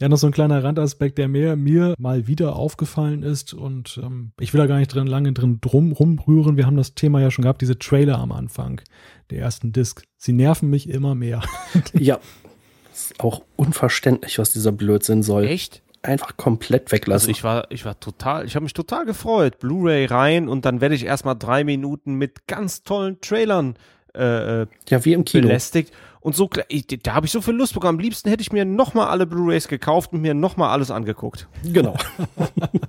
Ja, 0.00 0.08
noch 0.08 0.16
so 0.16 0.26
ein 0.26 0.32
kleiner 0.32 0.64
Randaspekt, 0.64 1.18
der 1.18 1.28
mir, 1.28 1.56
mir 1.56 1.94
mal 1.98 2.26
wieder 2.26 2.56
aufgefallen 2.56 3.22
ist 3.22 3.52
und 3.52 4.00
ähm, 4.02 4.32
ich 4.40 4.54
will 4.54 4.58
da 4.60 4.66
gar 4.66 4.78
nicht 4.78 4.94
drin 4.94 5.06
lange 5.06 5.34
drin 5.34 5.58
drum 5.60 5.92
rumrühren. 5.92 6.56
Wir 6.56 6.64
haben 6.64 6.78
das 6.78 6.94
Thema 6.94 7.20
ja 7.20 7.30
schon 7.30 7.42
gehabt, 7.42 7.60
diese 7.60 7.78
Trailer 7.78 8.18
am 8.18 8.32
Anfang 8.32 8.80
der 9.28 9.40
ersten 9.40 9.72
Disc. 9.72 10.02
Sie 10.16 10.32
nerven 10.32 10.70
mich 10.70 10.88
immer 10.88 11.14
mehr. 11.14 11.42
ja, 11.92 12.18
ist 12.90 13.20
auch 13.20 13.42
unverständlich, 13.56 14.38
was 14.38 14.54
dieser 14.54 14.72
Blödsinn 14.72 15.22
soll. 15.22 15.44
Echt? 15.44 15.82
Einfach 16.02 16.36
komplett 16.36 16.92
weglassen. 16.92 17.28
Also 17.28 17.30
ich 17.30 17.44
war, 17.44 17.70
ich 17.70 17.84
war 17.84 18.00
total, 18.00 18.46
ich 18.46 18.54
habe 18.54 18.62
mich 18.62 18.72
total 18.72 19.04
gefreut. 19.04 19.58
Blu-ray 19.58 20.06
rein 20.06 20.48
und 20.48 20.64
dann 20.64 20.80
werde 20.80 20.94
ich 20.94 21.04
erstmal 21.04 21.36
drei 21.36 21.62
Minuten 21.62 22.14
mit 22.14 22.46
ganz 22.46 22.82
tollen 22.82 23.20
Trailern 23.20 23.76
äh, 24.14 24.62
äh 24.62 24.66
ja, 24.88 25.04
wie 25.04 25.12
im 25.12 25.24
Kino. 25.24 25.46
belästigt. 25.46 25.92
Und 26.22 26.36
so, 26.36 26.50
da 27.02 27.14
habe 27.14 27.24
ich 27.26 27.32
so 27.32 27.40
viel 27.40 27.54
Lust 27.54 27.72
bekommen. 27.72 27.98
Am 27.98 28.02
liebsten 28.02 28.28
hätte 28.28 28.42
ich 28.42 28.52
mir 28.52 28.66
nochmal 28.66 29.08
alle 29.08 29.26
Blu-rays 29.26 29.68
gekauft 29.68 30.12
und 30.12 30.20
mir 30.20 30.34
nochmal 30.34 30.68
alles 30.68 30.90
angeguckt. 30.90 31.48
Genau. 31.64 31.96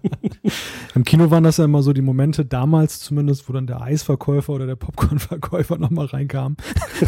Im 0.95 1.05
Kino 1.05 1.31
waren 1.31 1.45
das 1.45 1.55
ja 1.55 1.63
immer 1.63 1.81
so 1.81 1.93
die 1.93 2.01
Momente, 2.01 2.43
damals 2.43 2.99
zumindest, 2.99 3.47
wo 3.47 3.53
dann 3.53 3.67
der 3.67 3.81
Eisverkäufer 3.81 4.51
oder 4.51 4.67
der 4.67 4.75
Popcornverkäufer 4.75 5.77
nochmal 5.79 6.07
reinkam. 6.07 6.57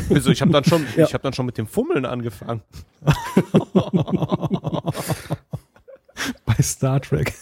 Also 0.09 0.31
ich 0.31 0.41
habe 0.41 0.51
dann 0.51 0.63
schon, 0.63 0.85
ja. 0.95 1.05
ich 1.05 1.13
habe 1.13 1.21
dann 1.21 1.33
schon 1.33 1.45
mit 1.45 1.57
dem 1.57 1.67
Fummeln 1.67 2.05
angefangen. 2.05 2.61
bei 6.45 6.55
Star 6.61 7.01
Trek. 7.01 7.33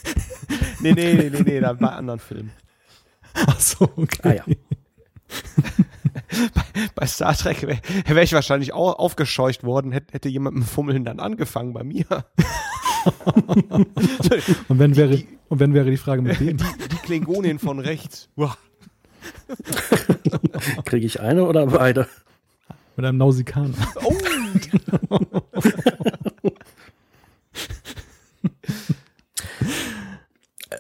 nee, 0.80 0.94
nee, 0.94 1.14
nee, 1.14 1.30
nee, 1.30 1.42
nee, 1.42 1.60
da 1.60 1.74
bei 1.74 1.90
anderen 1.90 2.20
Filmen. 2.20 2.52
Ach 3.34 3.60
so, 3.60 3.90
okay. 3.96 4.20
Ah, 4.24 4.34
ja. 4.34 4.44
bei, 6.54 6.64
bei, 6.96 7.06
Star 7.06 7.36
Trek 7.36 7.62
wäre 7.62 7.80
wär 8.06 8.24
ich 8.24 8.34
wahrscheinlich 8.34 8.74
auch 8.74 9.00
aufgescheucht 9.00 9.64
worden, 9.64 9.92
hätte, 9.92 10.14
hätte 10.14 10.30
jemand 10.30 10.58
mit 10.58 10.68
Fummeln 10.68 11.06
dann 11.06 11.20
angefangen 11.20 11.74
bei 11.74 11.84
mir. 11.84 12.06
und, 14.68 14.80
wenn 14.80 14.96
wäre, 14.96 15.18
die, 15.18 15.28
und 15.48 15.60
wenn 15.60 15.74
wäre 15.74 15.90
die 15.90 15.98
Frage 15.98 16.22
mit 16.22 16.40
wem? 16.40 16.58
Die, 16.58 16.88
die 16.90 16.98
Klingonin 16.98 17.60
von 17.60 17.80
rechts. 17.80 18.30
Kriege 20.86 21.06
ich 21.06 21.22
eine 21.22 21.46
oder 21.46 21.68
beide? 21.68 22.08
Mit 22.98 23.06
einem 23.06 23.18
Nausikaner. 23.18 23.74
Oh! 24.04 24.18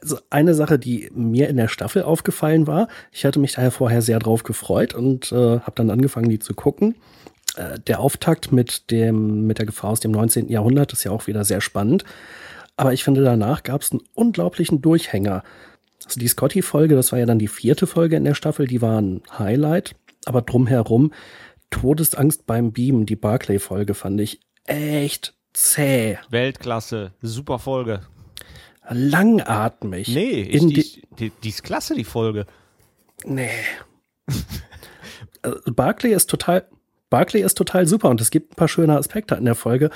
Also 0.02 0.18
eine 0.30 0.54
Sache, 0.54 0.80
die 0.80 1.10
mir 1.14 1.50
in 1.50 1.58
der 1.58 1.68
Staffel 1.68 2.04
aufgefallen 2.04 2.68
war, 2.68 2.88
ich 3.12 3.26
hatte 3.26 3.40
mich 3.40 3.54
daher 3.54 3.72
vorher 3.72 4.02
sehr 4.02 4.20
drauf 4.20 4.44
gefreut 4.44 4.94
und 4.94 5.32
äh, 5.32 5.60
habe 5.60 5.74
dann 5.76 5.90
angefangen, 5.90 6.30
die 6.30 6.40
zu 6.40 6.54
gucken. 6.54 6.96
Äh, 7.56 7.80
der 7.80 8.00
Auftakt 8.00 8.52
mit 8.52 8.90
dem 8.92 9.48
mit 9.48 9.60
der 9.60 9.66
Gefahr 9.66 9.92
aus 9.92 10.00
dem 10.00 10.12
19. 10.12 10.50
Jahrhundert 10.50 10.94
ist 10.94 11.04
ja 11.04 11.12
auch 11.12 11.28
wieder 11.28 11.44
sehr 11.44 11.62
spannend. 11.62 12.06
Aber 12.78 12.94
ich 12.94 13.04
finde, 13.04 13.24
danach 13.24 13.64
gab 13.64 13.82
es 13.82 13.92
einen 13.92 14.02
unglaublichen 14.14 14.82
Durchhänger. 14.82 15.44
Also 16.06 16.20
die 16.20 16.28
Scotty-Folge, 16.28 16.96
das 16.96 17.12
war 17.12 17.20
ja 17.20 17.26
dann 17.26 17.38
die 17.38 17.50
vierte 17.50 17.86
Folge 17.86 18.16
in 18.16 18.24
der 18.24 18.34
Staffel, 18.34 18.68
die 18.68 18.82
war 18.82 19.00
ein 19.00 19.22
Highlight. 19.38 19.96
Aber 20.26 20.42
drumherum, 20.42 21.12
Todesangst 21.70 22.46
beim 22.46 22.72
Beamen, 22.72 23.06
die 23.06 23.16
Barclay-Folge 23.16 23.94
fand 23.94 24.20
ich 24.22 24.40
echt 24.66 25.34
zäh. 25.54 26.18
Weltklasse, 26.30 27.12
super 27.22 27.60
Folge 27.60 28.02
langatmig. 28.90 30.08
Nee, 30.10 30.42
ich, 30.42 30.62
die, 30.62 31.02
die, 31.20 31.32
die, 31.44 31.50
ist 31.50 31.64
klasse, 31.64 31.96
die 31.96 32.04
Folge. 32.04 32.46
Nee. 33.26 33.50
Also 35.44 35.74
Barclay 35.74 36.14
ist 36.14 36.30
total, 36.30 36.68
Barclay 37.10 37.42
ist 37.42 37.56
total 37.56 37.88
super 37.88 38.10
und 38.10 38.22
es 38.22 38.30
gibt 38.30 38.52
ein 38.52 38.56
paar 38.58 38.68
schöne 38.68 38.96
Aspekte 38.96 39.34
in 39.34 39.46
der 39.46 39.56
Folge, 39.56 39.90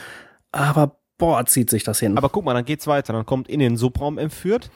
aber 0.51 0.97
boah, 1.17 1.45
zieht 1.45 1.69
sich 1.69 1.83
das 1.83 1.99
hin. 1.99 2.17
Aber 2.17 2.29
guck 2.29 2.45
mal, 2.45 2.53
dann 2.53 2.65
geht's 2.65 2.87
weiter. 2.87 3.13
Dann 3.13 3.25
kommt 3.25 3.47
in 3.47 3.59
den 3.59 3.77
Subraum 3.77 4.17
entführt. 4.17 4.69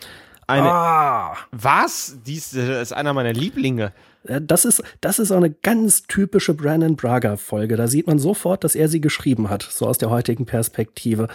Eine, 0.47 0.71
ah. 0.71 1.37
Was? 1.51 2.17
Dies 2.25 2.53
ist 2.53 2.93
einer 2.93 3.13
meiner 3.13 3.33
Lieblinge. 3.33 3.93
Das 4.23 4.65
ist, 4.65 4.83
das 4.99 5.19
ist 5.19 5.31
auch 5.31 5.37
eine 5.37 5.51
ganz 5.51 6.03
typische 6.03 6.53
Brandon 6.53 6.95
Braga 6.95 7.37
Folge. 7.37 7.77
Da 7.77 7.87
sieht 7.87 8.07
man 8.07 8.19
sofort, 8.19 8.63
dass 8.63 8.75
er 8.75 8.89
sie 8.89 8.99
geschrieben 8.99 9.49
hat, 9.49 9.63
so 9.63 9.87
aus 9.87 9.97
der 9.97 10.09
heutigen 10.09 10.45
Perspektive 10.45 11.27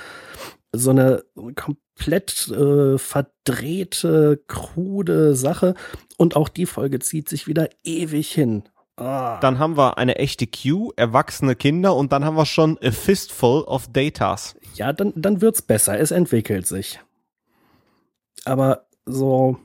so 0.77 0.91
eine 0.91 1.25
komplett 1.55 2.49
äh, 2.49 2.99
verdrehte, 2.99 4.43
krude 4.47 5.35
Sache. 5.35 5.75
Und 6.17 6.37
auch 6.37 6.49
die 6.49 6.67
Folge 6.67 6.99
zieht 6.99 7.29
sich 7.29 7.47
wieder 7.47 7.69
ewig 7.83 8.31
hin. 8.31 8.65
Ah. 8.97 9.41
Dann 9.41 9.59
haben 9.59 9.77
wir 9.77 9.99
eine 9.99 10.17
echte 10.17 10.47
Q, 10.47 10.93
erwachsene 10.97 11.57
Kinder 11.57 11.97
und 11.97 12.13
dann 12.13 12.25
haben 12.25 12.37
wir 12.37 12.47
schon 12.47 12.79
a 12.81 12.93
fistful 12.93 13.63
of 13.63 13.89
Datas. 13.93 14.57
Ja, 14.75 14.93
dann, 14.93 15.13
dann 15.17 15.41
wird's 15.41 15.63
besser. 15.63 15.99
Es 15.99 16.13
entwickelt 16.13 16.67
sich. 16.67 17.01
Aber 18.45 18.87
so, 19.05 19.57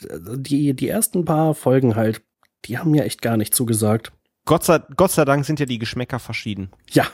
die, 0.00 0.74
die 0.74 0.88
ersten 0.88 1.24
paar 1.24 1.54
Folgen 1.54 1.94
halt, 1.94 2.22
die 2.64 2.78
haben 2.78 2.90
mir 2.90 3.04
echt 3.04 3.22
gar 3.22 3.36
nicht 3.36 3.54
zugesagt. 3.54 4.12
Gott 4.44 4.64
sei, 4.64 4.80
Gott 4.96 5.10
sei 5.10 5.24
Dank 5.24 5.44
sind 5.44 5.60
ja 5.60 5.66
die 5.66 5.78
Geschmäcker 5.78 6.18
verschieden. 6.18 6.70
Ja. 6.90 7.06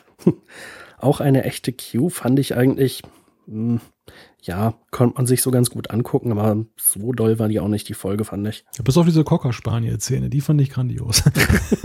Auch 1.03 1.20
eine 1.20 1.43
echte 1.43 1.73
Q 1.73 2.11
fand 2.11 2.39
ich 2.39 2.57
eigentlich, 2.57 3.03
mh, 3.47 3.81
hm, 3.81 3.81
ja, 4.41 4.74
konnte 4.93 5.16
man 5.16 5.27
sich 5.27 5.43
so 5.43 5.51
ganz 5.51 5.69
gut 5.70 5.91
angucken, 5.91 6.31
aber 6.31 6.65
so 6.77 7.12
doll 7.12 7.41
war 7.41 7.49
die 7.49 7.59
auch 7.59 7.66
nicht, 7.66 7.89
die 7.89 7.95
Folge, 7.95 8.24
fand 8.24 8.47
ich. 8.47 8.65
Ja, 8.77 8.85
bis 8.85 8.97
auf 8.97 9.05
diese 9.05 9.24
Cocker-Spaniel-Szene, 9.24 10.31
die 10.31 10.41
fand 10.41 10.61
ich 10.61 10.70
grandios. 10.70 11.24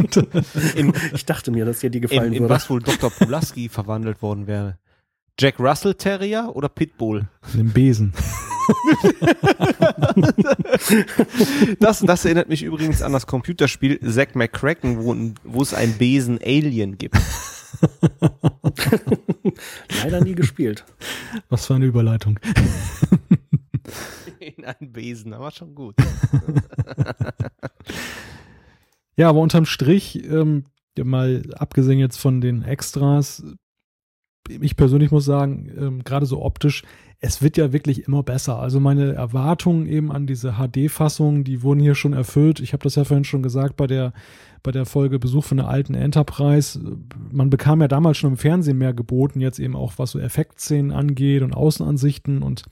in, 0.76 0.94
ich 1.16 1.26
dachte 1.26 1.50
mir, 1.50 1.66
dass 1.66 1.80
dir 1.80 1.90
die 1.90 2.00
gefallen 2.00 2.28
in, 2.28 2.34
in 2.34 2.40
würde. 2.42 2.54
was 2.54 2.70
wohl 2.70 2.80
Dr. 2.80 3.10
Pulaski 3.10 3.70
verwandelt 3.70 4.22
worden 4.22 4.46
wäre. 4.46 4.78
Jack 5.40 5.60
Russell 5.60 5.96
Terrier 5.96 6.52
oder 6.54 6.70
Pitbull? 6.70 7.28
Den 7.56 7.72
Besen. 7.72 8.14
das, 11.80 12.02
das 12.02 12.26
erinnert 12.26 12.50
mich 12.50 12.62
übrigens 12.62 13.02
an 13.02 13.14
das 13.14 13.26
Computerspiel 13.26 14.00
Zack 14.12 14.36
McCracken, 14.36 15.04
wo, 15.04 15.16
wo 15.44 15.62
es 15.64 15.74
ein 15.74 15.94
Besen-Alien 15.98 17.00
gibt. 17.00 17.18
Leider 20.04 20.24
nie 20.24 20.36
gespielt. 20.36 20.86
Was 21.50 21.66
für 21.66 21.76
eine 21.76 21.86
Überleitung. 21.86 22.40
In 24.40 24.66
einen 24.66 24.92
Besen, 24.92 25.34
aber 25.34 25.52
schon 25.52 25.76
gut. 25.76 25.96
ja, 29.16 29.30
aber 29.30 29.40
unterm 29.40 29.66
Strich, 29.66 30.24
ähm, 30.30 30.66
mal 30.98 31.44
abgesehen 31.56 32.00
jetzt 32.00 32.18
von 32.18 32.42
den 32.42 32.64
Extras, 32.64 33.44
ich 34.50 34.76
persönlich 34.76 35.12
muss 35.12 35.26
sagen, 35.26 35.72
ähm, 35.78 36.04
gerade 36.04 36.26
so 36.26 36.44
optisch, 36.44 36.84
es 37.20 37.42
wird 37.42 37.58
ja 37.58 37.74
wirklich 37.74 38.08
immer 38.08 38.24
besser. 38.24 38.60
Also 38.60 38.80
meine 38.80 39.14
Erwartungen 39.14 39.88
eben 39.88 40.12
an 40.12 40.28
diese 40.28 40.54
HD-Fassung, 40.54 41.44
die 41.44 41.64
wurden 41.64 41.80
hier 41.80 41.96
schon 41.96 42.14
erfüllt. 42.14 42.60
Ich 42.60 42.74
habe 42.74 42.84
das 42.84 42.96
ja 42.96 43.04
vorhin 43.04 43.24
schon 43.24 43.44
gesagt 43.44 43.76
bei 43.76 43.88
der, 43.88 44.14
bei 44.64 44.72
der 44.72 44.86
Folge 44.86 45.20
Besuch 45.20 45.44
von 45.44 45.58
der 45.58 45.68
alten 45.68 45.94
Enterprise. 45.94 46.80
Man 47.32 47.50
bekam 47.50 47.82
ja 47.82 47.88
damals 47.88 48.18
schon 48.18 48.32
im 48.32 48.38
Fernsehen 48.38 48.78
mehr 48.78 48.94
geboten, 48.94 49.40
jetzt 49.40 49.60
eben 49.60 49.76
auch 49.76 49.94
was 49.98 50.12
so 50.12 50.20
Effektszenen 50.20 50.92
angeht 50.92 51.42
und 51.42 51.54
Außenansichten. 51.54 52.44
Und 52.44 52.64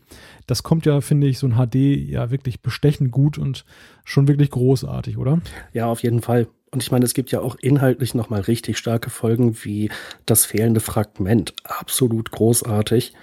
das 0.48 0.64
kommt 0.64 0.86
ja, 0.86 1.02
finde 1.02 1.28
ich, 1.28 1.40
so 1.40 1.48
ein 1.48 1.56
HD 1.56 1.76
ja 1.76 2.32
wirklich 2.32 2.62
bestechend 2.62 3.12
gut 3.12 3.38
und 3.38 3.66
schon 4.04 4.28
wirklich 4.28 4.52
großartig, 4.52 5.18
oder? 5.18 5.42
Ja, 5.74 5.88
auf 5.88 6.04
jeden 6.04 6.22
Fall. 6.22 6.48
Und 6.72 6.84
ich 6.84 6.92
meine, 6.92 7.06
es 7.06 7.14
gibt 7.14 7.32
ja 7.32 7.40
auch 7.40 7.56
inhaltlich 7.56 8.16
nochmal 8.16 8.42
richtig 8.42 8.78
starke 8.78 9.10
Folgen 9.10 9.56
wie 9.64 9.90
das 10.26 10.46
fehlende 10.46 10.82
Fragment. 10.82 11.54
Absolut 11.64 12.32
großartig 12.32 13.14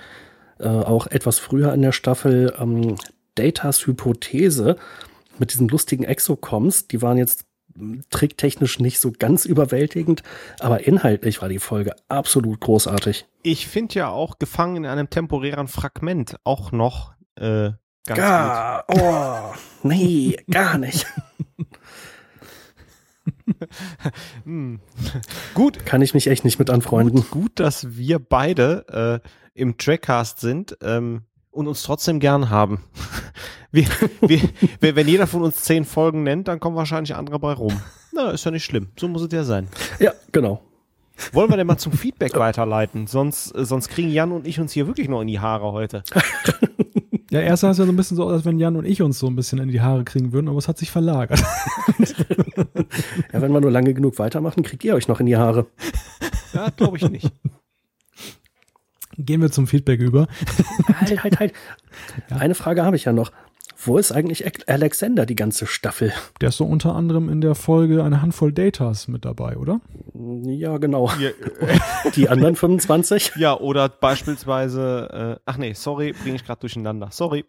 äh, 0.63 0.69
auch 0.69 1.07
etwas 1.09 1.39
früher 1.39 1.73
in 1.75 1.83
der 1.83 1.93
Staffel 1.93 2.55
ähm, 2.59 2.97
Datas 3.35 3.87
Hypothese 3.87 4.77
mit 5.39 5.53
diesen 5.53 5.69
lustigen 5.69 6.05
Exocoms. 6.05 6.89
Die 6.89 7.03
waren 7.03 7.19
jetzt 7.19 7.45
tricktechnisch 8.11 8.79
nicht 8.79 9.01
so 9.01 9.13
ganz 9.13 9.45
überwältigend, 9.45 10.23
aber 10.61 10.87
inhaltlich 10.87 11.43
war 11.43 11.49
die 11.49 11.59
Folge 11.59 11.95
absolut 12.09 12.61
großartig. 12.61 13.27
Ich 13.43 13.67
finde 13.67 13.95
ja 13.95 14.09
auch 14.09 14.39
gefangen 14.39 14.77
in 14.77 14.87
einem 14.87 15.11
temporären 15.11 15.69
Fragment 15.69 16.37
auch 16.45 16.73
noch 16.73 17.13
äh, 17.37 17.71
ganz 18.07 18.19
gar, 18.19 18.85
gut. 18.87 19.01
Oh, 19.01 19.55
nee, 19.83 20.37
gar 20.51 20.79
nicht. 20.79 21.07
hm. 24.45 24.81
Gut. 25.55 25.87
Kann 25.87 26.03
ich 26.03 26.15
mich 26.15 26.27
echt 26.27 26.45
nicht 26.45 26.59
mit 26.59 26.71
anfreunden. 26.71 27.23
Gut, 27.23 27.31
gut 27.31 27.61
dass 27.61 27.97
wir 27.97 28.19
beide 28.19 29.23
äh, 29.25 29.29
im 29.55 29.77
Trackcast 29.77 30.41
sind 30.41 30.77
ähm, 30.83 31.23
und 31.53 31.69
uns 31.69 31.83
trotzdem 31.83 32.19
gern 32.19 32.51
haben. 32.51 32.83
wir, 33.71 33.87
wir, 34.21 34.97
wenn 34.97 35.07
jeder 35.07 35.27
von 35.27 35.43
uns 35.43 35.63
zehn 35.63 35.85
Folgen 35.85 36.25
nennt, 36.25 36.49
dann 36.49 36.59
kommen 36.59 36.77
wahrscheinlich 36.77 37.15
andere 37.15 37.39
bei 37.39 37.53
rum. 37.53 37.81
Na, 38.13 38.31
ist 38.31 38.45
ja 38.45 38.51
nicht 38.51 38.65
schlimm. 38.65 38.89
So 38.99 39.07
muss 39.09 39.23
es 39.23 39.33
ja 39.33 39.45
sein. 39.45 39.69
Ja, 40.01 40.13
genau. 40.33 40.63
Wollen 41.33 41.51
wir 41.51 41.57
denn 41.57 41.67
mal 41.67 41.79
zum 41.79 41.93
Feedback 41.93 42.37
weiterleiten? 42.37 43.07
Sonst, 43.07 43.55
äh, 43.55 43.65
sonst 43.65 43.89
kriegen 43.89 44.11
Jan 44.11 44.33
und 44.33 44.47
ich 44.47 44.59
uns 44.59 44.73
hier 44.73 44.87
wirklich 44.87 45.09
noch 45.09 45.21
in 45.21 45.29
die 45.29 45.41
Haare 45.41 45.73
heute. 45.73 46.03
Ja, 47.33 47.41
erst 47.41 47.63
sah 47.63 47.71
es 47.71 47.79
ja 47.79 47.87
so 47.87 47.93
ein 47.93 47.97
bisschen 47.97 48.19
so 48.19 48.25
aus, 48.25 48.33
als 48.33 48.45
wenn 48.45 48.59
Jan 48.59 48.77
und 48.77 48.85
ich 48.85 49.01
uns 49.01 49.19
so 49.19 49.27
ein 49.27 49.35
bisschen 49.35 49.59
in 49.59 49.69
die 49.69 49.81
Haare 49.81 50.05
kriegen 50.05 50.35
würden, 50.35 50.49
aber 50.49 50.59
es 50.59 50.69
hat 50.69 50.77
sich 50.77 50.91
verlagert. 50.91 51.43
ja, 53.33 53.41
wenn 53.41 53.53
wir 53.53 53.61
nur 53.63 53.71
lange 53.71 53.95
genug 53.95 54.19
weitermachen, 54.19 54.63
kriegt 54.63 54.85
ihr 54.85 54.95
euch 54.95 55.09
noch 55.09 55.19
in 55.19 55.25
die 55.25 55.39
Haare. 55.39 55.65
Ja, 56.53 56.69
glaube 56.77 56.99
ich 56.99 57.09
nicht. 57.09 57.33
Gehen 59.19 59.41
wir 59.41 59.51
zum 59.51 59.67
Feedback 59.67 60.01
über. 60.01 60.27
Halt, 61.01 61.23
halt, 61.23 61.41
halt. 61.41 61.53
Ja. 62.31 62.39
Eine 62.39 62.55
Frage 62.55 62.85
habe 62.85 62.97
ich 62.97 63.05
ja 63.05 63.13
noch. 63.13 63.31
Wo 63.85 63.99
ist 63.99 64.13
eigentlich 64.13 64.45
Alexander 64.69 65.27
die 65.27 65.35
ganze 65.35 65.67
Staffel? 65.67 66.13
Der 66.41 66.51
ist 66.51 66.57
so 66.57 66.65
unter 66.65 66.95
anderem 66.95 67.29
in 67.29 67.41
der 67.41 67.55
Folge 67.55 68.05
eine 68.05 68.23
Handvoll 68.23 68.53
Datas 68.53 69.09
mit 69.09 69.25
dabei, 69.25 69.57
oder? 69.57 69.81
Ja, 70.45 70.79
genau. 70.79 71.11
Ja, 71.19 71.31
die 72.17 72.29
anderen 72.29 72.55
25? 72.55 73.33
Ja, 73.37 73.59
oder 73.59 73.89
beispielsweise, 73.89 75.37
äh, 75.39 75.43
ach 75.47 75.57
nee, 75.57 75.73
sorry, 75.73 76.13
bringe 76.13 76.37
ich 76.37 76.45
gerade 76.45 76.61
durcheinander. 76.61 77.09
Sorry. 77.11 77.45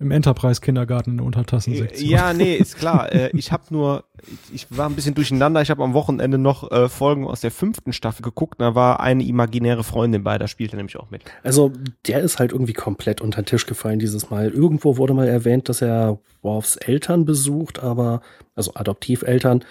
Im 0.00 0.10
Enterprise-Kindergarten 0.10 1.10
in 1.10 1.16
der 1.18 1.26
Untertassensektion. 1.26 2.08
Ja, 2.08 2.32
nee, 2.32 2.54
ist 2.56 2.78
klar. 2.78 3.12
äh, 3.12 3.30
ich 3.36 3.52
habe 3.52 3.64
nur, 3.68 4.04
ich 4.50 4.66
war 4.70 4.88
ein 4.88 4.94
bisschen 4.94 5.14
durcheinander. 5.14 5.60
Ich 5.60 5.70
habe 5.70 5.84
am 5.84 5.92
Wochenende 5.92 6.38
noch 6.38 6.70
äh, 6.70 6.88
Folgen 6.88 7.26
aus 7.26 7.42
der 7.42 7.50
fünften 7.50 7.92
Staffel 7.92 8.22
geguckt. 8.22 8.62
Da 8.62 8.74
war 8.74 9.00
eine 9.00 9.22
imaginäre 9.24 9.84
Freundin 9.84 10.24
bei, 10.24 10.38
da 10.38 10.48
spielte 10.48 10.76
nämlich 10.76 10.96
auch 10.96 11.10
mit. 11.10 11.22
Also 11.42 11.70
der 12.06 12.20
ist 12.20 12.38
halt 12.38 12.52
irgendwie 12.52 12.72
komplett 12.72 13.20
unter 13.20 13.42
den 13.42 13.46
Tisch 13.46 13.66
gefallen 13.66 13.98
dieses 13.98 14.30
Mal. 14.30 14.48
Irgendwo 14.48 14.96
wurde 14.96 15.12
mal 15.12 15.28
erwähnt, 15.28 15.68
dass 15.68 15.82
er 15.82 16.18
Worfs 16.40 16.76
Eltern 16.76 17.26
besucht, 17.26 17.80
aber, 17.80 18.22
also 18.54 18.72
Adoptiveltern. 18.74 19.64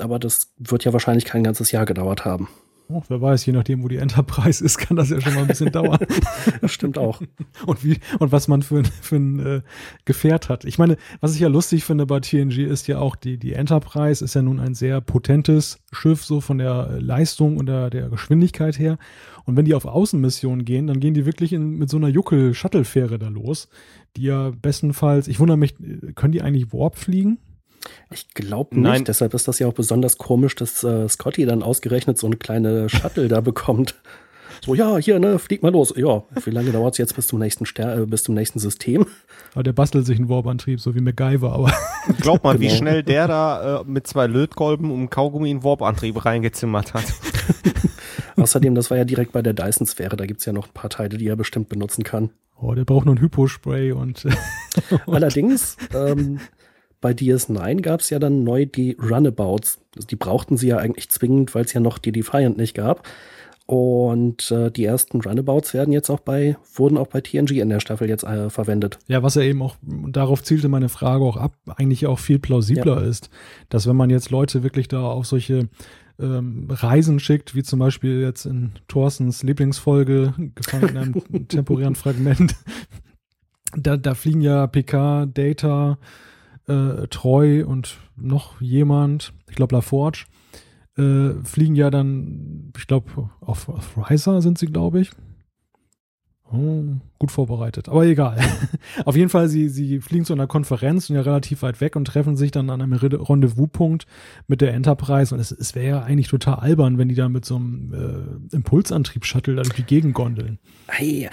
Aber 0.00 0.18
das 0.18 0.52
wird 0.58 0.84
ja 0.84 0.92
wahrscheinlich 0.92 1.24
kein 1.24 1.44
ganzes 1.44 1.70
Jahr 1.70 1.86
gedauert 1.86 2.24
haben. 2.24 2.48
Oh, 2.92 3.02
wer 3.08 3.20
weiß, 3.20 3.46
je 3.46 3.52
nachdem, 3.52 3.82
wo 3.82 3.88
die 3.88 3.96
Enterprise 3.96 4.62
ist, 4.62 4.78
kann 4.78 4.96
das 4.96 5.10
ja 5.10 5.20
schon 5.20 5.34
mal 5.34 5.42
ein 5.42 5.46
bisschen 5.46 5.72
dauern. 5.72 5.98
das 6.60 6.70
stimmt 6.70 6.98
auch. 6.98 7.22
Und 7.66 7.84
wie, 7.84 7.98
und 8.18 8.32
was 8.32 8.48
man 8.48 8.62
für, 8.62 8.82
für 8.84 9.16
ein 9.16 9.38
äh, 9.40 9.62
Gefährt 10.04 10.48
hat. 10.48 10.64
Ich 10.64 10.78
meine, 10.78 10.96
was 11.20 11.34
ich 11.34 11.40
ja 11.40 11.48
lustig 11.48 11.84
finde 11.84 12.04
bei 12.06 12.20
TNG 12.20 12.58
ist 12.58 12.86
ja 12.88 12.98
auch, 12.98 13.16
die, 13.16 13.38
die 13.38 13.54
Enterprise 13.54 14.22
ist 14.22 14.34
ja 14.34 14.42
nun 14.42 14.60
ein 14.60 14.74
sehr 14.74 15.00
potentes 15.00 15.78
Schiff, 15.90 16.24
so 16.24 16.40
von 16.40 16.58
der 16.58 17.00
Leistung 17.00 17.56
und 17.56 17.66
der, 17.66 17.88
der 17.88 18.10
Geschwindigkeit 18.10 18.78
her. 18.78 18.98
Und 19.44 19.56
wenn 19.56 19.64
die 19.64 19.74
auf 19.74 19.86
Außenmissionen 19.86 20.64
gehen, 20.64 20.86
dann 20.86 21.00
gehen 21.00 21.14
die 21.14 21.26
wirklich 21.26 21.52
in, 21.52 21.78
mit 21.78 21.88
so 21.88 21.96
einer 21.96 22.08
Juckel-Shuttle-Fähre 22.08 23.18
da 23.18 23.28
los, 23.28 23.68
die 24.16 24.24
ja 24.24 24.50
bestenfalls, 24.50 25.28
ich 25.28 25.40
wundere 25.40 25.56
mich, 25.56 25.74
können 26.14 26.32
die 26.32 26.42
eigentlich 26.42 26.72
Warp 26.72 26.98
fliegen? 26.98 27.38
Ich 28.10 28.32
glaube 28.34 28.74
nicht, 28.74 28.84
Nein. 28.84 29.04
deshalb 29.04 29.34
ist 29.34 29.48
das 29.48 29.58
ja 29.58 29.66
auch 29.66 29.72
besonders 29.72 30.18
komisch, 30.18 30.54
dass 30.54 30.82
äh, 30.84 31.08
Scotty 31.08 31.46
dann 31.46 31.62
ausgerechnet 31.62 32.18
so 32.18 32.26
eine 32.26 32.36
kleine 32.36 32.88
Shuttle 32.88 33.28
da 33.28 33.40
bekommt. 33.40 33.94
So, 34.64 34.76
ja, 34.76 34.96
hier, 34.98 35.18
ne, 35.18 35.40
flieg 35.40 35.62
mal 35.62 35.72
los. 35.72 35.92
Ja, 35.96 36.22
wie 36.44 36.50
lange 36.50 36.70
dauert 36.70 36.94
es 36.94 36.98
jetzt 36.98 37.16
bis 37.16 37.26
zum 37.26 37.40
nächsten 37.40 37.66
Ster 37.66 37.98
äh, 37.98 38.06
bis 38.06 38.22
zum 38.22 38.36
nächsten 38.36 38.60
System? 38.60 39.06
Aber 39.54 39.64
der 39.64 39.72
bastelt 39.72 40.06
sich 40.06 40.18
einen 40.18 40.28
Warp-Antrieb, 40.28 40.80
so 40.80 40.94
wie 40.94 41.00
MacGyver, 41.00 41.52
aber. 41.52 41.72
Glaub 42.20 42.44
mal, 42.44 42.56
genau. 42.56 42.62
wie 42.62 42.76
schnell 42.76 43.02
der 43.02 43.26
da 43.26 43.80
äh, 43.80 43.84
mit 43.84 44.06
zwei 44.06 44.28
Lötkolben 44.28 44.92
um 44.92 45.10
Kaugummi 45.10 45.50
einen 45.50 45.64
Warp-Antrieb 45.64 46.24
reingezimmert 46.24 46.94
hat. 46.94 47.04
Außerdem, 48.36 48.74
das 48.76 48.90
war 48.90 48.98
ja 48.98 49.04
direkt 49.04 49.32
bei 49.32 49.42
der 49.42 49.52
Dyson-Sphäre, 49.52 50.16
da 50.16 50.26
gibt 50.26 50.40
es 50.40 50.46
ja 50.46 50.52
noch 50.52 50.68
ein 50.68 50.72
paar 50.72 50.90
Teile, 50.90 51.18
die 51.18 51.26
er 51.26 51.36
bestimmt 51.36 51.68
benutzen 51.68 52.04
kann. 52.04 52.30
Oh, 52.60 52.74
der 52.74 52.84
braucht 52.84 53.06
nur 53.06 53.16
ein 53.16 53.20
Hypo-Spray 53.20 53.90
und. 53.92 54.26
Allerdings, 55.06 55.76
ähm, 55.92 56.38
bei 57.02 57.10
DS9 57.10 57.82
gab 57.82 58.00
es 58.00 58.08
ja 58.08 58.18
dann 58.18 58.44
neu 58.44 58.64
die 58.64 58.96
Runabouts. 58.98 59.80
Also 59.94 60.06
die 60.06 60.16
brauchten 60.16 60.56
sie 60.56 60.68
ja 60.68 60.78
eigentlich 60.78 61.10
zwingend, 61.10 61.54
weil 61.54 61.66
es 61.66 61.74
ja 61.74 61.80
noch 61.80 61.98
die 61.98 62.12
Defiant 62.12 62.56
nicht 62.56 62.74
gab. 62.74 63.06
Und 63.66 64.50
äh, 64.50 64.70
die 64.70 64.84
ersten 64.84 65.20
Runabouts 65.20 65.74
werden 65.74 65.92
jetzt 65.92 66.10
auch 66.10 66.20
bei, 66.20 66.56
wurden 66.74 66.96
auch 66.96 67.06
bei 67.06 67.20
TNG 67.20 67.52
in 67.52 67.68
der 67.68 67.80
Staffel 67.80 68.08
jetzt 68.08 68.24
äh, 68.24 68.50
verwendet. 68.50 68.98
Ja, 69.08 69.22
was 69.22 69.34
ja 69.34 69.42
eben 69.42 69.62
auch, 69.62 69.76
darauf 69.82 70.42
zielte 70.42 70.68
meine 70.68 70.88
Frage 70.88 71.24
auch 71.24 71.36
ab, 71.36 71.54
eigentlich 71.76 72.06
auch 72.06 72.18
viel 72.18 72.38
plausibler 72.38 73.00
ja. 73.00 73.08
ist, 73.08 73.30
dass 73.68 73.86
wenn 73.86 73.96
man 73.96 74.10
jetzt 74.10 74.30
Leute 74.30 74.62
wirklich 74.62 74.88
da 74.88 75.02
auf 75.02 75.26
solche 75.26 75.68
ähm, 76.20 76.68
Reisen 76.70 77.20
schickt, 77.20 77.54
wie 77.54 77.62
zum 77.62 77.78
Beispiel 77.78 78.20
jetzt 78.20 78.46
in 78.46 78.72
Thorstens 78.88 79.42
Lieblingsfolge, 79.42 80.34
gefangen 80.54 80.88
in 80.88 80.96
einem 80.96 81.48
temporären 81.48 81.94
Fragment, 81.94 82.56
da, 83.76 83.96
da 83.96 84.14
fliegen 84.14 84.40
ja 84.40 84.66
PK, 84.66 85.26
Data, 85.26 85.98
äh, 86.68 87.06
Treu 87.08 87.64
und 87.66 87.98
noch 88.16 88.60
jemand, 88.60 89.32
ich 89.48 89.56
glaube 89.56 89.74
LaForge, 89.74 90.24
äh, 90.96 91.30
fliegen 91.44 91.74
ja 91.74 91.90
dann, 91.90 92.72
ich 92.76 92.86
glaube, 92.86 93.30
auf, 93.40 93.68
auf 93.68 94.10
Riser 94.10 94.42
sind 94.42 94.58
sie, 94.58 94.66
glaube 94.66 95.00
ich. 95.00 95.10
Oh, 96.52 96.84
gut 97.18 97.30
vorbereitet, 97.30 97.88
aber 97.88 98.04
egal. 98.04 98.38
auf 99.06 99.16
jeden 99.16 99.30
Fall, 99.30 99.48
sie, 99.48 99.70
sie 99.70 100.00
fliegen 100.00 100.26
zu 100.26 100.34
einer 100.34 100.46
Konferenz 100.46 101.08
und 101.08 101.16
ja 101.16 101.22
relativ 101.22 101.62
weit 101.62 101.80
weg 101.80 101.96
und 101.96 102.04
treffen 102.04 102.36
sich 102.36 102.50
dann 102.50 102.68
an 102.68 102.82
einem 102.82 102.92
Rendezvouspunkt 102.92 104.06
mit 104.48 104.60
der 104.60 104.74
Enterprise. 104.74 105.34
Und 105.34 105.40
es, 105.40 105.50
es 105.50 105.74
wäre 105.74 105.88
ja 105.88 106.02
eigentlich 106.02 106.28
total 106.28 106.56
albern, 106.56 106.98
wenn 106.98 107.08
die 107.08 107.14
da 107.14 107.30
mit 107.30 107.46
so 107.46 107.56
einem 107.56 107.94
äh, 108.52 108.54
Impulsantrieb-Shuttle 108.54 109.54
durch 109.54 109.70
die 109.70 109.84
Gegend 109.84 110.12
gondeln. 110.12 110.58
Hey, 110.88 111.30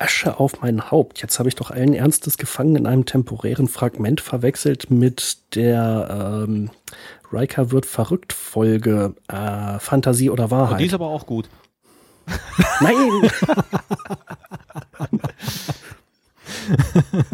Asche 0.00 0.40
auf 0.40 0.60
mein 0.62 0.90
Haupt. 0.90 1.20
Jetzt 1.22 1.38
habe 1.38 1.48
ich 1.48 1.54
doch 1.54 1.70
allen 1.70 1.94
Ernstes 1.94 2.38
gefangen 2.38 2.76
in 2.76 2.86
einem 2.86 3.04
temporären 3.04 3.68
Fragment 3.68 4.20
verwechselt 4.20 4.90
mit 4.90 5.38
der 5.54 6.44
ähm, 6.48 6.70
Riker 7.32 7.70
wird 7.70 7.86
verrückt 7.86 8.32
Folge 8.32 9.14
äh, 9.28 9.78
Fantasie 9.78 10.30
oder 10.30 10.50
Wahrheit. 10.50 10.74
Oh, 10.74 10.78
die 10.78 10.86
ist 10.86 10.94
aber 10.94 11.08
auch 11.08 11.26
gut. 11.26 11.48
Nein! 12.80 13.30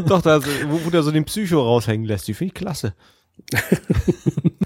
Doch, 0.06 0.22
da, 0.22 0.40
wo, 0.44 0.84
wo 0.84 0.90
der 0.90 1.02
so 1.02 1.10
den 1.10 1.24
Psycho 1.24 1.60
raushängen 1.62 2.06
lässt, 2.06 2.28
die 2.28 2.34
finde 2.34 2.52
ich 2.52 2.54
klasse. 2.54 2.94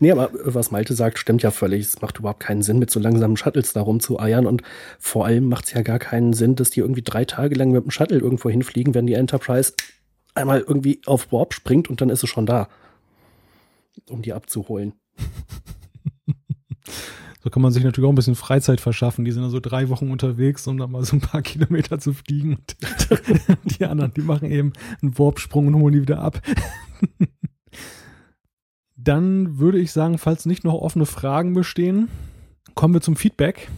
Nee, 0.00 0.10
aber 0.12 0.30
was 0.32 0.70
Malte 0.70 0.94
sagt, 0.94 1.18
stimmt 1.18 1.42
ja 1.42 1.50
völlig. 1.50 1.86
Es 1.86 2.00
macht 2.00 2.18
überhaupt 2.18 2.40
keinen 2.40 2.62
Sinn, 2.62 2.78
mit 2.78 2.90
so 2.90 3.00
langsamen 3.00 3.36
Shuttles 3.36 3.72
da 3.72 3.80
rumzueiern. 3.80 4.46
Und 4.46 4.62
vor 4.98 5.26
allem 5.26 5.48
macht 5.48 5.66
es 5.66 5.72
ja 5.72 5.82
gar 5.82 5.98
keinen 5.98 6.32
Sinn, 6.32 6.56
dass 6.56 6.70
die 6.70 6.80
irgendwie 6.80 7.02
drei 7.02 7.24
Tage 7.24 7.54
lang 7.54 7.70
mit 7.70 7.84
dem 7.84 7.90
Shuttle 7.90 8.18
irgendwo 8.18 8.50
hinfliegen, 8.50 8.94
wenn 8.94 9.06
die 9.06 9.14
Enterprise 9.14 9.72
einmal 10.34 10.60
irgendwie 10.60 11.00
auf 11.06 11.32
Warp 11.32 11.54
springt 11.54 11.88
und 11.88 12.00
dann 12.00 12.10
ist 12.10 12.22
es 12.22 12.30
schon 12.30 12.46
da. 12.46 12.68
Um 14.08 14.22
die 14.22 14.32
abzuholen. 14.32 14.94
So 17.48 17.50
kann 17.50 17.62
man 17.62 17.72
sich 17.72 17.84
natürlich 17.84 18.06
auch 18.06 18.12
ein 18.12 18.16
bisschen 18.16 18.34
Freizeit 18.34 18.80
verschaffen. 18.80 19.24
Die 19.24 19.30
sind 19.30 19.42
dann 19.42 19.50
so 19.50 19.60
drei 19.60 19.88
Wochen 19.88 20.10
unterwegs, 20.10 20.66
um 20.66 20.76
dann 20.76 20.90
mal 20.90 21.04
so 21.04 21.16
ein 21.16 21.20
paar 21.20 21.42
Kilometer 21.42 21.98
zu 21.98 22.12
fliegen. 22.12 22.56
Und 22.56 22.76
die 23.78 23.84
anderen, 23.86 24.12
die 24.12 24.22
machen 24.22 24.50
eben 24.50 24.72
einen 25.00 25.18
Warpsprung 25.18 25.68
und 25.68 25.76
holen 25.76 25.94
die 25.94 26.02
wieder 26.02 26.20
ab. 26.20 26.42
Dann 29.08 29.58
würde 29.58 29.78
ich 29.78 29.90
sagen, 29.90 30.18
falls 30.18 30.44
nicht 30.44 30.64
noch 30.64 30.74
offene 30.74 31.06
Fragen 31.06 31.54
bestehen, 31.54 32.08
kommen 32.74 32.92
wir 32.92 33.00
zum 33.00 33.16
Feedback. 33.16 33.70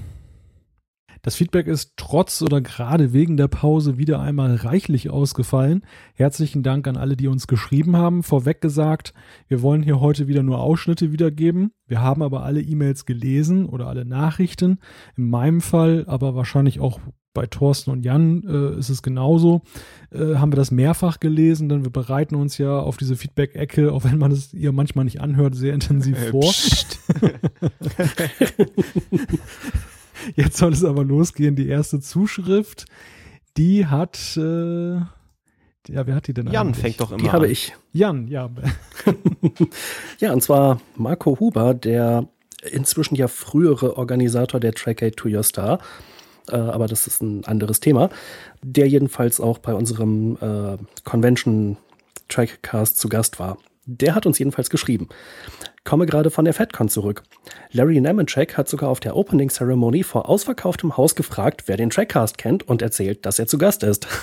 Das 1.23 1.37
Feedback 1.37 1.69
ist 1.69 1.93
trotz 1.97 2.43
oder 2.43 2.61
gerade 2.61 3.13
wegen 3.13 3.37
der 3.37 3.47
Pause 3.47 3.97
wieder 3.97 4.19
einmal 4.19 4.57
reichlich 4.57 5.09
ausgefallen. 5.09 5.83
Herzlichen 6.15 6.65
Dank 6.65 6.89
an 6.89 6.97
alle, 6.97 7.17
die 7.17 7.29
uns 7.29 7.47
geschrieben 7.47 7.97
haben. 7.97 8.25
Vorweg 8.25 8.61
gesagt, 8.61 9.15
wir 9.47 9.63
wollen 9.63 9.85
hier 9.85 10.01
heute 10.01 10.27
wieder 10.27 10.43
nur 10.43 10.59
Ausschnitte 10.59 11.13
wiedergeben. 11.13 11.71
Wir 11.87 12.01
haben 12.01 12.23
aber 12.23 12.43
alle 12.43 12.61
E-Mails 12.61 13.07
gelesen 13.07 13.67
oder 13.67 13.87
alle 13.87 14.05
Nachrichten. 14.05 14.81
In 15.17 15.31
meinem 15.31 15.61
Fall, 15.61 16.07
aber 16.09 16.35
wahrscheinlich 16.35 16.81
auch 16.81 16.99
bei 17.33 17.47
Thorsten 17.47 17.91
und 17.91 18.05
Jan 18.05 18.43
äh, 18.47 18.79
ist 18.79 18.89
es 18.89 19.03
genauso. 19.03 19.63
Äh, 20.11 20.37
haben 20.37 20.53
wir 20.53 20.57
das 20.57 20.71
mehrfach 20.71 21.21
gelesen, 21.21 21.69
denn 21.69 21.85
wir 21.85 21.93
bereiten 21.93 22.35
uns 22.35 22.59
ja 22.59 22.79
auf 22.79 22.97
diese 22.97 23.17
Feedback-Ecke, 23.17 23.93
auch 23.93 24.05
wenn 24.05 24.19
man 24.19 24.33
es 24.33 24.53
ihr 24.53 24.73
manchmal 24.73 25.05
nicht 25.05 25.21
anhört, 25.21 25.55
sehr 25.55 25.75
intensiv 25.75 26.19
äh, 26.19 26.31
vor. 26.31 26.53
Jetzt 30.37 30.57
soll 30.57 30.73
es 30.73 30.85
aber 30.85 31.05
losgehen. 31.05 31.57
Die 31.57 31.69
erste 31.69 32.01
Zuschrift, 32.01 32.87
die 33.57 33.87
hat, 33.87 34.37
äh, 34.37 34.97
ja, 34.97 36.07
wer 36.07 36.15
hat 36.15 36.27
die 36.27 36.35
denn 36.35 36.49
Jan 36.49 36.69
eigentlich? 36.69 36.83
fängt 36.83 37.01
doch 37.01 37.13
immer 37.13 37.23
Die 37.23 37.31
habe 37.31 37.49
ich. 37.49 37.75
Jan, 37.93 38.27
ja. 38.29 38.51
ja, 40.19 40.33
und 40.33 40.43
zwar 40.43 40.81
Marco 40.97 41.39
Huber, 41.39 41.75
der 41.75 42.29
inzwischen 42.71 43.15
ja 43.15 43.29
frühere 43.29 43.97
Organisator 43.97 44.61
der 44.61 44.73
Track 44.73 45.03
Aid 45.03 45.17
to 45.17 45.29
Your 45.29 45.43
Star, 45.43 45.79
äh, 46.53 46.57
aber 46.57 46.87
das 46.87 47.07
ist 47.07 47.23
ein 47.23 47.45
anderes 47.45 47.81
Thema, 47.81 48.11
der 48.63 48.89
jedenfalls 48.89 49.41
auch 49.41 49.59
bei 49.59 49.75
unserem 49.75 50.37
äh, 50.41 50.77
Convention 51.05 51.77
Trackcast 52.29 52.99
zu 52.99 53.09
Gast 53.09 53.39
war. 53.39 53.59
Der 53.87 54.15
hat 54.15 54.27
uns 54.27 54.39
jedenfalls 54.39 54.71
geschrieben. 54.71 55.09
Komme 55.85 56.07
gerade 56.07 56.31
von 56.31 56.45
der 56.45 56.55
FedCon 56.55 56.89
zurück. 56.89 57.23
Larry 57.73 58.01
Nemenchek 58.01 58.57
hat 58.57 58.69
sogar 58.69 58.89
auf 58.89 59.01
der 59.01 59.17
Opening 59.17 59.49
Ceremony 59.49 60.03
vor 60.03 60.29
ausverkauftem 60.29 60.97
Haus 60.97 61.15
gefragt, 61.15 61.65
wer 61.67 61.77
den 61.77 61.91
Trackcast 61.91 62.39
kennt 62.39 62.69
und 62.69 62.83
erzählt, 62.83 63.27
dass 63.27 63.39
er 63.39 63.47
zu 63.47 63.59
Gast 63.59 63.83
ist. 63.83 64.07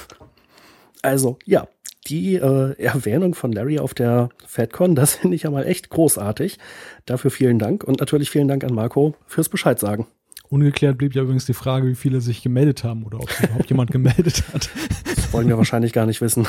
Also, 1.03 1.37
ja, 1.45 1.67
die 2.07 2.35
äh, 2.35 2.73
Erwähnung 2.81 3.35
von 3.35 3.51
Larry 3.51 3.77
auf 3.77 3.93
der 3.93 4.29
FedCon, 4.45 4.95
das 4.95 5.15
finde 5.17 5.35
ich 5.35 5.43
ja 5.43 5.51
mal 5.51 5.65
echt 5.65 5.89
großartig. 5.89 6.57
Dafür 7.05 7.31
vielen 7.31 7.59
Dank 7.59 7.83
und 7.83 7.99
natürlich 7.99 8.31
vielen 8.31 8.47
Dank 8.47 8.63
an 8.63 8.73
Marco 8.73 9.13
fürs 9.27 9.47
Bescheid 9.47 9.79
sagen. 9.79 10.07
Ungeklärt 10.49 10.97
blieb 10.97 11.13
ja 11.13 11.23
übrigens 11.23 11.45
die 11.45 11.53
Frage, 11.53 11.87
wie 11.87 11.95
viele 11.95 12.21
sich 12.21 12.41
gemeldet 12.41 12.83
haben 12.83 13.03
oder 13.03 13.19
ob 13.19 13.29
sich 13.29 13.45
überhaupt 13.45 13.69
jemand 13.69 13.91
gemeldet 13.91 14.43
hat. 14.53 14.69
Das 15.03 15.33
wollen 15.33 15.47
wir 15.47 15.57
wahrscheinlich 15.57 15.93
gar 15.93 16.05
nicht 16.05 16.21
wissen. 16.21 16.47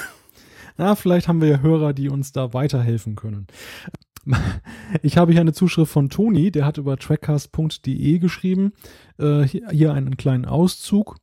Na, 0.76 0.94
vielleicht 0.94 1.26
haben 1.26 1.40
wir 1.40 1.48
ja 1.48 1.60
Hörer, 1.60 1.92
die 1.92 2.08
uns 2.08 2.32
da 2.32 2.52
weiterhelfen 2.52 3.16
können. 3.16 3.48
Ich 5.02 5.16
habe 5.16 5.32
hier 5.32 5.40
eine 5.40 5.52
Zuschrift 5.52 5.90
von 5.90 6.10
Toni, 6.10 6.50
der 6.50 6.66
hat 6.66 6.78
über 6.78 6.96
trackcast.de 6.96 8.18
geschrieben. 8.18 8.72
Äh, 9.18 9.44
hier 9.44 9.92
einen 9.94 10.16
kleinen 10.16 10.44
Auszug. 10.44 11.16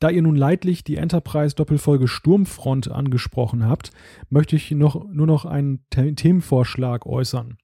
Da 0.00 0.10
ihr 0.10 0.22
nun 0.22 0.36
leidlich 0.36 0.84
die 0.84 0.96
Enterprise-Doppelfolge 0.96 2.08
Sturmfront 2.08 2.90
angesprochen 2.90 3.66
habt, 3.66 3.90
möchte 4.28 4.56
ich 4.56 4.70
noch, 4.72 5.06
nur 5.08 5.26
noch 5.26 5.44
einen 5.44 5.86
Themenvorschlag 5.90 7.06
äußern. 7.06 7.56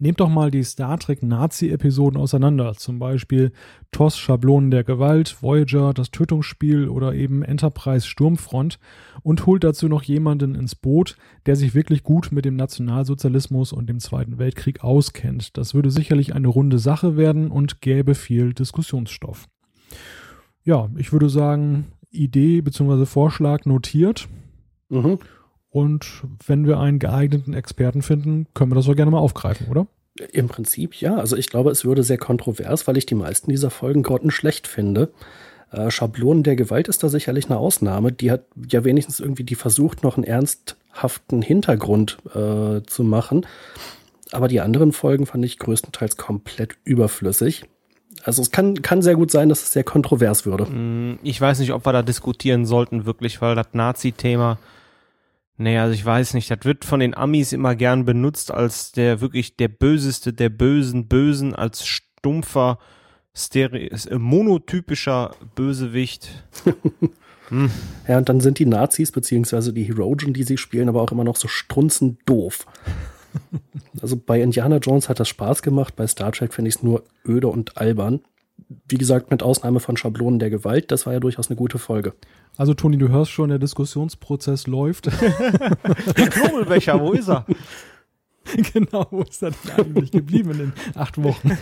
Nehmt 0.00 0.20
doch 0.20 0.28
mal 0.28 0.52
die 0.52 0.62
Star 0.62 0.96
Trek 0.98 1.24
Nazi-Episoden 1.24 2.20
auseinander, 2.20 2.74
zum 2.74 3.00
Beispiel 3.00 3.50
TOS 3.90 4.16
Schablonen 4.16 4.70
der 4.70 4.84
Gewalt, 4.84 5.42
Voyager, 5.42 5.92
das 5.92 6.12
Tötungsspiel 6.12 6.88
oder 6.88 7.14
eben 7.14 7.42
Enterprise 7.42 8.06
Sturmfront 8.06 8.78
und 9.22 9.44
holt 9.46 9.64
dazu 9.64 9.88
noch 9.88 10.04
jemanden 10.04 10.54
ins 10.54 10.76
Boot, 10.76 11.16
der 11.46 11.56
sich 11.56 11.74
wirklich 11.74 12.04
gut 12.04 12.30
mit 12.30 12.44
dem 12.44 12.54
Nationalsozialismus 12.54 13.72
und 13.72 13.88
dem 13.88 13.98
Zweiten 13.98 14.38
Weltkrieg 14.38 14.84
auskennt. 14.84 15.56
Das 15.56 15.74
würde 15.74 15.90
sicherlich 15.90 16.32
eine 16.32 16.48
runde 16.48 16.78
Sache 16.78 17.16
werden 17.16 17.50
und 17.50 17.80
gäbe 17.80 18.14
viel 18.14 18.54
Diskussionsstoff. 18.54 19.46
Ja, 20.62 20.90
ich 20.96 21.12
würde 21.12 21.28
sagen, 21.28 21.86
Idee 22.10 22.60
bzw. 22.60 23.04
Vorschlag 23.04 23.64
notiert. 23.64 24.28
Mhm. 24.90 25.18
Und 25.70 26.22
wenn 26.46 26.66
wir 26.66 26.78
einen 26.78 26.98
geeigneten 26.98 27.52
Experten 27.52 28.02
finden, 28.02 28.46
können 28.54 28.70
wir 28.70 28.76
das 28.76 28.88
auch 28.88 28.96
gerne 28.96 29.10
mal 29.10 29.18
aufgreifen, 29.18 29.68
oder? 29.68 29.86
Im 30.32 30.48
Prinzip 30.48 30.94
ja. 30.94 31.16
Also 31.16 31.36
ich 31.36 31.48
glaube, 31.48 31.70
es 31.70 31.84
würde 31.84 32.02
sehr 32.02 32.18
kontrovers, 32.18 32.86
weil 32.86 32.96
ich 32.96 33.06
die 33.06 33.14
meisten 33.14 33.50
dieser 33.50 33.70
Folgen 33.70 34.02
grottenschlecht 34.02 34.66
finde. 34.66 35.12
Äh, 35.70 35.90
Schablonen 35.90 36.42
der 36.42 36.56
Gewalt 36.56 36.88
ist 36.88 37.02
da 37.02 37.08
sicherlich 37.08 37.46
eine 37.46 37.58
Ausnahme. 37.58 38.12
Die 38.12 38.30
hat 38.30 38.44
ja 38.70 38.84
wenigstens 38.84 39.20
irgendwie 39.20 39.44
die 39.44 39.54
versucht, 39.54 40.02
noch 40.02 40.16
einen 40.16 40.24
ernsthaften 40.24 41.42
Hintergrund 41.42 42.18
äh, 42.34 42.82
zu 42.82 43.04
machen. 43.04 43.46
Aber 44.32 44.48
die 44.48 44.60
anderen 44.60 44.92
Folgen 44.92 45.26
fand 45.26 45.44
ich 45.44 45.58
größtenteils 45.58 46.16
komplett 46.16 46.76
überflüssig. 46.84 47.64
Also 48.24 48.42
es 48.42 48.50
kann, 48.50 48.82
kann 48.82 49.02
sehr 49.02 49.14
gut 49.14 49.30
sein, 49.30 49.48
dass 49.48 49.62
es 49.62 49.72
sehr 49.72 49.84
kontrovers 49.84 50.44
würde. 50.44 50.64
Mm, 50.64 51.18
ich 51.22 51.40
weiß 51.40 51.60
nicht, 51.60 51.72
ob 51.72 51.86
wir 51.86 51.92
da 51.92 52.02
diskutieren 52.02 52.66
sollten, 52.66 53.06
wirklich, 53.06 53.40
weil 53.40 53.54
das 53.54 53.68
Nazi-Thema 53.72 54.58
Nee, 55.60 55.76
also 55.76 55.92
ich 55.92 56.04
weiß 56.04 56.34
nicht, 56.34 56.50
das 56.52 56.60
wird 56.62 56.84
von 56.84 57.00
den 57.00 57.16
Amis 57.16 57.52
immer 57.52 57.74
gern 57.74 58.04
benutzt 58.04 58.52
als 58.52 58.92
der 58.92 59.20
wirklich 59.20 59.56
der 59.56 59.66
böseste 59.66 60.32
der 60.32 60.50
bösen 60.50 61.08
Bösen, 61.08 61.54
als 61.54 61.84
stumpfer, 61.84 62.78
Stere 63.34 63.90
monotypischer 64.16 65.34
Bösewicht. 65.56 66.44
hm. 67.48 67.70
Ja, 68.06 68.18
und 68.18 68.28
dann 68.28 68.40
sind 68.40 68.60
die 68.60 68.66
Nazis 68.66 69.10
beziehungsweise 69.10 69.72
die 69.72 69.82
Herogen, 69.84 70.32
die 70.32 70.44
sie 70.44 70.58
spielen, 70.58 70.88
aber 70.88 71.02
auch 71.02 71.10
immer 71.10 71.24
noch 71.24 71.36
so 71.36 71.48
strunzend 71.48 72.20
doof. 72.24 72.64
also 74.00 74.16
bei 74.16 74.40
Indiana 74.40 74.76
Jones 74.76 75.08
hat 75.08 75.18
das 75.18 75.28
Spaß 75.28 75.62
gemacht, 75.62 75.96
bei 75.96 76.06
Star 76.06 76.30
Trek 76.30 76.54
finde 76.54 76.68
ich 76.68 76.76
es 76.76 76.82
nur 76.84 77.02
öde 77.26 77.48
und 77.48 77.76
albern 77.76 78.20
wie 78.88 78.98
gesagt, 78.98 79.30
mit 79.30 79.42
Ausnahme 79.42 79.80
von 79.80 79.96
Schablonen 79.96 80.38
der 80.38 80.50
Gewalt, 80.50 80.90
das 80.90 81.06
war 81.06 81.12
ja 81.12 81.20
durchaus 81.20 81.48
eine 81.48 81.56
gute 81.56 81.78
Folge. 81.78 82.14
Also 82.56 82.74
Toni, 82.74 82.98
du 82.98 83.08
hörst 83.08 83.30
schon, 83.30 83.50
der 83.50 83.58
Diskussionsprozess 83.58 84.66
läuft. 84.66 85.06
der 86.16 86.28
Knobelbecher, 86.30 87.00
wo 87.00 87.12
ist 87.12 87.28
er? 87.28 87.46
genau, 88.72 89.06
wo 89.10 89.22
ist 89.22 89.42
er 89.42 89.50
denn 89.50 89.70
eigentlich 89.76 90.10
geblieben 90.10 90.50
in 90.52 90.58
den 90.58 90.72
acht 90.94 91.22
Wochen? 91.22 91.50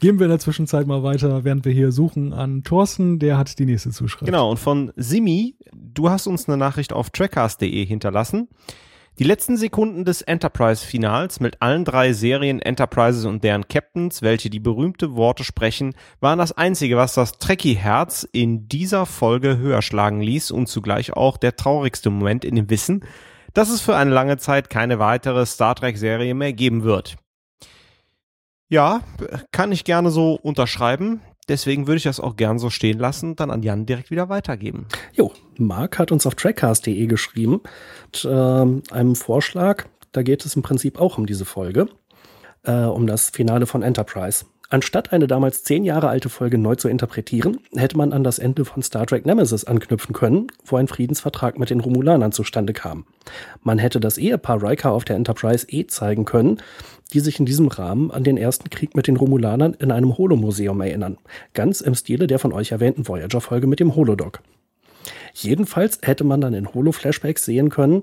Gehen 0.00 0.18
wir 0.18 0.26
in 0.26 0.30
der 0.30 0.40
Zwischenzeit 0.40 0.86
mal 0.86 1.02
weiter, 1.02 1.44
während 1.44 1.64
wir 1.64 1.72
hier 1.72 1.90
suchen 1.92 2.34
an 2.34 2.62
Thorsten, 2.62 3.18
der 3.18 3.38
hat 3.38 3.58
die 3.58 3.64
nächste 3.64 3.90
Zuschrift. 3.90 4.26
Genau, 4.26 4.50
und 4.50 4.58
von 4.58 4.92
Simi, 4.96 5.56
du 5.72 6.10
hast 6.10 6.26
uns 6.26 6.46
eine 6.48 6.58
Nachricht 6.58 6.92
auf 6.92 7.10
trackcast.de 7.10 7.86
hinterlassen. 7.86 8.48
Die 9.20 9.24
letzten 9.24 9.56
Sekunden 9.56 10.04
des 10.04 10.22
Enterprise-Finals 10.22 11.38
mit 11.38 11.62
allen 11.62 11.84
drei 11.84 12.12
Serien 12.12 12.60
Enterprises 12.60 13.26
und 13.26 13.44
deren 13.44 13.68
Captains, 13.68 14.22
welche 14.22 14.50
die 14.50 14.58
berühmte 14.58 15.14
Worte 15.14 15.44
sprechen, 15.44 15.94
waren 16.18 16.40
das 16.40 16.50
einzige, 16.50 16.96
was 16.96 17.14
das 17.14 17.38
Trekkie-Herz 17.38 18.26
in 18.32 18.66
dieser 18.66 19.06
Folge 19.06 19.56
höher 19.56 19.82
schlagen 19.82 20.20
ließ 20.20 20.50
und 20.50 20.66
zugleich 20.66 21.12
auch 21.12 21.36
der 21.36 21.54
traurigste 21.54 22.10
Moment 22.10 22.44
in 22.44 22.56
dem 22.56 22.68
Wissen, 22.70 23.04
dass 23.52 23.70
es 23.70 23.80
für 23.80 23.94
eine 23.94 24.10
lange 24.10 24.36
Zeit 24.38 24.68
keine 24.68 24.98
weitere 24.98 25.46
Star 25.46 25.76
Trek-Serie 25.76 26.34
mehr 26.34 26.52
geben 26.52 26.82
wird. 26.82 27.14
Ja, 28.68 29.02
kann 29.52 29.70
ich 29.70 29.84
gerne 29.84 30.10
so 30.10 30.34
unterschreiben. 30.34 31.20
Deswegen 31.48 31.86
würde 31.86 31.98
ich 31.98 32.04
das 32.04 32.20
auch 32.20 32.36
gern 32.36 32.58
so 32.58 32.70
stehen 32.70 32.98
lassen 32.98 33.36
dann 33.36 33.50
an 33.50 33.62
Jan 33.62 33.86
direkt 33.86 34.10
wieder 34.10 34.28
weitergeben. 34.28 34.86
Jo, 35.12 35.32
Marc 35.58 35.98
hat 35.98 36.12
uns 36.12 36.26
auf 36.26 36.34
trackcast.de 36.34 37.06
geschrieben 37.06 37.60
mit 38.06 38.24
äh, 38.24 38.92
einem 38.92 39.14
Vorschlag. 39.14 39.84
Da 40.12 40.22
geht 40.22 40.44
es 40.46 40.56
im 40.56 40.62
Prinzip 40.62 41.00
auch 41.00 41.18
um 41.18 41.26
diese 41.26 41.44
Folge, 41.44 41.88
äh, 42.62 42.72
um 42.72 43.06
das 43.06 43.30
Finale 43.30 43.66
von 43.66 43.82
Enterprise. 43.82 44.46
Anstatt 44.70 45.12
eine 45.12 45.26
damals 45.26 45.62
zehn 45.62 45.84
Jahre 45.84 46.08
alte 46.08 46.28
Folge 46.28 46.58
neu 46.58 46.74
zu 46.74 46.88
interpretieren, 46.88 47.60
hätte 47.76 47.96
man 47.96 48.12
an 48.12 48.24
das 48.24 48.38
Ende 48.38 48.64
von 48.64 48.82
Star 48.82 49.06
Trek 49.06 49.26
Nemesis 49.26 49.64
anknüpfen 49.64 50.14
können, 50.14 50.48
wo 50.64 50.76
ein 50.76 50.88
Friedensvertrag 50.88 51.58
mit 51.58 51.70
den 51.70 51.80
Romulanern 51.80 52.32
zustande 52.32 52.72
kam. 52.72 53.04
Man 53.62 53.78
hätte 53.78 54.00
das 54.00 54.18
Ehepaar 54.18 54.62
Riker 54.62 54.92
auf 54.92 55.04
der 55.04 55.16
Enterprise 55.16 55.66
eh 55.68 55.86
zeigen 55.86 56.24
können, 56.24 56.60
die 57.14 57.20
sich 57.20 57.38
in 57.38 57.46
diesem 57.46 57.68
Rahmen 57.68 58.10
an 58.10 58.24
den 58.24 58.36
ersten 58.36 58.68
Krieg 58.70 58.94
mit 58.96 59.06
den 59.06 59.16
Romulanern 59.16 59.74
in 59.74 59.92
einem 59.92 60.18
Holomuseum 60.18 60.80
erinnern. 60.80 61.16
Ganz 61.54 61.80
im 61.80 61.94
Stile 61.94 62.26
der 62.26 62.38
von 62.38 62.52
euch 62.52 62.72
erwähnten 62.72 63.06
Voyager-Folge 63.06 63.66
mit 63.66 63.80
dem 63.80 63.94
Holodoc. 63.94 64.42
Jedenfalls 65.32 65.98
hätte 66.02 66.24
man 66.24 66.40
dann 66.40 66.54
in 66.54 66.72
Holo-Flashbacks 66.72 67.44
sehen 67.44 67.68
können, 67.68 68.02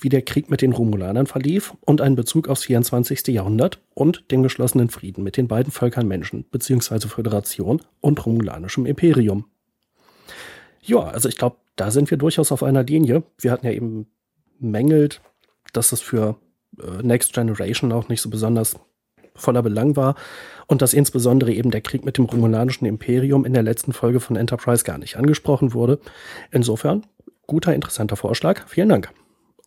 wie 0.00 0.08
der 0.08 0.22
Krieg 0.22 0.50
mit 0.50 0.62
den 0.62 0.72
Romulanern 0.72 1.26
verlief 1.26 1.74
und 1.80 2.00
einen 2.00 2.16
Bezug 2.16 2.48
aufs 2.48 2.64
24. 2.64 3.26
Jahrhundert 3.28 3.80
und 3.94 4.30
den 4.30 4.42
geschlossenen 4.42 4.90
Frieden 4.90 5.22
mit 5.22 5.36
den 5.36 5.48
beiden 5.48 5.72
Völkern 5.72 6.08
Menschen 6.08 6.44
bzw. 6.44 7.08
Föderation 7.08 7.82
und 8.00 8.24
romulanischem 8.24 8.86
Imperium. 8.86 9.46
Ja, 10.82 11.00
also 11.00 11.28
ich 11.28 11.36
glaube, 11.36 11.56
da 11.76 11.90
sind 11.90 12.10
wir 12.10 12.18
durchaus 12.18 12.50
auf 12.52 12.62
einer 12.62 12.82
Linie. 12.82 13.22
Wir 13.38 13.52
hatten 13.52 13.66
ja 13.66 13.72
eben 13.72 14.06
mängelt, 14.58 15.20
dass 15.72 15.92
es 15.92 16.00
für 16.00 16.36
Next 17.02 17.32
Generation 17.32 17.92
auch 17.92 18.08
nicht 18.08 18.20
so 18.20 18.30
besonders 18.30 18.76
voller 19.34 19.62
Belang 19.62 19.96
war 19.96 20.14
und 20.66 20.82
dass 20.82 20.92
insbesondere 20.92 21.52
eben 21.52 21.70
der 21.70 21.80
Krieg 21.80 22.04
mit 22.04 22.18
dem 22.18 22.26
Romulanischen 22.26 22.86
Imperium 22.86 23.44
in 23.44 23.52
der 23.52 23.62
letzten 23.62 23.92
Folge 23.92 24.20
von 24.20 24.36
Enterprise 24.36 24.84
gar 24.84 24.98
nicht 24.98 25.16
angesprochen 25.16 25.72
wurde. 25.72 25.98
Insofern, 26.50 27.06
guter, 27.46 27.74
interessanter 27.74 28.16
Vorschlag. 28.16 28.68
Vielen 28.68 28.88
Dank. 28.88 29.12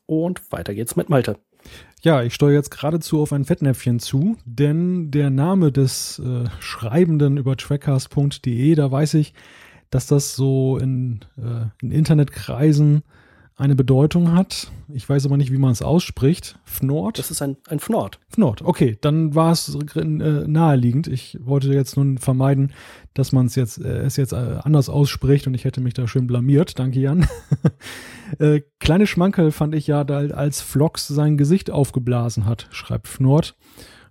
Und 0.06 0.52
weiter 0.52 0.74
geht's 0.74 0.96
mit 0.96 1.10
Malte. 1.10 1.38
Ja, 2.02 2.22
ich 2.22 2.34
steuere 2.34 2.56
jetzt 2.56 2.72
geradezu 2.72 3.22
auf 3.22 3.32
ein 3.32 3.46
Fettnäpfchen 3.46 4.00
zu, 4.00 4.36
denn 4.44 5.12
der 5.12 5.30
Name 5.30 5.72
des 5.72 6.20
äh, 6.20 6.50
Schreibenden 6.60 7.38
über 7.38 7.56
trackcast.de, 7.56 8.76
da 8.76 8.92
weiß 8.92 9.14
ich, 9.14 9.34
dass 9.90 10.08
das 10.08 10.36
so 10.36 10.78
in, 10.78 11.22
äh, 11.38 11.68
in 11.82 11.92
Internetkreisen 11.92 13.04
eine 13.56 13.76
Bedeutung 13.76 14.34
hat. 14.34 14.72
Ich 14.90 15.08
weiß 15.08 15.26
aber 15.26 15.38
nicht, 15.38 15.52
wie 15.52 15.58
man 15.58 15.72
es 15.72 15.82
ausspricht. 15.82 16.58
Fnord? 16.66 17.20
Das 17.20 17.30
ist 17.30 17.42
ein, 17.42 17.58
ein 17.68 17.80
Fnord. 17.80 18.20
Fnord, 18.30 18.64
okay, 18.64 18.98
dann 19.02 19.36
war 19.36 19.52
es 19.52 19.78
äh, 19.96 20.04
naheliegend. 20.04 21.08
Ich 21.08 21.38
wollte 21.42 21.72
jetzt 21.72 21.96
nun 21.96 22.18
vermeiden, 22.18 22.74
dass 23.14 23.32
man 23.32 23.46
es 23.46 23.56
jetzt, 23.56 23.80
äh, 23.80 24.00
es 24.00 24.18
jetzt 24.18 24.34
äh, 24.34 24.58
anders 24.64 24.90
ausspricht 24.90 25.46
und 25.46 25.54
ich 25.54 25.66
hätte 25.66 25.82
mich 25.82 25.94
da 25.94 26.08
schön 26.08 26.26
blamiert. 26.26 26.80
Danke, 26.80 27.00
Jan. 27.00 27.28
äh, 28.40 28.62
kleine 28.80 29.06
Schmankerl 29.06 29.52
fand 29.52 29.76
ich 29.76 29.86
ja, 29.86 30.04
da 30.04 30.18
als 30.18 30.62
Flox 30.62 31.08
sein 31.08 31.38
Gesicht 31.38 31.70
aufgeblasen 31.70 32.46
hat, 32.46 32.68
schreibt 32.72 33.08
Fnord. 33.08 33.56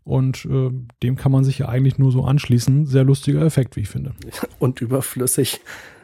Und 0.04 0.44
äh, 0.46 0.70
dem 1.02 1.16
kann 1.16 1.30
man 1.30 1.44
sich 1.44 1.58
ja 1.58 1.68
eigentlich 1.68 1.98
nur 1.98 2.10
so 2.10 2.24
anschließen. 2.24 2.86
Sehr 2.86 3.04
lustiger 3.04 3.42
Effekt, 3.42 3.76
wie 3.76 3.80
ich 3.80 3.88
finde. 3.88 4.14
Und 4.58 4.80
überflüssig 4.80 5.60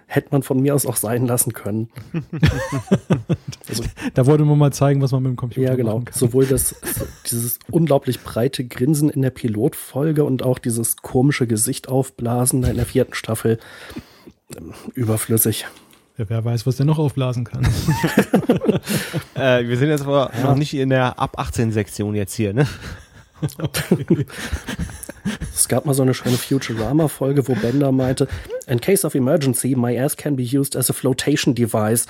hätte 0.09 0.29
man 0.33 0.43
von 0.43 0.61
mir 0.61 0.75
aus 0.75 0.87
auch 0.87 0.97
sein 0.97 1.27
lassen 1.27 1.53
können. 1.53 1.91
also, 3.69 3.85
da 4.15 4.27
wollte 4.27 4.45
man 4.45 4.59
mal 4.59 4.73
zeigen, 4.73 5.03
was 5.03 5.13
man 5.13 5.23
mit 5.23 5.31
dem 5.31 5.37
Computer 5.37 5.69
Ja, 5.69 5.77
genau. 5.77 6.03
Sowohl 6.11 6.47
das, 6.47 6.75
dieses 7.31 7.59
unglaublich 7.71 8.21
breite 8.21 8.65
Grinsen 8.65 9.11
in 9.11 9.21
der 9.21 9.31
Pilotfolge 9.31 10.25
und 10.25 10.43
auch 10.43 10.59
dieses 10.59 10.97
komische 10.97 11.47
Gesicht 11.47 11.89
aufblasen 11.89 12.65
in 12.65 12.77
der 12.77 12.87
vierten 12.87 13.15
Staffel. 13.15 13.59
Ähm, 14.57 14.73
überflüssig. 14.95 15.67
Ja, 16.17 16.25
wer 16.29 16.45
weiß, 16.45 16.67
was 16.67 16.77
der 16.77 16.87
noch 16.87 16.99
aufblasen 16.99 17.45
kann. 17.45 17.65
äh, 19.35 19.69
wir 19.69 19.77
sind 19.77 19.91
jetzt 19.91 20.03
aber 20.03 20.33
ja. 20.35 20.47
noch 20.47 20.57
nicht 20.57 20.75
in 20.75 20.89
der 20.89 21.19
Ab 21.19 21.39
18 21.39 21.71
Sektion 21.71 22.15
jetzt 22.15 22.35
hier, 22.35 22.55
ne? 22.55 22.67
Es 25.55 25.69
gab 25.69 25.87
mal 25.87 25.95
so 25.95 26.03
eine 26.03 26.15
schöne 26.15 26.37
Futurama-Folge, 26.37 27.49
wo 27.49 27.55
Bender 27.55 27.93
meinte, 27.93 28.29
in 28.67 28.81
case 28.81 29.07
of 29.07 29.15
emergency, 29.15 29.75
my 29.75 29.99
ass 29.99 30.17
can 30.17 30.37
be 30.37 30.43
used 30.43 30.77
as 30.77 30.91
a 30.91 30.93
flotation 30.93 31.55
device. 31.55 32.07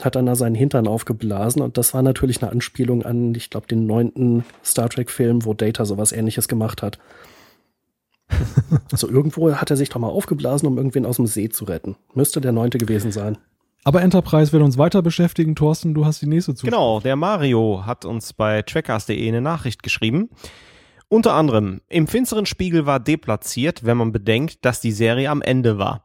Hat 0.00 0.16
dann 0.16 0.26
da 0.26 0.34
seinen 0.34 0.54
Hintern 0.54 0.88
aufgeblasen 0.88 1.60
und 1.60 1.76
das 1.76 1.92
war 1.92 2.02
natürlich 2.02 2.42
eine 2.42 2.50
Anspielung 2.50 3.04
an, 3.04 3.34
ich 3.34 3.50
glaube, 3.50 3.66
den 3.66 3.86
neunten 3.86 4.44
Star 4.64 4.88
Trek-Film, 4.88 5.44
wo 5.44 5.52
Data 5.52 5.84
sowas 5.84 6.12
ähnliches 6.12 6.48
gemacht 6.48 6.82
hat. 6.82 6.98
also 8.92 9.08
irgendwo 9.08 9.54
hat 9.54 9.70
er 9.70 9.76
sich 9.76 9.88
doch 9.88 9.98
mal 9.98 10.08
aufgeblasen, 10.08 10.66
um 10.66 10.76
irgendwen 10.76 11.04
aus 11.04 11.16
dem 11.16 11.26
See 11.26 11.48
zu 11.48 11.64
retten. 11.64 11.96
Müsste 12.14 12.40
der 12.40 12.52
neunte 12.52 12.78
gewesen 12.78 13.12
sein. 13.12 13.38
Aber 13.84 14.02
Enterprise 14.02 14.52
wird 14.52 14.62
uns 14.62 14.76
weiter 14.76 15.02
beschäftigen. 15.02 15.54
Thorsten, 15.54 15.94
du 15.94 16.04
hast 16.04 16.20
die 16.20 16.26
nächste 16.26 16.54
zu. 16.54 16.66
Genau, 16.66 17.00
der 17.00 17.16
Mario 17.16 17.84
hat 17.86 18.04
uns 18.04 18.32
bei 18.32 18.62
trackcast.de 18.62 19.26
eine 19.26 19.40
Nachricht 19.40 19.82
geschrieben. 19.82 20.28
Unter 21.08 21.34
anderem, 21.34 21.80
im 21.88 22.06
finsteren 22.06 22.46
Spiegel 22.46 22.86
war 22.86 23.00
deplatziert, 23.00 23.84
wenn 23.84 23.96
man 23.96 24.12
bedenkt, 24.12 24.64
dass 24.64 24.80
die 24.80 24.92
Serie 24.92 25.30
am 25.30 25.42
Ende 25.42 25.78
war. 25.78 26.04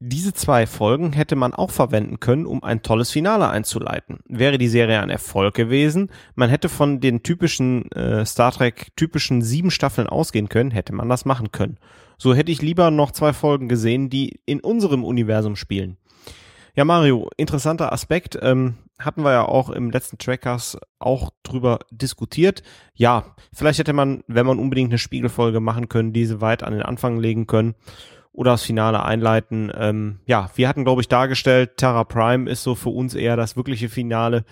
Diese 0.00 0.34
zwei 0.34 0.66
Folgen 0.66 1.14
hätte 1.14 1.36
man 1.36 1.54
auch 1.54 1.70
verwenden 1.70 2.20
können, 2.20 2.44
um 2.44 2.62
ein 2.62 2.82
tolles 2.82 3.10
Finale 3.10 3.48
einzuleiten. 3.48 4.18
Wäre 4.28 4.58
die 4.58 4.68
Serie 4.68 5.00
ein 5.00 5.08
Erfolg 5.08 5.54
gewesen, 5.54 6.10
man 6.34 6.50
hätte 6.50 6.68
von 6.68 7.00
den 7.00 7.22
typischen 7.22 7.90
äh, 7.92 8.26
Star 8.26 8.52
Trek 8.52 8.88
typischen 8.96 9.40
sieben 9.40 9.70
Staffeln 9.70 10.06
ausgehen 10.06 10.50
können, 10.50 10.72
hätte 10.72 10.92
man 10.92 11.08
das 11.08 11.24
machen 11.24 11.52
können. 11.52 11.78
So 12.18 12.34
hätte 12.34 12.52
ich 12.52 12.60
lieber 12.60 12.90
noch 12.90 13.12
zwei 13.12 13.32
Folgen 13.32 13.68
gesehen, 13.68 14.10
die 14.10 14.40
in 14.44 14.60
unserem 14.60 15.04
Universum 15.04 15.56
spielen. 15.56 15.96
Ja, 16.76 16.84
Mario, 16.84 17.30
interessanter 17.36 17.92
Aspekt. 17.92 18.36
Ähm, 18.42 18.74
hatten 18.98 19.22
wir 19.22 19.30
ja 19.30 19.44
auch 19.44 19.70
im 19.70 19.90
letzten 19.90 20.18
Trackers 20.18 20.76
auch 20.98 21.30
drüber 21.44 21.78
diskutiert. 21.92 22.64
Ja, 22.94 23.36
vielleicht 23.52 23.78
hätte 23.78 23.92
man, 23.92 24.24
wenn 24.26 24.44
man 24.44 24.58
unbedingt 24.58 24.90
eine 24.90 24.98
Spiegelfolge 24.98 25.60
machen 25.60 25.88
können, 25.88 26.12
diese 26.12 26.40
weit 26.40 26.64
an 26.64 26.72
den 26.72 26.82
Anfang 26.82 27.20
legen 27.20 27.46
können 27.46 27.76
oder 28.32 28.52
das 28.52 28.64
Finale 28.64 29.04
einleiten. 29.04 29.70
Ähm, 29.76 30.18
ja, 30.26 30.50
wir 30.56 30.68
hatten, 30.68 30.84
glaube 30.84 31.00
ich, 31.00 31.08
dargestellt, 31.08 31.76
Terra 31.76 32.02
Prime 32.02 32.50
ist 32.50 32.64
so 32.64 32.74
für 32.74 32.90
uns 32.90 33.14
eher 33.14 33.36
das 33.36 33.56
wirkliche 33.56 33.88
Finale. 33.88 34.44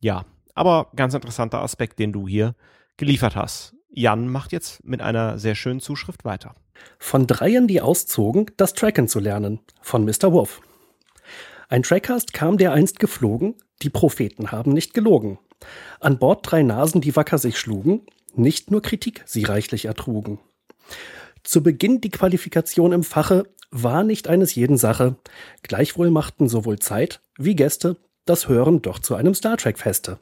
Ja, 0.00 0.26
aber 0.54 0.90
ganz 0.94 1.14
interessanter 1.14 1.62
Aspekt, 1.62 1.98
den 1.98 2.12
du 2.12 2.28
hier 2.28 2.54
geliefert 2.98 3.34
hast. 3.34 3.74
Jan 3.88 4.28
macht 4.28 4.52
jetzt 4.52 4.84
mit 4.84 5.00
einer 5.00 5.38
sehr 5.38 5.54
schönen 5.54 5.80
Zuschrift 5.80 6.26
weiter. 6.26 6.54
Von 6.98 7.26
Dreien, 7.26 7.66
die 7.66 7.80
auszogen, 7.80 8.50
das 8.58 8.74
Tracken 8.74 9.08
zu 9.08 9.20
lernen. 9.20 9.60
Von 9.80 10.04
Mr. 10.04 10.32
Wolf. 10.32 10.60
Ein 11.68 11.82
Trackcast 11.82 12.32
kam 12.32 12.58
der 12.58 12.72
einst 12.72 13.00
geflogen, 13.00 13.54
die 13.82 13.90
Propheten 13.90 14.52
haben 14.52 14.72
nicht 14.72 14.94
gelogen. 14.94 15.38
An 16.00 16.18
Bord 16.18 16.40
drei 16.42 16.62
Nasen, 16.62 17.00
die 17.00 17.16
wacker 17.16 17.38
sich 17.38 17.58
schlugen, 17.58 18.06
nicht 18.34 18.70
nur 18.70 18.82
Kritik 18.82 19.22
sie 19.26 19.44
reichlich 19.44 19.86
ertrugen. 19.86 20.38
Zu 21.42 21.62
Beginn 21.62 22.00
die 22.00 22.10
Qualifikation 22.10 22.92
im 22.92 23.04
Fache 23.04 23.48
war 23.70 24.04
nicht 24.04 24.28
eines 24.28 24.54
jeden 24.54 24.76
Sache. 24.76 25.16
Gleichwohl 25.62 26.10
machten 26.10 26.48
sowohl 26.48 26.78
Zeit 26.78 27.20
wie 27.38 27.56
Gäste 27.56 27.96
das 28.24 28.48
Hören 28.48 28.82
doch 28.82 28.98
zu 28.98 29.14
einem 29.14 29.34
Star 29.34 29.56
Trek 29.56 29.78
Feste. 29.78 30.18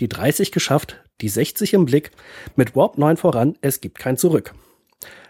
Die 0.00 0.08
30 0.08 0.52
geschafft, 0.52 1.02
die 1.20 1.28
60 1.28 1.74
im 1.74 1.84
Blick, 1.84 2.12
mit 2.56 2.74
Warp 2.74 2.96
9 2.96 3.16
voran, 3.16 3.58
es 3.60 3.80
gibt 3.80 3.98
kein 3.98 4.16
Zurück. 4.16 4.54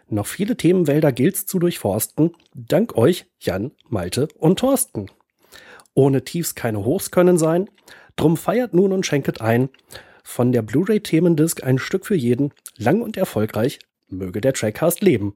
Noch 0.08 0.26
viele 0.26 0.56
Themenwälder 0.56 1.12
gilt's 1.12 1.46
zu 1.46 1.58
durchforsten, 1.58 2.34
dank 2.54 2.96
euch, 2.96 3.26
Jan, 3.40 3.72
Malte 3.88 4.28
und 4.38 4.58
Thorsten. 4.58 5.10
Ohne 5.98 6.22
Tiefs 6.22 6.54
keine 6.54 6.84
Hochs 6.84 7.10
können 7.10 7.38
sein. 7.38 7.68
Drum 8.14 8.36
feiert 8.36 8.72
nun 8.72 8.92
und 8.92 9.04
schenket 9.04 9.40
ein. 9.40 9.68
Von 10.22 10.52
der 10.52 10.62
Blu-ray-Themendisc 10.62 11.64
ein 11.64 11.80
Stück 11.80 12.06
für 12.06 12.14
jeden. 12.14 12.52
Lang 12.76 13.02
und 13.02 13.16
erfolgreich. 13.16 13.80
Möge 14.06 14.40
der 14.40 14.52
Trackcast 14.52 15.00
leben. 15.00 15.34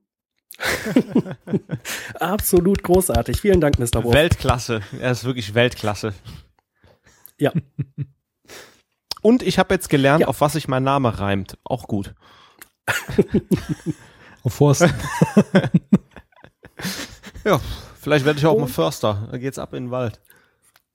Absolut 2.21 2.85
großartig. 2.85 3.41
Vielen 3.41 3.61
Dank, 3.61 3.81
Mr. 3.81 4.05
Wolf. 4.05 4.15
Weltklasse. 4.15 4.83
Er 5.01 5.11
ist 5.11 5.25
wirklich 5.25 5.55
Weltklasse. 5.55 6.15
Ja. 7.41 7.53
Und 9.21 9.43
ich 9.43 9.59
habe 9.59 9.75
jetzt 9.75 9.89
gelernt, 9.91 10.21
ja. 10.21 10.29
auf 10.29 10.41
was 10.41 10.53
sich 10.53 10.69
mein 10.69 10.85
Name 10.85 11.19
reimt. 11.19 11.59
Auch 11.65 11.89
gut. 11.89 12.15
auf 14.45 14.55
Forst. 14.55 14.83
ja, 17.45 17.61
vielleicht 18.01 18.25
werde 18.25 18.39
ich 18.39 18.47
auch 18.47 18.55
oh. 18.55 18.61
mal 18.61 18.69
Förster. 18.69 19.27
Da 19.33 19.39
geht's 19.39 19.59
ab 19.59 19.75
in 19.75 19.87
den 19.87 19.91
Wald. 19.91 20.21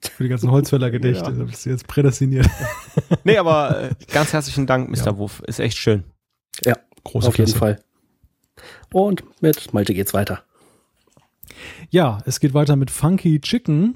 Für 0.02 0.24
die 0.24 0.30
ganzen 0.30 0.52
Holzfäller-Gedichte. 0.52 1.24
Ja. 1.32 1.32
Da 1.32 1.44
bist 1.44 1.66
du 1.66 1.70
jetzt 1.70 1.88
prädestiniert. 1.88 2.48
nee, 3.24 3.38
aber 3.38 3.84
äh, 3.84 3.90
ganz 4.12 4.34
herzlichen 4.34 4.68
Dank, 4.68 4.90
Mr. 4.90 5.06
Ja. 5.06 5.18
Wuff. 5.18 5.42
Ist 5.48 5.60
echt 5.60 5.78
schön. 5.78 6.04
Ja, 6.64 6.76
Große 7.04 7.28
auf 7.28 7.36
Klasse. 7.36 7.52
jeden 7.52 7.60
Fall. 7.60 7.80
Und 8.92 9.24
mit 9.42 9.74
Malte 9.74 9.94
geht's 9.94 10.14
weiter. 10.14 10.44
Ja, 11.90 12.22
es 12.26 12.40
geht 12.40 12.54
weiter 12.54 12.76
mit 12.76 12.92
Funky 12.92 13.40
Chicken. 13.42 13.96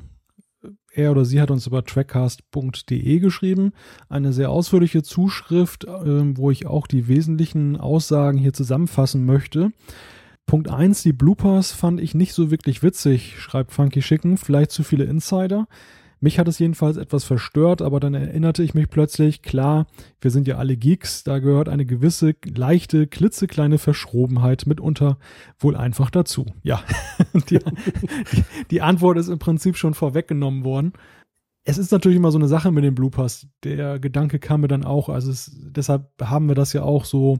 Er 0.94 1.12
oder 1.12 1.24
sie 1.24 1.40
hat 1.40 1.52
uns 1.52 1.68
über 1.68 1.86
trackcast.de 1.86 3.20
geschrieben. 3.20 3.74
Eine 4.10 4.34
sehr 4.34 4.50
ausführliche 4.50 5.04
Zuschrift, 5.04 5.86
äh, 5.86 6.38
wo 6.38 6.52
ich 6.52 6.68
auch 6.68 6.86
die 6.86 7.08
wesentlichen 7.08 7.78
Aussagen 7.78 8.38
hier 8.38 8.54
zusammenfassen 8.54 9.26
möchte. 9.26 9.72
Punkt 10.52 10.70
1, 10.70 11.04
die 11.04 11.14
Bloopers 11.14 11.72
fand 11.72 12.02
ich 12.02 12.14
nicht 12.14 12.34
so 12.34 12.52
wirklich 12.52 12.84
witzig, 12.84 13.40
schreibt 13.40 13.72
Funky 13.72 14.02
Chicken, 14.02 14.36
vielleicht 14.36 14.72
zu 14.72 14.84
viele 14.84 15.06
Insider. 15.06 15.66
Mich 16.20 16.40
hat 16.40 16.50
es 16.50 16.60
jedenfalls 16.60 16.98
etwas 16.98 17.24
verstört, 17.24 17.82
aber 17.82 18.02
dann 18.02 18.14
erinnerte 18.14 18.62
ich 18.62 18.74
mich 18.74 18.90
plötzlich, 18.90 19.44
klar, 19.44 19.88
wir 20.20 20.30
sind 20.30 20.50
ja 20.50 20.58
alle 20.58 20.76
Geeks, 20.76 21.24
da 21.24 21.40
gehört 21.40 21.70
eine 21.70 21.86
gewisse 21.86 22.36
leichte, 22.44 23.08
klitzekleine 23.08 23.78
Verschrobenheit 23.78 24.66
mitunter 24.68 25.18
wohl 25.58 25.78
einfach 25.78 26.10
dazu. 26.10 26.46
Ja, 26.64 26.84
die, 27.50 27.60
die 28.72 28.82
Antwort 28.82 29.20
ist 29.20 29.30
im 29.30 29.40
Prinzip 29.40 29.78
schon 29.78 29.94
vorweggenommen 29.94 30.66
worden 30.66 30.92
es 31.64 31.78
ist 31.78 31.92
natürlich 31.92 32.18
immer 32.18 32.32
so 32.32 32.40
eine 32.40 32.48
Sache 32.48 32.72
mit 32.72 32.84
den 32.84 32.96
Bloopers. 32.96 33.48
Der 33.64 34.00
Gedanke 34.00 34.40
kam 34.40 34.62
mir 34.62 34.68
dann 34.68 34.84
auch, 34.84 35.10
also 35.10 35.30
es, 35.30 35.52
deshalb 35.62 36.10
haben 36.22 36.48
wir 36.48 36.56
das 36.56 36.74
ja 36.74 36.84
auch 36.84 37.06
so 37.06 37.40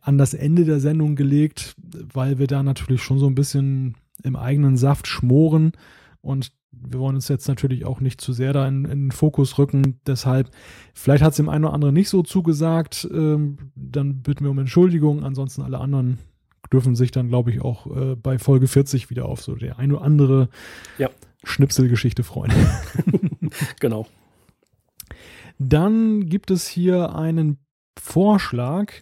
an 0.00 0.18
das 0.18 0.34
Ende 0.34 0.64
der 0.64 0.78
Sendung 0.78 1.16
gelegt, 1.16 1.74
weil 2.12 2.38
wir 2.38 2.46
da 2.46 2.62
natürlich 2.62 3.02
schon 3.02 3.18
so 3.18 3.26
ein 3.26 3.34
bisschen 3.34 3.96
im 4.22 4.36
eigenen 4.36 4.76
Saft 4.76 5.08
schmoren 5.08 5.72
und 6.20 6.52
wir 6.70 7.00
wollen 7.00 7.16
uns 7.16 7.28
jetzt 7.28 7.48
natürlich 7.48 7.84
auch 7.84 8.00
nicht 8.00 8.20
zu 8.20 8.32
sehr 8.32 8.52
da 8.52 8.68
in, 8.68 8.84
in 8.84 9.06
den 9.06 9.10
Fokus 9.10 9.58
rücken. 9.58 9.98
Deshalb, 10.06 10.50
vielleicht 10.94 11.22
hat 11.22 11.30
es 11.30 11.36
dem 11.36 11.48
einen 11.48 11.64
oder 11.64 11.74
anderen 11.74 11.94
nicht 11.94 12.08
so 12.08 12.22
zugesagt. 12.22 13.08
Ähm, 13.12 13.56
dann 13.74 14.22
bitten 14.22 14.44
wir 14.44 14.50
um 14.50 14.58
Entschuldigung. 14.58 15.24
Ansonsten 15.24 15.62
alle 15.62 15.78
anderen 15.78 16.18
dürfen 16.72 16.94
sich 16.94 17.10
dann, 17.10 17.28
glaube 17.28 17.50
ich, 17.50 17.62
auch 17.62 17.86
äh, 17.86 18.16
bei 18.16 18.38
Folge 18.38 18.68
40 18.68 19.10
wieder 19.10 19.26
auf 19.26 19.40
so 19.40 19.54
der 19.54 19.78
eine 19.78 19.96
oder 19.96 20.04
andere 20.04 20.48
ja. 20.98 21.08
Schnipselgeschichte 21.46 22.24
freuen. 22.24 22.52
genau. 23.80 24.06
Dann 25.58 26.26
gibt 26.28 26.50
es 26.50 26.66
hier 26.66 27.14
einen 27.14 27.58
Vorschlag 27.98 28.92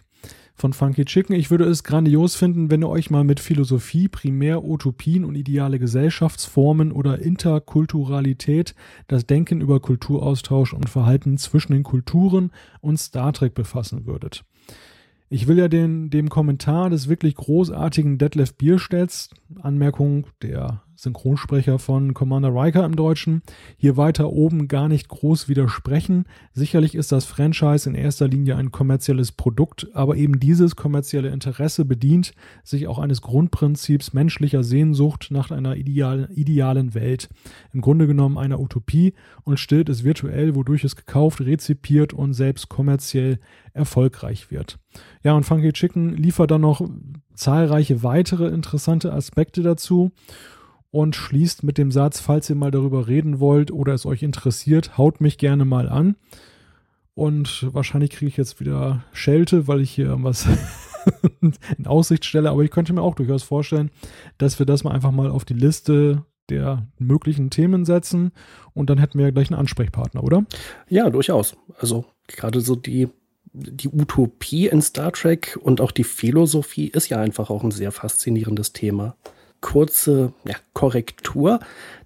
von 0.53 0.71
Funky 0.71 1.03
Chicken. 1.03 1.35
Ich 1.35 1.51
würde 1.51 1.65
es 1.65 1.83
grandios 1.83 2.35
finden, 2.35 2.71
wenn 2.71 2.81
ihr 2.81 2.89
euch 2.89 3.09
mal 3.09 3.25
mit 3.25 3.39
Philosophie, 3.41 4.07
primär 4.07 4.63
Utopien 4.63 5.25
und 5.25 5.35
ideale 5.35 5.79
Gesellschaftsformen 5.79 6.91
oder 6.93 7.19
Interkulturalität, 7.19 8.73
das 9.07 9.25
Denken 9.25 9.59
über 9.59 9.81
Kulturaustausch 9.81 10.73
und 10.73 10.87
Verhalten 10.87 11.37
zwischen 11.37 11.73
den 11.73 11.83
Kulturen 11.83 12.51
und 12.79 12.97
Star 12.97 13.33
Trek 13.33 13.53
befassen 13.53 14.05
würdet. 14.05 14.45
Ich 15.27 15.47
will 15.47 15.57
ja 15.57 15.67
den, 15.67 16.09
dem 16.09 16.29
Kommentar 16.29 16.89
des 16.89 17.09
wirklich 17.09 17.35
großartigen 17.35 18.17
Detlef 18.17 18.55
Bierstedts, 18.55 19.31
Anmerkung 19.61 20.27
der 20.41 20.83
Synchronsprecher 21.05 21.79
von 21.79 22.13
Commander 22.13 22.53
Riker 22.53 22.83
im 22.83 22.95
Deutschen, 22.95 23.41
hier 23.77 23.95
weiter 23.95 24.31
oben 24.31 24.67
gar 24.67 24.89
nicht 24.89 25.07
groß 25.07 25.47
widersprechen. 25.47 26.25
Sicherlich 26.53 26.95
ist 26.95 27.11
das 27.11 27.25
Franchise 27.25 27.89
in 27.89 27.95
erster 27.95 28.27
Linie 28.27 28.57
ein 28.57 28.71
kommerzielles 28.71 29.31
Produkt, 29.31 29.87
aber 29.93 30.17
eben 30.17 30.39
dieses 30.39 30.75
kommerzielle 30.75 31.29
Interesse 31.29 31.85
bedient 31.85 32.33
sich 32.63 32.87
auch 32.87 32.99
eines 32.99 33.21
Grundprinzips 33.21 34.13
menschlicher 34.13 34.63
Sehnsucht 34.63 35.27
nach 35.29 35.51
einer 35.51 35.77
ideal, 35.77 36.29
idealen 36.35 36.93
Welt. 36.93 37.29
Im 37.71 37.81
Grunde 37.81 38.07
genommen 38.07 38.37
einer 38.37 38.59
Utopie 38.59 39.13
und 39.43 39.59
stillt 39.59 39.89
es 39.89 40.03
virtuell, 40.03 40.55
wodurch 40.55 40.83
es 40.83 40.95
gekauft, 40.95 41.41
rezipiert 41.41 42.13
und 42.13 42.33
selbst 42.33 42.67
kommerziell 42.67 43.39
erfolgreich 43.73 44.51
wird. 44.51 44.79
Ja, 45.23 45.33
und 45.33 45.43
Funky 45.43 45.71
Chicken 45.73 46.15
liefert 46.15 46.51
dann 46.51 46.61
noch 46.61 46.81
zahlreiche 47.35 48.01
weitere 48.03 48.47
interessante 48.47 49.13
Aspekte 49.13 49.61
dazu 49.61 50.11
und 50.95 51.13
schließt 51.13 51.63
mit 51.63 51.77
dem 51.77 51.91
Satz, 51.91 52.21
falls 52.21 52.49
ihr 52.49 52.55
mal 52.55 52.71
darüber 52.71 53.09
reden 53.09 53.41
wollt 53.41 53.69
oder 53.69 53.93
es 53.93 54.05
euch 54.05 54.23
interessiert, 54.23 54.97
haut 54.97 55.19
mich 55.19 55.37
gerne 55.37 55.65
mal 55.65 55.89
an. 55.89 56.15
Und 57.15 57.67
wahrscheinlich 57.73 58.11
kriege 58.11 58.29
ich 58.29 58.37
jetzt 58.37 58.61
wieder 58.61 59.03
Schelte, 59.11 59.67
weil 59.67 59.81
ich 59.81 59.91
hier 59.91 60.15
was 60.23 60.47
in 61.41 61.85
Aussicht 61.85 62.23
stelle. 62.23 62.49
Aber 62.49 62.63
ich 62.63 62.71
könnte 62.71 62.93
mir 62.93 63.01
auch 63.01 63.15
durchaus 63.15 63.43
vorstellen, 63.43 63.91
dass 64.37 64.57
wir 64.57 64.65
das 64.65 64.85
mal 64.85 64.91
einfach 64.91 65.11
mal 65.11 65.29
auf 65.29 65.43
die 65.43 65.53
Liste 65.53 66.23
der 66.47 66.87
möglichen 66.97 67.49
Themen 67.49 67.83
setzen 67.83 68.31
und 68.73 68.89
dann 68.89 68.97
hätten 68.97 69.17
wir 69.17 69.25
ja 69.25 69.31
gleich 69.31 69.49
einen 69.51 69.59
Ansprechpartner, 69.59 70.23
oder? 70.23 70.45
Ja, 70.87 71.09
durchaus. 71.09 71.57
Also 71.77 72.05
gerade 72.27 72.61
so 72.61 72.73
die, 72.77 73.09
die 73.51 73.89
Utopie 73.89 74.67
in 74.67 74.81
Star 74.81 75.11
Trek 75.11 75.59
und 75.61 75.81
auch 75.81 75.91
die 75.91 76.05
Philosophie 76.05 76.87
ist 76.87 77.09
ja 77.09 77.19
einfach 77.19 77.49
auch 77.49 77.65
ein 77.65 77.71
sehr 77.71 77.91
faszinierendes 77.91 78.71
Thema 78.71 79.17
kurze 79.65 80.31
ja, 80.47 80.55
Korrektur. 80.73 81.59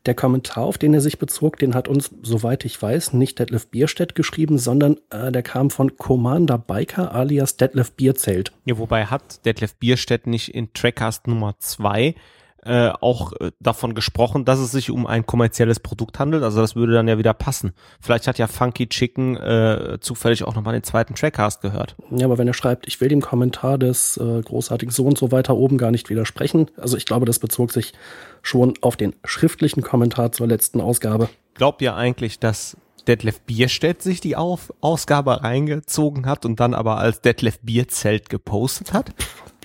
Der 0.05 0.13
Kommentar, 0.13 0.63
auf 0.63 0.77
den 0.77 0.93
er 0.93 1.01
sich 1.01 1.19
bezog, 1.19 1.59
den 1.59 1.75
hat 1.75 1.89
uns, 1.89 2.09
soweit 2.23 2.63
ich 2.63 2.81
weiß, 2.81 3.11
nicht 3.11 3.37
Detlef 3.37 3.67
Bierstedt 3.67 4.15
geschrieben, 4.15 4.57
sondern 4.57 4.95
äh, 5.09 5.29
der 5.29 5.43
kam 5.43 5.69
von 5.69 5.97
Commander 5.97 6.57
Biker 6.57 7.13
alias 7.13 7.57
Detlef 7.57 7.91
Bierzelt. 7.91 8.53
Ja, 8.63 8.77
wobei 8.77 9.07
hat 9.07 9.45
Detlef 9.45 9.75
Bierstedt 9.75 10.25
nicht 10.25 10.55
in 10.55 10.71
Trackcast 10.73 11.27
Nummer 11.27 11.55
2 11.59 12.15
äh, 12.63 12.91
auch 13.01 13.33
äh, 13.33 13.51
davon 13.59 13.95
gesprochen, 13.95 14.45
dass 14.45 14.59
es 14.59 14.71
sich 14.71 14.91
um 14.91 15.05
ein 15.05 15.25
kommerzielles 15.25 15.79
Produkt 15.79 16.19
handelt. 16.19 16.43
Also 16.43 16.61
das 16.61 16.75
würde 16.75 16.93
dann 16.93 17.07
ja 17.07 17.17
wieder 17.17 17.33
passen. 17.33 17.73
Vielleicht 18.01 18.27
hat 18.27 18.37
ja 18.37 18.47
Funky 18.47 18.87
Chicken 18.87 19.37
äh, 19.37 19.97
zufällig 20.01 20.43
auch 20.43 20.55
nochmal 20.55 20.73
den 20.73 20.83
zweiten 20.83 21.15
Trackcast 21.15 21.61
gehört. 21.61 21.95
Ja, 22.11 22.25
aber 22.25 22.37
wenn 22.37 22.47
er 22.47 22.53
schreibt, 22.53 22.87
ich 22.87 22.99
will 23.01 23.09
dem 23.09 23.21
Kommentar 23.21 23.77
des 23.77 24.17
äh, 24.17 24.41
großartigen 24.41 24.91
so 24.91 25.05
und 25.05 25.17
so 25.17 25.31
weiter 25.31 25.55
oben 25.55 25.77
gar 25.77 25.91
nicht 25.91 26.09
widersprechen. 26.09 26.69
Also 26.77 26.97
ich 26.97 27.05
glaube, 27.05 27.25
das 27.25 27.39
bezog 27.39 27.71
sich 27.71 27.93
schon 28.41 28.73
auf 28.81 28.95
den 28.95 29.15
schriftlichen 29.23 29.81
Kommentar 29.81 30.31
zur 30.31 30.47
letzten 30.47 30.81
Ausgabe. 30.81 31.29
Glaubt 31.53 31.81
ihr 31.81 31.95
eigentlich, 31.95 32.39
dass 32.39 32.77
Detlef 33.07 33.41
Bierstedt 33.41 34.01
sich 34.01 34.21
die 34.21 34.35
Auf 34.35 34.73
Ausgabe 34.81 35.43
reingezogen 35.43 36.25
hat 36.25 36.45
und 36.45 36.59
dann 36.59 36.73
aber 36.73 36.97
als 36.97 37.21
Detlef 37.21 37.59
Bierzelt 37.59 38.29
gepostet 38.29 38.93
hat? 38.93 39.11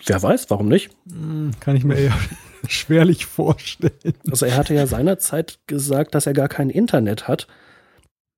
Wer 0.06 0.22
weiß, 0.22 0.50
warum 0.50 0.68
nicht? 0.68 0.90
Hm, 1.08 1.52
kann 1.60 1.76
ich 1.76 1.84
mir 1.84 1.96
eher 1.96 2.14
schwerlich 2.68 3.26
vorstellen. 3.26 4.14
Also 4.30 4.46
er 4.46 4.56
hatte 4.56 4.74
ja 4.74 4.86
seinerzeit 4.86 5.58
gesagt, 5.66 6.14
dass 6.14 6.26
er 6.26 6.32
gar 6.32 6.48
kein 6.48 6.70
Internet 6.70 7.28
hat. 7.28 7.46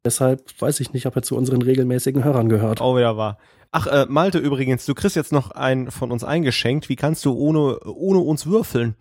Deshalb 0.05 0.43
weiß 0.61 0.81
ich 0.81 0.93
nicht, 0.93 1.07
ob 1.07 1.17
er 1.17 1.23
zu 1.23 1.37
unseren 1.37 1.63
regelmäßigen 1.63 2.23
Hörern 2.23 2.49
gehört. 2.49 2.81
Oh, 2.81 2.97
wieder 2.97 3.17
war. 3.17 3.39
Ach, 3.73 3.87
äh, 3.89 4.07
Malte 4.09 4.39
übrigens, 4.39 4.87
du 4.87 4.95
kriegst 4.95 5.17
jetzt 5.17 5.33
noch 5.33 5.51
einen 5.51 5.91
von 5.91 6.13
uns 6.13 6.25
eingeschenkt. 6.25 6.89
Wie 6.89 6.97
kannst 6.97 7.25
du 7.25 7.35
ohne, 7.35 7.81
ohne 7.81 8.21
uns 8.21 8.47
würfeln? 8.47 8.95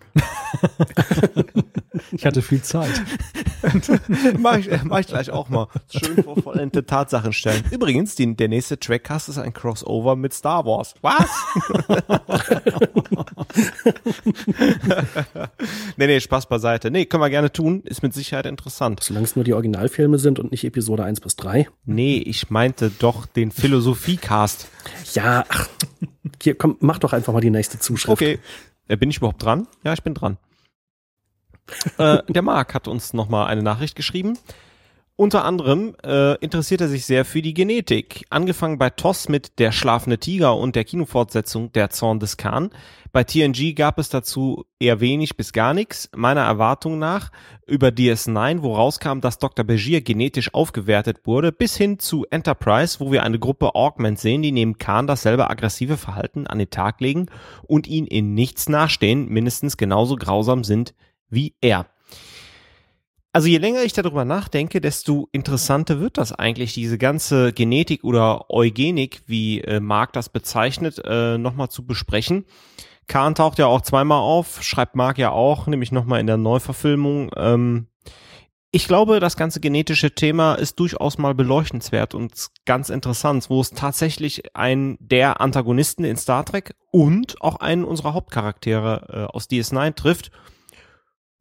ich 2.11 2.25
hatte 2.25 2.41
viel 2.41 2.61
Zeit. 2.61 3.01
mach, 4.39 4.57
ich, 4.57 4.69
mach 4.83 4.99
ich 4.99 5.07
gleich 5.07 5.31
auch 5.31 5.49
mal. 5.49 5.67
Schön 5.89 6.23
vor 6.23 6.41
vollendete 6.41 6.85
Tatsachen 6.85 7.33
stellen. 7.33 7.63
Übrigens, 7.71 8.15
die, 8.15 8.35
der 8.35 8.47
nächste 8.47 8.79
Trackcast 8.79 9.29
ist 9.29 9.37
ein 9.37 9.53
Crossover 9.53 10.15
mit 10.15 10.33
Star 10.33 10.65
Wars. 10.65 10.93
Was? 11.01 11.29
nee, 15.97 16.07
nee, 16.07 16.19
Spaß 16.19 16.47
beiseite. 16.47 16.91
Nee, 16.91 17.05
können 17.05 17.23
wir 17.23 17.29
gerne 17.29 17.51
tun. 17.51 17.81
Ist 17.83 18.03
mit 18.03 18.13
Sicherheit 18.13 18.45
interessant. 18.45 19.03
Solange 19.03 19.25
es 19.25 19.35
nur 19.35 19.45
die 19.45 19.53
Originalfilme 19.53 20.19
sind 20.19 20.39
und 20.39 20.51
nicht 20.51 20.63
Episode 20.63 21.03
1 21.03 21.21
bis 21.21 21.35
3. 21.35 21.67
Nee, 21.85 22.17
ich 22.17 22.49
meinte 22.49 22.91
doch 22.99 23.25
den 23.25 23.51
Philosophiecast. 23.51 24.67
Ja, 25.13 25.45
ach, 25.49 25.67
hier, 26.41 26.55
komm, 26.55 26.77
mach 26.79 26.99
doch 26.99 27.13
einfach 27.13 27.33
mal 27.33 27.41
die 27.41 27.49
nächste 27.49 27.79
Zuschrift. 27.79 28.11
Okay. 28.11 28.39
Äh, 28.87 28.97
bin 28.97 29.09
ich 29.09 29.17
überhaupt 29.17 29.43
dran? 29.43 29.67
Ja, 29.83 29.93
ich 29.93 30.03
bin 30.03 30.13
dran. 30.13 30.37
äh, 31.97 32.19
der 32.27 32.41
Marc 32.41 32.73
hat 32.73 32.87
uns 32.87 33.13
nochmal 33.13 33.47
eine 33.47 33.63
Nachricht 33.63 33.95
geschrieben. 33.95 34.37
Unter 35.17 35.45
anderem 35.45 35.95
äh, 36.03 36.35
interessiert 36.39 36.81
er 36.81 36.89
sich 36.89 37.05
sehr 37.05 37.23
für 37.23 37.41
die 37.41 37.53
Genetik. 37.53 38.25
Angefangen 38.29 38.77
bei 38.77 38.89
TOS 38.89 39.29
mit 39.29 39.59
Der 39.59 39.71
schlafende 39.71 40.17
Tiger 40.17 40.57
und 40.57 40.75
der 40.75 40.83
Kinofortsetzung 40.83 41.71
Der 41.71 41.89
Zorn 41.89 42.19
des 42.19 42.35
Khan. 42.35 42.71
Bei 43.13 43.23
TNG 43.23 43.75
gab 43.75 43.97
es 43.97 44.09
dazu 44.09 44.65
eher 44.77 44.99
wenig 44.99 45.37
bis 45.37 45.53
gar 45.53 45.73
nichts. 45.73 46.09
Meiner 46.13 46.41
Erwartung 46.41 46.99
nach 46.99 47.31
über 47.65 47.87
DS9, 47.87 48.61
wo 48.61 48.75
rauskam, 48.75 49.21
dass 49.21 49.39
Dr. 49.39 49.63
Begier 49.63 50.01
genetisch 50.01 50.53
aufgewertet 50.53 51.25
wurde, 51.25 51.53
bis 51.53 51.77
hin 51.77 51.97
zu 51.97 52.25
Enterprise, 52.29 52.99
wo 52.99 53.13
wir 53.13 53.23
eine 53.23 53.39
Gruppe 53.39 53.73
Augment 53.73 54.19
sehen, 54.19 54.41
die 54.41 54.51
neben 54.51 54.79
Khan 54.79 55.07
dasselbe 55.07 55.49
aggressive 55.49 55.95
Verhalten 55.95 56.45
an 56.45 56.59
den 56.59 56.71
Tag 56.71 56.99
legen 56.99 57.27
und 57.63 57.87
ihn 57.87 58.05
in 58.05 58.33
nichts 58.33 58.67
nachstehen, 58.67 59.29
mindestens 59.29 59.77
genauso 59.77 60.17
grausam 60.17 60.65
sind 60.65 60.93
wie 61.29 61.55
er. 61.61 61.85
Also 63.35 63.49
je 63.49 63.57
länger 63.57 63.83
ich 63.83 63.91
darüber 63.91 64.23
nachdenke, 64.23 64.79
desto 64.79 65.27
interessanter 65.33 65.99
wird 65.99 66.17
das 66.17 66.31
eigentlich, 66.31 66.73
diese 66.73 66.97
ganze 66.97 67.51
Genetik 67.51 68.05
oder 68.05 68.49
Eugenik, 68.49 69.23
wie 69.25 69.59
äh, 69.59 69.81
Marc 69.81 70.13
das 70.13 70.29
bezeichnet, 70.29 71.01
äh, 71.03 71.37
nochmal 71.37 71.67
zu 71.67 71.85
besprechen. 71.85 72.45
Kahn 73.07 73.35
taucht 73.35 73.59
ja 73.59 73.65
auch 73.65 73.81
zweimal 73.81 74.21
auf, 74.21 74.63
schreibt 74.63 74.95
Marc 74.95 75.17
ja 75.17 75.31
auch, 75.31 75.67
nämlich 75.67 75.91
nochmal 75.91 76.21
in 76.21 76.27
der 76.27 76.37
Neuverfilmung. 76.37 77.29
Ähm, 77.35 77.87
ich 78.71 78.87
glaube, 78.87 79.19
das 79.19 79.35
ganze 79.35 79.59
genetische 79.59 80.15
Thema 80.15 80.55
ist 80.55 80.79
durchaus 80.79 81.17
mal 81.17 81.35
beleuchtenswert 81.35 82.15
und 82.15 82.31
ganz 82.65 82.87
interessant, 82.87 83.49
wo 83.49 83.59
es 83.59 83.71
tatsächlich 83.71 84.55
einen 84.55 84.95
der 85.01 85.41
Antagonisten 85.41 86.05
in 86.05 86.15
Star 86.15 86.45
Trek 86.45 86.73
und 86.89 87.41
auch 87.41 87.57
einen 87.57 87.83
unserer 87.83 88.13
Hauptcharaktere 88.13 89.07
äh, 89.09 89.35
aus 89.35 89.49
DS9 89.49 89.93
trifft. 89.93 90.31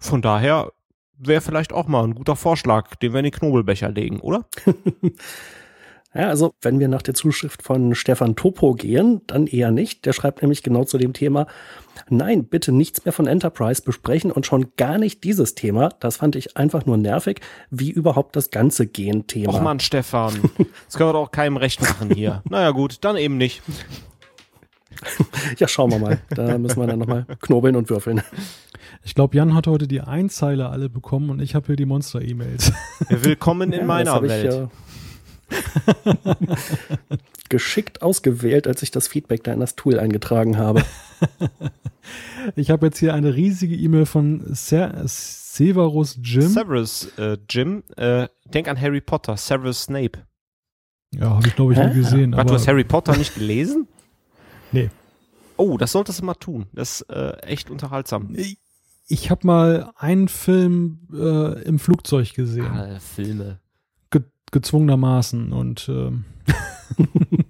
Von 0.01 0.23
daher 0.23 0.73
wäre 1.19 1.41
vielleicht 1.41 1.73
auch 1.73 1.87
mal 1.87 2.05
ein 2.05 2.15
guter 2.15 2.37
Vorschlag, 2.37 2.95
den 2.97 3.13
wir 3.13 3.21
in 3.21 3.25
den 3.25 3.33
Knobelbecher 3.33 3.91
legen, 3.91 4.21
oder? 4.21 4.47
ja, 6.15 6.29
also 6.29 6.53
wenn 6.63 6.81
wir 6.81 6.89
nach 6.89 7.03
der 7.03 7.15
Zuschrift 7.15 7.63
von 7.63 7.95
Stefan 7.95 8.37
Topo 8.37 8.75
gehen, 8.75 9.23
dann 9.27 9.47
eher 9.47 9.71
nicht. 9.71 10.07
Der 10.07 10.13
schreibt 10.13 10.43
nämlich 10.43 10.63
genau 10.63 10.85
zu 10.85 10.99
dem 10.99 11.13
Thema, 11.13 11.47
nein, 12.09 12.45
bitte 12.45 12.73
nichts 12.73 13.05
mehr 13.05 13.13
von 13.13 13.27
Enterprise 13.27 13.83
besprechen 13.83 14.31
und 14.31 14.47
schon 14.47 14.73
gar 14.77 14.99
nicht 14.99 15.25
dieses 15.25 15.55
Thema. 15.55 15.91
Das 16.01 16.19
fand 16.19 16.37
ich 16.37 16.57
einfach 16.57 16.87
nur 16.87 16.97
nervig, 16.97 17.41
wie 17.71 17.91
überhaupt 17.91 18.37
das 18.37 18.51
ganze 18.51 18.87
Gen-Thema. 18.87 19.55
Och 19.55 19.63
man, 19.63 19.81
Stefan, 19.81 20.51
das 20.87 20.97
können 20.97 21.09
wir 21.09 21.15
doch 21.15 21.31
keinem 21.31 21.57
recht 21.57 21.81
machen 21.81 22.11
hier. 22.15 22.43
naja 22.49 22.71
gut, 22.71 22.99
dann 23.03 23.17
eben 23.17 23.37
nicht. 23.37 23.63
ja, 25.59 25.69
schauen 25.69 25.91
wir 25.91 25.99
mal. 25.99 26.19
Da 26.31 26.59
müssen 26.59 26.81
wir 26.81 26.87
dann 26.87 26.99
nochmal 26.99 27.27
knobeln 27.41 27.77
und 27.77 27.91
würfeln. 27.91 28.23
Ich 29.03 29.15
glaube, 29.15 29.37
Jan 29.37 29.55
hat 29.55 29.67
heute 29.67 29.89
die 29.89 30.01
Einzeiler 30.01 30.71
alle 30.71 30.89
bekommen 30.89 31.31
und 31.31 31.41
ich 31.41 31.55
habe 31.55 31.67
hier 31.67 31.77
die 31.77 31.87
Monster-E-Mails. 31.87 32.73
Willkommen 33.09 33.73
in 33.73 33.81
ja, 33.81 33.87
meiner 33.87 34.23
Welt. 34.23 34.71
Ich, 35.51 35.55
äh, 36.07 37.17
geschickt 37.49 38.03
ausgewählt, 38.03 38.67
als 38.67 38.83
ich 38.83 38.91
das 38.91 39.09
Feedback 39.09 39.45
da 39.45 39.53
in 39.53 39.61
das 39.61 39.77
Tool 39.77 39.99
eingetragen 39.99 40.57
habe. 40.57 40.83
ich 42.57 42.71
habe 42.71 42.87
jetzt 42.87 42.99
hier 42.99 43.15
eine 43.15 43.35
riesige 43.35 43.75
E-Mail 43.75 44.07
von 44.07 44.43
Severus 44.53 46.19
Jim. 46.23 46.49
Severus 46.49 47.13
äh, 47.19 47.37
Jim. 47.49 47.83
Äh, 47.97 48.29
denk 48.47 48.69
an 48.69 48.81
Harry 48.81 49.01
Potter, 49.01 49.37
Severus 49.37 49.83
Snape. 49.83 50.25
Ja, 51.15 51.31
habe 51.31 51.47
ich 51.47 51.55
glaube 51.55 51.75
ich 51.75 51.79
nie 51.79 51.95
gesehen. 51.95 52.33
Warte, 52.33 52.49
du 52.49 52.55
hast 52.55 52.67
Harry 52.67 52.85
Potter 52.85 53.17
nicht 53.17 53.35
gelesen? 53.35 53.87
Nee. 54.75 54.91
Oh, 55.57 55.79
das 55.79 55.93
solltest 55.93 56.21
du 56.21 56.25
mal 56.25 56.35
tun. 56.35 56.67
Das 56.73 57.01
ist 57.01 57.11
äh, 57.11 57.37
echt 57.43 57.71
unterhaltsam. 57.71 58.35
Ich, 58.35 58.59
ich 59.07 59.31
habe 59.31 59.47
mal 59.47 59.93
einen 59.97 60.27
Film 60.27 61.07
äh, 61.13 61.63
im 61.63 61.79
Flugzeug 61.79 62.35
gesehen. 62.35 62.67
Ah, 62.67 62.99
Filme. 62.99 63.61
Ge 64.11 64.23
gezwungenermaßen 64.51 65.53
und 65.53 65.89
ähm, 65.89 66.25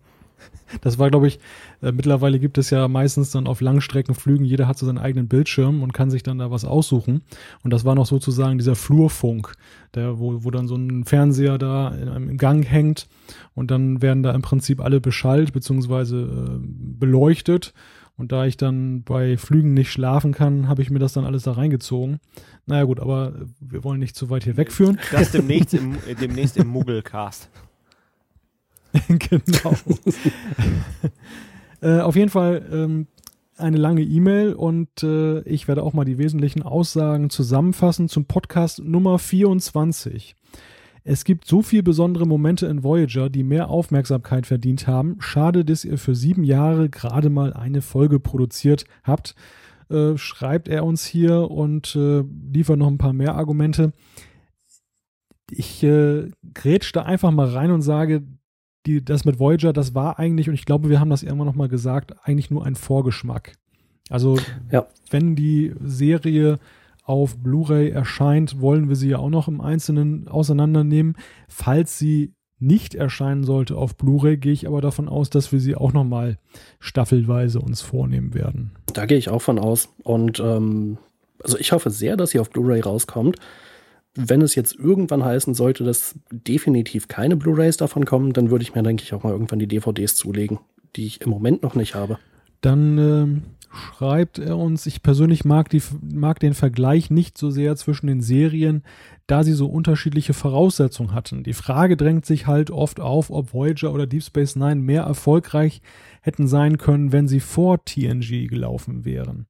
Das 0.81 0.99
war, 0.99 1.11
glaube 1.11 1.29
ich, 1.29 1.39
äh, 1.83 1.93
mittlerweile 1.93 2.39
gibt 2.39 2.59
es 2.59 2.71
ja 2.71 2.89
meistens 2.89 3.31
dann 3.31 3.47
auf 3.47 3.61
Langstreckenflügen, 3.61 4.45
jeder 4.45 4.69
hat 4.69 4.79
so 4.79 4.87
seinen 4.87 4.99
eigenen 4.99 5.29
Bildschirm 5.29 5.83
und 5.83 5.93
kann 5.93 6.11
sich 6.11 6.23
dann 6.23 6.39
da 6.39 6.51
was 6.51 6.65
aussuchen. 6.65 7.23
Und 7.63 7.73
das 7.73 7.85
war 7.85 7.95
noch 7.95 8.07
sozusagen 8.07 8.59
dieser 8.59 8.77
Flurfunk, 8.77 9.53
der, 9.95 10.19
wo, 10.19 10.45
wo 10.45 10.51
dann 10.51 10.69
so 10.69 10.77
ein 10.77 11.05
Fernseher 11.05 11.59
da 11.59 11.89
im 11.89 12.37
Gang 12.37 12.65
hängt 12.65 13.09
und 13.55 13.71
dann 13.71 14.03
werden 14.03 14.23
da 14.23 14.33
im 14.33 14.43
Prinzip 14.43 14.81
alle 14.81 15.01
beschallt 15.01 15.53
bzw. 15.53 16.23
Äh, 16.23 16.59
beleuchtet. 16.61 17.75
Und 18.17 18.31
da 18.31 18.47
ich 18.47 18.57
dann 18.57 19.03
bei 19.03 19.37
Flügen 19.37 19.75
nicht 19.75 19.91
schlafen 19.91 20.33
kann, 20.33 20.69
habe 20.69 20.83
ich 20.83 20.91
mir 20.91 21.01
das 21.01 21.15
dann 21.15 21.25
alles 21.25 21.43
da 21.43 21.53
reingezogen. 21.53 22.21
Naja 22.65 22.85
gut, 22.85 23.01
aber 23.01 23.33
wir 23.61 23.83
wollen 23.83 23.99
nicht 23.99 24.15
zu 24.15 24.31
weit 24.31 24.45
hier 24.45 24.57
wegführen. 24.57 25.01
Das 25.11 25.33
demnächst 25.33 25.75
im, 25.75 25.97
demnächst 26.21 26.57
im 26.57 26.69
Muggelcast. 26.69 27.51
genau. 29.09 29.75
äh, 31.81 32.01
auf 32.01 32.17
jeden 32.17 32.31
Fall 32.31 32.67
ähm, 32.73 33.07
eine 33.57 33.77
lange 33.77 34.03
E-Mail 34.03 34.55
und 34.55 35.03
äh, 35.03 35.41
ich 35.43 35.69
werde 35.69 35.83
auch 35.83 35.93
mal 35.93 36.05
die 36.05 36.19
wesentlichen 36.19 36.63
Aussagen 36.63 37.31
zusammenfassen 37.31 38.09
zum 38.09 38.27
Podcast 38.27 38.81
Nummer 38.81 39.19
24. 39.19 40.37
Es 41.07 41.25
gibt 41.25 41.47
so 41.47 41.61
viele 41.61 41.83
besondere 41.83 42.27
Momente 42.27 42.67
in 42.67 42.83
Voyager, 42.83 43.29
die 43.29 43.43
mehr 43.43 43.69
Aufmerksamkeit 43.69 44.47
verdient 44.47 44.87
haben. 44.87 45.17
Schade, 45.21 45.65
dass 45.65 45.85
ihr 45.85 45.99
für 45.99 46.15
sieben 46.15 46.45
Jahre 46.45 46.89
gerade 46.89 47.29
mal 47.29 47.53
eine 47.53 47.83
Folge 47.83 48.19
produziert 48.19 48.87
habt. 49.03 49.35
Äh, 49.91 50.17
schreibt 50.17 50.67
er 50.67 50.85
uns 50.85 51.05
hier 51.05 51.51
und 51.51 51.95
äh, 51.95 52.25
liefert 52.51 52.79
noch 52.79 52.89
ein 52.89 52.97
paar 52.97 53.13
mehr 53.13 53.35
Argumente. 53.35 53.93
Ich 55.51 55.83
äh, 55.83 56.31
grätsch 56.55 56.91
da 56.95 57.03
einfach 57.03 57.31
mal 57.31 57.49
rein 57.49 57.71
und 57.71 57.83
sage, 57.83 58.23
die, 58.87 59.05
das 59.05 59.25
mit 59.25 59.39
Voyager, 59.39 59.73
das 59.73 59.95
war 59.95 60.19
eigentlich, 60.19 60.49
und 60.49 60.55
ich 60.55 60.67
glaube, 60.67 60.89
wir 60.89 61.01
haben 61.01 61.11
das 61.11 61.23
irgendwann 61.23 61.47
nochmal 61.47 61.69
gesagt, 61.69 62.15
eigentlich 62.23 62.51
nur 62.51 62.65
ein 62.65 62.75
Vorgeschmack. 62.75 63.53
Also, 64.11 64.39
ja. 64.71 64.87
wenn 65.11 65.35
die 65.35 65.75
Serie 65.83 66.59
auf 67.05 67.37
Blu-ray 67.37 67.91
erscheint, 67.91 68.61
wollen 68.61 68.89
wir 68.89 68.97
sie 68.97 69.11
ja 69.11 69.19
auch 69.19 69.31
noch 69.31 69.49
im 69.49 69.61
Einzelnen 69.61 70.29
auseinandernehmen. 70.29 71.17
Falls 71.49 71.99
sie 71.99 72.33
nicht 72.59 72.95
erscheinen 72.95 73.45
sollte 73.45 73.77
auf 73.77 73.97
Blu-ray, 73.97 74.37
gehe 74.37 74.53
ich 74.53 74.67
aber 74.67 74.81
davon 74.81 75.09
aus, 75.09 75.29
dass 75.29 75.53
wir 75.53 75.61
sie 75.61 75.75
auch 75.75 75.93
nochmal 75.93 76.39
staffelweise 76.81 77.61
uns 77.61 77.83
vornehmen 77.83 78.33
werden. 78.33 78.73
Da 78.93 79.07
gehe 79.07 79.19
ich 79.19 79.29
auch 79.29 79.43
von 79.43 79.59
aus. 79.59 79.91
Und 80.03 80.41
ähm, 80.41 80.99
also 81.43 81.59
ich 81.59 81.73
hoffe 81.73 81.91
sehr, 81.91 82.17
dass 82.17 82.31
sie 82.31 82.41
auf 82.41 82.51
Blu-ray 82.51 82.81
rauskommt 82.81 83.39
wenn 84.15 84.43
es 84.43 84.55
jetzt 84.55 84.75
irgendwann 84.75 85.25
heißen 85.25 85.55
sollte, 85.55 85.85
dass 85.85 86.15
definitiv 86.31 87.09
keine 87.09 87.37
Blu-rays 87.37 87.77
davon 87.77 88.05
kommen, 88.05 88.33
dann 88.33 88.51
würde 88.51 88.63
ich 88.63 88.75
mir, 88.75 88.83
denke 88.83 89.03
ich, 89.03 89.13
auch 89.13 89.25
mal 89.25 89.33
irgendwann 89.33 89.59
die 89.59 89.67
DVDs 89.67 90.15
zulegen, 90.15 90.61
die 90.97 91.07
ich 91.07 91.21
im 91.21 91.31
Moment 91.31 91.63
noch 91.63 91.75
nicht 91.75 91.95
habe. 91.95 92.19
Dann 92.61 92.99
ähm, 92.99 93.43
schreibt 93.75 94.39
er 94.39 94.57
uns, 94.57 94.87
ich 94.87 95.03
persönlich 95.03 95.45
mag, 95.45 95.69
die, 95.69 95.83
mag 96.01 96.39
den 96.39 96.55
Vergleich 96.55 97.11
nicht 97.11 97.37
so 97.37 97.51
sehr 97.51 97.77
zwischen 97.77 98.07
den 98.07 98.21
Serien, 98.21 98.85
da 99.27 99.43
sie 99.43 99.53
so 99.53 99.67
unterschiedliche 99.67 100.33
Voraussetzungen 100.33 101.13
hatten. 101.13 101.43
Die 101.43 101.53
Frage 101.53 101.97
drängt 101.97 102.25
sich 102.25 102.47
halt 102.47 102.71
oft 102.71 103.01
auf, 103.01 103.31
ob 103.31 103.53
Voyager 103.53 103.93
oder 103.93 104.07
Deep 104.07 104.23
Space 104.23 104.55
Nine 104.55 104.77
mehr 104.77 105.03
erfolgreich 105.03 105.83
hätten 106.21 106.47
sein 106.47 106.79
können, 106.79 107.13
wenn 107.13 107.27
sie 107.27 107.41
vor 107.41 107.85
TNG 107.85 108.49
gelaufen 108.49 109.05
wären. 109.05 109.47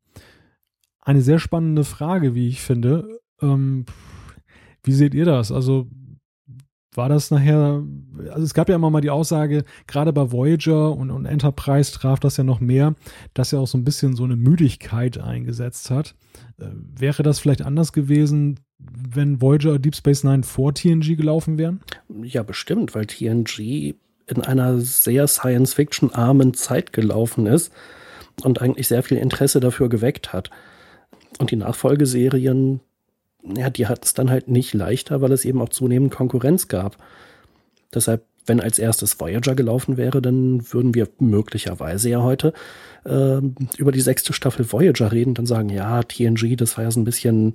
Eine 1.01 1.20
sehr 1.20 1.39
spannende 1.39 1.85
Frage, 1.85 2.35
wie 2.35 2.49
ich 2.49 2.62
finde. 2.62 3.20
Ähm, 3.43 3.85
wie 4.85 4.93
seht 4.93 5.15
ihr 5.15 5.24
das? 5.24 5.51
Also 5.51 5.89
war 6.97 7.09
das 7.09 7.31
nachher, 7.31 7.82
also 8.31 8.43
es 8.43 8.55
gab 8.55 8.69
ja 8.69 8.77
immer 8.77 8.90
mal 8.90 9.01
die 9.01 9.11
Aussage, 9.11 9.65
gerade 9.86 10.12
bei 10.12 10.31
Voyager 10.31 10.93
und, 10.93 11.11
und 11.11 11.27
Enterprise 11.27 11.93
traf 11.93 12.20
das 12.20 12.36
ja 12.36 12.44
noch 12.44 12.61
mehr, 12.61 12.94
dass 13.35 13.52
er 13.52 13.61
auch 13.61 13.66
so 13.66 13.77
ein 13.77 13.85
bisschen 13.85 14.15
so 14.15 14.24
eine 14.24 14.36
Müdigkeit 14.36 15.19
eingesetzt 15.19 15.90
hat. 15.90 16.15
Äh, 16.59 16.66
wäre 16.97 17.23
das 17.23 17.40
vielleicht 17.40 17.62
anders 17.62 17.93
gewesen, 17.93 18.61
wenn 18.78 19.40
Voyager 19.40 19.78
Deep 19.78 19.97
Space 19.97 20.24
Nine 20.24 20.43
vor 20.43 20.74
TNG 20.74 21.16
gelaufen 21.16 21.59
wären? 21.59 21.81
Ja, 22.23 22.43
bestimmt, 22.43 22.94
weil 22.94 23.06
TNG 23.06 23.94
in 24.27 24.43
einer 24.43 24.78
sehr 24.81 25.27
Science-Fiction-armen 25.27 26.55
Zeit 26.55 26.93
gelaufen 26.93 27.47
ist 27.47 27.73
und 28.43 28.62
eigentlich 28.62 28.89
sehr 28.89 29.02
viel 29.02 29.19
Interesse 29.19 29.61
dafür 29.61 29.89
geweckt 29.89 30.32
hat. 30.32 30.51
Und 31.39 31.51
die 31.51 31.56
Nachfolgeserien 31.56 32.81
ja, 33.44 33.70
die 33.70 33.86
hat 33.86 34.04
es 34.04 34.14
dann 34.14 34.30
halt 34.30 34.48
nicht 34.48 34.74
leichter, 34.74 35.20
weil 35.20 35.32
es 35.32 35.44
eben 35.44 35.60
auch 35.60 35.68
zunehmend 35.68 36.12
Konkurrenz 36.12 36.68
gab. 36.68 36.96
Deshalb, 37.92 38.24
wenn 38.46 38.60
als 38.60 38.78
erstes 38.78 39.20
Voyager 39.20 39.54
gelaufen 39.54 39.96
wäre, 39.96 40.20
dann 40.22 40.72
würden 40.72 40.94
wir 40.94 41.08
möglicherweise 41.18 42.10
ja 42.10 42.22
heute 42.22 42.52
äh, 43.04 43.40
über 43.76 43.92
die 43.92 44.00
sechste 44.00 44.32
Staffel 44.32 44.70
Voyager 44.70 45.12
reden, 45.12 45.34
dann 45.34 45.46
sagen, 45.46 45.68
ja, 45.68 46.02
TNG, 46.02 46.56
das 46.56 46.76
war 46.76 46.84
ja 46.84 46.90
so 46.90 47.00
ein 47.00 47.04
bisschen, 47.04 47.54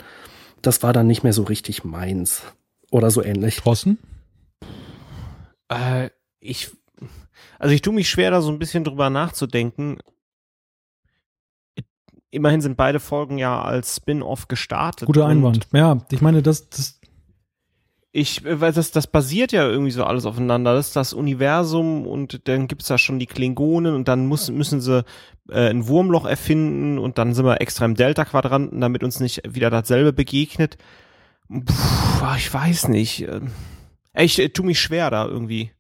das 0.62 0.84
war 0.84 0.94
dann 0.94 1.08
nicht 1.08 1.24
mehr 1.24 1.34
so 1.34 1.44
richtig 1.44 1.84
meins. 1.84 2.44
Oder 2.92 3.12
so 3.12 3.24
ähnlich. 3.24 3.58
Drossen? 3.58 4.00
Äh, 5.70 6.10
ich, 6.40 6.72
also 7.60 7.74
ich 7.74 7.82
tue 7.82 7.94
mich 7.94 8.10
schwer, 8.10 8.32
da 8.32 8.42
so 8.42 8.52
ein 8.52 8.60
bisschen 8.60 8.84
drüber 8.84 9.10
nachzudenken 9.10 10.00
immerhin 12.32 12.62
sind 12.62 12.78
beide 12.78 13.00
Folgen 13.00 13.38
ja 13.38 13.62
als 13.62 13.98
Spin-off 13.98 14.48
gestartet. 14.48 15.08
Guter 15.08 15.26
Einwand. 15.26 15.68
Ja, 15.74 15.98
ich 16.12 16.22
meine, 16.22 16.42
das, 16.42 16.70
das 16.70 17.00
ich, 18.12 18.44
weil 18.44 18.74
das, 18.74 18.92
das 18.92 19.06
basiert 19.06 19.52
ja 19.52 19.68
irgendwie 19.68 19.92
so 19.92 20.04
alles 20.04 20.26
aufeinander. 20.26 20.74
Das 20.74 20.88
ist 20.88 20.96
das 20.96 21.14
Universum 21.14 22.08
und 22.08 22.48
dann 22.48 22.68
gibt's 22.68 22.88
da 22.88 22.98
schon 22.98 23.20
die 23.20 23.28
Klingonen 23.28 23.94
und 23.94 24.08
dann 24.08 24.26
muss, 24.26 24.50
müssen 24.50 24.82
sie 24.82 25.06
äh, 25.50 25.70
ein 25.70 25.88
Wurmloch 25.88 26.26
erfinden 26.26 26.98
und 26.98 27.20
dann 27.20 27.36
sind 27.36 27.46
wir 27.46 27.62
extra 27.62 27.86
im 27.86 27.96
Delta-Quadranten, 27.96 28.82
damit 28.82 29.04
uns 29.04 29.20
nicht 29.20 29.42
wieder 29.48 29.70
dasselbe 29.70 30.12
begegnet. 30.12 30.78
Puh, 31.50 32.36
ich 32.36 32.52
weiß 32.52 32.88
nicht. 32.88 33.22
Ähm, 33.28 33.52
ich 34.16 34.40
äh, 34.40 34.50
tu 34.50 34.64
mich 34.64 34.80
schwer 34.80 35.12
da 35.12 35.28
irgendwie 35.28 35.72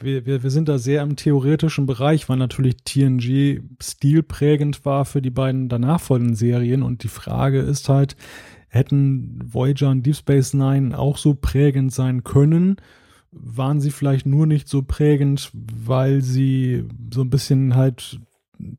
wir, 0.00 0.26
wir, 0.26 0.42
wir 0.42 0.50
sind 0.50 0.68
da 0.68 0.78
sehr 0.78 1.02
im 1.02 1.16
theoretischen 1.16 1.86
Bereich, 1.86 2.28
weil 2.28 2.36
natürlich 2.36 2.76
TNG 2.84 3.60
stilprägend 3.80 4.84
war 4.84 5.04
für 5.04 5.22
die 5.22 5.30
beiden 5.30 5.68
danach 5.68 6.00
folgenden 6.00 6.36
Serien. 6.36 6.82
Und 6.82 7.02
die 7.02 7.08
Frage 7.08 7.60
ist 7.60 7.88
halt, 7.88 8.16
hätten 8.68 9.40
Voyager 9.44 9.90
und 9.90 10.04
Deep 10.04 10.16
Space 10.16 10.54
Nine 10.54 10.98
auch 10.98 11.16
so 11.16 11.34
prägend 11.34 11.92
sein 11.92 12.24
können? 12.24 12.76
Waren 13.30 13.80
sie 13.80 13.90
vielleicht 13.90 14.26
nur 14.26 14.46
nicht 14.46 14.68
so 14.68 14.82
prägend, 14.82 15.50
weil 15.52 16.22
sie 16.22 16.84
so 17.12 17.22
ein 17.22 17.30
bisschen 17.30 17.74
halt 17.74 18.20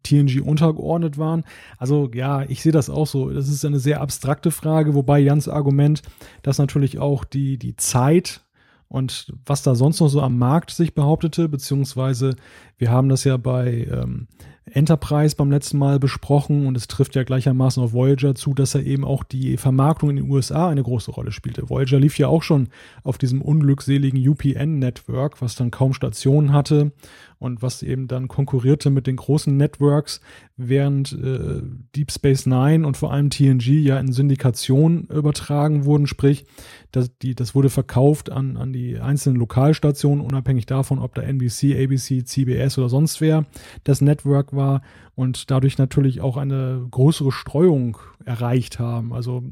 TNG 0.03 0.41
untergeordnet 0.41 1.17
waren. 1.17 1.43
Also 1.77 2.09
ja, 2.13 2.43
ich 2.43 2.61
sehe 2.61 2.71
das 2.71 2.89
auch 2.89 3.07
so. 3.07 3.29
Das 3.29 3.49
ist 3.49 3.65
eine 3.65 3.79
sehr 3.79 4.01
abstrakte 4.01 4.51
Frage, 4.51 4.93
wobei 4.93 5.19
Jans 5.19 5.49
Argument, 5.49 6.01
dass 6.41 6.57
natürlich 6.57 6.99
auch 6.99 7.23
die, 7.25 7.57
die 7.57 7.75
Zeit 7.75 8.44
und 8.87 9.33
was 9.45 9.63
da 9.63 9.75
sonst 9.75 9.99
noch 9.99 10.07
so 10.07 10.21
am 10.21 10.37
Markt 10.37 10.71
sich 10.71 10.93
behauptete, 10.93 11.49
beziehungsweise 11.49 12.35
wir 12.77 12.91
haben 12.91 13.09
das 13.09 13.23
ja 13.23 13.37
bei 13.37 13.87
ähm, 13.91 14.27
Enterprise 14.65 15.35
beim 15.35 15.51
letzten 15.51 15.77
Mal 15.77 15.99
besprochen 15.99 16.65
und 16.65 16.75
es 16.75 16.87
trifft 16.87 17.15
ja 17.15 17.23
gleichermaßen 17.23 17.83
auf 17.83 17.93
Voyager 17.93 18.33
zu, 18.33 18.53
dass 18.53 18.73
er 18.73 18.83
eben 18.83 19.05
auch 19.05 19.23
die 19.23 19.57
Vermarktung 19.57 20.09
in 20.09 20.15
den 20.17 20.29
USA 20.29 20.69
eine 20.69 20.81
große 20.81 21.11
Rolle 21.11 21.31
spielte. 21.31 21.69
Voyager 21.69 21.99
lief 21.99 22.17
ja 22.17 22.27
auch 22.27 22.41
schon 22.41 22.69
auf 23.03 23.17
diesem 23.17 23.41
unglückseligen 23.41 24.27
UPN-Network, 24.27 25.41
was 25.41 25.55
dann 25.55 25.71
kaum 25.71 25.93
Stationen 25.93 26.51
hatte 26.51 26.91
und 27.39 27.61
was 27.61 27.83
eben 27.83 28.07
dann 28.07 28.27
konkurrierte 28.27 28.89
mit 28.89 29.07
den 29.07 29.17
großen 29.17 29.55
Networks, 29.55 30.21
während 30.57 31.11
äh, 31.13 31.61
Deep 31.95 32.11
Space 32.11 32.45
Nine 32.45 32.85
und 32.87 32.97
vor 32.97 33.11
allem 33.11 33.29
TNG 33.29 33.81
ja 33.81 33.99
in 33.99 34.11
Syndikation 34.11 35.05
übertragen 35.05 35.85
wurden, 35.85 36.07
sprich, 36.07 36.45
das, 36.91 37.17
die, 37.17 37.35
das 37.35 37.55
wurde 37.55 37.69
verkauft 37.69 38.31
an, 38.31 38.57
an 38.57 38.71
die 38.71 38.99
einzelnen 38.99 39.37
Lokalstationen, 39.37 40.23
unabhängig 40.23 40.65
davon, 40.65 40.99
ob 40.99 41.13
da 41.15 41.21
NBC, 41.21 41.75
ABC, 41.75 42.23
CBS 42.23 42.77
oder 42.77 42.89
sonst 42.89 43.21
wer 43.21 43.45
das 43.83 44.01
Network 44.01 44.55
war 44.55 44.81
und 45.15 45.51
dadurch 45.51 45.77
natürlich 45.77 46.21
auch 46.21 46.37
eine 46.37 46.85
größere 46.89 47.31
Streuung 47.31 47.97
erreicht 48.23 48.79
haben. 48.79 49.13
Also 49.13 49.43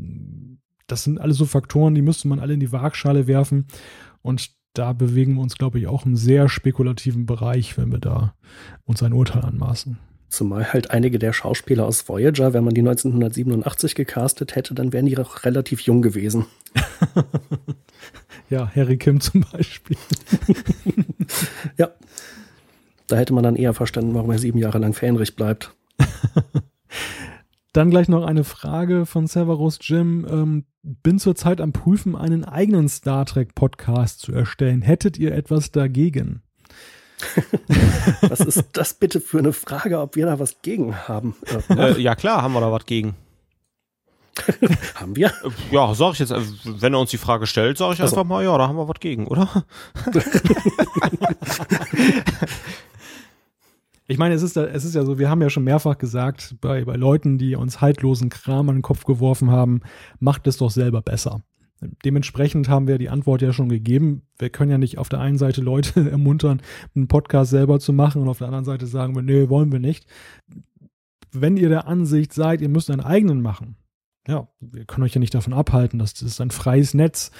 das 0.88 1.04
sind 1.04 1.20
alles 1.20 1.38
so 1.38 1.46
Faktoren, 1.46 1.96
die 1.96 2.02
müsste 2.02 2.28
man 2.28 2.40
alle 2.40 2.54
in 2.54 2.60
die 2.60 2.72
Waagschale 2.72 3.28
werfen 3.28 3.68
und 4.22 4.52
da 4.74 4.94
bewegen 4.94 5.36
wir 5.36 5.42
uns, 5.42 5.56
glaube 5.56 5.80
ich, 5.80 5.88
auch 5.88 6.06
im 6.06 6.16
sehr 6.16 6.50
spekulativen 6.50 7.26
Bereich, 7.26 7.78
wenn 7.78 7.92
wir 7.92 8.00
da 8.00 8.34
uns 8.86 9.04
ein 9.04 9.14
Urteil 9.14 9.44
anmaßen. 9.44 10.00
Zumal 10.30 10.74
halt 10.74 10.90
einige 10.90 11.20
der 11.20 11.32
Schauspieler 11.32 11.86
aus 11.86 12.10
Voyager, 12.10 12.54
wenn 12.54 12.64
man 12.64 12.74
die 12.74 12.82
1987 12.82 13.94
gecastet 13.94 14.56
hätte, 14.56 14.74
dann 14.74 14.92
wären 14.92 15.06
die 15.06 15.18
auch 15.20 15.44
relativ 15.44 15.82
jung 15.82 16.02
gewesen. 16.02 16.48
ja, 18.50 18.68
Harry 18.76 18.98
Kim 18.98 19.22
zum 19.22 19.46
Beispiel. 19.52 19.98
ja. 21.78 21.92
Da 23.06 23.18
hätte 23.18 23.34
man 23.34 23.44
dann 23.44 23.56
eher 23.56 23.76
verstanden, 23.76 24.16
warum 24.16 24.32
er 24.32 24.40
sieben 24.40 24.58
Jahre 24.58 24.80
lang 24.80 24.94
Fähnrich 24.94 25.36
bleibt. 25.36 25.76
Dann 27.74 27.90
gleich 27.90 28.08
noch 28.08 28.24
eine 28.24 28.44
Frage 28.44 29.08
von 29.08 29.26
Severus 29.26 29.80
Jim. 29.82 30.28
Ähm, 30.30 30.66
bin 30.84 31.18
zurzeit 31.18 31.60
am 31.60 31.74
Prüfen, 31.74 32.16
einen 32.16 32.46
eigenen 32.46 32.88
Star 32.88 33.26
Trek 33.26 33.56
Podcast 33.56 34.20
zu 34.20 34.32
erstellen. 34.32 34.84
Hättet 34.84 35.18
ihr 35.18 35.34
etwas 35.34 35.72
dagegen? 35.72 36.44
was 38.22 38.42
ist 38.42 38.66
das 38.74 38.94
bitte 38.94 39.20
für 39.20 39.40
eine 39.40 39.54
Frage, 39.54 40.00
ob 40.00 40.16
wir 40.16 40.28
da 40.28 40.40
was 40.40 40.62
gegen 40.62 41.08
haben? 41.08 41.36
Äh, 41.70 42.00
ja 42.00 42.14
klar, 42.14 42.44
haben 42.44 42.54
wir 42.54 42.62
da 42.62 42.72
was 42.72 42.86
gegen. 42.86 43.16
haben 44.96 45.16
wir? 45.16 45.32
Ja, 45.72 45.96
sag 45.96 46.14
ich 46.14 46.20
jetzt, 46.20 46.34
wenn 46.66 46.94
er 46.94 47.00
uns 47.00 47.10
die 47.10 47.18
Frage 47.18 47.48
stellt, 47.48 47.80
sage 47.80 47.94
ich 47.94 48.02
also. 48.02 48.16
einfach 48.16 48.28
mal, 48.28 48.44
ja, 48.44 48.56
da 48.56 48.68
haben 48.68 48.76
wir 48.76 48.88
was 48.88 49.00
gegen, 49.00 49.26
oder? 49.26 49.66
Ich 54.08 54.18
meine, 54.18 54.36
es 54.36 54.42
ist, 54.42 54.58
es 54.58 54.84
ist 54.84 54.96
ja 54.96 55.06
so, 55.06 55.18
wir 55.18 55.30
haben 55.30 55.42
ja 55.42 55.50
schon 55.50 55.64
mehrfach 55.64 55.98
gesagt, 55.98 56.56
bei, 56.60 56.84
bei 56.84 56.96
Leuten, 56.96 57.38
die 57.38 57.56
uns 57.56 57.80
haltlosen 57.80 58.30
Kram 58.30 58.70
an 58.70 58.78
den 58.78 58.82
Kopf 58.82 59.06
geworfen 59.06 59.50
haben, 59.50 59.82
macht 60.20 60.46
es 60.48 60.58
doch 60.58 60.72
selber 60.72 61.02
besser. 61.02 61.42
Dementsprechend 62.06 62.70
haben 62.70 62.88
wir 62.88 62.98
die 62.98 63.10
Antwort 63.10 63.42
ja 63.42 63.54
schon 63.54 63.70
gegeben. 63.70 64.24
Wir 64.38 64.50
können 64.50 64.72
ja 64.72 64.78
nicht 64.78 64.98
auf 64.98 65.10
der 65.10 65.20
einen 65.20 65.38
Seite 65.38 65.62
Leute 65.62 66.10
ermuntern, 66.12 66.62
einen 66.96 67.08
Podcast 67.08 67.52
selber 67.52 67.80
zu 67.80 67.94
machen 67.94 68.22
und 68.22 68.30
auf 68.30 68.38
der 68.38 68.48
anderen 68.48 68.66
Seite 68.66 68.88
sagen 68.88 69.14
nee, 69.26 69.50
wollen 69.50 69.72
wir 69.72 69.80
nicht. 69.80 70.08
Wenn 71.32 71.58
ihr 71.58 71.70
der 71.70 71.88
Ansicht 71.88 72.34
seid, 72.34 72.62
ihr 72.62 72.70
müsst 72.70 72.92
einen 72.92 73.02
eigenen 73.02 73.42
machen, 73.42 73.78
ja, 74.28 74.48
wir 74.60 74.86
können 74.86 75.04
euch 75.04 75.14
ja 75.14 75.20
nicht 75.20 75.34
davon 75.34 75.54
abhalten, 75.54 76.00
das 76.00 76.22
ist 76.22 76.40
ein 76.40 76.52
freies 76.52 76.94
Netz. 76.94 77.32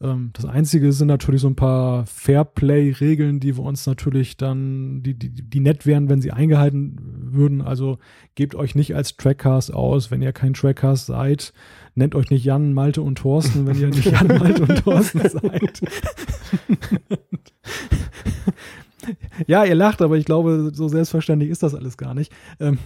Ähm, 0.00 0.30
das 0.32 0.44
Einzige 0.44 0.92
sind 0.92 1.08
natürlich 1.08 1.40
so 1.40 1.48
ein 1.48 1.56
paar 1.56 2.06
Fairplay-Regeln, 2.06 3.40
die 3.40 3.56
wir 3.56 3.64
uns 3.64 3.86
natürlich 3.86 4.36
dann, 4.36 5.02
die, 5.02 5.14
die, 5.14 5.30
die 5.30 5.60
nett 5.60 5.86
wären, 5.86 6.08
wenn 6.08 6.20
sie 6.20 6.32
eingehalten 6.32 6.96
würden. 7.32 7.62
Also 7.62 7.98
gebt 8.34 8.54
euch 8.54 8.74
nicht 8.74 8.94
als 8.94 9.16
Trackcast 9.16 9.72
aus, 9.72 10.10
wenn 10.10 10.22
ihr 10.22 10.32
kein 10.32 10.54
Trackcast 10.54 11.06
seid. 11.06 11.52
Nennt 11.94 12.14
euch 12.14 12.30
nicht 12.30 12.44
Jan, 12.44 12.72
Malte 12.72 13.02
und 13.02 13.18
Thorsten, 13.18 13.66
wenn 13.66 13.78
ihr 13.78 13.88
nicht 13.88 14.04
Jan, 14.04 14.26
Malte 14.26 14.62
und 14.62 14.82
Thorsten 14.82 15.20
seid. 15.28 15.80
ja, 19.46 19.64
ihr 19.64 19.74
lacht, 19.74 20.02
aber 20.02 20.16
ich 20.16 20.24
glaube, 20.24 20.72
so 20.74 20.88
selbstverständlich 20.88 21.50
ist 21.50 21.62
das 21.62 21.74
alles 21.74 21.96
gar 21.96 22.14
nicht. 22.14 22.32
Ähm, 22.58 22.78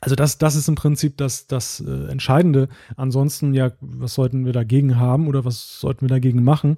also 0.00 0.14
das, 0.14 0.38
das 0.38 0.54
ist 0.54 0.68
im 0.68 0.74
Prinzip 0.74 1.16
das, 1.16 1.46
das 1.46 1.80
äh, 1.80 2.10
Entscheidende. 2.10 2.68
Ansonsten, 2.96 3.54
ja, 3.54 3.72
was 3.80 4.14
sollten 4.14 4.44
wir 4.44 4.52
dagegen 4.52 4.98
haben 4.98 5.28
oder 5.28 5.44
was 5.44 5.80
sollten 5.80 6.02
wir 6.02 6.08
dagegen 6.08 6.44
machen? 6.44 6.76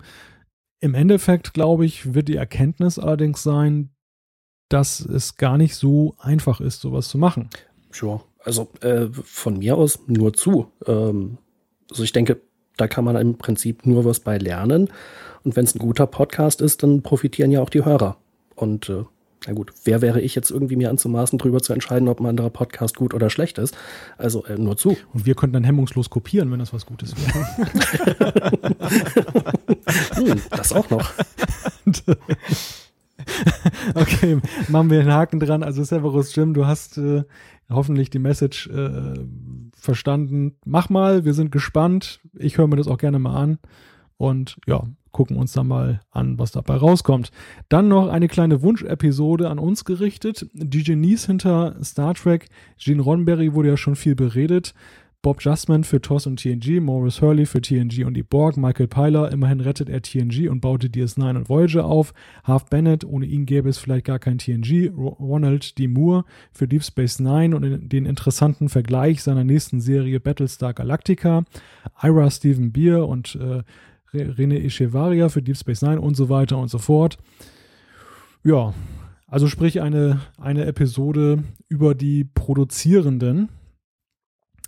Im 0.80 0.94
Endeffekt, 0.94 1.52
glaube 1.52 1.84
ich, 1.84 2.14
wird 2.14 2.28
die 2.28 2.36
Erkenntnis 2.36 2.98
allerdings 2.98 3.42
sein, 3.42 3.90
dass 4.70 5.00
es 5.00 5.36
gar 5.36 5.58
nicht 5.58 5.74
so 5.74 6.14
einfach 6.18 6.60
ist, 6.60 6.80
sowas 6.80 7.08
zu 7.08 7.18
machen. 7.18 7.50
Sure. 7.90 8.22
Also 8.42 8.68
äh, 8.80 9.06
von 9.10 9.58
mir 9.58 9.76
aus 9.76 9.98
nur 10.06 10.32
zu. 10.32 10.72
Ähm, 10.86 11.38
also 11.90 12.02
ich 12.02 12.12
denke, 12.12 12.40
da 12.76 12.88
kann 12.88 13.04
man 13.04 13.16
im 13.16 13.36
Prinzip 13.36 13.84
nur 13.84 14.06
was 14.06 14.20
bei 14.20 14.38
lernen. 14.38 14.88
Und 15.44 15.56
wenn 15.56 15.64
es 15.64 15.74
ein 15.74 15.80
guter 15.80 16.06
Podcast 16.06 16.62
ist, 16.62 16.82
dann 16.82 17.02
profitieren 17.02 17.50
ja 17.50 17.60
auch 17.60 17.68
die 17.68 17.84
Hörer. 17.84 18.16
Und 18.54 18.88
äh, 18.88 19.04
na 19.46 19.54
gut, 19.54 19.72
wer 19.84 20.02
wäre 20.02 20.20
ich 20.20 20.34
jetzt 20.34 20.50
irgendwie 20.50 20.76
mir 20.76 20.90
anzumaßen, 20.90 21.38
darüber 21.38 21.60
zu 21.60 21.72
entscheiden, 21.72 22.08
ob 22.08 22.20
ein 22.20 22.26
anderer 22.26 22.50
Podcast 22.50 22.96
gut 22.96 23.14
oder 23.14 23.30
schlecht 23.30 23.58
ist? 23.58 23.76
Also 24.18 24.44
äh, 24.44 24.58
nur 24.58 24.76
zu. 24.76 24.96
Und 25.14 25.24
wir 25.24 25.34
könnten 25.34 25.54
dann 25.54 25.64
hemmungslos 25.64 26.10
kopieren, 26.10 26.50
wenn 26.50 26.58
das 26.58 26.72
was 26.72 26.84
Gutes 26.84 27.14
wäre. 27.16 28.50
hm, 30.14 30.40
das 30.50 30.72
auch 30.72 30.90
noch. 30.90 31.10
okay, 33.94 34.40
machen 34.68 34.90
wir 34.90 34.98
den 34.98 35.12
Haken 35.12 35.40
dran. 35.40 35.62
Also 35.62 35.84
Severus 35.84 36.34
Jim, 36.34 36.52
du 36.52 36.66
hast 36.66 36.98
äh, 36.98 37.24
hoffentlich 37.70 38.10
die 38.10 38.18
Message 38.18 38.68
äh, 38.68 39.14
verstanden. 39.74 40.56
Mach 40.66 40.90
mal, 40.90 41.24
wir 41.24 41.34
sind 41.34 41.50
gespannt. 41.50 42.20
Ich 42.38 42.58
höre 42.58 42.66
mir 42.66 42.76
das 42.76 42.88
auch 42.88 42.98
gerne 42.98 43.18
mal 43.18 43.36
an. 43.36 43.58
Und 44.18 44.58
ja, 44.66 44.82
gucken 45.12 45.36
uns 45.36 45.52
da 45.52 45.64
mal 45.64 46.00
an, 46.10 46.38
was 46.38 46.52
dabei 46.52 46.76
rauskommt. 46.76 47.30
Dann 47.68 47.88
noch 47.88 48.08
eine 48.08 48.28
kleine 48.28 48.62
Wunschepisode 48.62 49.50
an 49.50 49.58
uns 49.58 49.84
gerichtet. 49.84 50.46
Die 50.52 50.82
Genies 50.82 51.26
hinter 51.26 51.76
Star 51.82 52.14
Trek. 52.14 52.48
Gene 52.78 53.02
Roddenberry 53.02 53.54
wurde 53.54 53.68
ja 53.70 53.76
schon 53.76 53.96
viel 53.96 54.14
beredet. 54.14 54.74
Bob 55.22 55.42
Justman 55.42 55.84
für 55.84 56.00
TOS 56.00 56.26
und 56.26 56.40
TNG, 56.40 56.80
Maurice 56.80 57.20
Hurley 57.20 57.44
für 57.44 57.60
TNG 57.60 58.06
und 58.06 58.14
die 58.14 58.22
Borg, 58.22 58.56
Michael 58.56 58.88
Pyler, 58.88 59.30
immerhin 59.30 59.60
rettet 59.60 59.90
er 59.90 60.00
TNG 60.00 60.48
und 60.48 60.62
baute 60.62 60.86
DS9 60.88 61.36
und 61.36 61.48
Voyager 61.50 61.84
auf, 61.84 62.14
Half 62.44 62.70
Bennett, 62.70 63.04
ohne 63.04 63.26
ihn 63.26 63.44
gäbe 63.44 63.68
es 63.68 63.76
vielleicht 63.76 64.06
gar 64.06 64.18
kein 64.18 64.38
TNG, 64.38 64.90
Ronald 64.96 65.76
D. 65.76 65.88
Moore 65.88 66.24
für 66.52 66.66
Deep 66.66 66.82
Space 66.82 67.20
Nine 67.20 67.54
und 67.54 67.92
den 67.92 68.06
interessanten 68.06 68.70
Vergleich 68.70 69.22
seiner 69.22 69.44
nächsten 69.44 69.82
Serie 69.82 70.20
Battlestar 70.20 70.72
Galactica, 70.72 71.44
Ira 72.02 72.30
Stephen 72.30 72.72
Beer 72.72 73.06
und 73.06 73.34
äh, 73.34 73.62
René 74.12 74.56
Echevarria 74.64 75.28
für 75.28 75.42
Deep 75.42 75.56
Space 75.56 75.82
Nine 75.82 76.00
und 76.00 76.16
so 76.16 76.28
weiter 76.28 76.58
und 76.58 76.68
so 76.68 76.78
fort. 76.78 77.18
Ja, 78.42 78.74
also 79.26 79.46
sprich 79.46 79.80
eine, 79.80 80.20
eine 80.38 80.64
Episode 80.66 81.44
über 81.68 81.94
die 81.94 82.24
Produzierenden, 82.24 83.48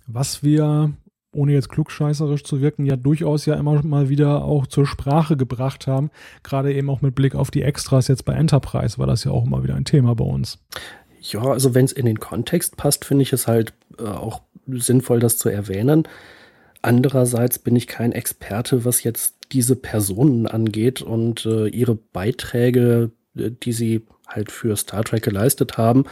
was 0.07 0.43
wir, 0.43 0.93
ohne 1.33 1.51
jetzt 1.51 1.69
klugscheißerisch 1.69 2.43
zu 2.43 2.61
wirken, 2.61 2.85
ja 2.85 2.95
durchaus 2.95 3.45
ja 3.45 3.55
immer 3.55 3.83
mal 3.83 4.09
wieder 4.09 4.45
auch 4.45 4.67
zur 4.67 4.85
Sprache 4.85 5.35
gebracht 5.35 5.87
haben. 5.87 6.11
Gerade 6.43 6.73
eben 6.73 6.89
auch 6.89 7.01
mit 7.01 7.15
Blick 7.15 7.35
auf 7.35 7.51
die 7.51 7.63
Extras 7.63 8.07
jetzt 8.07 8.23
bei 8.23 8.33
Enterprise 8.33 8.97
war 8.97 9.07
das 9.07 9.25
ja 9.25 9.31
auch 9.31 9.45
immer 9.45 9.63
wieder 9.63 9.75
ein 9.75 9.85
Thema 9.85 10.15
bei 10.15 10.25
uns. 10.25 10.59
Ja, 11.19 11.41
also 11.41 11.73
wenn 11.73 11.85
es 11.85 11.91
in 11.91 12.05
den 12.05 12.19
Kontext 12.19 12.77
passt, 12.77 13.05
finde 13.05 13.23
ich 13.23 13.33
es 13.33 13.47
halt 13.47 13.73
äh, 13.97 14.03
auch 14.03 14.41
sinnvoll, 14.67 15.19
das 15.19 15.37
zu 15.37 15.49
erwähnen. 15.49 16.07
Andererseits 16.83 17.59
bin 17.59 17.77
ich 17.77 17.87
kein 17.87 18.11
Experte, 18.11 18.83
was 18.83 19.03
jetzt 19.03 19.35
diese 19.53 19.77
Personen 19.77 20.47
angeht 20.47 21.01
und 21.01 21.45
äh, 21.45 21.67
ihre 21.67 21.95
Beiträge, 21.95 23.11
äh, 23.37 23.51
die 23.51 23.71
sie 23.71 24.01
halt 24.27 24.51
für 24.51 24.75
Star 24.75 25.03
Trek 25.03 25.23
geleistet 25.23 25.77
haben. 25.77 26.03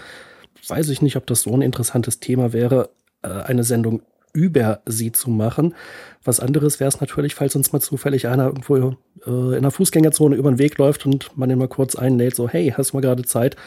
Weiß 0.67 0.87
ich 0.87 1.01
nicht, 1.01 1.17
ob 1.17 1.27
das 1.27 1.41
so 1.41 1.53
ein 1.53 1.61
interessantes 1.61 2.21
Thema 2.21 2.53
wäre, 2.53 2.89
äh, 3.21 3.27
eine 3.27 3.65
Sendung 3.65 4.01
über 4.31 4.81
sie 4.85 5.11
zu 5.11 5.29
machen. 5.29 5.75
Was 6.23 6.39
anderes 6.39 6.79
wäre 6.79 6.87
es 6.87 7.01
natürlich, 7.01 7.35
falls 7.35 7.53
uns 7.57 7.73
mal 7.73 7.81
zufällig 7.81 8.27
einer 8.27 8.45
irgendwo 8.45 8.95
äh, 9.25 9.57
in 9.57 9.63
der 9.63 9.71
Fußgängerzone 9.71 10.37
über 10.37 10.51
den 10.51 10.57
Weg 10.59 10.77
läuft 10.77 11.05
und 11.05 11.37
man 11.37 11.49
ihn 11.49 11.57
mal 11.57 11.67
kurz 11.67 11.95
einlädt, 11.95 12.35
so, 12.35 12.47
hey, 12.47 12.73
hast 12.77 12.91
du 12.91 12.97
mal 12.97 13.01
gerade 13.01 13.23
Zeit, 13.23 13.57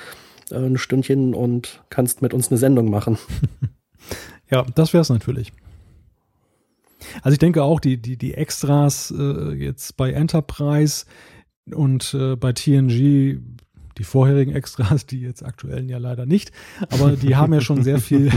äh, 0.51 0.57
ein 0.57 0.79
Stündchen 0.79 1.35
und 1.35 1.83
kannst 1.91 2.23
mit 2.23 2.33
uns 2.33 2.49
eine 2.51 2.57
Sendung 2.57 2.89
machen. 2.89 3.19
ja, 4.51 4.65
das 4.75 4.95
wäre 4.95 5.03
es 5.03 5.11
natürlich. 5.11 5.53
Also 7.23 7.35
ich 7.35 7.39
denke 7.39 7.63
auch, 7.63 7.81
die, 7.81 7.97
die, 7.97 8.17
die 8.17 8.35
Extras 8.35 9.13
äh, 9.17 9.53
jetzt 9.53 9.97
bei 9.97 10.13
Enterprise 10.13 11.07
und 11.73 12.15
äh, 12.15 12.37
bei 12.37 12.53
TNG, 12.53 13.41
die 13.99 14.05
vorherigen 14.05 14.55
Extras, 14.55 15.07
die 15.07 15.21
jetzt 15.21 15.45
aktuellen 15.45 15.89
ja 15.89 15.99
leider 15.99 16.27
nicht, 16.27 16.53
aber 16.91 17.13
die 17.13 17.37
haben 17.37 17.53
ja 17.53 17.61
schon 17.61 17.83
sehr 17.83 17.99
viel, 17.99 18.31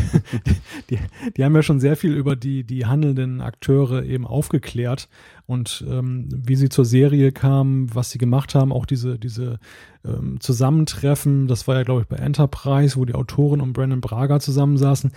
die, 0.90 1.00
die 1.36 1.44
haben 1.44 1.56
ja 1.56 1.64
schon 1.64 1.80
sehr 1.80 1.96
viel 1.96 2.14
über 2.14 2.36
die, 2.36 2.64
die 2.64 2.86
handelnden 2.86 3.42
Akteure 3.42 4.04
eben 4.04 4.26
aufgeklärt 4.26 5.10
und 5.48 5.86
ähm, 5.90 6.28
wie 6.30 6.58
sie 6.58 6.68
zur 6.68 6.84
Serie 6.84 7.32
kamen, 7.32 7.94
was 7.96 8.12
sie 8.12 8.18
gemacht 8.18 8.54
haben, 8.54 8.74
auch 8.74 8.86
diese, 8.86 9.18
diese 9.18 9.60
ähm, 10.06 10.42
Zusammentreffen, 10.42 11.48
das 11.48 11.68
war 11.70 11.76
ja, 11.76 11.84
glaube 11.84 12.02
ich, 12.02 12.08
bei 12.08 12.18
Enterprise, 12.18 12.98
wo 12.98 13.06
die 13.06 13.16
Autoren 13.16 13.62
und 13.62 13.72
Brandon 13.72 14.02
Braga 14.02 14.42
zusammensaßen. 14.42 15.12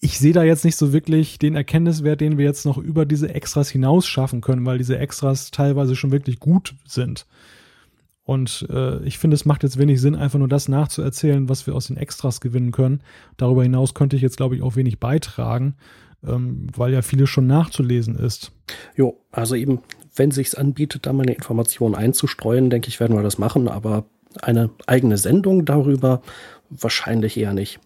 Ich 0.00 0.18
sehe 0.18 0.32
da 0.32 0.42
jetzt 0.42 0.64
nicht 0.64 0.76
so 0.76 0.92
wirklich 0.92 1.38
den 1.38 1.54
Erkenntniswert, 1.54 2.20
den 2.20 2.36
wir 2.36 2.44
jetzt 2.44 2.66
noch 2.66 2.78
über 2.78 3.06
diese 3.06 3.32
Extras 3.32 3.70
hinaus 3.70 4.08
schaffen 4.08 4.40
können, 4.40 4.66
weil 4.66 4.78
diese 4.78 4.98
Extras 4.98 5.52
teilweise 5.52 5.94
schon 5.94 6.10
wirklich 6.10 6.40
gut 6.40 6.74
sind. 6.84 7.24
Und 8.26 8.66
äh, 8.70 9.02
ich 9.04 9.18
finde, 9.18 9.36
es 9.36 9.46
macht 9.46 9.62
jetzt 9.62 9.78
wenig 9.78 10.00
Sinn, 10.00 10.14
einfach 10.14 10.38
nur 10.38 10.48
das 10.48 10.68
nachzuerzählen, 10.68 11.48
was 11.48 11.66
wir 11.66 11.74
aus 11.74 11.86
den 11.86 11.96
Extras 11.96 12.42
gewinnen 12.42 12.72
können. 12.72 13.00
Darüber 13.38 13.62
hinaus 13.62 13.94
könnte 13.94 14.16
ich 14.16 14.22
jetzt, 14.22 14.36
glaube 14.36 14.56
ich, 14.56 14.62
auch 14.62 14.76
wenig 14.76 15.00
beitragen 15.00 15.76
ähm, 16.26 16.66
weil 16.74 16.92
ja 16.92 17.02
vieles 17.02 17.30
schon 17.30 17.46
nachzulesen 17.46 18.16
ist. 18.16 18.52
Jo, 18.96 19.18
also 19.30 19.54
eben, 19.54 19.80
wenn 20.14 20.30
sich's 20.30 20.54
anbietet, 20.54 21.06
da 21.06 21.12
mal 21.12 21.22
eine 21.22 21.34
Information 21.34 21.94
einzustreuen, 21.94 22.70
denke 22.70 22.88
ich, 22.88 23.00
werden 23.00 23.16
wir 23.16 23.22
das 23.22 23.38
machen, 23.38 23.68
aber 23.68 24.04
eine 24.42 24.70
eigene 24.86 25.18
Sendung 25.18 25.64
darüber 25.64 26.22
wahrscheinlich 26.68 27.36
eher 27.36 27.54
nicht. 27.54 27.80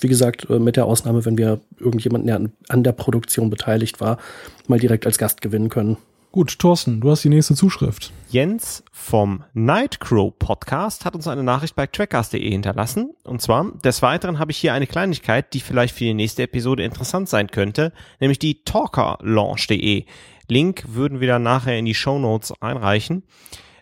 Wie 0.00 0.08
gesagt, 0.08 0.50
äh, 0.50 0.58
mit 0.58 0.76
der 0.76 0.86
Ausnahme, 0.86 1.24
wenn 1.24 1.38
wir 1.38 1.60
irgendjemanden, 1.78 2.26
der 2.26 2.50
an 2.68 2.82
der 2.82 2.92
Produktion 2.92 3.50
beteiligt 3.50 4.00
war, 4.00 4.18
mal 4.66 4.78
direkt 4.78 5.06
als 5.06 5.18
Gast 5.18 5.40
gewinnen 5.40 5.68
können. 5.68 5.96
Gut, 6.34 6.58
Thorsten, 6.58 7.00
du 7.00 7.12
hast 7.12 7.22
die 7.22 7.28
nächste 7.28 7.54
Zuschrift. 7.54 8.12
Jens 8.28 8.82
vom 8.90 9.44
Nightcrow 9.52 10.36
Podcast 10.36 11.04
hat 11.04 11.14
uns 11.14 11.28
eine 11.28 11.44
Nachricht 11.44 11.76
bei 11.76 11.86
trackcast.de 11.86 12.50
hinterlassen. 12.50 13.14
Und 13.22 13.40
zwar, 13.40 13.70
des 13.84 14.02
Weiteren 14.02 14.40
habe 14.40 14.50
ich 14.50 14.56
hier 14.56 14.74
eine 14.74 14.88
Kleinigkeit, 14.88 15.54
die 15.54 15.60
vielleicht 15.60 15.94
für 15.94 16.02
die 16.02 16.12
nächste 16.12 16.42
Episode 16.42 16.82
interessant 16.82 17.28
sein 17.28 17.52
könnte, 17.52 17.92
nämlich 18.18 18.40
die 18.40 18.64
talkerlaunch.de. 18.64 20.06
Link 20.48 20.84
würden 20.88 21.20
wir 21.20 21.28
dann 21.28 21.44
nachher 21.44 21.78
in 21.78 21.84
die 21.84 21.94
Show 21.94 22.18
Notes 22.18 22.52
einreichen. 22.60 23.22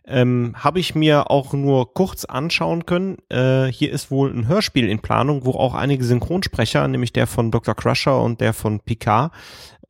Ähm, 0.05 0.55
habe 0.59 0.79
ich 0.79 0.95
mir 0.95 1.31
auch 1.31 1.55
nur 1.55 1.95
kurz 1.95 2.27
anschauen 2.27 2.85
können. 2.85 3.17
Äh, 3.31 3.69
hier 3.69 3.91
ist 3.93 4.11
wohl 4.11 4.31
ein 4.31 4.47
Hörspiel 4.47 4.91
in 4.91 4.99
Planung, 4.99 5.47
wo 5.47 5.53
auch 5.53 5.75
einige 5.75 6.05
Synchronsprecher, 6.05 6.87
nämlich 6.87 7.15
der 7.15 7.27
von 7.27 7.51
Dr. 7.51 7.75
Crusher 7.75 8.21
und 8.21 8.43
der 8.43 8.53
von 8.53 8.81
Picard, 8.81 9.33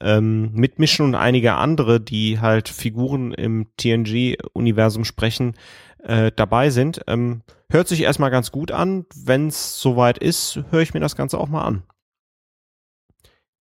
ähm, 0.03 0.53
mitmischen 0.53 1.07
und 1.07 1.15
einige 1.15 1.55
andere, 1.55 2.01
die 2.01 2.41
halt 2.41 2.69
Figuren 2.69 3.33
im 3.33 3.69
TNG-Universum 3.77 5.05
sprechen, 5.05 5.55
äh, 6.03 6.33
dabei 6.35 6.70
sind. 6.70 7.03
Ähm, 7.07 7.43
hört 7.70 7.89
sich 7.89 8.03
erstmal 8.03 8.31
ganz 8.31 8.53
gut 8.53 8.73
an. 8.73 9.07
Wenn 9.15 9.49
es 9.49 9.81
soweit 9.81 10.19
ist, 10.19 10.61
höre 10.70 10.83
ich 10.83 10.95
mir 10.95 11.01
das 11.01 11.16
Ganze 11.16 11.39
auch 11.39 11.49
mal 11.49 11.62
an. 11.62 11.83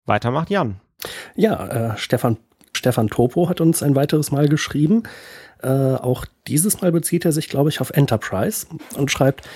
Weiter 0.06 0.31
macht 0.31 0.51
Jan. 0.51 0.81
Ja, 1.36 1.93
äh, 1.93 1.97
Stefan, 1.98 2.39
Stefan 2.73 3.09
Topo 3.09 3.48
hat 3.48 3.60
uns 3.60 3.82
ein 3.82 3.94
weiteres 3.94 4.31
Mal 4.31 4.48
geschrieben. 4.48 5.02
Äh, 5.62 5.69
auch 5.69 6.24
dieses 6.47 6.81
Mal 6.81 6.93
bezieht 6.93 7.24
er 7.24 7.32
sich, 7.32 7.48
glaube 7.48 7.69
ich, 7.69 7.81
auf 7.81 7.90
Enterprise 7.90 8.66
und 8.97 9.10
schreibt, 9.10 9.48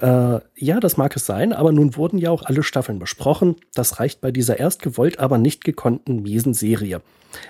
äh, 0.00 0.40
ja, 0.56 0.80
das 0.80 0.96
mag 0.96 1.14
es 1.14 1.26
sein, 1.26 1.52
aber 1.52 1.72
nun 1.72 1.96
wurden 1.96 2.18
ja 2.18 2.30
auch 2.30 2.42
alle 2.42 2.62
Staffeln 2.62 2.98
besprochen. 2.98 3.56
Das 3.74 4.00
reicht 4.00 4.20
bei 4.20 4.30
dieser 4.32 4.58
erst 4.58 4.82
gewollt, 4.82 5.18
aber 5.18 5.38
nicht 5.38 5.64
gekonnten 5.64 6.22
miesen 6.22 6.54
Serie. 6.54 7.02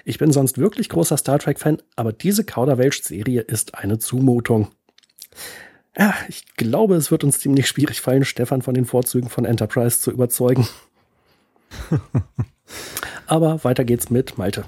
Ich 0.04 0.18
bin 0.18 0.32
sonst 0.32 0.58
wirklich 0.58 0.88
großer 0.88 1.16
Star 1.16 1.38
Trek-Fan, 1.38 1.78
aber 1.96 2.12
diese 2.12 2.44
Kauderwelsch-Serie 2.44 3.42
ist 3.42 3.76
eine 3.76 3.98
Zumutung. 3.98 4.68
Ja, 5.96 6.14
ich 6.28 6.44
glaube, 6.56 6.96
es 6.96 7.10
wird 7.10 7.24
uns 7.24 7.38
ziemlich 7.38 7.66
schwierig 7.66 8.00
fallen, 8.00 8.24
Stefan 8.24 8.62
von 8.62 8.74
den 8.74 8.84
Vorzügen 8.84 9.28
von 9.28 9.44
Enterprise 9.44 10.00
zu 10.00 10.10
überzeugen. 10.10 10.66
aber 13.26 13.62
weiter 13.64 13.84
geht's 13.84 14.10
mit 14.10 14.38
Malte. 14.38 14.64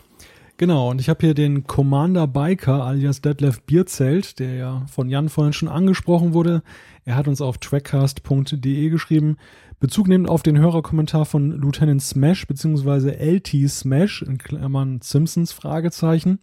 Genau, 0.63 0.91
und 0.91 1.01
ich 1.01 1.09
habe 1.09 1.27
hier 1.27 1.35
den 1.35 1.67
Commander 1.67 2.29
Biker 2.29 2.85
alias 2.85 3.21
Detlef 3.21 3.63
Bierzelt, 3.63 4.39
der 4.39 4.55
ja 4.55 4.87
von 4.87 5.09
Jan 5.09 5.29
vorhin 5.29 5.53
schon 5.53 5.67
angesprochen 5.67 6.35
wurde. 6.35 6.63
Er 7.05 7.17
hat 7.17 7.27
uns 7.27 7.41
auf 7.41 7.59
trackcast.de 7.59 8.89
geschrieben, 8.89 9.39
Bezug 9.81 10.07
nehmend 10.07 10.29
auf 10.29 10.45
den 10.45 10.57
Hörerkommentar 10.57 11.25
von 11.27 11.51
Lieutenant 11.51 12.01
Smash 12.01 12.47
bzw. 12.47 13.11
LT 13.11 13.69
Smash 13.69 14.23
in 14.23 14.39
Klammern 14.39 15.01
Simpsons 15.03 15.51
Fragezeichen, 15.51 16.39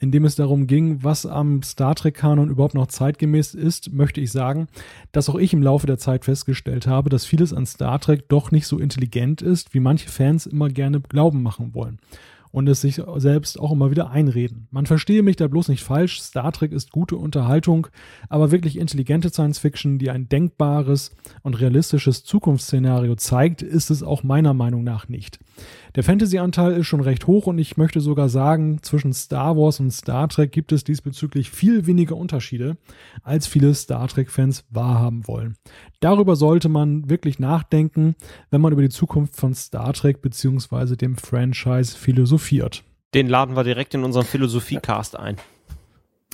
in 0.00 0.10
dem 0.10 0.26
es 0.26 0.36
darum 0.36 0.66
ging, 0.66 1.02
was 1.02 1.24
am 1.24 1.62
Star 1.62 1.94
Trek-Kanon 1.94 2.50
überhaupt 2.50 2.74
noch 2.74 2.88
zeitgemäß 2.88 3.54
ist, 3.54 3.90
möchte 3.90 4.20
ich 4.20 4.32
sagen, 4.32 4.68
dass 5.12 5.30
auch 5.30 5.36
ich 5.36 5.54
im 5.54 5.62
Laufe 5.62 5.86
der 5.86 5.96
Zeit 5.96 6.26
festgestellt 6.26 6.86
habe, 6.86 7.08
dass 7.08 7.24
vieles 7.24 7.54
an 7.54 7.64
Star 7.64 7.98
Trek 8.00 8.28
doch 8.28 8.50
nicht 8.50 8.66
so 8.66 8.78
intelligent 8.78 9.40
ist, 9.40 9.72
wie 9.72 9.80
manche 9.80 10.10
Fans 10.10 10.44
immer 10.44 10.68
gerne 10.68 11.00
glauben 11.00 11.42
machen 11.42 11.72
wollen 11.72 12.00
und 12.50 12.68
es 12.68 12.80
sich 12.80 13.00
selbst 13.16 13.58
auch 13.58 13.72
immer 13.72 13.90
wieder 13.90 14.10
einreden. 14.10 14.68
Man 14.70 14.86
verstehe 14.86 15.22
mich 15.22 15.36
da 15.36 15.48
bloß 15.48 15.68
nicht 15.68 15.82
falsch, 15.82 16.20
Star 16.20 16.52
Trek 16.52 16.72
ist 16.72 16.90
gute 16.90 17.16
Unterhaltung, 17.16 17.88
aber 18.28 18.50
wirklich 18.50 18.78
intelligente 18.78 19.30
Science 19.30 19.58
Fiction, 19.58 19.98
die 19.98 20.10
ein 20.10 20.28
denkbares 20.28 21.14
und 21.42 21.60
realistisches 21.60 22.24
Zukunftsszenario 22.24 23.14
zeigt, 23.16 23.62
ist 23.62 23.90
es 23.90 24.02
auch 24.02 24.22
meiner 24.22 24.54
Meinung 24.54 24.84
nach 24.84 25.08
nicht. 25.08 25.38
Der 25.94 26.04
Fantasy-Anteil 26.04 26.72
ist 26.72 26.86
schon 26.86 27.00
recht 27.00 27.26
hoch 27.26 27.46
und 27.46 27.58
ich 27.58 27.76
möchte 27.76 28.00
sogar 28.00 28.28
sagen, 28.28 28.82
zwischen 28.82 29.12
Star 29.12 29.56
Wars 29.56 29.80
und 29.80 29.90
Star 29.90 30.28
Trek 30.28 30.52
gibt 30.52 30.72
es 30.72 30.84
diesbezüglich 30.84 31.50
viel 31.50 31.86
weniger 31.86 32.16
Unterschiede, 32.16 32.76
als 33.22 33.46
viele 33.46 33.74
Star 33.74 34.06
Trek-Fans 34.06 34.64
wahrhaben 34.70 35.26
wollen. 35.26 35.56
Darüber 36.00 36.36
sollte 36.36 36.68
man 36.68 37.08
wirklich 37.08 37.38
nachdenken, 37.38 38.14
wenn 38.50 38.60
man 38.60 38.72
über 38.72 38.82
die 38.82 38.90
Zukunft 38.90 39.36
von 39.36 39.54
Star 39.54 39.92
Trek 39.92 40.20
bzw. 40.20 40.96
dem 40.96 41.16
Franchise 41.16 41.96
philosophiert. 41.96 42.35
Den 43.14 43.28
laden 43.28 43.56
wir 43.56 43.64
direkt 43.64 43.94
in 43.94 44.04
unseren 44.04 44.24
Philosophie-Cast 44.24 45.16
ein. 45.16 45.36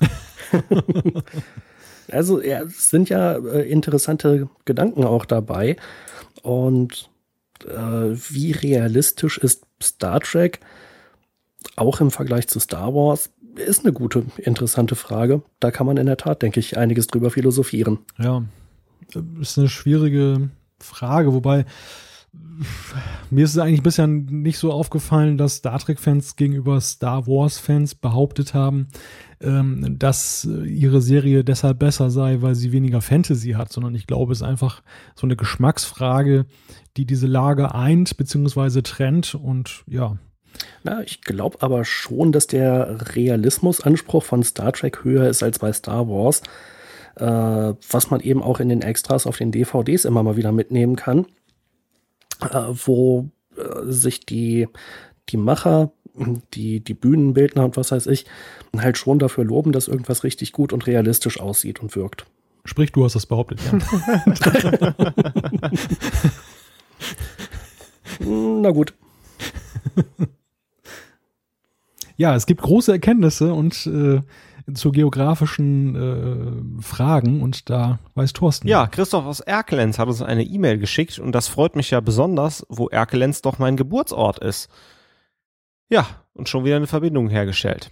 also 2.11 2.43
ja, 2.43 2.62
es 2.62 2.91
sind 2.91 3.09
ja 3.09 3.37
äh, 3.37 3.69
interessante 3.69 4.49
Gedanken 4.65 5.05
auch 5.05 5.24
dabei. 5.24 5.77
Und 6.43 7.11
äh, 7.66 8.16
wie 8.31 8.53
realistisch 8.53 9.39
ist 9.39 9.65
Star 9.83 10.20
Trek 10.20 10.61
auch 11.77 12.01
im 12.01 12.11
Vergleich 12.11 12.49
zu 12.49 12.59
Star 12.61 12.95
Wars? 12.95 13.31
Ist 13.55 13.85
eine 13.85 13.93
gute, 13.93 14.24
interessante 14.39 14.95
Frage. 14.97 15.43
Da 15.61 15.70
kann 15.70 15.87
man 15.87 15.99
in 15.99 16.07
der 16.07 16.16
Tat, 16.16 16.43
denke 16.43 16.59
ich, 16.59 16.79
einiges 16.79 17.07
drüber 17.07 17.31
philosophieren. 17.31 17.99
Ja, 18.19 18.43
ist 19.41 19.59
eine 19.59 19.69
schwierige 19.69 20.49
Frage, 20.79 21.35
wobei 21.35 21.66
mir 23.31 23.45
ist 23.45 23.53
es 23.53 23.59
eigentlich 23.59 23.83
bisher 23.83 24.07
nicht 24.07 24.59
so 24.59 24.73
aufgefallen, 24.73 25.37
dass 25.37 25.57
Star 25.57 25.79
Trek-Fans 25.79 26.37
gegenüber 26.37 26.81
Star 26.81 27.27
Wars-Fans 27.27 27.95
behauptet 27.95 28.55
haben, 28.55 28.89
ähm, 29.41 29.99
dass 29.99 30.45
ihre 30.45 31.01
Serie 31.01 31.45
deshalb 31.45 31.79
besser 31.79 32.11
sei, 32.11 32.41
weil 32.41 32.55
sie 32.55 32.73
weniger 32.73 33.01
Fantasy 33.01 33.51
hat, 33.51 33.73
sondern 33.73 33.95
ich 33.95 34.07
glaube, 34.07 34.33
es 34.33 34.41
ist 34.41 34.47
einfach 34.47 34.83
so 35.15 35.27
eine 35.27 35.37
Geschmacksfrage, 35.37 36.47
die 36.97 37.07
diese 37.07 37.27
Lage 37.27 37.75
eint 37.75 38.17
bzw. 38.17 38.83
trennt 38.83 39.35
und 39.35 39.85
ja. 39.87 40.17
Na, 40.85 41.03
ich 41.03 41.23
glaube 41.23 41.59
aber 41.61 41.85
schon, 41.85 42.33
dass 42.33 42.47
der 42.47 43.15
Realismusanspruch 43.15 44.23
von 44.23 44.43
Star 44.43 44.73
Trek 44.73 45.05
höher 45.05 45.29
ist 45.29 45.43
als 45.43 45.59
bei 45.59 45.73
Star 45.73 46.09
Wars, 46.09 46.43
äh, 47.17 47.25
was 47.25 48.11
man 48.11 48.21
eben 48.21 48.43
auch 48.43 48.61
in 48.61 48.69
den 48.69 48.83
Extras 48.83 49.27
auf 49.27 49.39
den 49.39 49.53
DVDs 49.53 50.05
immer 50.05 50.23
mal 50.23 50.37
wieder 50.37 50.53
mitnehmen 50.53 50.97
kann, 50.97 51.25
äh, 51.25 51.41
wo 52.86 53.28
äh, 53.56 53.90
sich 53.90 54.20
die, 54.27 54.69
die 55.28 55.36
Macher 55.36 55.93
die, 56.55 56.81
die 56.81 56.94
Bühnenbildner 56.94 57.64
und 57.64 57.77
was 57.77 57.93
weiß 57.93 58.06
ich, 58.06 58.27
halt 58.77 58.98
schon 58.98 59.19
dafür 59.19 59.44
loben, 59.44 59.73
dass 59.73 59.89
irgendwas 59.89 60.24
richtig 60.24 60.52
gut 60.52 60.73
und 60.73 60.86
realistisch 60.86 61.40
aussieht 61.40 61.81
und 61.81 61.97
wirkt. 61.97 62.27
Sprich, 62.64 62.93
du 62.93 63.05
hast 63.05 63.14
das 63.14 63.27
behauptet, 63.27 63.60
ja. 63.64 63.78
Na 68.20 68.70
gut. 68.70 68.94
Ja, 72.16 72.36
es 72.36 72.47
gibt 72.47 72.62
große 72.62 72.93
Erkenntnisse 72.93 73.52
und 73.52 73.86
äh, 73.86 74.20
zu 74.75 74.93
geografischen 74.93 76.79
äh, 76.79 76.83
Fragen 76.83 77.43
und 77.43 77.71
da 77.71 77.99
weiß 78.15 78.33
Thorsten. 78.33 78.69
Ja, 78.69 78.87
Christoph 78.87 79.25
aus 79.25 79.41
Erkelenz 79.41 79.99
hat 79.99 80.09
uns 80.09 80.23
eine 80.23 80.45
E-Mail 80.45 80.79
geschickt 80.79 81.19
und 81.19 81.33
das 81.33 81.49
freut 81.49 81.77
mich 81.77 81.91
ja 81.91 82.01
besonders, 82.01 82.67
wo 82.69 82.89
Erkelenz 82.89 83.43
doch 83.43 83.59
mein 83.59 83.77
Geburtsort 83.77 84.39
ist. 84.39 84.71
Ja, 85.89 86.07
und 86.35 86.49
schon 86.49 86.65
wieder 86.65 86.77
eine 86.77 86.87
Verbindung 86.87 87.29
hergestellt. 87.29 87.91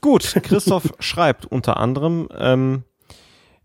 Gut, 0.00 0.34
Christoph 0.42 0.92
schreibt 0.98 1.46
unter 1.46 1.76
anderem, 1.76 2.28
ähm, 2.38 2.84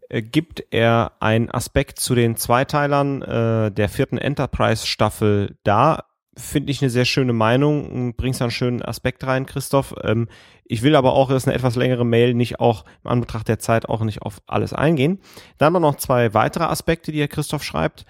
äh, 0.10 0.22
gibt 0.22 0.64
er 0.72 1.14
einen 1.20 1.50
Aspekt 1.50 2.00
zu 2.00 2.16
den 2.16 2.36
Zweiteilern 2.36 3.22
äh, 3.22 3.72
der 3.72 3.90
vierten 3.90 4.18
Enterprise-Staffel 4.18 5.58
da. 5.64 6.06
Finde 6.38 6.72
ich 6.72 6.82
eine 6.82 6.90
sehr 6.90 7.06
schöne 7.06 7.34
Meinung 7.34 7.90
und 7.90 8.18
bringst 8.18 8.42
einen 8.42 8.52
schönen 8.52 8.82
Aspekt 8.82 9.26
rein, 9.26 9.46
Christoph. 9.46 9.96
Ähm, 10.04 10.28
ich 10.66 10.82
will 10.82 10.96
aber 10.96 11.14
auch, 11.14 11.30
dass 11.30 11.48
eine 11.48 11.56
etwas 11.56 11.76
längere 11.76 12.06
Mail 12.06 12.34
nicht 12.34 12.60
auch 12.60 12.84
im 13.04 13.12
Anbetracht 13.12 13.48
der 13.48 13.60
Zeit 13.60 13.88
auch 13.88 14.04
nicht 14.04 14.22
auf 14.22 14.42
alles 14.46 14.74
eingehen. 14.74 15.20
Dann 15.58 15.68
haben 15.68 15.74
wir 15.74 15.80
noch 15.80 15.96
zwei 15.96 16.34
weitere 16.34 16.66
Aspekte, 16.66 17.12
die 17.12 17.20
Herr 17.22 17.28
Christoph 17.28 17.64
schreibt. 17.64 18.06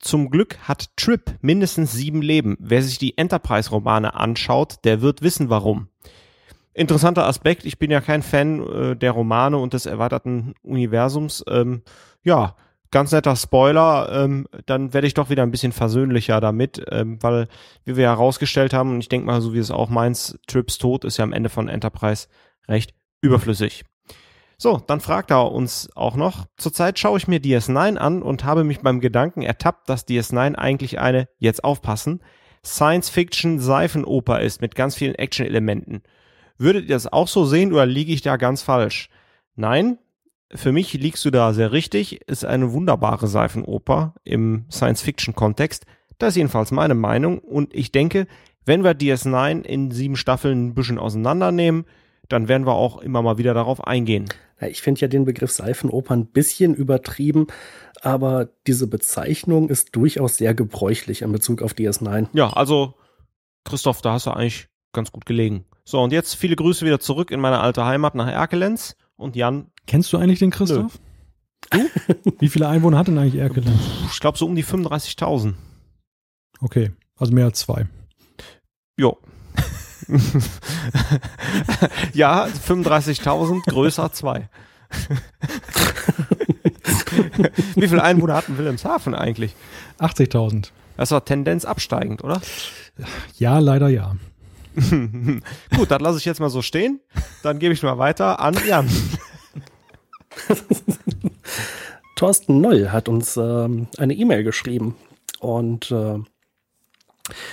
Zum 0.00 0.30
Glück 0.30 0.58
hat 0.62 0.96
Trip 0.96 1.38
mindestens 1.42 1.92
sieben 1.92 2.22
Leben. 2.22 2.56
Wer 2.58 2.82
sich 2.82 2.98
die 2.98 3.16
Enterprise-Romane 3.16 4.14
anschaut, 4.14 4.78
der 4.84 5.00
wird 5.00 5.22
wissen, 5.22 5.48
warum 5.48 5.88
interessanter 6.74 7.26
Aspekt. 7.26 7.64
Ich 7.64 7.78
bin 7.78 7.90
ja 7.90 8.00
kein 8.00 8.22
Fan 8.22 8.60
äh, 8.66 8.96
der 8.96 9.12
Romane 9.12 9.56
und 9.56 9.72
des 9.72 9.86
erweiterten 9.86 10.54
Universums. 10.62 11.44
Ähm, 11.48 11.82
ja, 12.22 12.56
ganz 12.94 13.10
netter 13.10 13.34
Spoiler. 13.34 14.08
Ähm, 14.12 14.46
dann 14.66 14.94
werde 14.94 15.08
ich 15.08 15.14
doch 15.14 15.28
wieder 15.28 15.42
ein 15.42 15.50
bisschen 15.50 15.72
versöhnlicher 15.72 16.40
damit, 16.40 16.80
ähm, 16.92 17.20
weil, 17.20 17.48
wie 17.84 17.96
wir 17.96 18.06
herausgestellt 18.06 18.72
haben, 18.72 18.92
und 18.92 19.00
ich 19.00 19.08
denke 19.08 19.26
mal, 19.26 19.40
so 19.40 19.52
wie 19.52 19.58
es 19.58 19.72
auch 19.72 19.90
meins, 19.90 20.38
Trips 20.46 20.78
Tod 20.78 21.04
ist 21.04 21.16
ja 21.16 21.24
am 21.24 21.32
Ende 21.32 21.48
von 21.48 21.68
Enterprise 21.68 22.28
recht 22.68 22.94
überflüssig. 23.20 23.84
So, 24.58 24.80
dann 24.86 25.00
fragt 25.00 25.32
er 25.32 25.50
uns 25.50 25.90
auch 25.96 26.14
noch. 26.14 26.46
Zurzeit 26.56 26.96
schaue 26.98 27.18
ich 27.18 27.26
mir 27.26 27.40
DS9 27.40 27.96
an 27.96 28.22
und 28.22 28.44
habe 28.44 28.62
mich 28.62 28.80
beim 28.80 29.00
Gedanken 29.00 29.42
ertappt, 29.42 29.88
dass 29.88 30.06
DS9 30.06 30.54
eigentlich 30.54 31.00
eine, 31.00 31.26
jetzt 31.38 31.64
aufpassen, 31.64 32.22
Science-Fiction-Seifenoper 32.64 34.40
ist 34.40 34.60
mit 34.60 34.76
ganz 34.76 34.94
vielen 34.94 35.16
Action-Elementen. 35.16 36.02
Würdet 36.58 36.84
ihr 36.84 36.94
das 36.94 37.12
auch 37.12 37.26
so 37.26 37.44
sehen 37.44 37.72
oder 37.72 37.86
liege 37.86 38.12
ich 38.12 38.22
da 38.22 38.36
ganz 38.36 38.62
falsch? 38.62 39.10
Nein, 39.56 39.98
für 40.52 40.72
mich 40.72 40.92
liegst 40.94 41.24
du 41.24 41.30
da 41.30 41.52
sehr 41.52 41.72
richtig. 41.72 42.20
Ist 42.28 42.44
eine 42.44 42.72
wunderbare 42.72 43.26
Seifenoper 43.26 44.14
im 44.24 44.66
Science-Fiction-Kontext. 44.70 45.86
Das 46.18 46.30
ist 46.30 46.36
jedenfalls 46.36 46.70
meine 46.70 46.94
Meinung. 46.94 47.38
Und 47.38 47.74
ich 47.74 47.92
denke, 47.92 48.26
wenn 48.64 48.84
wir 48.84 48.92
DS9 48.92 49.62
in 49.62 49.90
sieben 49.90 50.16
Staffeln 50.16 50.68
ein 50.68 50.74
bisschen 50.74 50.98
auseinandernehmen, 50.98 51.84
dann 52.28 52.48
werden 52.48 52.66
wir 52.66 52.74
auch 52.74 52.98
immer 52.98 53.22
mal 53.22 53.38
wieder 53.38 53.54
darauf 53.54 53.86
eingehen. 53.86 54.26
Ich 54.60 54.80
finde 54.80 55.02
ja 55.02 55.08
den 55.08 55.24
Begriff 55.24 55.50
Seifenoper 55.50 56.14
ein 56.14 56.26
bisschen 56.26 56.74
übertrieben, 56.74 57.48
aber 58.00 58.48
diese 58.66 58.86
Bezeichnung 58.86 59.68
ist 59.68 59.94
durchaus 59.94 60.36
sehr 60.36 60.54
gebräuchlich 60.54 61.22
in 61.22 61.32
Bezug 61.32 61.60
auf 61.60 61.72
DS9. 61.72 62.28
Ja, 62.32 62.50
also 62.50 62.94
Christoph, 63.64 64.00
da 64.00 64.12
hast 64.12 64.26
du 64.26 64.30
eigentlich 64.30 64.68
ganz 64.92 65.12
gut 65.12 65.26
gelegen. 65.26 65.64
So, 65.84 66.00
und 66.00 66.12
jetzt 66.12 66.34
viele 66.34 66.56
Grüße 66.56 66.86
wieder 66.86 67.00
zurück 67.00 67.30
in 67.30 67.40
meine 67.40 67.60
alte 67.60 67.84
Heimat 67.84 68.14
nach 68.14 68.28
Erkelenz. 68.28 68.96
Und 69.16 69.36
Jan. 69.36 69.70
Kennst 69.86 70.12
du 70.12 70.18
eigentlich 70.18 70.38
den 70.38 70.50
Christoph? 70.50 70.98
Du? 71.70 71.80
Wie 72.40 72.50
viele 72.50 72.68
Einwohner 72.68 72.98
hat 72.98 73.08
denn 73.08 73.16
eigentlich 73.16 73.40
Erkelenz? 73.40 73.80
Ich 74.12 74.20
glaube 74.20 74.36
so 74.36 74.46
um 74.46 74.54
die 74.54 74.62
35.000. 74.62 75.54
Okay, 76.60 76.92
also 77.16 77.32
mehr 77.32 77.46
als 77.46 77.60
zwei. 77.60 77.86
Jo. 78.98 79.16
ja, 82.12 82.44
35.000 82.44 83.64
größer 83.64 84.12
2. 84.12 84.50
Wie 87.74 87.88
viele 87.88 88.02
Einwohner 88.02 88.34
hatten 88.34 88.58
Wilhelmshaven 88.58 89.14
eigentlich? 89.14 89.54
80.000. 89.98 90.68
Das 90.96 91.10
war 91.10 91.24
Tendenz 91.24 91.64
absteigend, 91.64 92.22
oder? 92.22 92.40
Ja, 93.38 93.58
leider 93.58 93.88
ja. 93.88 94.14
Gut, 95.76 95.90
das 95.90 96.00
lasse 96.00 96.18
ich 96.18 96.24
jetzt 96.24 96.40
mal 96.40 96.50
so 96.50 96.62
stehen. 96.62 97.00
Dann 97.42 97.58
gebe 97.58 97.74
ich 97.74 97.82
mal 97.82 97.98
weiter 97.98 98.40
an 98.40 98.56
Jan. 98.66 98.88
Thorsten 102.16 102.60
Noll 102.60 102.90
hat 102.90 103.08
uns 103.08 103.36
ähm, 103.36 103.88
eine 103.98 104.14
E-Mail 104.14 104.44
geschrieben 104.44 104.96
und 105.40 105.90
äh, 105.90 106.18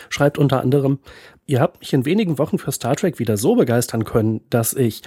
schreibt 0.09 0.37
unter 0.37 0.61
anderem, 0.61 0.99
ihr 1.45 1.59
habt 1.59 1.79
mich 1.79 1.93
in 1.93 2.05
wenigen 2.05 2.37
Wochen 2.37 2.57
für 2.57 2.71
Star 2.71 2.95
Trek 2.95 3.19
wieder 3.19 3.37
so 3.37 3.55
begeistern 3.55 4.05
können, 4.05 4.41
dass 4.49 4.73
ich 4.73 5.01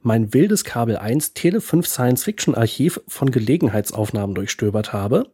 mein 0.00 0.34
wildes 0.34 0.64
Kabel 0.64 0.96
1 0.96 1.34
Tele 1.34 1.60
5 1.60 1.86
Science 1.86 2.24
Fiction 2.24 2.54
Archiv 2.54 3.00
von 3.06 3.30
Gelegenheitsaufnahmen 3.30 4.34
durchstöbert 4.34 4.92
habe, 4.92 5.32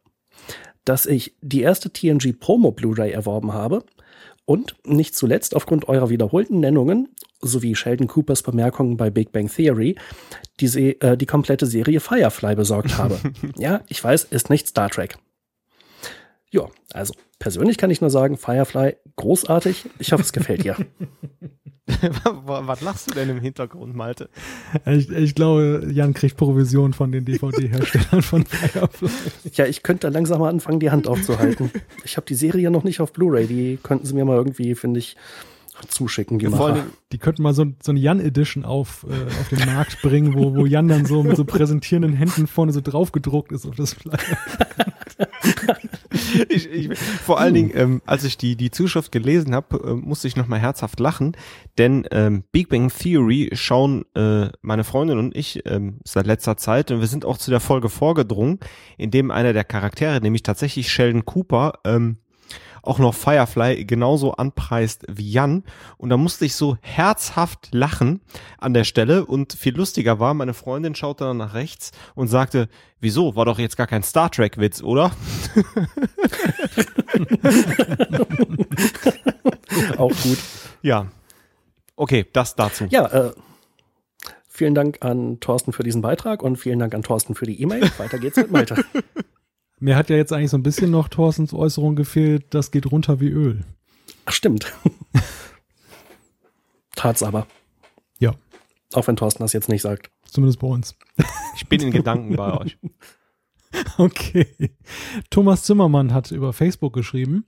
dass 0.85 1.07
ich 1.07 1.35
die 1.41 1.63
erste 1.63 1.91
TNG 1.91 2.39
Promo 2.39 2.73
Blu-ray 2.73 3.11
erworben 3.11 3.53
habe 3.53 3.85
und 4.49 4.77
nicht 4.87 5.15
zuletzt 5.15 5.55
aufgrund 5.55 5.89
eurer 5.91 6.09
wiederholten 6.09 6.59
Nennungen 6.59 7.11
sowie 7.43 7.75
Sheldon 7.75 8.07
Coopers 8.07 8.43
Bemerkungen 8.43 8.97
bei 8.97 9.11
Big 9.11 9.31
Bang 9.31 9.51
Theory 9.55 9.97
die, 10.59 10.69
Se 10.69 10.99
äh, 11.03 11.19
die 11.19 11.27
komplette 11.27 11.67
Serie 11.67 12.01
Firefly 12.01 12.55
besorgt 12.55 12.97
habe. 12.97 13.21
ja, 13.59 13.83
ich 13.89 14.03
weiß, 14.03 14.25
ist 14.25 14.49
nicht 14.49 14.67
Star 14.67 14.89
Trek. 14.89 15.19
Ja, 16.51 16.63
also 16.95 17.13
persönlich 17.39 17.79
kann 17.79 17.91
ich 17.91 18.01
nur 18.01 18.11
sagen, 18.11 18.37
Firefly 18.37 18.97
großartig. 19.17 19.87
Ich 19.99 20.13
hoffe, 20.13 20.23
es 20.23 20.33
gefällt 20.33 20.65
dir. 20.65 20.77
Was 22.45 22.83
lachst 22.83 23.11
du 23.11 23.15
denn 23.15 23.31
im 23.31 23.41
Hintergrund, 23.41 23.97
Malte? 23.97 24.29
Ich, 24.85 25.11
ich 25.11 25.35
glaube, 25.35 25.89
Jan 25.91 26.13
kriegt 26.13 26.37
Provision 26.37 26.93
von 26.93 27.13
den 27.13 27.25
DVD-Herstellern 27.25 28.23
von 28.23 28.45
Firefly. 28.45 29.09
Ja, 29.55 29.65
ich 29.65 29.83
könnte 29.83 30.09
langsam 30.09 30.41
mal 30.41 30.51
anfangen, 30.51 30.81
die 30.81 30.91
Hand 30.91 31.09
aufzuhalten. 31.09 31.71
Ich 32.05 32.17
habe 32.17 32.27
die 32.27 32.35
Serie 32.35 32.71
noch 32.71 32.85
nicht 32.85 33.01
auf 33.01 33.13
Blu-ray. 33.13 33.47
Die 33.47 33.79
könnten 33.83 34.07
sie 34.07 34.15
mir 34.15 34.25
mal 34.25 34.37
irgendwie, 34.37 34.75
finde 34.75 35.01
ich, 35.01 35.17
zuschicken. 35.89 36.39
Die, 36.39 36.47
ja, 36.47 36.85
die 37.13 37.19
könnten 37.19 37.43
mal 37.43 37.55
so, 37.55 37.67
so 37.83 37.93
eine 37.93 38.01
Jan-Edition 38.01 38.65
auf, 38.65 39.07
äh, 39.09 39.41
auf 39.41 39.49
den 39.49 39.65
Markt 39.67 40.03
bringen, 40.03 40.35
wo, 40.35 40.57
wo 40.57 40.67
Jan 40.67 40.89
dann 40.89 41.07
so 41.07 41.23
mit 41.23 41.37
so 41.37 41.45
präsentierenden 41.45 42.15
Händen 42.15 42.47
vorne 42.47 42.73
so 42.73 42.81
drauf 42.81 43.13
gedruckt 43.13 43.53
ist 43.53 43.67
auf 43.67 43.77
das 43.77 43.95
Flyer. 43.95 44.19
ich, 46.49 46.71
ich, 46.71 46.99
vor 46.99 47.41
allen 47.41 47.55
Dingen, 47.55 47.73
ähm, 47.75 48.03
als 48.07 48.25
ich 48.25 48.37
die, 48.37 48.57
die 48.57 48.71
Zuschrift 48.71 49.13
gelesen 49.13 49.55
habe, 49.55 49.79
äh, 49.85 49.95
musste 49.95 50.29
ich 50.29 50.37
nochmal 50.37 50.61
herzhaft 50.61 51.01
lachen, 51.01 51.37
denn 51.77 52.07
ähm, 52.11 52.45
Big 52.53 52.69
Bang 52.69 52.91
Theory 52.91 53.51
schauen 53.53 54.05
äh, 54.15 54.49
meine 54.63 54.85
Freundin 54.85 55.19
und 55.19 55.37
ich 55.37 55.65
ähm, 55.67 56.01
seit 56.05 56.27
letzter 56.27 56.57
Zeit 56.57 56.91
und 56.91 57.01
wir 57.01 57.07
sind 57.07 57.25
auch 57.25 57.39
zu 57.39 57.51
der 57.51 57.61
Folge 57.61 57.89
vorgedrungen, 57.89 58.59
in 58.97 59.11
dem 59.11 59.31
einer 59.31 59.53
der 59.53 59.65
Charaktere, 59.65 60.21
nämlich 60.21 60.43
tatsächlich 60.43 60.91
Sheldon 60.91 61.25
Cooper, 61.25 61.75
ähm, 61.85 62.19
auch 62.83 62.99
noch 62.99 63.15
Firefly 63.15 63.85
genauso 63.85 64.33
anpreist 64.33 65.05
wie 65.09 65.31
Jan. 65.31 65.65
Und 65.97 66.11
da 66.11 66.17
musste 66.17 66.45
ich 66.45 66.55
so 66.55 66.77
herzhaft 66.81 67.69
lachen 67.73 68.21
an 68.59 68.75
der 68.75 68.85
Stelle. 68.85 69.27
Und 69.27 69.53
viel 69.53 69.77
lustiger 69.77 70.21
war, 70.21 70.35
meine 70.35 70.55
Freundin 70.55 70.95
schaute 70.95 71.25
dann 71.25 71.39
nach 71.39 71.55
rechts 71.55 71.93
und 72.15 72.29
sagte, 72.29 72.69
wieso, 73.01 73.37
war 73.37 73.45
doch 73.45 73.59
jetzt 73.59 73.77
gar 73.77 73.87
kein 73.87 74.03
Star 74.03 74.31
Trek-Witz, 74.31 74.83
oder? 74.83 75.07
Auch 79.97 80.13
gut. 80.23 80.39
Ja. 80.83 81.07
Okay, 81.97 82.27
das 82.33 82.55
dazu. 82.55 82.87
Ja, 82.91 83.07
äh, 83.07 83.33
vielen 84.49 84.75
Dank 84.75 84.99
an 85.01 85.41
Thorsten 85.41 85.73
für 85.73 85.83
diesen 85.83 86.03
Beitrag 86.03 86.43
und 86.43 86.57
vielen 86.57 86.79
Dank 86.79 86.95
an 86.95 87.03
Thorsten 87.03 87.35
für 87.35 87.47
die 87.47 87.61
E-Mail. 87.61 87.91
Weiter 87.99 88.19
geht's 88.19 88.37
mit 88.37 88.51
Malte. 88.51 88.85
Mir 89.81 89.97
hat 89.97 90.11
ja 90.11 90.17
jetzt 90.17 90.33
eigentlich 90.33 90.51
so 90.51 90.57
ein 90.57 90.63
bisschen 90.63 90.91
noch 90.91 91.09
Thorstens 91.09 91.55
Äußerung 91.55 91.95
gefehlt, 91.97 92.47
das 92.51 92.71
geht 92.71 92.91
runter 92.91 93.21
wie 93.21 93.29
Öl. 93.29 93.65
Ach, 94.25 94.33
stimmt. 94.33 94.73
Tat's 96.97 97.23
aber. 97.23 97.47
Ja. 98.19 98.35
Auch 98.93 99.07
wenn 99.07 99.17
Thorsten 99.17 99.43
das 99.43 99.53
jetzt 99.53 99.69
nicht 99.69 99.83
sagt. 99.83 100.11
Zumindest 100.25 100.59
bei 100.59 100.67
uns. 100.67 100.97
Ich 101.57 101.69
bin 101.69 101.81
in 101.81 101.91
Gedanken 101.91 102.37
bei 102.37 102.53
euch. 102.53 102.79
Okay. 103.99 104.47
Thomas 105.29 105.63
Zimmermann 105.65 106.15
hat 106.15 106.31
über 106.31 106.55
Facebook 106.55 106.95
geschrieben 106.95 107.45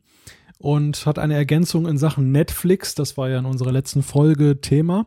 und 0.59 1.07
hat 1.07 1.19
eine 1.19 1.35
Ergänzung 1.35 1.89
in 1.89 1.97
Sachen 1.97 2.31
Netflix. 2.31 2.95
Das 2.95 3.17
war 3.17 3.31
ja 3.31 3.39
in 3.39 3.47
unserer 3.47 3.73
letzten 3.73 4.03
Folge 4.03 4.61
Thema. 4.61 5.07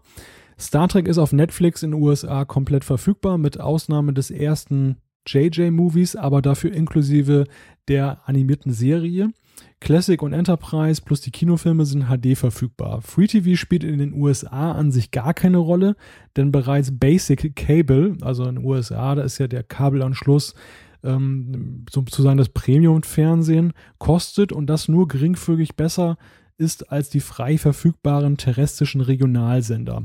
Star 0.60 0.88
Trek 0.88 1.08
ist 1.08 1.20
auf 1.20 1.32
Netflix 1.32 1.84
in 1.84 1.92
den 1.92 2.02
USA 2.02 2.46
komplett 2.46 2.84
verfügbar, 2.84 3.38
mit 3.38 3.60
Ausnahme 3.60 4.14
des 4.14 4.32
ersten 4.32 4.98
JJ-Movies, 5.28 6.16
aber 6.16 6.42
dafür 6.42 6.74
inklusive 6.74 7.46
der 7.88 8.28
animierten 8.28 8.72
Serie. 8.72 9.32
Classic 9.80 10.22
und 10.22 10.34
Enterprise 10.34 11.02
plus 11.02 11.22
die 11.22 11.32
Kinofilme 11.32 11.86
sind 11.86 12.06
HD 12.06 12.38
verfügbar. 12.38 13.02
Free 13.02 13.28
TV 13.28 13.58
spielt 13.58 13.84
in 13.84 14.00
den 14.00 14.14
USA 14.14 14.72
an 14.72 14.92
sich 14.92 15.12
gar 15.12 15.34
keine 15.34 15.58
Rolle, 15.58 15.96
denn 16.38 16.52
bereits 16.52 16.98
Basic 16.98 17.56
Cable, 17.56 18.18
also 18.22 18.46
in 18.46 18.56
den 18.56 18.66
USA, 18.66 19.16
da 19.16 19.24
ist 19.24 19.40
ja 19.40 19.48
der 19.48 19.64
Kabelanschluss 19.64 20.56
ähm, 21.04 21.86
sozusagen 21.92 22.38
das 22.38 22.50
Premium-Fernsehen, 22.50 23.74
kostet 23.98 24.54
und 24.54 24.68
das 24.68 24.88
nur 24.88 25.08
geringfügig 25.08 25.76
besser 25.76 26.18
ist 26.58 26.90
als 26.92 27.10
die 27.10 27.20
frei 27.20 27.58
verfügbaren 27.58 28.38
terrestrischen 28.38 29.02
Regionalsender. 29.02 30.04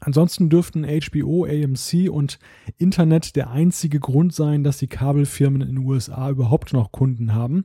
Ansonsten 0.00 0.48
dürften 0.48 0.84
HBO, 0.84 1.44
AMC 1.44 2.08
und 2.10 2.38
Internet 2.76 3.36
der 3.36 3.50
einzige 3.50 4.00
Grund 4.00 4.32
sein, 4.32 4.62
dass 4.62 4.78
die 4.78 4.86
Kabelfirmen 4.86 5.62
in 5.62 5.76
den 5.76 5.78
USA 5.78 6.30
überhaupt 6.30 6.72
noch 6.72 6.92
Kunden 6.92 7.34
haben. 7.34 7.64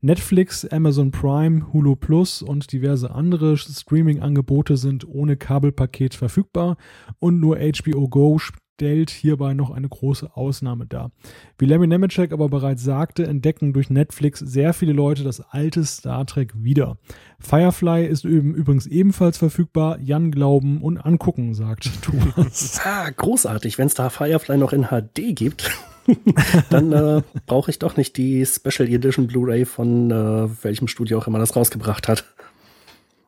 Netflix, 0.00 0.64
Amazon 0.64 1.10
Prime, 1.10 1.72
Hulu 1.72 1.96
Plus 1.96 2.42
und 2.42 2.72
diverse 2.72 3.10
andere 3.10 3.56
Streaming-Angebote 3.56 4.76
sind 4.76 5.06
ohne 5.08 5.36
Kabelpaket 5.36 6.14
verfügbar 6.14 6.76
und 7.18 7.40
nur 7.40 7.58
HBO 7.58 8.08
Go 8.08 8.38
stellt 8.74 9.10
hierbei 9.10 9.54
noch 9.54 9.70
eine 9.70 9.88
große 9.88 10.36
Ausnahme 10.36 10.86
dar. 10.86 11.12
Wie 11.58 11.66
Larry 11.66 11.86
Nemeczek 11.86 12.32
aber 12.32 12.48
bereits 12.48 12.82
sagte, 12.82 13.24
entdecken 13.24 13.72
durch 13.72 13.88
Netflix 13.88 14.40
sehr 14.40 14.72
viele 14.72 14.92
Leute 14.92 15.22
das 15.22 15.40
alte 15.40 15.84
Star 15.84 16.26
Trek 16.26 16.52
wieder. 16.56 16.98
Firefly 17.38 18.04
ist 18.04 18.24
übrigens 18.24 18.86
ebenfalls 18.86 19.38
verfügbar. 19.38 20.00
Jan 20.00 20.32
glauben 20.32 20.82
und 20.82 20.98
angucken, 20.98 21.54
sagt 21.54 21.88
Thomas. 22.02 22.80
ah, 22.84 23.10
großartig. 23.10 23.78
Wenn 23.78 23.86
es 23.86 23.94
da 23.94 24.10
Firefly 24.10 24.56
noch 24.56 24.72
in 24.72 24.86
HD 24.86 25.36
gibt, 25.36 25.70
dann 26.70 26.92
äh, 26.92 27.22
brauche 27.46 27.70
ich 27.70 27.78
doch 27.78 27.96
nicht 27.96 28.16
die 28.16 28.44
Special 28.44 28.88
Edition 28.88 29.28
Blu-ray 29.28 29.66
von 29.66 30.10
äh, 30.10 30.64
welchem 30.64 30.88
Studio 30.88 31.18
auch 31.18 31.28
immer 31.28 31.38
das 31.38 31.54
rausgebracht 31.54 32.08
hat. 32.08 32.24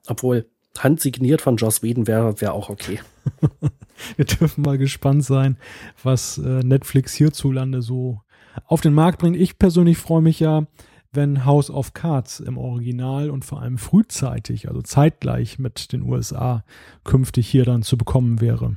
Obwohl, 0.09 0.47
handsigniert 0.84 1.40
von 1.40 1.56
Joss 1.56 1.82
Whedon 1.82 2.06
wäre 2.06 2.40
wär 2.40 2.54
auch 2.54 2.68
okay. 2.68 3.00
Wir 4.16 4.24
dürfen 4.24 4.62
mal 4.62 4.78
gespannt 4.78 5.24
sein, 5.24 5.56
was 6.02 6.38
äh, 6.38 6.60
Netflix 6.62 7.14
hierzulande 7.14 7.82
so 7.82 8.20
auf 8.66 8.80
den 8.80 8.94
Markt 8.94 9.18
bringt. 9.18 9.36
Ich 9.36 9.58
persönlich 9.58 9.98
freue 9.98 10.22
mich 10.22 10.40
ja, 10.40 10.66
wenn 11.12 11.44
House 11.44 11.70
of 11.70 11.94
Cards 11.94 12.40
im 12.40 12.58
Original 12.58 13.30
und 13.30 13.44
vor 13.44 13.62
allem 13.62 13.78
frühzeitig, 13.78 14.68
also 14.68 14.82
zeitgleich 14.82 15.58
mit 15.58 15.92
den 15.92 16.02
USA, 16.02 16.64
künftig 17.04 17.48
hier 17.48 17.64
dann 17.64 17.82
zu 17.82 17.96
bekommen 17.96 18.40
wäre. 18.40 18.76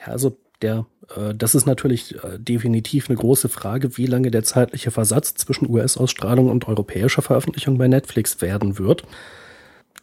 Ja, 0.00 0.12
also 0.12 0.38
der, 0.62 0.86
äh, 1.16 1.34
das 1.34 1.54
ist 1.54 1.66
natürlich 1.66 2.16
äh, 2.24 2.38
definitiv 2.38 3.08
eine 3.08 3.18
große 3.18 3.48
Frage, 3.48 3.96
wie 3.98 4.06
lange 4.06 4.30
der 4.30 4.44
zeitliche 4.44 4.90
Versatz 4.90 5.34
zwischen 5.34 5.68
US-Ausstrahlung 5.68 6.48
und 6.48 6.68
europäischer 6.68 7.22
Veröffentlichung 7.22 7.78
bei 7.78 7.88
Netflix 7.88 8.40
werden 8.40 8.78
wird 8.78 9.04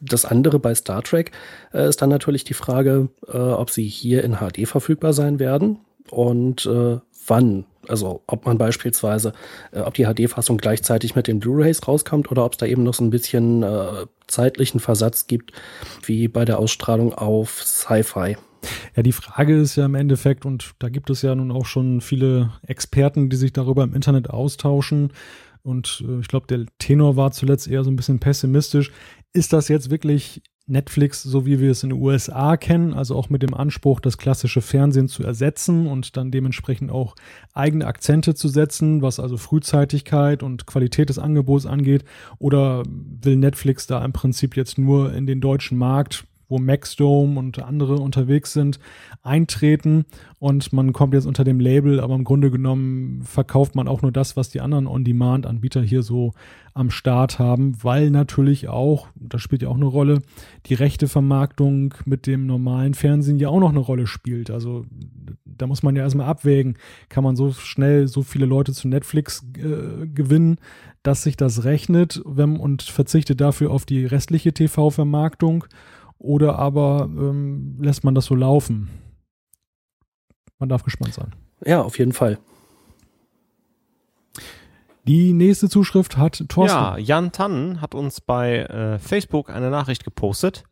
das 0.02 0.26
andere 0.26 0.60
bei 0.60 0.74
Star 0.76 1.02
Trek 1.02 1.32
äh, 1.74 1.88
ist 1.88 2.02
dann 2.02 2.10
natürlich 2.10 2.44
die 2.44 2.54
Frage, 2.54 3.10
äh, 3.28 3.38
ob 3.38 3.70
sie 3.70 3.88
hier 3.88 4.24
in 4.24 4.38
HD 4.38 4.68
verfügbar 4.68 5.14
sein 5.14 5.40
werden 5.40 5.80
und 6.12 6.66
äh, 6.66 7.00
wann. 7.28 7.66
Also 7.88 8.22
ob 8.28 8.46
man 8.46 8.58
beispielsweise, 8.58 9.34
äh, 9.72 9.80
ob 9.80 9.94
die 9.94 10.06
HD-Fassung 10.06 10.58
gleichzeitig 10.58 11.16
mit 11.16 11.28
den 11.28 11.40
Blu-rays 11.40 11.88
rauskommt 11.88 12.32
oder 12.32 12.46
ob 12.46 12.54
es 12.54 12.58
da 12.58 12.66
eben 12.66 12.84
noch 12.84 12.94
so 12.94 13.04
ein 13.04 13.10
bisschen 13.10 13.64
äh, 13.64 14.06
zeitlichen 14.28 14.80
Versatz 14.80 15.28
gibt, 15.28 15.54
wie 16.04 16.28
bei 16.28 16.46
der 16.46 16.60
Ausstrahlung 16.60 17.14
auf 17.14 17.64
Sci-Fi. 17.64 18.38
Ja, 18.96 19.04
die 19.04 19.14
Frage 19.14 19.60
ist 19.60 19.78
ja 19.78 19.86
im 19.86 19.96
Endeffekt, 19.96 20.46
und 20.46 20.74
da 20.80 20.90
gibt 20.90 21.10
es 21.10 21.22
ja 21.22 21.34
nun 21.34 21.52
auch 21.52 21.66
schon 21.66 22.02
viele 22.02 22.52
Experten, 22.68 23.30
die 23.30 23.38
sich 23.38 23.54
darüber 23.54 23.84
im 23.84 23.94
Internet 23.94 24.30
austauschen. 24.30 25.14
Und 25.64 26.04
äh, 26.08 26.20
ich 26.20 26.28
glaube, 26.28 26.48
der 26.48 26.66
Tenor 26.78 27.16
war 27.16 27.32
zuletzt 27.32 27.68
eher 27.68 27.84
so 27.84 27.90
ein 27.90 27.96
bisschen 27.96 28.20
pessimistisch 28.20 28.92
ist 29.34 29.54
das 29.54 29.68
jetzt 29.68 29.90
wirklich 29.90 30.42
Netflix, 30.70 31.24
so 31.24 31.46
wie 31.46 31.60
wir 31.60 31.72
es 31.72 31.84
in 31.84 31.90
den 31.90 32.00
USA 32.00 32.56
kennen, 32.56 32.94
also 32.94 33.16
auch 33.16 33.30
mit 33.30 33.42
dem 33.42 33.54
Anspruch, 33.54 34.00
das 34.00 34.18
klassische 34.18 34.62
Fernsehen 34.62 35.08
zu 35.08 35.24
ersetzen 35.24 35.88
und 35.88 36.16
dann 36.16 36.32
dementsprechend 36.32 36.92
auch 36.92 37.16
eigene 37.54 37.88
Akzente 37.88 38.36
zu 38.36 38.48
setzen, 38.48 39.02
was 39.02 39.20
also 39.20 39.38
Frühzeitigkeit 39.38 40.44
und 40.44 40.68
Qualität 40.68 41.10
des 41.10 41.20
Angebots 41.20 41.66
angeht? 41.66 42.06
Oder 42.38 42.84
will 42.86 43.36
Netflix 43.36 43.88
da 43.88 44.04
im 44.06 44.14
Prinzip 44.14 44.56
jetzt 44.56 44.78
nur 44.78 45.14
in 45.14 45.26
den 45.26 45.42
deutschen 45.42 45.78
Markt 45.78 46.26
wo 46.50 46.58
Maxdome 46.58 47.40
und 47.40 47.60
andere 47.60 47.96
unterwegs 47.96 48.52
sind, 48.52 48.80
eintreten 49.22 50.06
und 50.40 50.74
man 50.74 50.92
kommt 50.92 51.14
jetzt 51.14 51.26
unter 51.26 51.44
dem 51.44 51.60
Label, 51.60 52.00
aber 52.00 52.16
im 52.16 52.24
Grunde 52.24 52.52
genommen 52.52 53.22
verkauft 53.24 53.76
man 53.76 53.88
auch 53.88 54.02
nur 54.02 54.12
das, 54.12 54.36
was 54.36 54.50
die 54.50 54.62
anderen 54.62 54.88
On-Demand-Anbieter 54.88 55.82
hier 55.82 56.02
so 56.02 56.34
am 56.74 56.92
Start 56.92 57.40
haben, 57.40 57.76
weil 57.84 58.10
natürlich 58.10 58.68
auch, 58.70 59.08
das 59.16 59.42
spielt 59.42 59.62
ja 59.62 59.70
auch 59.70 59.76
eine 59.76 59.86
Rolle, 59.86 60.22
die 60.66 60.74
rechte 60.74 61.08
Vermarktung 61.08 61.94
mit 62.06 62.26
dem 62.26 62.46
normalen 62.46 62.94
Fernsehen 62.94 63.40
ja 63.40 63.50
auch 63.50 63.60
noch 63.60 63.70
eine 63.70 63.80
Rolle 63.80 64.08
spielt. 64.08 64.50
Also 64.50 64.86
da 65.46 65.68
muss 65.68 65.84
man 65.84 65.96
ja 65.96 66.04
erstmal 66.04 66.28
abwägen, 66.28 66.78
kann 67.10 67.24
man 67.24 67.36
so 67.36 67.52
schnell 67.52 68.08
so 68.08 68.24
viele 68.24 68.46
Leute 68.46 68.72
zu 68.72 68.88
Netflix 68.88 69.46
äh, 69.58 70.08
gewinnen, 70.08 70.58
dass 71.04 71.24
sich 71.24 71.38
das 71.38 71.64
rechnet 71.64 72.22
wenn, 72.26 72.58
und 72.58 72.82
verzichtet 72.82 73.42
dafür 73.42 73.72
auf 73.72 73.86
die 73.86 74.06
restliche 74.06 74.54
TV-Vermarktung 74.54 75.66
oder 76.20 76.60
aber 76.60 77.10
ähm, 77.10 77.78
lässt 77.82 78.04
man 78.04 78.14
das 78.14 78.26
so 78.26 78.36
laufen? 78.36 78.90
Man 80.60 80.70
darf 80.70 80.84
gespannt 80.84 81.14
sein. 81.14 81.34
Ja, 81.66 81.82
auf 81.82 81.98
jeden 81.98 82.14
Fall. 82.14 82.38
Die 85.08 85.34
nächste 85.34 85.70
Zuschrift 85.70 86.18
hat 86.18 86.44
Thorsten. 86.50 86.78
Ja, 86.78 86.98
Jan 86.98 87.32
Tannen 87.32 87.82
hat 87.82 87.96
uns 87.96 88.22
bei 88.22 88.60
äh, 88.60 89.00
Facebook 89.00 89.50
eine 89.50 89.72
Nachricht 89.72 90.04
gepostet. 90.04 90.66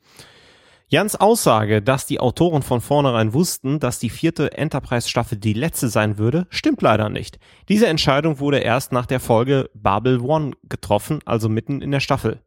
Jans 0.89 1.17
Aussage, 1.17 1.81
dass 1.81 2.05
die 2.05 2.21
Autoren 2.21 2.61
von 2.61 2.79
vornherein 2.79 3.33
wussten, 3.33 3.79
dass 3.79 3.99
die 3.99 4.09
vierte 4.09 4.53
Enterprise-Staffel 4.57 5.37
die 5.37 5.53
letzte 5.53 5.89
sein 5.89 6.17
würde, 6.17 6.47
stimmt 6.49 6.81
leider 6.81 7.09
nicht. 7.09 7.39
Diese 7.67 7.87
Entscheidung 7.87 8.39
wurde 8.39 8.59
erst 8.59 8.93
nach 8.93 9.05
der 9.05 9.19
Folge 9.19 9.69
Babel 9.73 10.21
One 10.21 10.51
getroffen, 10.63 11.19
also 11.25 11.49
mitten 11.49 11.81
in 11.81 11.91
der 11.91 11.99
Staffel. 11.99 12.41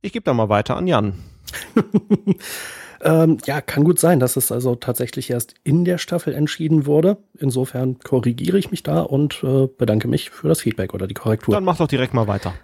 Ich 0.00 0.12
gebe 0.12 0.24
da 0.24 0.34
mal 0.34 0.48
weiter 0.48 0.76
an 0.76 0.88
Jan. 0.88 1.14
ähm, 3.02 3.38
ja, 3.46 3.60
kann 3.60 3.84
gut 3.84 3.98
sein, 3.98 4.20
dass 4.20 4.36
es 4.36 4.52
also 4.52 4.74
tatsächlich 4.74 5.30
erst 5.30 5.54
in 5.64 5.84
der 5.84 5.98
Staffel 5.98 6.34
entschieden 6.34 6.86
wurde. 6.86 7.18
Insofern 7.38 7.98
korrigiere 7.98 8.58
ich 8.58 8.70
mich 8.70 8.82
da 8.82 9.00
und 9.00 9.42
äh, 9.42 9.66
bedanke 9.66 10.08
mich 10.08 10.30
für 10.30 10.48
das 10.48 10.60
Feedback 10.60 10.94
oder 10.94 11.06
die 11.06 11.14
Korrektur. 11.14 11.54
Dann 11.54 11.64
mach 11.64 11.78
doch 11.78 11.88
direkt 11.88 12.14
mal 12.14 12.26
weiter. 12.26 12.54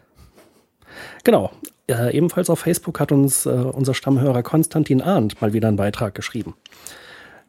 Genau. 1.25 1.51
Äh, 1.87 2.17
ebenfalls 2.17 2.49
auf 2.49 2.61
Facebook 2.61 2.99
hat 2.99 3.13
uns 3.13 3.45
äh, 3.47 3.51
unser 3.51 3.95
Stammhörer 3.95 4.43
Konstantin 4.43 5.03
Arndt 5.03 5.41
mal 5.41 5.53
wieder 5.53 5.69
einen 5.69 5.77
Beitrag 5.77 6.15
geschrieben. 6.15 6.55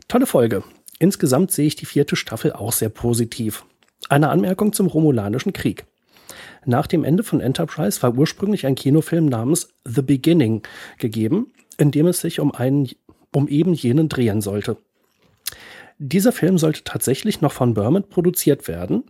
Tolle 0.07 0.25
Folge. 0.25 0.63
Insgesamt 0.99 1.51
sehe 1.51 1.67
ich 1.67 1.75
die 1.75 1.85
vierte 1.85 2.15
Staffel 2.15 2.53
auch 2.53 2.71
sehr 2.71 2.89
positiv. 2.89 3.65
Eine 4.09 4.29
Anmerkung 4.29 4.73
zum 4.73 4.87
Romulanischen 4.87 5.53
Krieg. 5.53 5.85
Nach 6.65 6.87
dem 6.87 7.03
Ende 7.03 7.23
von 7.23 7.41
Enterprise 7.41 8.01
war 8.01 8.15
ursprünglich 8.15 8.65
ein 8.65 8.75
Kinofilm 8.75 9.27
namens 9.27 9.69
The 9.85 10.01
Beginning 10.01 10.63
gegeben, 10.97 11.51
in 11.77 11.91
dem 11.91 12.07
es 12.07 12.21
sich 12.21 12.39
um 12.39 12.53
einen, 12.53 12.89
um 13.33 13.47
eben 13.47 13.73
jenen 13.73 14.09
drehen 14.09 14.41
sollte. 14.41 14.77
Dieser 15.97 16.31
Film 16.33 16.57
sollte 16.57 16.83
tatsächlich 16.83 17.39
noch 17.39 17.53
von 17.53 17.73
Berman 17.73 18.09
produziert 18.09 18.67
werden, 18.67 19.03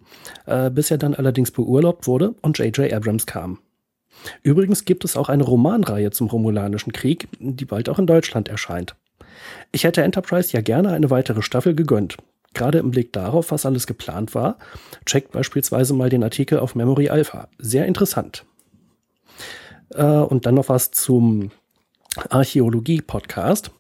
äh, 0.46 0.70
bis 0.70 0.92
er 0.92 0.98
dann 0.98 1.16
allerdings 1.16 1.50
beurlaubt 1.50 2.06
wurde 2.06 2.36
und 2.42 2.60
J.J. 2.60 2.94
Abrams 2.94 3.26
kam. 3.26 3.60
Übrigens 4.44 4.86
gibt 4.86 5.04
es 5.04 5.18
auch 5.18 5.30
eine 5.30 5.44
Romanreihe 5.44 6.12
zum 6.12 6.28
Romulanischen 6.28 6.94
Krieg, 6.94 7.28
die 7.40 7.66
bald 7.66 7.90
auch 7.90 8.00
in 8.00 8.08
Deutschland 8.08 8.50
erscheint. 8.50 8.96
Ich 9.72 9.84
hätte 9.84 10.04
Enterprise 10.04 10.54
ja 10.54 10.62
gerne 10.62 10.92
eine 10.92 11.10
weitere 11.10 11.42
Staffel 11.42 11.76
gegönnt, 11.76 12.18
Gerade 12.56 12.80
im 12.80 12.90
Blick 12.90 13.14
darauf, 13.14 13.52
was 13.52 13.66
alles 13.66 13.86
geplant 13.86 14.34
war, 14.34 14.58
checkt 15.06 15.34
beispielsweise 15.34 15.94
mal 15.94 16.10
den 16.10 16.24
Artikel 16.24 16.58
auf 16.58 16.74
Memory 16.74 17.10
Alpha. 17.10 17.50
Sehr 17.60 17.86
interessant. 17.86 18.46
Äh, 19.94 20.04
und 20.04 20.46
dann 20.46 20.56
noch 20.56 20.70
was 20.70 20.90
zum 20.90 21.52
Archäologie-Podcast. 22.30 23.72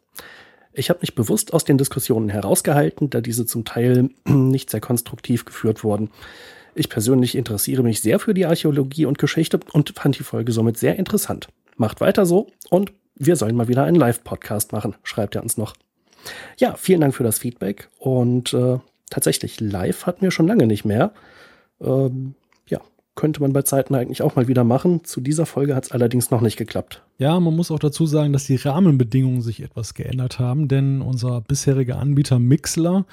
Ich 0.73 0.89
habe 0.89 0.99
mich 1.01 1.15
bewusst 1.15 1.53
aus 1.53 1.63
den 1.63 1.77
Diskussionen 1.77 2.27
herausgehalten, 2.27 3.09
da 3.09 3.21
diese 3.21 3.45
zum 3.45 3.63
Teil 3.63 4.09
nicht 4.25 4.69
sehr 4.69 4.81
konstruktiv 4.81 5.45
geführt 5.45 5.85
wurden. 5.85 6.11
Ich 6.75 6.89
persönlich 6.89 7.35
interessiere 7.35 7.81
mich 7.81 8.01
sehr 8.01 8.19
für 8.19 8.33
die 8.33 8.45
Archäologie 8.45 9.05
und 9.05 9.17
Geschichte 9.17 9.57
und 9.71 9.91
fand 9.95 10.19
die 10.19 10.23
Folge 10.23 10.51
somit 10.51 10.77
sehr 10.77 10.99
interessant. 10.99 11.47
Macht 11.77 12.01
weiter 12.01 12.25
so 12.25 12.47
und 12.69 12.91
wir 13.15 13.37
sollen 13.37 13.55
mal 13.55 13.69
wieder 13.69 13.85
einen 13.85 13.95
Live-Podcast 13.95 14.73
machen, 14.73 14.95
schreibt 15.03 15.35
er 15.35 15.43
uns 15.43 15.55
noch. 15.55 15.75
Ja, 16.57 16.75
vielen 16.75 17.01
Dank 17.01 17.15
für 17.15 17.23
das 17.23 17.39
Feedback 17.39 17.89
und 17.99 18.53
äh, 18.53 18.77
tatsächlich 19.09 19.59
live 19.59 20.05
hatten 20.05 20.21
wir 20.21 20.31
schon 20.31 20.47
lange 20.47 20.67
nicht 20.67 20.85
mehr. 20.85 21.13
Ähm, 21.81 22.35
könnte 23.15 23.41
man 23.41 23.53
bei 23.53 23.61
Zeiten 23.61 23.95
eigentlich 23.95 24.21
auch 24.21 24.35
mal 24.35 24.47
wieder 24.47 24.63
machen. 24.63 25.03
Zu 25.03 25.21
dieser 25.21 25.45
Folge 25.45 25.75
hat 25.75 25.85
es 25.85 25.91
allerdings 25.91 26.31
noch 26.31 26.41
nicht 26.41 26.57
geklappt. 26.57 27.01
Ja, 27.17 27.39
man 27.39 27.55
muss 27.55 27.71
auch 27.71 27.79
dazu 27.79 28.05
sagen, 28.05 28.33
dass 28.33 28.43
die 28.43 28.57
Rahmenbedingungen 28.57 29.41
sich 29.41 29.63
etwas 29.63 29.93
geändert 29.93 30.37
haben, 30.37 30.67
denn 30.67 31.01
unser 31.01 31.41
bisheriger 31.41 31.97
Anbieter 31.97 32.39
Mixler, 32.39 33.05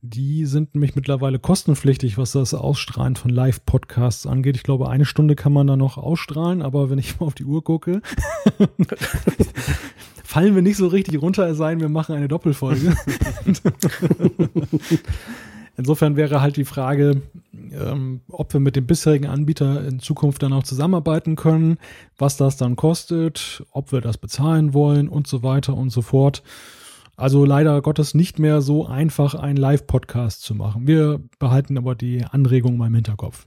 die 0.00 0.46
sind 0.46 0.74
nämlich 0.74 0.96
mittlerweile 0.96 1.38
kostenpflichtig, 1.38 2.16
was 2.16 2.32
das 2.32 2.54
Ausstrahlen 2.54 3.16
von 3.16 3.30
Live-Podcasts 3.30 4.26
angeht. 4.26 4.56
Ich 4.56 4.62
glaube, 4.62 4.88
eine 4.88 5.04
Stunde 5.04 5.36
kann 5.36 5.52
man 5.52 5.66
da 5.66 5.76
noch 5.76 5.98
ausstrahlen, 5.98 6.62
aber 6.62 6.88
wenn 6.88 6.98
ich 6.98 7.20
mal 7.20 7.26
auf 7.26 7.34
die 7.34 7.44
Uhr 7.44 7.62
gucke, 7.62 8.00
fallen 10.24 10.54
wir 10.54 10.62
nicht 10.62 10.78
so 10.78 10.86
richtig 10.86 11.20
runter, 11.20 11.46
es 11.48 11.58
sei 11.58 11.72
denn, 11.72 11.80
wir 11.80 11.90
machen 11.90 12.14
eine 12.14 12.28
Doppelfolge. 12.28 12.96
Insofern 15.76 16.16
wäre 16.16 16.40
halt 16.40 16.56
die 16.56 16.64
Frage, 16.64 17.22
ähm, 17.52 18.20
ob 18.28 18.52
wir 18.52 18.60
mit 18.60 18.76
dem 18.76 18.86
bisherigen 18.86 19.26
Anbieter 19.26 19.86
in 19.86 20.00
Zukunft 20.00 20.42
dann 20.42 20.52
auch 20.52 20.62
zusammenarbeiten 20.62 21.36
können, 21.36 21.78
was 22.18 22.36
das 22.36 22.56
dann 22.56 22.76
kostet, 22.76 23.64
ob 23.70 23.92
wir 23.92 24.00
das 24.00 24.18
bezahlen 24.18 24.74
wollen 24.74 25.08
und 25.08 25.26
so 25.26 25.42
weiter 25.42 25.74
und 25.74 25.90
so 25.90 26.02
fort. 26.02 26.42
Also 27.16 27.44
leider 27.44 27.82
Gottes 27.82 28.14
nicht 28.14 28.38
mehr 28.38 28.62
so 28.62 28.86
einfach, 28.86 29.34
einen 29.34 29.58
Live-Podcast 29.58 30.42
zu 30.42 30.54
machen. 30.54 30.86
Wir 30.86 31.20
behalten 31.38 31.76
aber 31.76 31.94
die 31.94 32.24
Anregung 32.24 32.78
mal 32.78 32.86
im 32.86 32.94
Hinterkopf. 32.94 33.46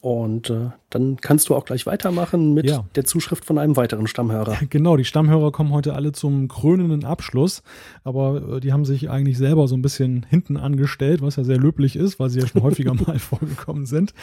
Und 0.00 0.48
äh, 0.50 0.70
dann 0.90 1.16
kannst 1.16 1.48
du 1.48 1.56
auch 1.56 1.64
gleich 1.64 1.84
weitermachen 1.84 2.54
mit 2.54 2.70
ja. 2.70 2.84
der 2.94 3.04
Zuschrift 3.04 3.44
von 3.44 3.58
einem 3.58 3.76
weiteren 3.76 4.06
Stammhörer. 4.06 4.56
Genau, 4.70 4.96
die 4.96 5.04
Stammhörer 5.04 5.50
kommen 5.50 5.72
heute 5.72 5.94
alle 5.94 6.12
zum 6.12 6.46
krönenden 6.46 7.04
Abschluss, 7.04 7.62
aber 8.04 8.56
äh, 8.56 8.60
die 8.60 8.72
haben 8.72 8.84
sich 8.84 9.10
eigentlich 9.10 9.38
selber 9.38 9.66
so 9.66 9.76
ein 9.76 9.82
bisschen 9.82 10.24
hinten 10.28 10.56
angestellt, 10.56 11.20
was 11.20 11.36
ja 11.36 11.42
sehr 11.42 11.58
löblich 11.58 11.96
ist, 11.96 12.20
weil 12.20 12.30
sie 12.30 12.40
ja 12.40 12.46
schon 12.46 12.62
häufiger 12.62 12.94
mal 13.06 13.18
vorgekommen 13.18 13.86
sind. 13.86 14.14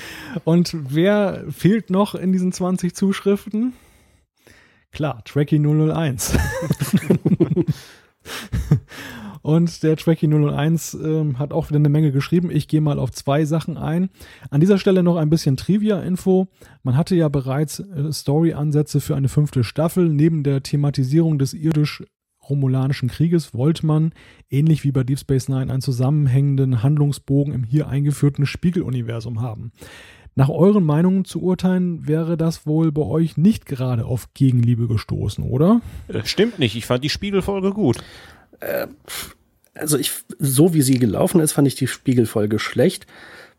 Und 0.45 0.76
wer 0.89 1.43
fehlt 1.49 1.89
noch 1.89 2.15
in 2.15 2.31
diesen 2.31 2.53
20 2.53 2.95
Zuschriften? 2.95 3.73
Klar, 4.91 5.22
Tracky 5.26 5.60
001. 5.60 6.38
Und 9.45 9.84
der 9.84 9.95
Tracky 9.95 10.27
001 10.27 10.95
ähm, 10.95 11.38
hat 11.38 11.53
auch 11.53 11.69
wieder 11.69 11.77
eine 11.77 11.89
Menge 11.89 12.11
geschrieben. 12.11 12.49
Ich 12.49 12.67
gehe 12.67 12.81
mal 12.81 12.97
auf 12.97 13.11
zwei 13.11 13.45
Sachen 13.45 13.77
ein. 13.77 14.09
An 14.49 14.59
dieser 14.59 14.80
Stelle 14.80 15.03
noch 15.03 15.17
ein 15.17 15.30
bisschen 15.30 15.55
Trivia-Info. 15.55 16.47
Man 16.81 16.97
hatte 16.97 17.15
ja 17.15 17.30
bereits 17.30 17.77
äh, 17.77 18.11
Story-Ansätze 18.11 18.99
für 19.01 19.15
eine 19.15 19.30
fünfte 19.30 19.63
Staffel. 19.63 20.09
Neben 20.09 20.41
der 20.41 20.63
Thematisierung 20.63 21.38
des 21.38 21.53
irdisch-romulanischen 21.53 23.07
Krieges 23.07 23.53
wollte 23.53 23.85
man, 23.85 24.13
ähnlich 24.49 24.84
wie 24.84 24.91
bei 24.91 25.03
Deep 25.03 25.19
Space 25.19 25.47
Nine, 25.47 25.72
einen 25.72 25.81
zusammenhängenden 25.81 26.81
Handlungsbogen 26.81 27.53
im 27.53 27.63
hier 27.63 27.88
eingeführten 27.88 28.47
Spiegeluniversum 28.47 29.43
haben. 29.43 29.73
Nach 30.34 30.49
euren 30.49 30.84
Meinungen 30.84 31.23
zu 31.23 31.43
urteilen, 31.43 32.07
wäre 32.07 32.35
das 32.35 32.65
wohl 32.65 32.91
bei 32.91 33.03
euch 33.03 33.38
nicht 33.38 33.67
gerade 33.67 34.05
auf 34.05 34.34
Gegenliebe 34.34 34.88
gestoßen, 34.88 35.43
oder? 35.43 35.81
Äh, 36.07 36.26
stimmt 36.26 36.57
nicht. 36.57 36.76
Ich 36.76 36.88
fand 36.88 37.03
die 37.03 37.09
Spiegelfolge 37.09 37.73
gut. 37.73 37.99
Äh, 38.59 38.88
also 39.76 39.97
ich, 39.97 40.11
so 40.39 40.73
wie 40.73 40.81
sie 40.81 40.99
gelaufen 40.99 41.39
ist, 41.41 41.53
fand 41.53 41.68
ich 41.68 41.76
die 41.76 41.88
Spiegelfolge 41.88 42.60
schlecht, 42.60 43.06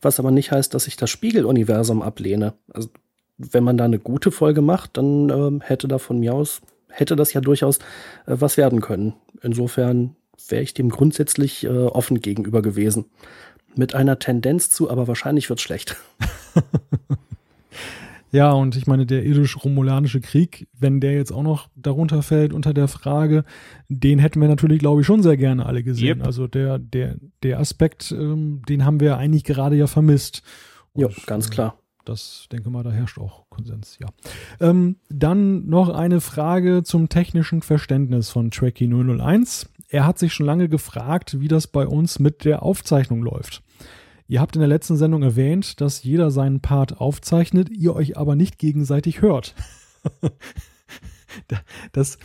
was 0.01 0.19
aber 0.19 0.31
nicht 0.31 0.51
heißt, 0.51 0.75
dass 0.75 0.87
ich 0.87 0.97
das 0.97 1.11
Spiegeluniversum 1.11 2.03
ablehne. 2.03 2.55
Also 2.73 2.89
wenn 3.39 3.65
man 3.65 3.77
da 3.77 3.85
eine 3.85 3.99
gute 3.99 4.31
Folge 4.31 4.63
macht, 4.63 4.97
dann 4.97 5.31
äh, 5.31 5.65
hätte 5.65 5.89
da 5.89 5.99
von 5.99 6.19
mir 6.19 6.35
aus, 6.35 6.63
hätte 6.89 7.17
das 7.17 7.33
ja 7.33 7.41
durchaus 7.41 7.79
äh, 8.27 8.37
was 8.39 8.57
werden 8.57 8.81
können. 8.81 9.15
Insofern 9.43 10.17
wäre 10.49 10.63
ich 10.63 10.75
dem 10.75 10.89
grundsätzlich 10.89 11.65
äh, 11.65 11.69
offen 11.69 12.21
gegenüber 12.21 12.63
gewesen. 12.63 13.07
Mit 13.75 13.95
einer 13.95 14.19
Tendenz 14.19 14.71
zu, 14.71 14.91
aber 14.91 15.07
wahrscheinlich 15.07 15.51
wird's 15.51 15.63
schlecht. 15.63 15.97
Ja, 18.37 18.53
und 18.53 18.77
ich 18.77 18.87
meine, 18.87 19.07
der 19.07 19.25
irdisch-romulanische 19.25 20.21
Krieg, 20.21 20.69
wenn 20.79 21.01
der 21.01 21.15
jetzt 21.15 21.33
auch 21.33 21.43
noch 21.43 21.71
darunter 21.75 22.23
fällt 22.23 22.53
unter 22.53 22.75
der 22.75 22.87
Frage, 22.87 23.45
den 23.89 24.19
hätten 24.19 24.43
wir 24.43 24.49
natürlich, 24.49 24.79
glaube 24.79 25.01
ich, 25.01 25.07
schon 25.07 25.23
sehr 25.23 25.39
gerne 25.39 25.65
alle 25.65 25.83
gesehen. 25.83 26.19
Yep. 26.19 26.27
Also 26.27 26.47
der, 26.47 26.79
der, 26.79 27.17
der 27.43 27.59
Aspekt, 27.61 28.13
ähm, 28.13 28.61
den 28.69 28.85
haben 28.85 29.01
wir 29.01 29.17
eigentlich 29.17 29.45
gerade 29.45 29.75
ja 29.75 29.87
vermisst. 29.87 30.43
Ja, 30.95 31.09
ganz 31.25 31.49
klar. 31.49 31.79
das 32.05 32.47
denke 32.53 32.69
mal, 32.69 32.83
da 32.83 32.93
herrscht 32.93 33.19
auch 33.19 33.49
Konsens, 33.49 33.99
ja. 34.01 34.09
Ähm, 34.61 34.97
dann 35.09 35.67
noch 35.67 35.89
eine 35.89 36.21
Frage 36.21 36.83
zum 36.83 37.09
technischen 37.09 37.63
Verständnis 37.63 38.29
von 38.29 38.51
Tracky 38.51 38.87
001. 38.87 39.71
Er 39.89 40.05
hat 40.05 40.19
sich 40.19 40.35
schon 40.35 40.45
lange 40.45 40.69
gefragt, 40.69 41.41
wie 41.41 41.49
das 41.49 41.69
bei 41.69 41.87
uns 41.87 42.19
mit 42.19 42.45
der 42.45 42.63
Aufzeichnung 42.63 43.23
läuft. 43.23 43.63
Ihr 44.29 44.41
habt 44.41 44.57
in 44.57 44.61
der 44.61 44.69
letzten 44.69 44.97
Sendung 44.97 45.23
erwähnt, 45.23 45.81
dass 45.81 46.03
jeder 46.03 46.31
seinen 46.31 46.61
Part 46.61 47.01
aufzeichnet, 47.01 47.71
ihr 47.71 47.95
euch 47.95 48.17
aber 48.17 48.35
nicht 48.35 48.59
gegenseitig 48.59 49.23
hört. 49.23 49.55
das, 51.93 52.19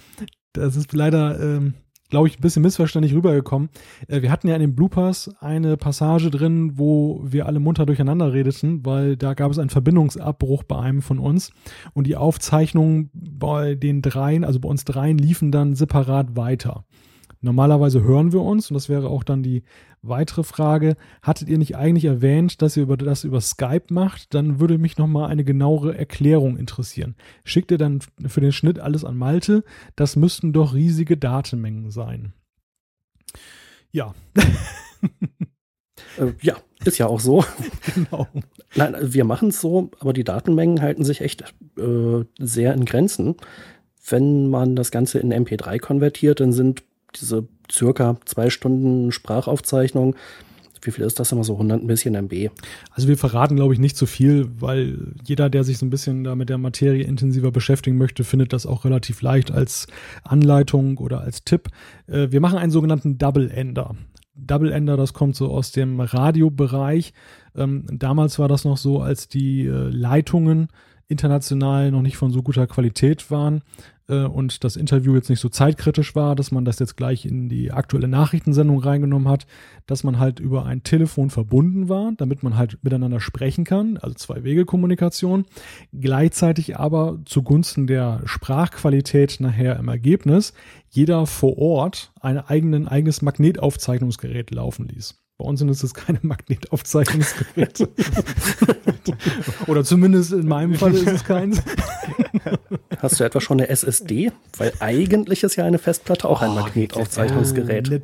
das 0.53 0.76
ist 0.76 0.94
leider, 0.94 1.40
ähm, 1.40 1.76
glaube 2.10 2.28
ich, 2.28 2.40
ein 2.40 2.41
bisschen 2.41 2.64
missverständlich 2.64 3.14
rübergekommen. 3.14 3.69
Äh, 4.07 4.23
wir 4.23 4.32
hatten 4.32 4.48
ja 4.48 4.56
in 4.56 4.61
den 4.61 4.76
Bloopers 4.76 5.30
eine 5.40 5.78
Passage 5.78 6.32
drin, 6.32 6.73
wo 6.76 7.22
wir 7.23 7.45
alle 7.45 7.60
munter 7.60 7.86
durcheinander 7.86 8.34
redeten, 8.34 8.84
weil 8.84 9.15
da 9.15 9.36
gab 9.36 9.52
es 9.52 9.60
einen 9.60 9.69
Verbindungsabbruch 9.69 10.64
bei 10.64 10.80
einem 10.80 11.03
von 11.03 11.19
uns 11.19 11.52
und 11.94 12.07
die 12.07 12.15
Aufzeichnungen 12.15 13.11
bei 13.14 13.76
den 13.76 14.02
dreien, 14.02 14.44
also 14.44 14.60
bei 14.60 14.69
uns 14.69 14.86
dreien, 14.86 15.19
liefen 15.19 15.52
dann 15.52 15.76
separat 15.76 16.36
weiter. 16.36 16.86
Normalerweise 17.44 18.03
hören 18.03 18.34
wir 18.34 18.41
uns, 18.41 18.69
und 18.69 18.76
das 18.76 18.88
wäre 18.88 19.10
auch 19.10 19.23
dann 19.23 19.41
die 19.41 19.64
weitere 20.02 20.44
Frage, 20.44 20.95
hattet 21.22 21.48
ihr 21.48 21.57
nicht 21.57 21.76
eigentlich 21.76 22.06
erwähnt, 22.06 22.61
dass 22.61 22.76
ihr 22.76 22.84
über 22.84 22.98
das 22.98 23.23
über 23.23 23.41
Skype 23.41 23.86
macht? 23.90 24.34
Dann 24.34 24.60
würde 24.60 24.78
mich 24.78 24.98
nochmal 24.98 25.30
eine 25.30 25.44
genauere 25.44 25.98
Erklärung 25.98 26.57
interessieren. 26.57 27.15
Schickt 27.44 27.72
ihr 27.72 27.78
dann 27.78 27.99
für 28.26 28.41
den 28.41 28.52
Schnitt 28.52 28.80
alles 28.80 29.06
an 29.06 29.18
Malte? 29.18 29.64
Das 29.95 30.15
müssten 30.15 30.53
doch 30.53 30.73
riesige 30.73 31.18
Datenmengen 31.18 31.91
sein. 31.91 32.34
Ja. 33.91 34.14
Äh, 36.18 36.34
ja, 36.41 36.57
ist 36.84 36.98
ja 36.98 37.07
auch 37.07 37.22
so. 37.22 37.45
Genau. 37.95 38.28
Nein, 38.76 38.95
wir 39.02 39.23
machen 39.23 39.49
es 39.49 39.61
so, 39.61 39.91
aber 39.99 40.14
die 40.14 40.23
Datenmengen 40.23 40.82
halten 40.82 41.03
sich 41.03 41.22
echt 41.22 41.53
äh, 41.78 42.26
sehr 42.38 42.73
in 42.73 42.84
Grenzen. 42.86 43.36
Wenn 44.10 44.49
man 44.49 44.76
das 44.76 44.91
Ganze 44.91 45.19
in 45.19 45.32
MP3 45.34 45.80
konvertiert, 45.80 46.40
dann 46.40 46.52
sind 46.52 46.84
diese 47.15 47.48
circa 47.72 48.18
zwei 48.26 48.49
Stunden 48.49 49.11
Sprachaufzeichnung. 49.11 50.15
Wie 50.84 50.91
viel 50.91 51.03
ist 51.03 51.19
das 51.19 51.31
immer 51.31 51.43
so? 51.43 51.53
100 51.53 51.81
ein 51.81 51.88
bisschen 51.88 52.15
MB. 52.15 52.49
Also 52.91 53.07
wir 53.07 53.18
verraten, 53.18 53.56
glaube 53.56 53.73
ich, 53.73 53.80
nicht 53.80 53.95
so 53.95 54.07
viel, 54.07 54.49
weil 54.60 55.14
jeder, 55.23 55.49
der 55.49 55.64
sich 55.64 55.77
so 55.77 55.85
ein 55.85 55.91
bisschen 55.91 56.23
da 56.23 56.35
mit 56.35 56.49
der 56.49 56.57
Materie 56.57 57.03
intensiver 57.03 57.52
beschäftigen 57.52 57.98
möchte, 57.98 58.23
findet 58.23 58.52
das 58.52 58.65
auch 58.65 58.84
relativ 58.84 59.22
leicht 59.22 59.52
als 59.52 59.85
Anleitung 60.23 60.98
oder 60.98 61.22
als 61.22 61.43
Tipp. 61.43 61.69
Äh, 62.07 62.31
wir 62.31 62.41
machen 62.41 62.57
einen 62.57 62.72
sogenannten 62.72 63.19
Double 63.19 63.52
Ender. 63.52 63.95
Double 64.34 64.72
Ender, 64.72 64.98
das 64.98 65.14
kommt 65.14 65.35
so 65.35 65.52
aus 65.52 65.72
dem 65.72 65.99
Radiobereich. 65.99 67.14
Ähm, 67.56 67.85
damals 67.91 68.39
war 68.39 68.48
das 68.48 68.65
noch 68.65 68.77
so, 68.77 69.02
als 69.02 69.27
die 69.27 69.65
äh, 69.65 69.89
Leitungen 69.89 70.69
international 71.07 71.91
noch 71.91 72.02
nicht 72.02 72.18
von 72.18 72.31
so 72.31 72.41
guter 72.41 72.65
Qualität 72.68 73.30
waren, 73.30 73.61
äh, 74.11 74.25
und 74.25 74.63
das 74.63 74.75
Interview 74.75 75.15
jetzt 75.15 75.29
nicht 75.29 75.39
so 75.39 75.49
zeitkritisch 75.49 76.13
war, 76.15 76.35
dass 76.35 76.51
man 76.51 76.65
das 76.65 76.77
jetzt 76.79 76.97
gleich 76.97 77.25
in 77.25 77.49
die 77.49 77.71
aktuelle 77.71 78.07
Nachrichtensendung 78.07 78.79
reingenommen 78.79 79.27
hat, 79.27 79.47
dass 79.88 80.03
man 80.03 80.19
halt 80.19 80.39
über 80.39 80.65
ein 80.65 80.83
Telefon 80.83 81.29
verbunden 81.29 81.89
war, 81.89 82.11
damit 82.17 82.43
man 82.43 82.57
halt 82.57 82.77
miteinander 82.83 83.21
sprechen 83.21 83.63
kann, 83.63 83.97
also 83.97 84.13
Zwei-Wege-Kommunikation, 84.15 85.45
gleichzeitig 85.97 86.77
aber 86.77 87.19
zugunsten 87.25 87.88
der 87.88 88.21
Sprachqualität 88.25 89.38
nachher 89.39 89.77
im 89.79 89.88
Ergebnis 89.88 90.53
jeder 90.89 91.25
vor 91.25 91.57
Ort 91.57 92.11
ein 92.19 92.38
eigenes 92.38 93.21
Magnetaufzeichnungsgerät 93.21 94.51
laufen 94.51 94.88
ließ. 94.89 95.20
Bei 95.41 95.47
uns 95.47 95.59
sind 95.59 95.69
es 95.69 95.93
keine 95.95 96.19
Magnetaufzeichnungsgeräte. 96.22 97.89
Oder 99.65 99.84
zumindest 99.84 100.34
in 100.34 100.47
meinem 100.47 100.76
Fall 100.76 100.93
ist 100.93 101.07
es 101.07 101.23
keins. 101.23 101.63
Hast 102.99 103.19
du 103.19 103.23
etwa 103.23 103.41
schon 103.41 103.59
eine 103.59 103.68
SSD? 103.68 104.31
Weil 104.57 104.72
eigentlich 104.80 105.41
ist 105.41 105.55
ja 105.55 105.65
eine 105.65 105.80
Festplatte 105.80 106.30
auch 106.30 106.43
ein 106.43 106.51
oh, 106.51 106.55
Magnetaufzeichnungsgerät. 106.55 107.89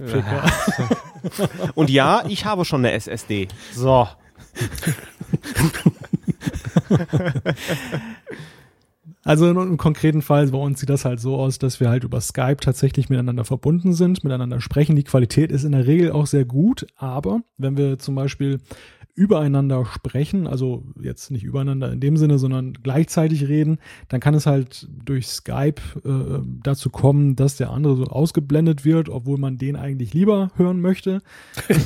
Und 1.75 1.91
ja, 1.91 2.23
ich 2.27 2.45
habe 2.45 2.65
schon 2.65 2.83
eine 2.83 2.93
SSD. 2.93 3.49
So. 3.71 4.07
Also 9.27 9.49
im 9.49 9.75
konkreten 9.75 10.21
Fall 10.21 10.47
bei 10.47 10.57
uns 10.57 10.79
sieht 10.79 10.89
das 10.89 11.03
halt 11.03 11.19
so 11.19 11.35
aus, 11.35 11.59
dass 11.59 11.81
wir 11.81 11.89
halt 11.89 12.05
über 12.05 12.21
Skype 12.21 12.61
tatsächlich 12.61 13.09
miteinander 13.09 13.43
verbunden 13.43 13.91
sind, 13.91 14.23
miteinander 14.23 14.61
sprechen. 14.61 14.95
Die 14.95 15.03
Qualität 15.03 15.51
ist 15.51 15.65
in 15.65 15.73
der 15.73 15.85
Regel 15.85 16.13
auch 16.13 16.27
sehr 16.27 16.45
gut, 16.45 16.87
aber 16.95 17.41
wenn 17.57 17.75
wir 17.75 17.99
zum 17.99 18.15
Beispiel 18.15 18.61
übereinander 19.15 19.83
sprechen, 19.85 20.47
also 20.47 20.85
jetzt 21.01 21.29
nicht 21.29 21.43
übereinander 21.43 21.91
in 21.91 21.99
dem 21.99 22.15
Sinne, 22.15 22.39
sondern 22.39 22.71
gleichzeitig 22.83 23.49
reden, 23.49 23.79
dann 24.07 24.21
kann 24.21 24.33
es 24.33 24.45
halt 24.45 24.87
durch 25.03 25.27
Skype 25.27 25.81
äh, 26.05 26.39
dazu 26.63 26.89
kommen, 26.89 27.35
dass 27.35 27.57
der 27.57 27.71
andere 27.71 27.97
so 27.97 28.05
ausgeblendet 28.05 28.85
wird, 28.85 29.09
obwohl 29.09 29.39
man 29.39 29.57
den 29.57 29.75
eigentlich 29.75 30.13
lieber 30.13 30.51
hören 30.55 30.79
möchte. 30.79 31.21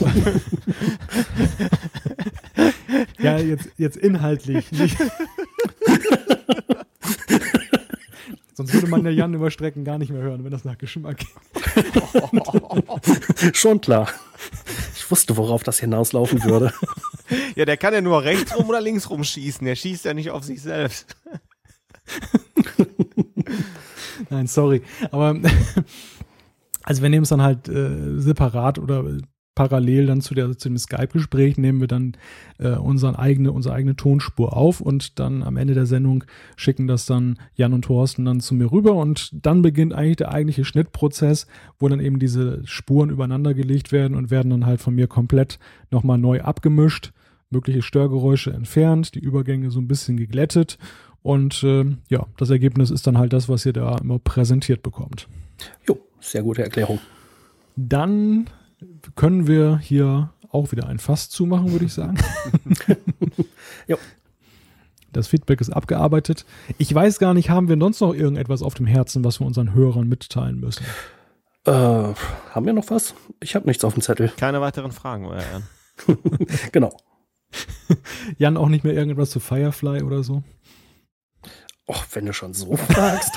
ja, 3.20 3.40
jetzt, 3.40 3.72
jetzt 3.78 3.98
inhaltlich 3.98 4.72
nicht. 4.72 4.98
Sonst 8.62 8.74
würde 8.74 8.88
man 8.88 9.04
der 9.04 9.14
Jan 9.14 9.34
über 9.34 9.50
Strecken 9.50 9.84
gar 9.84 9.98
nicht 9.98 10.12
mehr 10.12 10.22
hören, 10.22 10.44
wenn 10.44 10.52
das 10.52 10.66
nach 10.66 10.78
Geschmack 10.78 11.18
geht. 11.18 11.30
Schon 13.58 13.82
klar. 13.82 14.08
Ich 14.96 15.10
wusste, 15.10 15.36
worauf 15.36 15.64
das 15.64 15.80
hinauslaufen 15.80 16.44
würde. 16.44 16.74
Ja, 17.56 17.64
der 17.64 17.78
kann 17.78 17.94
ja 17.94 18.02
nur 18.02 18.24
rechts 18.24 18.58
rum 18.58 18.68
oder 18.68 18.82
links 18.82 19.10
rum 19.10 19.24
schießen. 19.24 19.66
Der 19.66 19.76
schießt 19.76 20.04
ja 20.04 20.14
nicht 20.14 20.32
auf 20.32 20.44
sich 20.44 20.62
selbst. 20.62 21.16
Nein, 24.30 24.48
sorry. 24.48 24.82
Aber 25.12 25.40
also 26.84 27.02
wir 27.02 27.10
nehmen 27.10 27.24
es 27.24 27.30
dann 27.30 27.42
halt 27.42 27.70
äh, 27.70 28.20
separat 28.20 28.80
oder 28.80 29.06
parallel 29.62 30.08
dann 30.08 30.22
zu, 30.22 30.34
der, 30.34 30.58
zu 30.58 30.70
dem 30.70 30.78
Skype-Gespräch 30.80 31.58
nehmen 31.58 31.82
wir 31.82 31.88
dann 31.88 32.14
äh, 32.58 32.72
unseren 32.72 33.16
eigene, 33.16 33.52
unsere 33.52 33.76
eigene 33.76 33.96
Tonspur 33.96 34.58
auf 34.58 34.82
und 34.82 35.20
dann 35.20 35.44
am 35.44 35.56
Ende 35.56 35.76
der 35.76 35.86
Sendung 35.86 36.24
schicken 36.56 36.88
das 36.88 37.06
dann 37.06 37.38
Jan 37.54 37.74
und 37.74 37.84
Thorsten 37.84 38.26
dann 38.26 38.40
zu 38.40 38.56
mir 38.56 38.72
rüber 38.72 38.96
und 38.96 39.30
dann 39.46 39.62
beginnt 39.62 39.94
eigentlich 39.94 40.18
der 40.18 40.32
eigentliche 40.32 40.66
Schnittprozess, 40.66 41.46
wo 41.78 41.88
dann 41.88 42.00
eben 42.00 42.18
diese 42.18 42.62
Spuren 42.66 43.12
übereinander 43.12 43.54
gelegt 43.54 43.92
werden 43.92 44.18
und 44.18 44.32
werden 44.32 44.50
dann 44.50 44.66
halt 44.66 44.82
von 44.82 44.96
mir 44.96 45.06
komplett 45.06 45.60
nochmal 45.92 46.18
neu 46.18 46.42
abgemischt, 46.42 47.12
mögliche 47.52 47.84
Störgeräusche 47.84 48.52
entfernt, 48.52 49.14
die 49.14 49.20
Übergänge 49.20 49.70
so 49.70 49.80
ein 49.80 49.88
bisschen 49.88 50.18
geglättet 50.18 50.80
und 51.22 51.62
äh, 51.62 51.86
ja, 52.10 52.26
das 52.38 52.50
Ergebnis 52.50 52.90
ist 52.90 53.06
dann 53.06 53.20
halt 53.20 53.32
das, 53.32 53.48
was 53.48 53.64
ihr 53.68 53.74
da 53.74 53.96
immer 53.98 54.18
präsentiert 54.18 54.82
bekommt. 54.82 55.28
Jo, 55.88 56.00
sehr 56.20 56.42
gute 56.42 56.64
Erklärung. 56.64 57.00
Dann 57.76 58.48
können 59.16 59.48
wir 59.48 59.78
hier 59.78 60.34
auch 60.50 60.72
wieder 60.72 60.88
ein 60.88 61.00
Fass 61.00 61.30
zumachen, 61.30 61.72
würde 61.72 61.86
ich 61.86 61.94
sagen. 61.94 62.18
jo. 63.88 63.98
Das 65.14 65.28
Feedback 65.28 65.60
ist 65.60 65.70
abgearbeitet. 65.70 66.46
Ich 66.78 66.94
weiß 66.94 67.20
gar 67.20 67.34
nicht, 67.34 67.50
haben 67.50 67.68
wir 67.68 67.78
sonst 67.78 68.00
noch 68.00 68.14
irgendetwas 68.14 68.62
auf 68.62 68.76
dem 68.76 68.86
Herzen, 68.86 69.24
was 69.26 69.42
wir 69.42 69.48
unseren 69.48 69.74
Hörern 69.74 70.08
mitteilen 70.08 70.60
müssen? 70.60 70.86
Äh, 71.66 71.72
haben 71.72 72.66
wir 72.66 72.74
noch 72.74 72.90
was? 72.90 73.14
Ich 73.42 73.56
habe 73.56 73.68
nichts 73.68 73.84
auf 73.84 73.94
dem 73.94 74.02
Zettel. 74.02 74.32
Keine 74.38 74.62
weiteren 74.62 74.92
Fragen, 74.92 75.26
euer 75.26 75.42
Herrn. 75.42 75.68
genau. 76.72 76.96
Jan, 78.38 78.56
auch 78.56 78.70
nicht 78.70 78.86
mehr 78.86 78.94
irgendetwas 78.94 79.32
zu 79.32 79.42
Firefly 79.42 80.02
oder 80.02 80.24
so? 80.24 80.44
Och, 81.88 82.06
wenn 82.14 82.26
du 82.26 82.34
schon 82.34 82.54
so 82.54 82.78
fragst. 82.78 83.34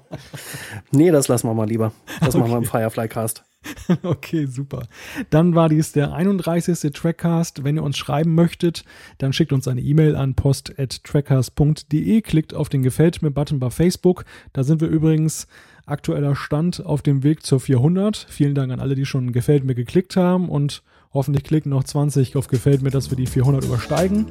nee, 0.90 1.10
das 1.10 1.28
lassen 1.28 1.48
wir 1.48 1.54
mal 1.54 1.68
lieber. 1.68 1.92
Das 2.20 2.34
okay. 2.34 2.38
machen 2.38 2.52
wir 2.52 2.58
im 2.58 2.64
Firefly-Cast. 2.64 3.44
Okay, 4.02 4.46
super. 4.46 4.86
Dann 5.30 5.54
war 5.54 5.68
dies 5.68 5.92
der 5.92 6.12
31. 6.12 6.92
Trackcast. 6.92 7.64
Wenn 7.64 7.76
ihr 7.76 7.82
uns 7.82 7.96
schreiben 7.96 8.34
möchtet, 8.34 8.84
dann 9.18 9.32
schickt 9.32 9.52
uns 9.52 9.68
eine 9.68 9.80
E-Mail 9.80 10.16
an 10.16 10.34
post.trackcast.de, 10.34 12.20
klickt 12.22 12.54
auf 12.54 12.68
den 12.68 12.82
Gefällt 12.82 13.22
mir-Button 13.22 13.58
bei 13.58 13.70
Facebook. 13.70 14.24
Da 14.52 14.62
sind 14.62 14.80
wir 14.80 14.88
übrigens 14.88 15.46
aktueller 15.86 16.36
Stand 16.36 16.84
auf 16.84 17.02
dem 17.02 17.22
Weg 17.22 17.44
zur 17.44 17.60
400. 17.60 18.26
Vielen 18.28 18.54
Dank 18.54 18.72
an 18.72 18.80
alle, 18.80 18.94
die 18.94 19.06
schon 19.06 19.32
Gefällt 19.32 19.64
mir 19.64 19.74
geklickt 19.74 20.16
haben 20.16 20.48
und 20.48 20.82
Hoffentlich 21.14 21.44
klicken 21.44 21.70
noch 21.70 21.84
20 21.84 22.36
auf 22.36 22.48
Gefällt 22.48 22.82
mir, 22.82 22.90
dass 22.90 23.08
wir 23.10 23.16
die 23.16 23.26
400 23.26 23.64
übersteigen. 23.64 24.26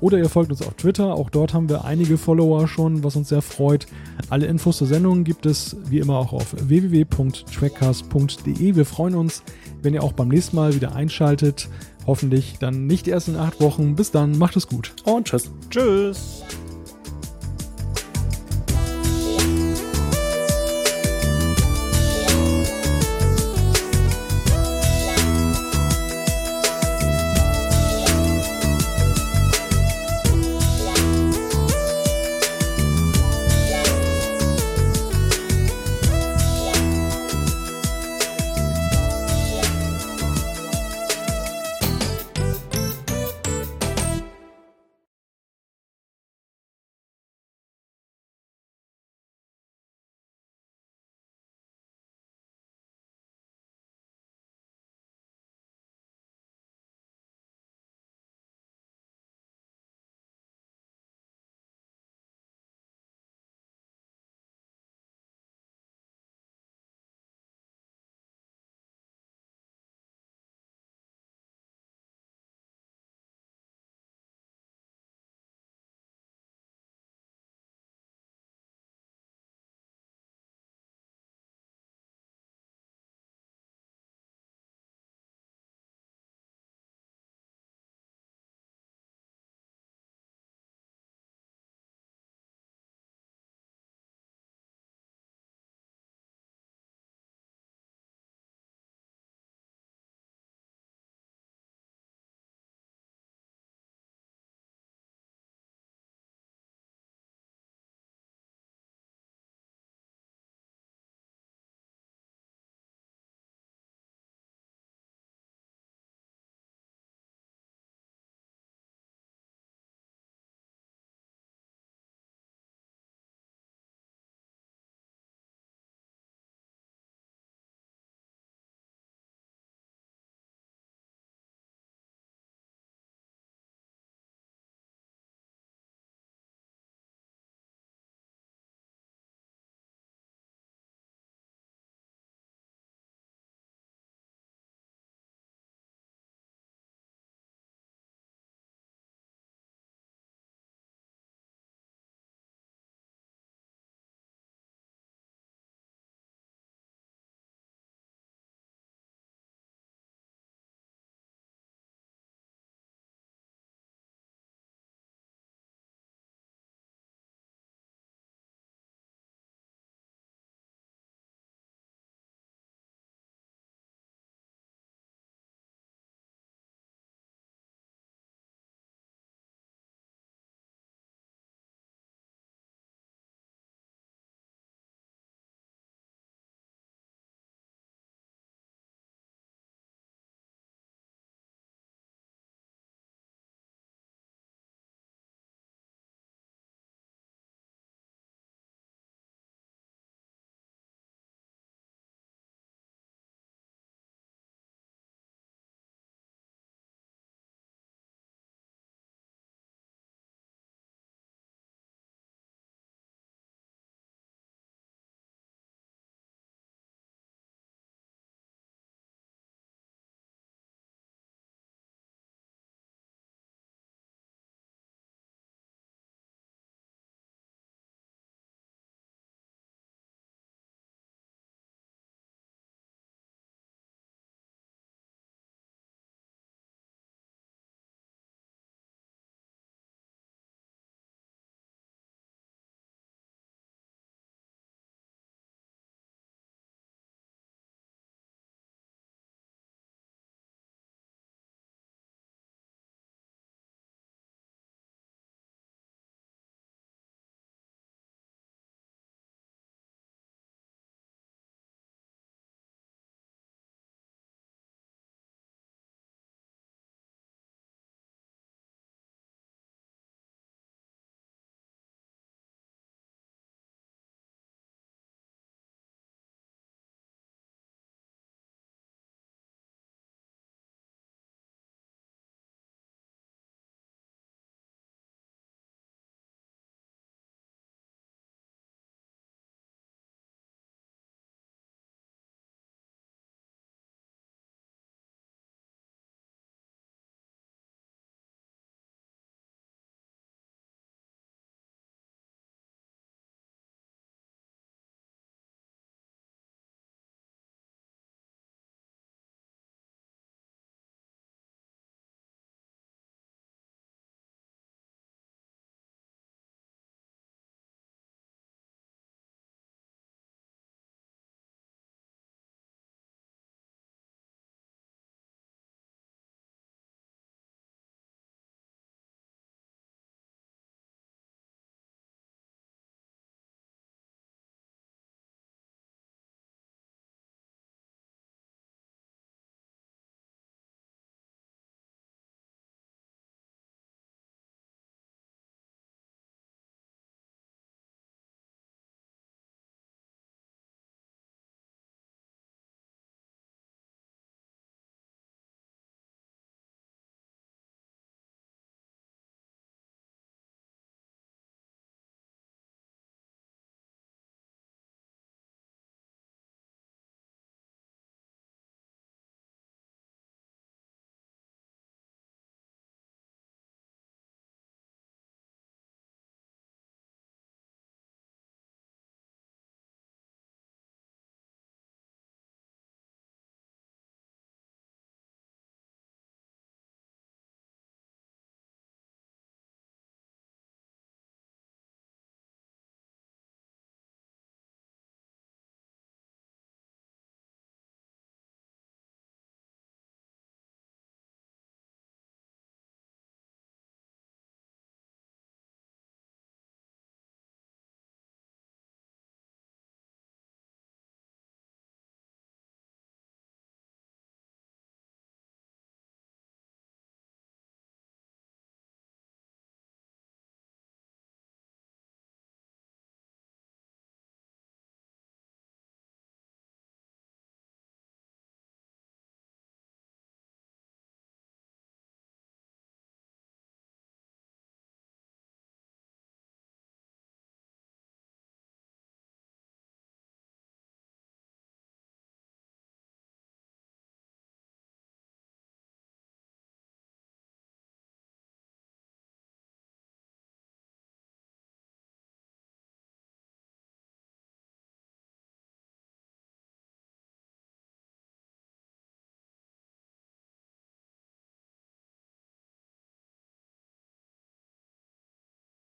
Oder 0.00 0.18
ihr 0.18 0.28
folgt 0.28 0.50
uns 0.50 0.62
auf 0.62 0.74
Twitter. 0.74 1.14
Auch 1.14 1.30
dort 1.30 1.54
haben 1.54 1.68
wir 1.68 1.84
einige 1.84 2.18
Follower 2.18 2.66
schon, 2.66 3.04
was 3.04 3.14
uns 3.14 3.28
sehr 3.28 3.42
freut. 3.42 3.86
Alle 4.28 4.46
Infos 4.46 4.78
zur 4.78 4.88
Sendung 4.88 5.22
gibt 5.22 5.46
es 5.46 5.76
wie 5.88 6.00
immer 6.00 6.18
auch 6.18 6.32
auf 6.32 6.56
www.trackcast.de. 6.58 8.74
Wir 8.74 8.84
freuen 8.84 9.14
uns, 9.14 9.44
wenn 9.82 9.94
ihr 9.94 10.02
auch 10.02 10.10
beim 10.12 10.26
nächsten 10.28 10.56
Mal 10.56 10.74
wieder 10.74 10.96
einschaltet. 10.96 11.68
Hoffentlich 12.06 12.56
dann 12.58 12.86
nicht 12.86 13.06
erst 13.08 13.28
in 13.28 13.36
acht 13.36 13.60
Wochen. 13.60 13.94
Bis 13.94 14.10
dann, 14.10 14.36
macht 14.36 14.56
es 14.56 14.66
gut. 14.66 14.94
Und 15.04 15.28
tschüss. 15.28 15.52
Tschüss. 15.70 16.42